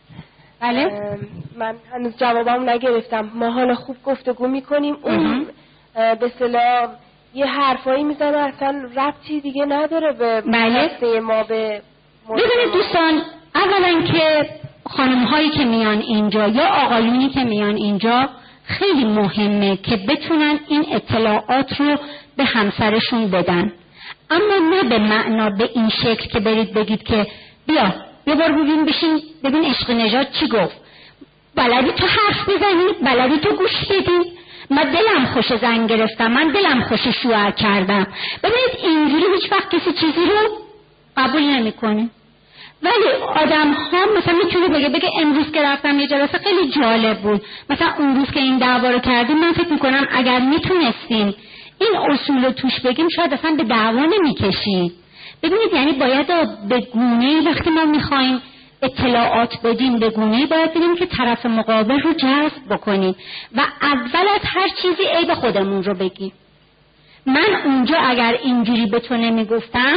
بله؟ 0.60 1.18
من 1.58 1.74
هنوز 1.92 2.16
جوابم 2.16 2.70
نگرفتم. 2.70 3.30
ما 3.34 3.50
حالا 3.50 3.74
خوب 3.74 3.96
گفتگو 4.04 4.48
می‌کنیم. 4.48 4.96
اون 5.02 5.46
به 5.94 6.32
صلاح 6.38 6.88
یه 7.34 7.46
حرفایی 7.46 8.04
می‌زنه 8.04 8.36
اصلا 8.36 8.88
ربطی 8.96 9.40
دیگه 9.40 9.64
نداره 9.64 10.12
به 10.12 10.40
بله. 10.40 11.20
ما 11.20 11.42
به 11.42 11.82
ببینید 12.28 12.72
دوستان 12.72 13.22
اولا 13.54 14.02
که 14.02 14.48
خانم 14.86 15.24
هایی 15.24 15.50
که 15.50 15.64
میان 15.64 15.98
اینجا 15.98 16.48
یا 16.48 16.66
آقایونی 16.66 17.28
که 17.28 17.44
میان 17.44 17.76
اینجا 17.76 18.28
خیلی 18.64 19.04
مهمه 19.04 19.76
که 19.76 19.96
بتونن 19.96 20.58
این 20.68 20.86
اطلاعات 20.92 21.80
رو 21.80 21.96
به 22.36 22.44
همسرشون 22.44 23.30
بدن. 23.30 23.72
اما 24.30 24.70
نه 24.70 24.82
به 24.82 24.98
معنا 24.98 25.50
به 25.50 25.70
این 25.74 25.88
شکل 25.88 26.28
که 26.28 26.40
برید 26.40 26.74
بگید 26.74 27.02
که 27.02 27.26
بیا 27.66 27.94
یه 28.26 28.34
بار 28.34 28.52
ببین 28.52 28.84
بشین 28.84 29.20
ببین 29.44 29.64
عشق 29.64 29.90
نجات 29.90 30.32
چی 30.32 30.48
گفت. 30.48 30.76
بلدی 31.56 31.92
تو 31.92 32.06
حرف 32.06 32.48
بزنی 32.48 32.86
بلدی 33.02 33.38
تو 33.38 33.56
گوش 33.56 33.84
بدی. 33.90 34.33
من 34.70 34.82
دلم 34.82 35.26
خوش 35.26 35.52
زن 35.60 35.86
گرفتم 35.86 36.32
من 36.32 36.48
دلم 36.48 36.80
خوش 36.80 37.08
شوهر 37.22 37.50
کردم. 37.50 38.06
ببینید 38.42 38.70
اینجوری 38.82 39.24
هیچ 39.34 39.52
وقت 39.52 39.70
کسی 39.70 39.92
چیزی 39.92 40.20
رو 40.20 40.58
قبول 41.16 41.42
نمی‌کنه. 41.42 42.08
ولی 42.82 43.22
آدم 43.36 43.72
ها 43.72 43.98
مثلا 44.18 44.34
می‌تونه 44.44 44.68
بگه 44.68 44.88
بگه 44.88 45.10
امروز 45.20 45.52
که 45.52 45.62
رفتم 45.62 45.98
یه 45.98 46.06
جلسه 46.06 46.38
خیلی 46.38 46.68
جالب 46.68 47.18
بود. 47.18 47.42
مثلا 47.70 47.88
اون 47.98 48.16
روز 48.16 48.30
که 48.30 48.40
این 48.40 48.58
دعوا 48.58 48.90
رو 48.90 48.98
کردیم 48.98 49.38
من 49.38 49.52
فکر 49.52 49.72
می‌کنم 49.72 50.06
اگر 50.12 50.40
می‌تونستیم 50.40 51.34
این 51.78 51.96
اصول 51.96 52.44
رو 52.44 52.50
توش 52.50 52.80
بگیم 52.80 53.08
شاید 53.16 53.34
اصلا 53.34 53.54
به 53.56 53.64
دعوا 53.64 54.06
نمی‌کشید 54.06 54.92
ببینید 55.42 55.72
یعنی 55.72 55.92
باید 55.92 56.26
به 56.68 56.80
گونه 56.80 57.50
وقتی 57.50 57.70
ما 57.70 57.84
می‌خوایم 57.84 58.42
اطلاعات 58.84 59.54
بدیم 59.64 59.98
به 59.98 60.10
گونه 60.10 60.46
باید 60.46 60.70
ببینیم 60.70 60.96
که 60.96 61.06
طرف 61.06 61.46
مقابل 61.46 62.00
رو 62.00 62.12
جذب 62.12 62.62
بکنیم 62.70 63.16
و 63.56 63.60
اول 63.82 64.28
از 64.34 64.40
هر 64.44 64.68
چیزی 64.82 65.02
عیب 65.18 65.34
خودمون 65.34 65.82
رو 65.82 65.94
بگیم. 65.94 66.32
من 67.26 67.48
اونجا 67.64 67.96
اگر 67.96 68.38
اینجوری 68.42 68.86
به 68.86 69.00
تو 69.00 69.16
نمی‌گفتم 69.16 69.96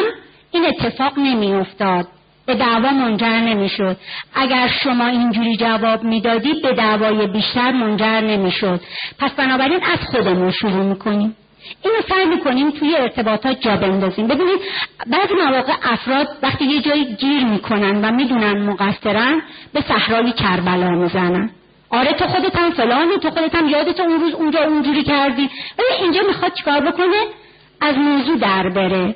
این 0.52 0.66
اتفاق 0.66 1.20
نمیافتاد. 1.20 2.08
به 2.46 2.56
دعوا 2.56 2.90
منجر 2.90 3.40
نمی‌شد. 3.40 3.98
اگر 4.36 4.68
شما 4.84 5.08
اینجوری 5.08 5.58
جواب 5.58 6.04
می‌دادید 6.04 6.62
به 6.62 6.74
دعوای 6.74 7.28
بیشتر 7.28 7.72
منجر 7.72 8.22
نمی‌شد. 8.22 8.82
پس 9.20 9.32
بنابراین 9.32 9.84
از 9.84 10.00
خودمون 10.12 10.52
شروع 10.52 10.84
می‌کنیم. 10.84 11.36
اینو 11.81 11.98
سعی 12.10 12.26
می‌کنیم 12.26 12.72
توی 12.72 12.95
ارتباطات 12.95 13.61
جا 13.61 13.76
بندازیم. 13.76 14.27
ببینید 14.27 14.60
بعضی 15.07 15.34
مواقع 15.34 15.73
افراد 15.84 16.27
وقتی 16.44 16.65
یه 16.65 16.81
جایی 16.81 17.15
گیر 17.15 17.45
می‌کنن 17.45 18.06
و 18.06 18.11
می‌دونن 18.11 18.69
مقصرن 18.69 19.41
به 19.73 19.81
صحرای 19.81 20.31
کربلا 20.31 20.89
می‌زنن. 20.89 21.49
آره 21.89 22.14
تو 22.14 22.27
خودت 22.27 22.56
هم 22.56 22.72
فلانی 22.72 23.18
تو 23.22 23.30
خودت 23.30 23.56
هم 23.56 23.69
یادت 23.69 23.99
اون 23.99 24.19
روز 24.19 24.34
اونجا 24.34 24.60
اونجوری 24.64 25.03
کردی. 25.03 25.49
ولی 25.80 26.03
اینجا 26.03 26.22
می‌خواد 26.27 26.53
چیکار 26.53 26.80
بکنه؟ 26.80 27.22
از 27.81 27.98
موضوع 27.98 28.38
در 28.38 28.69
بره. 28.69 29.15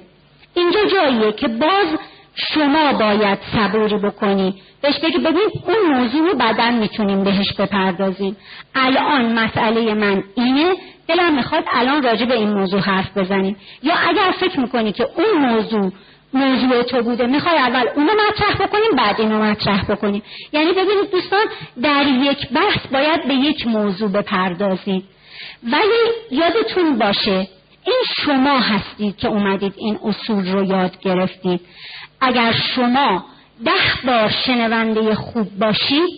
اینجا 0.55 0.79
جاییه 0.85 1.31
که 1.31 1.47
باز 1.47 1.87
شما 2.35 2.93
باید 2.93 3.39
صبوری 3.53 3.97
بکنی. 3.97 4.61
بهش 4.81 4.99
بگی 4.99 5.17
ببین 5.17 5.49
اون 5.67 5.97
موضوع 5.97 6.31
رو 6.31 6.37
بعدا 6.37 6.71
می‌تونیم 6.71 7.23
بهش 7.23 7.53
بپردازیم. 7.53 8.37
الان 8.75 9.39
مسئله 9.39 9.93
من 9.93 10.23
اینه 10.35 10.73
دلم 11.07 11.35
می‌خواد 11.35 11.63
الان 11.73 12.03
راجع 12.03 12.25
به 12.25 12.33
این 12.33 12.49
موضوع 12.49 12.79
حرف 12.79 13.17
بزنیم. 13.17 13.57
یا 13.83 13.93
اگر 14.09 14.33
فکر 14.39 14.59
می‌کنی 14.59 14.91
که 14.91 15.07
اون 15.15 15.49
موضوع 15.49 15.91
موضوع 16.33 16.83
تو 16.83 17.01
بوده 17.03 17.27
می‌خوای 17.27 17.57
اول 17.57 17.85
اونو 17.95 18.11
مطرح 18.29 18.55
بکنیم 18.55 18.95
بعد 18.97 19.21
اینو 19.21 19.43
مطرح 19.43 19.85
بکنیم. 19.85 20.23
یعنی 20.53 20.71
ببینید 20.71 21.11
دوستان 21.11 21.45
در 21.83 22.05
یک 22.07 22.49
بحث 22.49 22.87
باید 22.91 23.27
به 23.27 23.33
یک 23.33 23.67
موضوع 23.67 24.11
بپردازید. 24.11 25.03
ولی 25.63 26.11
یادتون 26.31 26.97
باشه 26.97 27.47
این 27.85 28.03
شما 28.25 28.59
هستید 28.59 29.17
که 29.17 29.27
اومدید 29.27 29.73
این 29.77 29.99
اصول 30.03 30.51
رو 30.51 30.63
یاد 30.63 30.99
گرفتید. 30.99 31.61
اگر 32.21 32.51
شما 32.75 33.25
ده 33.65 34.07
بار 34.07 34.29
شنونده 34.45 35.15
خوب 35.15 35.59
باشید 35.59 36.09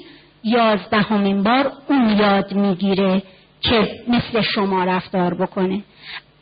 یازدهمین 0.44 1.44
بار 1.44 1.72
اون 1.88 2.20
یاد 2.20 2.54
می‌گیره 2.54 3.22
که 3.62 3.90
مثل 4.08 4.42
شما 4.42 4.84
رفتار 4.84 5.34
بکنه. 5.34 5.84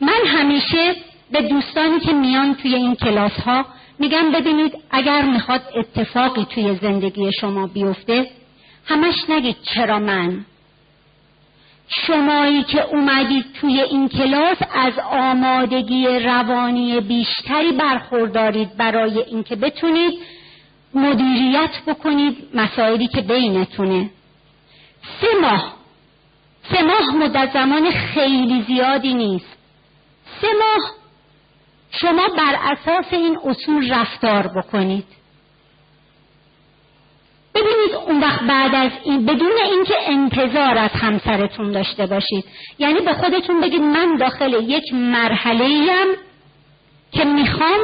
من 0.00 0.26
همیشه 0.26 0.94
به 1.32 1.42
دوستانی 1.42 2.00
که 2.00 2.12
میان 2.12 2.54
توی 2.54 2.74
این 2.74 2.94
کلاس 2.94 3.40
ها 3.40 3.64
میگم 3.98 4.32
ببینید 4.32 4.72
اگر 4.90 5.22
می‌خواد 5.22 5.62
اتفاقی 5.76 6.44
توی 6.44 6.78
زندگی 6.82 7.30
شما 7.40 7.66
بیفته 7.66 8.26
همش 8.86 9.14
نگید 9.28 9.56
چرا 9.62 9.98
من 9.98 10.44
شمایی 11.94 12.62
که 12.62 12.82
اومدید 12.82 13.52
توی 13.60 13.80
این 13.80 14.08
کلاس 14.08 14.56
از 14.74 14.98
آمادگی 14.98 16.06
روانی 16.06 17.00
بیشتری 17.00 17.72
برخوردارید 17.72 18.76
برای 18.76 19.22
اینکه 19.22 19.56
بتونید 19.56 20.12
مدیریت 20.94 21.70
بکنید 21.86 22.36
مسائلی 22.54 23.06
که 23.06 23.20
بینتونه. 23.20 24.10
سه 25.20 25.26
ماه. 25.40 25.74
سه 26.72 26.82
ماه 26.82 27.16
مدت 27.16 27.52
زمان 27.52 27.90
خیلی 27.90 28.62
زیادی 28.62 29.14
نیست. 29.14 29.56
سه 30.40 30.48
ماه 30.58 30.90
شما 31.90 32.28
بر 32.28 32.58
اساس 32.72 33.06
این 33.10 33.38
اصول 33.44 33.94
رفتار 33.94 34.48
بکنید. 34.48 35.21
ببینید 37.54 37.94
اون 38.06 38.20
وقت 38.20 38.42
بعد 38.42 38.74
از 38.74 38.90
این 39.04 39.26
بدون 39.26 39.52
اینکه 39.64 39.94
انتظار 40.06 40.78
از 40.78 40.90
همسرتون 40.90 41.72
داشته 41.72 42.06
باشید. 42.06 42.44
یعنی 42.78 43.00
به 43.00 43.12
خودتون 43.12 43.60
بگید 43.60 43.80
من 43.80 44.16
داخل 44.16 44.70
یک 44.70 44.94
مرحله 44.94 45.64
ایم 45.64 46.16
که 47.12 47.24
می‌خوام 47.24 47.80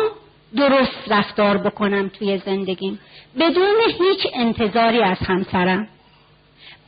درست 0.56 0.98
رفتار 1.08 1.58
بکنم 1.58 2.10
توی 2.18 2.38
زندگیم. 2.38 3.00
بدون 3.40 3.76
هیچ 3.98 4.26
انتظاری 4.34 5.02
از 5.02 5.18
همسرم. 5.18 5.88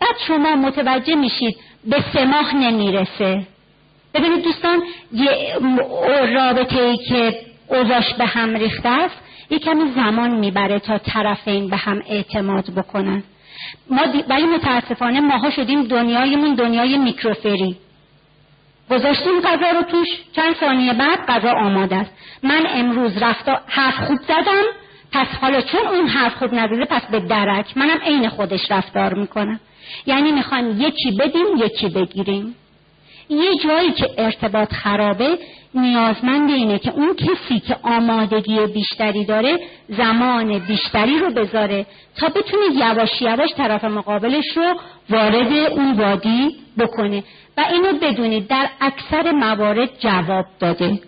بعد 0.00 0.16
شما 0.26 0.56
متوجه 0.56 1.14
میشید 1.14 1.56
به 1.84 2.04
سه 2.12 2.24
ماه 2.24 2.56
نمی‌رسه. 2.56 3.46
ببینید 4.14 4.44
دوستان 4.44 4.82
یه 5.12 5.58
رابطه 6.34 6.80
ای 6.82 6.96
که 6.96 7.40
اوضاش 7.68 8.14
به 8.18 8.26
هم 8.26 8.54
ریخته 8.54 8.88
است 8.88 9.16
یه 9.50 9.58
کمی 9.58 9.92
زمان 9.94 10.30
می‌بره 10.30 10.78
تا 10.78 10.98
طرفین 10.98 11.68
به 11.68 11.76
هم 11.76 12.02
اعتماد 12.08 12.70
بکنن. 12.76 13.22
ما 13.90 14.02
ولی 14.28 14.46
متاسفانه 14.46 15.20
ماها 15.20 15.50
شدیم 15.50 15.82
دنیایمون 15.82 16.54
دنیای 16.54 16.98
میکروفری. 16.98 17.76
گذاشتیم 18.90 19.40
غذا 19.40 19.70
رو 19.70 19.82
توش 19.82 20.08
چند 20.32 20.54
ثانیه 20.54 20.92
بعد 20.92 21.26
غذا 21.26 21.52
آماده 21.52 21.96
است. 21.96 22.10
من 22.42 22.66
امروز 22.66 23.22
رفتا 23.22 23.60
حرف 23.66 23.94
خوب 23.94 24.18
زدم 24.22 24.64
پس 25.12 25.26
حالا 25.40 25.60
چون 25.60 25.86
اون 25.86 26.06
حرف 26.06 26.34
خوب 26.34 26.54
نزده 26.54 26.84
پس 26.84 27.02
به 27.10 27.20
درک. 27.20 27.76
منم 27.76 27.98
عین 27.98 28.28
خودش 28.28 28.70
رفتار 28.70 29.14
می‌کنم. 29.14 29.60
یعنی 30.06 30.32
می‌خوایم 30.32 30.80
یکی 30.80 31.10
بدیم 31.10 31.46
یکی 31.56 31.88
بگیریم. 31.88 32.54
یه 33.28 33.56
جایی 33.64 33.92
که 33.92 34.10
ارتباط 34.18 34.72
خرابه 34.72 35.38
نیازمند 35.74 36.50
اینه 36.50 36.78
که 36.78 36.90
اون 36.90 37.14
کسی 37.14 37.60
که 37.60 37.76
آمادگی 37.82 38.66
بیشتری 38.66 39.24
داره 39.24 39.58
زمان 39.88 40.58
بیشتری 40.58 41.18
رو 41.18 41.30
بذاره 41.30 41.86
تا 42.16 42.28
بتونه 42.28 42.64
یواش 42.74 43.22
یواش 43.22 43.50
طرف 43.56 43.84
مقابلش 43.84 44.56
رو 44.56 44.74
وارد 45.10 45.52
اون 45.52 45.92
وادی 45.92 46.56
بکنه. 46.78 47.24
و 47.56 47.64
اینو 47.72 47.98
بدونید 47.98 48.48
در 48.48 48.68
اکثر 48.80 49.32
موارد 49.32 49.90
جواب 49.98 50.44
داده. 50.60 51.00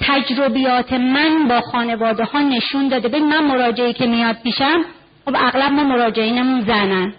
تجربیات 0.00 0.92
من 0.92 1.48
با 1.48 1.60
خانواده 1.60 2.24
ها 2.24 2.40
نشون 2.40 2.88
داده. 2.88 3.08
ببین 3.08 3.28
من 3.28 3.44
مراجعه 3.44 3.92
که 3.92 4.06
میاد 4.06 4.36
پیشم 4.42 4.84
خب 5.24 5.34
اغلب 5.36 5.72
ما 5.72 5.84
مراجعینمون 5.84 6.60
زنن. 6.60 7.14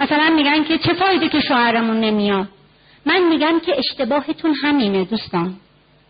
مثلا 0.00 0.30
میگن 0.36 0.64
که 0.64 0.78
چه 0.78 0.92
فایده 0.92 1.28
که 1.28 1.40
شوهرمون 1.40 2.00
نمیاد؟ 2.00 2.48
من 3.06 3.28
میگم 3.28 3.60
که 3.66 3.78
اشتباهتون 3.78 4.54
همینه 4.54 5.04
دوستان. 5.04 5.54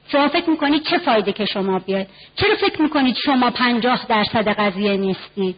شما 0.09 0.28
فکر 0.28 0.51
می‌کنید 0.51 0.83
چه 0.83 0.99
فایده 0.99 1.33
که 1.33 1.45
شما 1.45 1.78
بیاید 1.78 2.09
چرا 2.37 2.57
فکر 2.57 2.83
می‌کنید 2.83 3.16
شما 3.24 3.51
پنجاه 3.51 4.07
درصد 4.09 4.49
قضیه 4.49 4.97
نیستید 4.97 5.57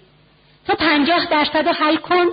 تو 0.67 0.75
پنجاه 0.75 1.27
درصد 1.31 1.69
رو 1.69 1.73
حل 1.73 1.97
کن. 1.97 2.27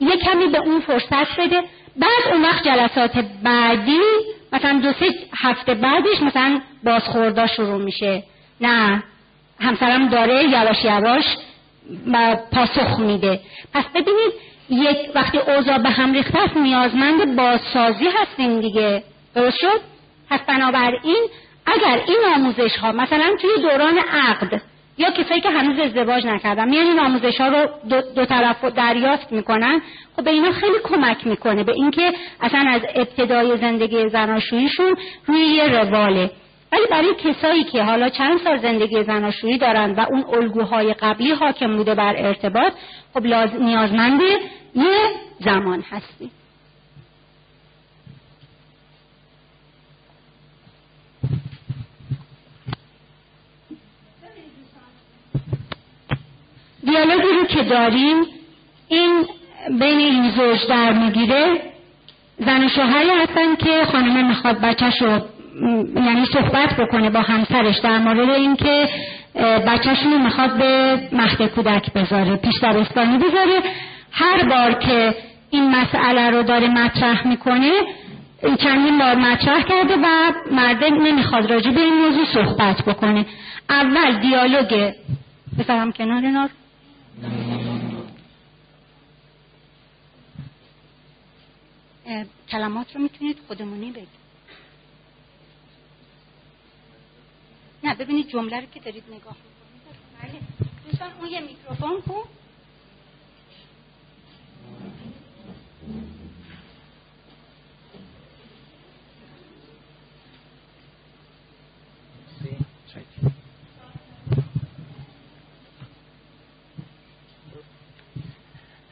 یه 0.00 0.16
کمی 0.16 0.46
به 0.46 0.58
اون 0.58 0.80
فرصت 0.80 1.40
بده. 1.40 1.62
بعد 1.96 2.32
اون 2.32 2.42
وقت 2.42 2.64
جلسات 2.64 3.24
بعدی 3.42 4.00
مثلا 4.52 4.78
دو 4.78 4.92
سه 4.92 5.14
هفته 5.38 5.74
بعدش 5.74 6.22
مثلا 6.22 6.60
بازخوردا 6.84 7.46
شروع 7.46 7.82
میشه. 7.84 8.22
نه 8.60 9.02
همسرم 9.60 10.08
داره 10.08 10.44
یواش 10.44 10.84
یواش 10.84 11.24
پاسخ 12.52 12.98
میده. 12.98 13.40
پس 13.74 13.84
ببینید 13.94 14.32
یک 14.70 14.96
وقتی 15.14 15.38
اوضاع 15.38 15.78
به 15.78 15.90
هم 15.90 16.12
ریخته 16.12 16.38
است 16.38 16.56
نیازمند 16.56 17.36
بازسازی 17.36 18.08
هستیم 18.20 18.60
دیگه. 18.60 19.02
درست 19.34 19.56
شد؟ 19.60 19.80
پس 20.30 20.40
بنابراین 20.40 21.28
اگر 21.66 22.02
این 22.06 22.20
آموزش 22.34 22.76
ها 22.76 22.92
مثلا 22.92 23.36
توی 23.40 23.50
دوران 23.62 23.98
عقد 23.98 24.62
یا 24.98 25.10
کسایی 25.10 25.40
که 25.40 25.50
هنوز 25.50 25.78
ازدواج 25.78 26.26
نکردن 26.26 26.68
میان 26.68 26.86
این 26.86 27.00
آموزش 27.00 27.40
ها 27.40 27.48
رو 27.48 27.68
دو, 27.88 28.00
دو 28.00 28.24
طرف 28.24 28.64
دریافت 28.64 29.32
می‌کنن 29.32 29.80
خب 30.16 30.24
به 30.24 30.30
اینا 30.30 30.52
خیلی 30.52 30.78
کمک 30.84 31.26
می‌کنه 31.26 31.64
به 31.64 31.72
اینکه 31.72 32.12
اصلا 32.40 32.70
از 32.70 32.82
ابتدای 32.94 33.56
زندگی 33.56 34.08
زناشوییشون 34.08 34.96
روی 35.26 35.40
یه 35.40 35.64
رواله. 35.64 36.30
ولی 36.72 36.86
برای 36.90 37.14
کسایی 37.14 37.64
که 37.64 37.82
حالا 37.82 38.08
چند 38.08 38.38
سال 38.38 38.58
زندگی 38.58 39.04
زناشویی 39.04 39.58
دارن 39.58 39.94
و 39.94 40.06
اون 40.10 40.24
الگوهای 40.32 40.94
قبلی 40.94 41.32
حاکم 41.32 41.76
بوده 41.76 41.94
بر 41.94 42.14
ارتباط 42.16 42.72
خب 43.14 43.26
نیازمند 43.60 44.20
یه 44.74 44.98
زمان 45.40 45.84
هستی 45.90 46.30
دیالوگی 56.86 57.32
رو 57.40 57.44
که 57.44 57.62
داریم 57.62 58.16
این 58.88 59.24
بین 59.80 59.98
این 59.98 60.30
زوج 60.30 60.66
در 60.68 60.92
می‌گیره. 60.92 61.60
زن 62.38 62.64
و 62.64 62.68
شوهری 62.68 63.10
هستن 63.10 63.56
که 63.56 63.84
خانمه 63.92 64.22
می‌خواد 64.22 64.60
بچهش 64.60 65.02
رو 65.02 65.20
یعنی 65.96 66.26
صحبت 66.32 66.76
بکنه 66.76 67.10
با 67.10 67.20
همسرش 67.20 67.78
در 67.78 67.98
مورد 67.98 68.30
اینکه 68.30 68.88
بچهشون 69.66 70.12
رو 70.12 70.18
می‌خواد 70.18 70.58
به 70.58 71.00
مهد 71.12 71.42
کودک 71.42 71.92
بذاره 71.92 72.36
پیش 72.36 72.54
دبستانی 72.62 73.18
بذاره. 73.18 73.62
هر 74.12 74.48
بار 74.48 74.74
که 74.74 75.14
این 75.50 75.70
مسئله 75.70 76.30
رو 76.30 76.42
داره 76.42 76.68
مطرح 76.68 77.26
می‌کنه 77.26 77.70
چندین 78.58 78.98
بار 78.98 79.14
مطرح 79.14 79.62
کرده 79.62 79.94
و 79.96 80.32
مرد 80.50 80.84
نمی‌خواد 80.84 81.52
راجع 81.52 81.70
به 81.70 81.80
این 81.80 81.94
موضوع 81.94 82.24
صحبت 82.34 82.82
بکنه. 82.82 83.26
اول 83.70 84.18
دیالوگ 84.20 84.92
بذارم 85.58 85.92
کنار 85.92 86.20
نار. 86.20 86.48
کلمات 92.48 92.96
رو 92.96 93.02
می‌تونید 93.02 93.38
خودمونی 93.46 93.92
بگید. 93.92 94.08
نه 97.84 97.94
ببینید 97.94 98.28
جمله 98.28 98.60
رو 98.60 98.66
که 98.66 98.80
دارید 98.80 99.04
نگاه 99.06 99.36
می‌کنید. 99.36 99.98
بله. 100.22 100.40
دوستان 100.84 101.12
اون 101.12 101.28
یه 101.30 101.40
میکروفون 101.40 102.02
کن 102.02 102.28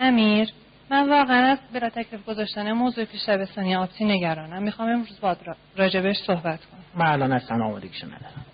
امیر 0.00 0.52
من 0.90 1.08
واقعا 1.08 1.52
از 1.52 1.58
بلا 1.72 1.88
تکلیف 1.88 2.24
گذاشتن 2.24 2.72
موضوع 2.72 3.04
پیش 3.04 3.26
شبستانی 3.26 3.76
آبتی 3.76 4.04
نگرانم. 4.04 4.62
می‌خوام 4.62 4.88
امروز 4.88 5.20
باد 5.20 5.56
راجبش 5.76 6.16
صحبت 6.26 6.60
کنم. 6.64 6.84
من 6.94 7.06
الان 7.06 7.32
اصلا 7.32 7.64
آمادگیشو 7.64 8.06
ندارم. 8.06 8.46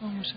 خاموشه 0.00 0.34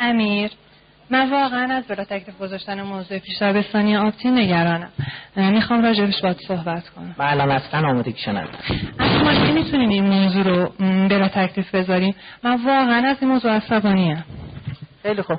امیر 0.00 0.50
من 1.10 1.30
واقعا 1.30 1.74
از 1.74 1.84
بلا 1.86 2.04
تکلیف 2.04 2.38
گذاشتن 2.38 2.82
موضوع 2.82 3.18
پیش 3.18 3.42
دبستانی 3.42 3.96
آبتی 3.96 4.30
نگرانم. 4.30 4.90
می‌خوام 5.36 5.82
راجبش 5.82 6.22
باید 6.22 6.36
صحبت 6.48 6.88
کنم. 6.88 7.14
الان 7.18 7.50
اصلا 7.50 7.88
آمادگیشو 7.88 8.30
ندارم 8.30 8.58
اما 8.98 9.46
که 9.46 9.52
می‌تونیم 9.52 9.88
این 9.88 10.04
موضوع 10.04 10.42
رو 10.42 10.72
بلا 11.08 11.28
تکلیف 11.28 11.74
بذاریم؟ 11.74 12.14
من 12.42 12.64
واقعا 12.64 13.08
از 13.08 13.16
این 13.20 13.30
موضوع 13.30 13.52
عصبانیم 13.52 14.24
خیلی 15.02 15.22
خوب. 15.22 15.38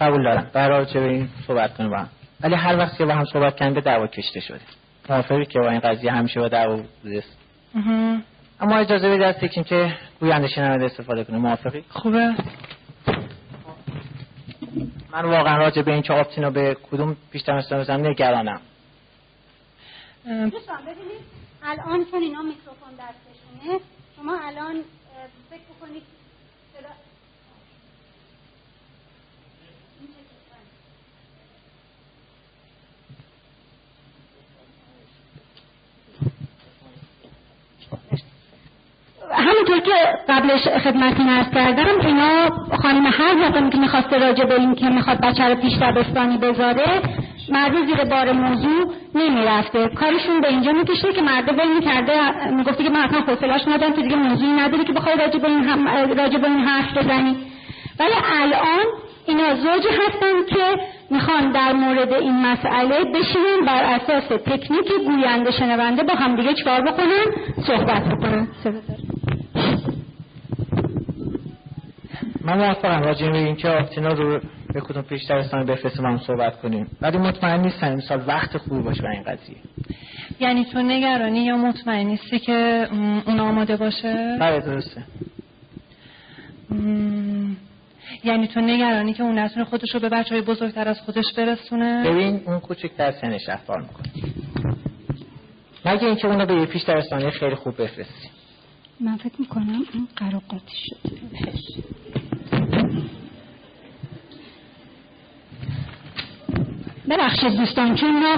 قبول 0.00 0.22
دارم. 0.22 0.50
برای 0.52 0.86
چه 0.86 1.00
به 1.00 1.06
این 1.06 1.28
صحبت 1.46 1.76
کنیم 1.76 1.90
با 1.90 1.96
هم. 1.96 2.08
ولی 2.40 2.54
هر 2.54 2.78
وقت 2.78 2.98
که 2.98 3.04
با 3.04 3.14
هم 3.14 3.24
صحبت 3.24 3.58
کنیم 3.58 3.74
به 3.74 3.80
دعوا 3.80 4.06
کشته 4.06 4.40
شده. 4.40 4.60
موافقی 5.08 5.44
که 5.44 5.58
با 5.58 5.70
این 5.70 5.80
قضیه 5.80 6.12
همیشه 6.12 6.40
با 6.40 6.48
دعوا 6.48 6.76
بوده 7.02 7.22
اما 8.60 8.76
اجازه 8.76 9.08
بده 9.08 9.26
از 9.26 9.38
که 9.40 9.94
گوینده 10.20 10.48
شنونده 10.48 10.84
استفاده 10.84 11.24
کنیم. 11.24 11.40
موافقی؟ 11.40 11.84
خوبه. 11.88 12.34
من 15.12 15.24
واقعا 15.24 15.58
راجع 15.58 15.82
به 15.82 15.92
این 15.92 16.02
که 16.02 16.12
آپتینو 16.12 16.50
به 16.50 16.76
کدوم 16.90 17.16
پیشتر 17.30 17.52
استفاده 17.52 17.96
نگرانم. 17.96 18.60
دوستان 20.24 20.82
ببینید 20.82 21.20
الان 21.62 22.04
چون 22.10 22.22
اینا 22.22 22.42
میکروفون 22.42 22.90
دستشونه 22.92 23.80
شما 24.16 24.38
الان 24.42 24.84
فکر 25.50 25.60
بکنید 25.76 26.02
همونطور 39.78 39.94
که 39.94 40.32
قبلش 40.32 40.68
خدمتی 40.84 41.24
نرس 41.24 41.50
کردم 41.54 42.06
اینا 42.06 42.50
خانم 42.82 43.06
هر 43.06 43.34
موقع 43.34 43.70
که 43.70 43.78
می‌خواسته 43.78 44.18
راجع 44.18 44.44
به 44.44 44.60
این 44.60 44.74
که 44.74 44.88
می‌خواد 44.88 45.20
بچه 45.20 45.44
رو 45.44 45.54
پیش 45.54 45.72
دبستانی 45.74 46.36
بذاره 46.38 47.02
مرد 47.48 47.86
زیر 47.86 48.04
بار 48.04 48.32
موضوع 48.32 48.92
نمی‌رفته. 49.14 49.88
کارشون 49.88 50.40
به 50.40 50.48
اینجا 50.48 50.72
می‌کشه 50.72 51.12
که 51.12 51.22
مرد 51.22 51.58
ول 51.58 51.74
می‌کرده 51.74 52.12
می‌گفته 52.50 52.84
که 52.84 52.90
من 52.90 53.00
اصلا 53.00 53.20
حوصله‌اش 53.20 53.68
ندارم 53.68 53.92
تو 53.92 54.02
دیگه 54.02 54.16
موضوعی 54.16 54.52
نداری 54.52 54.84
که 54.84 54.92
بخوای 54.92 55.16
راجع 55.16 55.38
به 55.38 55.48
این 55.48 55.64
هم 55.64 55.88
راجع 56.18 56.38
به 56.38 56.48
این 56.48 56.60
حرف 56.60 56.98
بزنی. 56.98 57.36
ولی 58.00 58.14
الان 58.40 58.86
اینا 59.26 59.54
زوجی 59.54 59.88
هستن 59.88 60.54
که 60.54 60.82
می‌خوان 61.10 61.52
در 61.52 61.72
مورد 61.72 62.12
این 62.12 62.46
مسئله 62.46 63.04
بشینن 63.04 63.66
بر 63.66 63.82
اساس 63.82 64.28
تکنیک 64.28 64.92
گوینده 65.06 65.50
شنونده 65.50 66.02
با 66.02 66.14
همدیگه 66.14 66.54
چکار 66.54 66.80
بکنن؟ 66.80 67.24
صحبت 67.66 68.02
بکنن. 68.04 68.48
من 72.48 72.58
موافقم 72.58 73.02
راجع 73.02 73.30
به 73.30 73.38
اینکه 73.38 73.68
آفتینا 73.68 74.08
رو 74.08 74.40
به 74.74 74.80
کدوم 74.80 75.02
پیش 75.02 75.24
درستان 75.24 75.66
بفرستیم 75.66 76.06
هم 76.06 76.18
صحبت 76.18 76.60
کنیم. 76.60 76.86
ولی 77.00 77.18
مطمئن 77.18 77.60
نیستم 77.60 77.86
امسال 77.86 78.24
وقت 78.26 78.56
خوبی 78.56 78.82
باشه 78.82 79.02
برای 79.02 79.16
این 79.16 79.24
قضیه. 79.24 79.56
یعنی 80.40 80.64
تو 80.64 80.82
نگرانی 80.82 81.44
یا 81.44 81.56
مطمئن 81.56 82.06
نیستی 82.06 82.38
که 82.38 82.88
اون 83.26 83.40
آماده 83.40 83.76
باشه؟ 83.76 84.36
بله 84.40 84.60
درسته. 84.60 85.02
یعنی 88.24 88.46
تو 88.46 88.60
نگرانی 88.60 89.12
که 89.12 89.22
اون 89.22 89.38
نتونه 89.38 89.64
خودش 89.64 89.94
رو 89.94 90.00
به 90.00 90.08
بچه 90.08 90.34
های 90.34 90.44
بزرگتر 90.44 90.88
از 90.88 91.00
خودش 91.00 91.24
برسونه؟ 91.36 92.10
ببین 92.10 92.40
اون 92.46 92.60
کوچکتر 92.60 93.10
سنش 93.10 93.48
رفتار 93.48 93.80
می‌کنه. 93.80 94.08
مگه 95.86 96.04
اینکه 96.04 96.28
اونو 96.28 96.46
به 96.46 96.54
یه 96.54 96.66
پیش 96.66 96.82
درستانی 96.82 97.30
خیلی 97.30 97.54
خوب 97.54 97.82
بفرستی؟ 97.82 98.28
من 99.00 99.16
فکر 99.16 99.34
می‌کنم 99.38 99.84
این 99.92 100.08
قراقاتی 100.16 100.76
شد 100.76 100.98
ببخشید 107.10 107.56
دوستان 107.56 107.94
چون 107.94 108.10
ما 108.10 108.36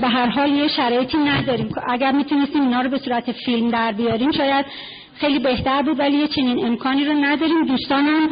به 0.00 0.08
هر 0.08 0.26
حال 0.26 0.50
یه 0.50 0.68
شرایطی 0.68 1.18
نداریم. 1.18 1.68
اگر 1.88 2.12
می‌تونستیم 2.12 2.62
اینا 2.62 2.80
رو 2.80 2.90
به 2.90 2.98
صورت 2.98 3.32
فیلم 3.32 3.70
در 3.70 3.92
بیاریم 3.92 4.30
شاید 4.32 4.66
خیلی 5.14 5.38
بهتر 5.38 5.82
بود 5.82 5.98
ولی 5.98 6.16
یه 6.16 6.28
چنین 6.28 6.66
امکانی 6.66 7.04
رو 7.04 7.12
نداریم. 7.12 7.64
دوستانم 7.64 8.28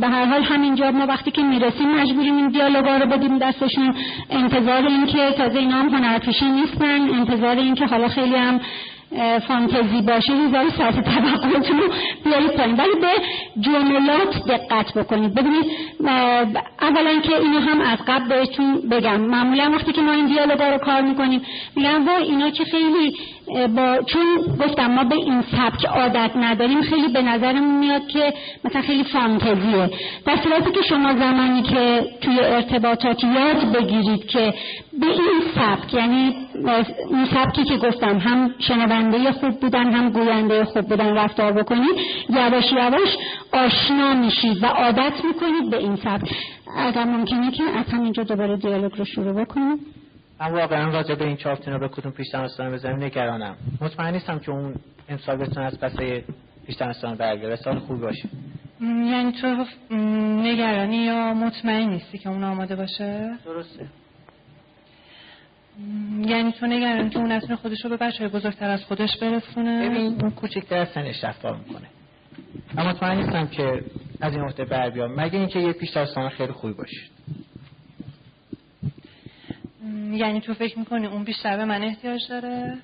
به 0.00 0.08
هر 0.08 0.24
حال 0.24 0.42
همینجا 0.42 0.90
ما 0.90 1.06
وقتی 1.06 1.30
که 1.30 1.42
می‌رسیم 1.42 1.88
مجبوریم 1.88 2.36
این 2.36 2.48
دیالوگا 2.48 2.96
رو 2.96 3.06
بدیم 3.06 3.38
دستشون. 3.38 3.94
انتظار 4.30 4.86
این 4.86 5.06
که 5.06 5.30
تازه 5.36 5.58
اینا 5.58 5.76
هم 5.76 5.88
هنرپیشه 5.88 6.48
نیستن. 6.48 7.00
انتظار 7.10 7.56
این 7.56 7.74
که 7.74 7.86
حالا 7.86 8.08
خیلی 8.08 8.34
هم 8.34 8.60
فانتزی 9.48 10.02
باشه 10.02 10.32
یه 10.32 10.48
ذره 10.50 10.70
سطح 10.70 11.00
توقعتون 11.00 11.78
رو 11.78 11.88
بیارید 12.24 12.50
پایین. 12.50 12.76
ولی 12.76 13.00
به 13.00 13.08
جملات 13.60 14.46
دقت 14.48 14.94
بکنید. 14.94 15.34
ببینید 15.34 15.64
اولا 16.80 17.20
که 17.20 17.36
اینو 17.38 17.60
هم 17.60 17.80
از 17.80 17.98
قبل 18.06 18.28
بهتون 18.28 18.88
بگم. 18.90 19.20
معمولا 19.20 19.70
وقتی 19.74 19.92
که 19.92 20.00
ما 20.00 20.12
این 20.12 20.26
دیالوگا 20.26 20.68
رو 20.68 20.78
کار 20.78 21.00
می‌کنیم 21.00 21.42
میگن 21.76 22.04
وا 22.04 22.16
اینا 22.16 22.50
که 22.50 22.64
خیلی 22.64 23.16
با 23.76 23.98
چون 24.06 24.36
گفتم 24.60 24.86
ما 24.86 25.04
به 25.04 25.14
این 25.14 25.42
سبک 25.42 25.84
عادت 25.84 26.30
نداریم. 26.36 26.82
خیلی 26.82 27.08
به 27.08 27.22
نظرمون 27.22 27.78
میاد 27.78 28.06
که 28.06 28.34
مثلا 28.64 28.82
خیلی 28.82 29.04
فانتزیه. 29.04 29.90
در 30.26 30.36
صورتی 30.36 30.70
که 30.70 30.82
شما 30.82 31.12
زمانی 31.12 31.62
که 31.62 32.06
توی 32.20 32.40
ارتباطات 32.40 33.24
یاد 33.24 33.72
بگیرید 33.72 34.26
که 34.26 34.54
به 35.00 35.06
این 35.06 35.42
سبک 35.54 35.94
یعنی 35.94 36.34
این 37.10 37.26
سبکی 37.34 37.64
که 37.64 37.76
گفتم 37.76 38.18
هم 38.18 38.54
شنونده 38.58 38.97
خوب 39.32 39.60
بودن 39.60 39.92
هم 39.92 40.10
گوینده 40.10 40.64
خوب 40.64 40.88
بودن 40.88 41.14
رفتار 41.16 41.52
بکنید 41.52 41.96
یواش 42.30 42.72
یواش 42.72 43.16
آشنا 43.52 44.14
میشید 44.14 44.62
و 44.62 44.66
عادت 44.66 45.12
می‌کنید 45.24 45.70
به 45.70 45.76
این 45.76 45.96
سبک. 45.96 46.30
اگر 46.76 47.04
ممکنه 47.04 47.50
که 47.50 47.64
از 47.64 47.86
همینجا 47.86 48.22
دوباره 48.22 48.56
دیالوگ 48.56 48.98
رو 48.98 49.04
شروع 49.04 49.32
بکنید 49.32 49.80
من 50.40 50.52
واقعا 50.52 50.90
راجع 50.90 51.14
به 51.14 51.24
این 51.24 51.36
چارتینا 51.36 51.78
به 51.78 51.88
کدوم 51.88 52.12
پیش 52.12 52.26
دمستان 52.32 52.72
بزنیم 52.72 53.02
نگرانم. 53.04 53.56
مطمئن 53.80 54.12
نیستم 54.12 54.38
که 54.38 54.50
اون 54.50 54.74
امسال 55.08 55.36
بتونه 55.36 55.66
از 55.66 55.80
پسه 55.80 56.24
پیش 56.66 56.76
دمستان 56.76 57.14
برگره 57.14 57.56
سال 57.56 57.78
خوبی 57.78 58.00
باشه. 58.00 58.28
یعنی 58.80 59.32
تو 59.32 59.64
نگرانی 60.42 60.96
یا 60.96 61.34
مطمئن 61.34 61.88
نیستی 61.88 62.18
که 62.18 62.28
اون 62.28 62.44
آماده 62.44 62.76
باشه؟ 62.76 63.30
درسته. 63.44 63.86
یعنی 66.18 66.52
تو 66.52 66.66
نگرانی 66.66 67.10
که 67.10 67.18
اون 67.18 67.32
اصلا 67.32 67.56
خودش 67.56 67.84
رو 67.84 67.90
به 67.90 67.96
بچه 67.96 68.28
بزرگتر 68.28 68.70
از 68.70 68.84
خودش 68.84 69.16
برسونه؟ 69.16 69.88
ببین 69.88 70.20
اون 70.20 70.30
کوچکتر 70.30 70.76
از 70.76 70.88
سنش 70.88 71.24
رفتار 71.24 71.56
می‌کنه. 71.56 71.88
من 72.74 72.86
مطمئن 72.86 73.16
نیستم 73.16 73.46
که 73.46 73.84
از 74.20 74.32
این 74.32 74.42
عهده 74.44 74.64
بر 74.64 74.90
بیام 74.90 75.20
مگه 75.20 75.38
اینکه 75.38 75.58
یه 75.58 75.72
پیش 75.72 75.98
خیلی 76.36 76.52
خوبی 76.52 76.72
باشه؟ 76.72 77.00
یعنی 80.10 80.40
تو 80.40 80.54
فکر 80.54 80.78
می‌کنی 80.78 81.06
اون 81.06 81.24
بیشتر 81.24 81.56
به 81.56 81.64
من 81.64 81.82
احتیاج 81.82 82.20
داره؟ 82.28 82.78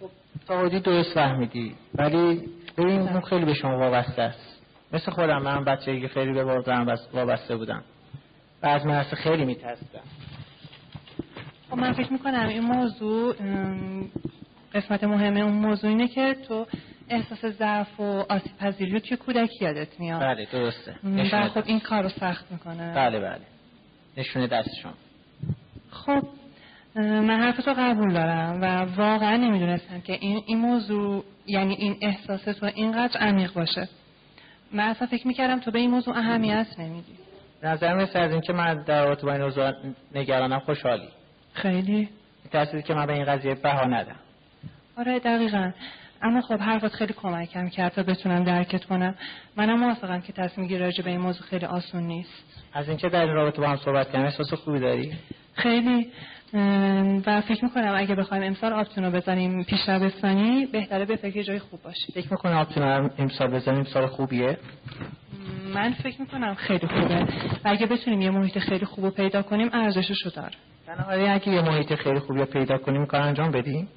خب، 0.00 0.10
تا 0.46 0.66
حدی 0.66 0.80
درست 0.80 1.14
فهمیدی. 1.14 1.74
ولی 1.94 2.42
ببین 2.78 3.00
اون 3.00 3.20
خیلی 3.20 3.44
به 3.44 3.54
شما 3.54 3.78
وابسته 3.78 4.22
است. 4.22 4.62
مثل 4.92 5.10
خودم 5.10 5.42
من 5.42 5.64
بچه 5.64 6.08
خیلی 6.08 6.32
به 6.32 6.44
وابسته 7.12 7.56
بودم. 7.56 7.82
و 8.62 8.66
از 8.66 8.86
مرسه 8.86 9.16
خیلی 9.16 9.44
میترسیدم. 9.44 10.00
خب 11.70 11.78
من 11.78 11.92
فکر 11.92 12.12
می‌کنم 12.12 12.48
این 12.48 12.62
موضوع 12.62 13.34
قسمت 14.74 15.04
مهمه 15.04 15.40
اون 15.40 15.52
موضوع 15.52 15.90
اینه 15.90 16.08
که 16.08 16.36
تو 16.48 16.66
احساس 17.08 17.44
ضعف 17.44 18.00
و 18.00 18.02
آسیب 18.28 18.56
پذیری 18.56 18.92
رو 18.92 18.98
توی 18.98 19.16
کودکی 19.16 19.64
یادت 19.64 20.00
میاد. 20.00 20.20
بله 20.20 20.46
درسته. 20.52 20.94
و 21.32 21.48
خب 21.48 21.62
این 21.66 21.80
کار 21.80 22.02
رو 22.02 22.08
سخت 22.08 22.52
می‌کنه. 22.52 22.94
بله 22.94 23.20
بله. 23.20 23.40
نشونه 24.16 24.46
دستشون 24.46 24.92
خب 25.90 26.22
من 26.96 27.40
حرف 27.40 27.56
تو 27.64 27.74
قبول 27.78 28.12
دارم 28.12 28.60
و 28.60 28.84
واقعا 28.96 29.36
نمی‌دونستم 29.36 30.00
که 30.00 30.12
این, 30.12 30.42
این 30.46 30.58
موضوع 30.58 31.24
یعنی 31.46 31.74
این 31.74 31.96
احساس 32.00 32.44
تو 32.44 32.66
اینقدر 32.66 33.20
عمیق 33.20 33.52
باشه. 33.52 33.88
من 34.72 34.84
اصلا 34.84 35.06
فکر 35.06 35.26
می‌کردم 35.26 35.60
تو 35.60 35.70
به 35.70 35.78
این 35.78 35.90
موضوع 35.90 36.16
اهمیت 36.16 36.66
نمیدی. 36.78 37.12
نظر 37.62 37.94
مثل 37.94 38.18
از 38.18 38.32
اینکه 38.32 38.52
من 38.52 38.82
در 38.82 39.04
رابطه 39.04 39.26
با 39.26 39.32
این 39.32 39.94
نگرانم 40.14 40.58
خوشحالی. 40.58 41.08
خیلی. 41.52 42.08
تأثیری 42.52 42.82
که 42.82 42.94
من 42.94 43.06
به 43.06 43.12
این 43.12 43.24
قضیه 43.24 43.54
بها 43.54 43.84
ندم. 43.84 44.16
آره 44.98 45.18
دقیقا. 45.18 45.70
اما 46.22 46.40
خب 46.40 46.60
حرفات 46.60 46.92
خیلی 46.92 47.12
کمکم 47.12 47.68
کرد 47.68 47.92
تا 47.92 48.02
بتونم 48.02 48.44
درکت 48.44 48.84
کنم. 48.84 49.14
منم 49.56 49.80
موافقم 49.80 50.20
که 50.20 50.32
تصمیم 50.32 50.66
گیری 50.66 50.80
راجع 50.80 51.04
به 51.04 51.10
این 51.10 51.20
موضوع 51.20 51.42
خیلی 51.46 51.66
آسون 51.66 52.02
نیست. 52.02 52.62
از 52.72 52.88
اینکه 52.88 53.08
در 53.08 53.20
این 53.20 53.34
رابطه 53.34 53.60
با 53.60 53.68
هم 53.68 53.76
صحبت 53.76 54.06
کردیم 54.06 54.26
احساس 54.26 54.54
خوبی 54.54 54.80
داری؟ 54.80 55.12
خیلی. 55.54 56.12
و 57.26 57.40
فکر 57.40 57.64
می‌کنم 57.64 57.94
اگه 57.96 58.14
بخوایم 58.14 58.42
امسال 58.42 58.72
آپتون 58.72 59.10
بزنیم 59.10 59.64
پیش 59.64 59.88
بستانی 59.88 60.66
بهتره 60.66 61.04
به 61.04 61.16
فکر 61.16 61.42
جای 61.42 61.58
خوب 61.58 61.82
باشیم 61.82 62.14
فکر 62.14 62.28
می‌کنم 62.30 62.56
آپتون 62.56 63.10
امسال 63.18 63.50
بزنیم؟ 63.50 63.84
سال 63.84 64.06
خوبیه؟ 64.06 64.58
من 65.74 65.92
فکر 65.92 66.20
می‌کنم 66.20 66.54
خیلی 66.54 66.86
خوبه. 66.86 67.22
و 67.22 67.24
اگه 67.64 67.86
بتونیم 67.86 68.20
یه 68.20 68.30
محیط 68.30 68.58
خیلی 68.58 68.84
خوب 68.86 69.04
رو 69.04 69.10
پیدا 69.10 69.42
کنیم 69.42 69.70
ارزشش 69.72 70.26
داره. 70.36 70.54
بنابراین 70.86 71.30
اگه 71.30 71.48
یه 71.48 71.62
محیط 71.62 71.94
خیلی 71.94 72.18
خوبی 72.18 72.38
رو 72.40 72.46
پیدا 72.46 72.78
کنیم 72.78 73.06
کار 73.06 73.20
انجام 73.20 73.50
بدیم؟ 73.50 73.88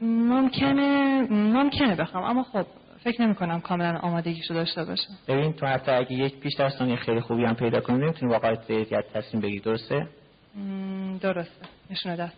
ممکنه 0.00 1.20
ممکنه 1.30 1.94
بخوام 1.96 2.24
اما 2.24 2.42
خب 2.42 2.66
فکر 3.04 3.22
نمی 3.22 3.34
کنم 3.34 3.60
کاملا 3.60 3.98
آمادگیشو 3.98 4.54
داشته 4.54 4.84
باشه 4.84 5.08
ببین 5.28 5.52
تو 5.52 5.66
حتی 5.66 5.90
اگه 5.90 6.12
یک 6.12 6.40
پیش 6.40 6.54
درستانی 6.54 6.96
خیلی 6.96 7.20
خوبی 7.20 7.44
هم 7.44 7.54
پیدا 7.54 7.80
کنیم 7.80 8.00
نمی‌تونی 8.04 8.32
واقعا 8.32 8.54
تصمیم 9.14 9.42
بگی 9.42 9.60
درسته؟ 9.60 10.06
درسته. 11.20 11.66
نشونه 11.90 12.16
دست 12.16 12.36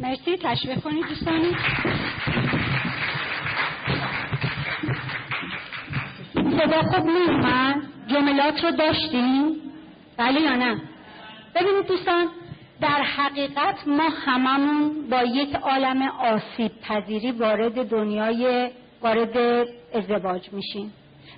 مرسی. 0.00 0.36
تشویق 0.36 0.80
کنید 0.80 1.06
دوستانی 1.08 1.52
صدا 6.34 6.82
خوب 6.82 7.06
میومد 7.06 7.76
جملات 8.06 8.64
رو 8.64 8.70
داشتیم. 8.70 9.56
بله 10.16 10.40
یا 10.40 10.56
نه؟ 10.56 10.80
ببینید 11.54 11.86
دوستان 11.86 12.28
در 12.80 13.02
حقیقت 13.02 13.88
ما 13.88 14.08
هممون 14.26 15.08
با 15.10 15.22
یک 15.22 15.54
عالم 15.54 16.02
آسیب 16.02 16.72
پذیری 16.82 17.30
وارد 17.32 17.88
دنیای 17.88 18.70
وارد 19.02 19.66
ازدواج 19.94 20.52
میشیم. 20.52 20.92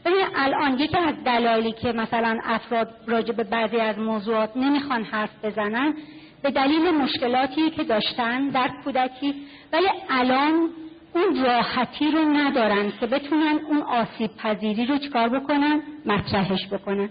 ببین 0.09 0.27
الان 0.37 0.79
یکی 0.79 0.99
از 0.99 1.15
دلایلی 1.25 1.73
که 1.73 1.93
مثلا 1.93 2.39
افراد 2.45 2.89
راجع 3.07 3.33
به 3.33 3.45
بعضی 3.45 3.77
از 3.77 3.99
موضوعات 3.99 4.57
نمی‌خوان 4.57 5.05
حرف 5.05 5.45
بزنن 5.45 5.95
به 6.43 6.51
دلیل 6.51 6.91
مشکلاتی 6.91 7.71
که 7.71 7.85
داشتن 7.85 8.49
در 8.49 8.71
کودکی 8.85 9.35
ولی 9.73 9.89
الان 10.11 10.69
اون 11.15 11.45
راحتی 11.45 12.11
رو 12.11 12.25
ندارن 12.25 12.93
که 13.01 13.07
بتونن 13.07 13.59
اون 13.69 13.83
آسیب 13.83 14.31
پذیری 14.37 14.87
رو 14.87 14.99
چکار 14.99 15.29
بکنن؟ 15.29 15.83
مطرحش 16.07 16.69
بکنن. 16.73 17.09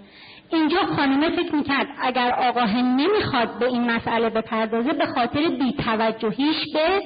اینجا 0.49 0.77
خانمه 0.95 1.29
فکر 1.29 1.55
می‌کرد 1.55 1.87
اگر 2.01 2.31
آقاه 2.31 2.77
نمی‌خواد 2.81 3.59
به 3.59 3.65
این 3.65 3.91
مسئله 3.91 4.29
بپردازه 4.29 4.93
به 4.93 5.05
خاطر 5.05 5.47
بیتوجهیش 5.47 6.57
به 6.73 7.01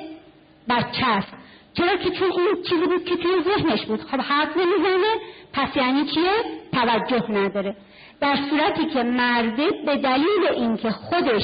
بچه 0.70 1.08
است. 1.08 1.41
چرا 1.74 1.98
که 1.98 2.10
چون 2.10 2.32
این 2.32 2.64
چیزی 2.70 2.86
بود 2.86 3.06
که 3.06 3.16
توی 3.16 3.32
ذهنش 3.44 3.86
بود؟ 3.86 4.02
خب 4.02 4.20
حرف 4.20 4.58
نمی‌زنه 4.58 5.14
پس 5.54 5.76
یعنی 5.76 6.06
چیه؟ 6.06 6.32
توجه 6.72 7.32
نداره. 7.32 7.76
در 8.22 8.38
صورتی 8.50 8.86
که 8.86 9.04
مرده 9.04 9.68
به 9.86 9.96
دلیل 9.96 10.48
اینکه 10.56 10.90
خودش 10.92 11.44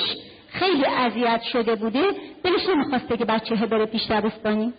خیلی 0.49 0.86
اذیت 0.86 1.41
شده 1.41 1.76
بوده 1.76 2.04
دلش 2.44 2.70
نمی‌خواسته 2.70 3.18
که 3.18 3.26
بچه 3.26 3.56
بره 3.56 3.86
پیش 3.86 4.12
دبستانی 4.12 4.74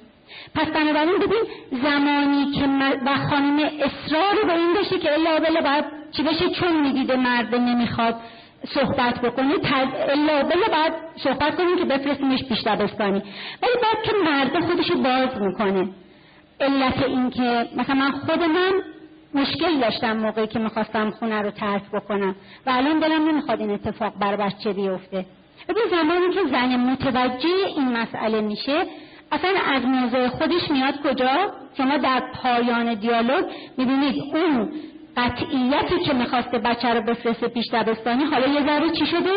پس 0.55 0.67
بنابراین 0.67 1.19
ببین 1.19 1.43
زمانی 1.83 2.53
که 2.53 2.67
و 3.07 3.17
خانم 3.31 3.59
اصرار 3.59 4.47
به 4.47 4.53
این 4.53 4.75
داشته 4.75 4.99
که 4.99 5.13
الا 5.13 5.61
باید 5.61 5.85
چی 6.13 6.23
بشه؟ 6.23 6.51
چون 6.51 6.81
می‌دیده 6.81 7.17
مرده 7.17 7.59
نمی‌خواد. 7.59 8.17
صحبت 8.65 9.21
بکنه 9.21 9.55
الا 10.09 10.43
بلا 10.43 10.67
باید 10.73 10.93
صحبت 11.17 11.57
کنیم 11.57 11.79
که 11.79 11.85
بفرستیمش 11.85 12.45
پیش 12.45 12.63
دبستانی. 12.67 13.23
ولی 13.63 13.73
بعد 13.83 14.05
که 14.05 14.13
مرده 14.25 14.61
خودشو 14.61 15.03
باز 15.03 15.43
می‌کنه. 15.43 15.89
علت 16.61 17.03
این 17.03 17.31
که 17.31 17.69
مثلا 17.77 17.95
من 17.95 18.11
خود 18.11 18.43
من 18.43 18.73
مشکل 19.35 19.81
داشتم 19.81 20.17
موقعی 20.17 20.47
که 20.47 20.59
می‌خواستم 20.59 21.11
خونه 21.11 21.43
رو 21.43 21.51
ترک 21.51 21.83
بکنم 21.93 22.35
و 22.67 22.71
الان 22.71 22.99
دلم 22.99 23.29
نمی‌خواد 23.29 23.61
این 23.61 23.71
اتفاق 23.71 24.13
بر 24.21 24.37
بچه 24.37 24.73
بیفته. 24.73 25.27
ببین 25.69 25.83
زمانی 25.91 26.35
که 26.35 26.41
زن 26.51 26.77
متوجه 26.77 27.67
این 27.77 27.97
مسئله 27.97 28.41
میشه 28.41 28.87
اصلا 29.33 29.51
از 29.75 29.85
موضع 29.85 30.29
خودش 30.29 30.71
میاد 30.71 30.95
کجا؟ 31.03 31.53
شما 31.77 31.97
در 31.97 32.23
پایان 32.43 32.95
دیالوگ 32.95 33.45
می‌بینید 33.79 34.23
اون 34.35 34.71
قطعیتی 35.17 35.99
که 36.05 36.13
می‌خواسته 36.13 36.59
بچه 36.59 36.89
رو 36.89 37.01
بفرسته 37.01 37.49
پیش 37.49 37.65
دبستانی 37.73 38.25
حالا 38.25 38.47
یه 38.47 38.67
ذره 38.67 38.91
چی 38.91 39.07
شده؟ 39.07 39.31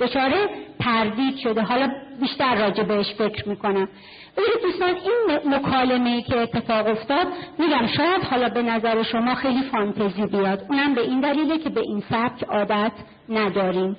دچار 0.00 0.32
تردید 0.80 1.36
شده. 1.36 1.62
حالا 1.62 1.90
بیشتر 2.20 2.54
راجع 2.54 2.82
بهش 2.82 3.14
فکر 3.18 3.48
می‌کنم. 3.48 3.88
ببینید 4.36 4.62
دوستان 4.62 4.88
این 4.88 5.54
مکالمه 5.54 6.10
ای 6.10 6.22
که 6.22 6.38
اتفاق 6.38 6.86
افتاد 6.86 7.26
میگم 7.58 7.86
شاید 7.86 8.22
حالا 8.30 8.48
به 8.48 8.62
نظر 8.62 9.02
شما 9.02 9.34
خیلی 9.34 9.62
فانتزی 9.62 10.26
بیاد. 10.26 10.62
اونم 10.70 10.94
به 10.94 11.00
این 11.00 11.20
دلیله 11.20 11.58
که 11.58 11.70
به 11.70 11.80
این 11.80 12.02
سبک 12.10 12.44
عادت 12.44 12.92
نداریم. 13.28 13.96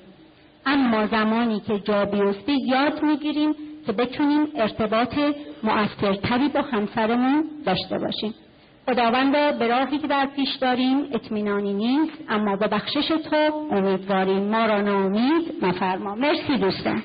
اما 0.66 1.06
زمانی 1.06 1.60
که 1.60 1.78
جا 1.78 2.04
بیفته 2.04 2.52
یاد 2.66 3.02
می‌گیریم 3.02 3.54
که 3.86 3.92
بتونیم 3.92 4.46
ارتباط 4.56 5.14
مؤثرتری 5.62 6.48
با 6.48 6.60
همسرمون 6.62 7.44
داشته 7.66 7.98
باشیم. 7.98 8.34
خداوندا 8.86 9.52
به 9.52 9.66
راهی 9.66 9.98
که 9.98 10.06
در 10.06 10.26
پیش 10.36 10.48
داریم 10.60 11.08
اطمینانی 11.12 11.72
نیست 11.72 12.12
اما 12.28 12.56
به 12.56 12.68
بخشش 12.68 13.08
تو 13.30 13.66
امیدواریم. 13.70 14.42
ما 14.50 14.66
را 14.66 14.80
ناامید 14.80 15.64
مفرما 15.64 16.14
مرسی 16.14 16.58
دوستان. 16.58 17.02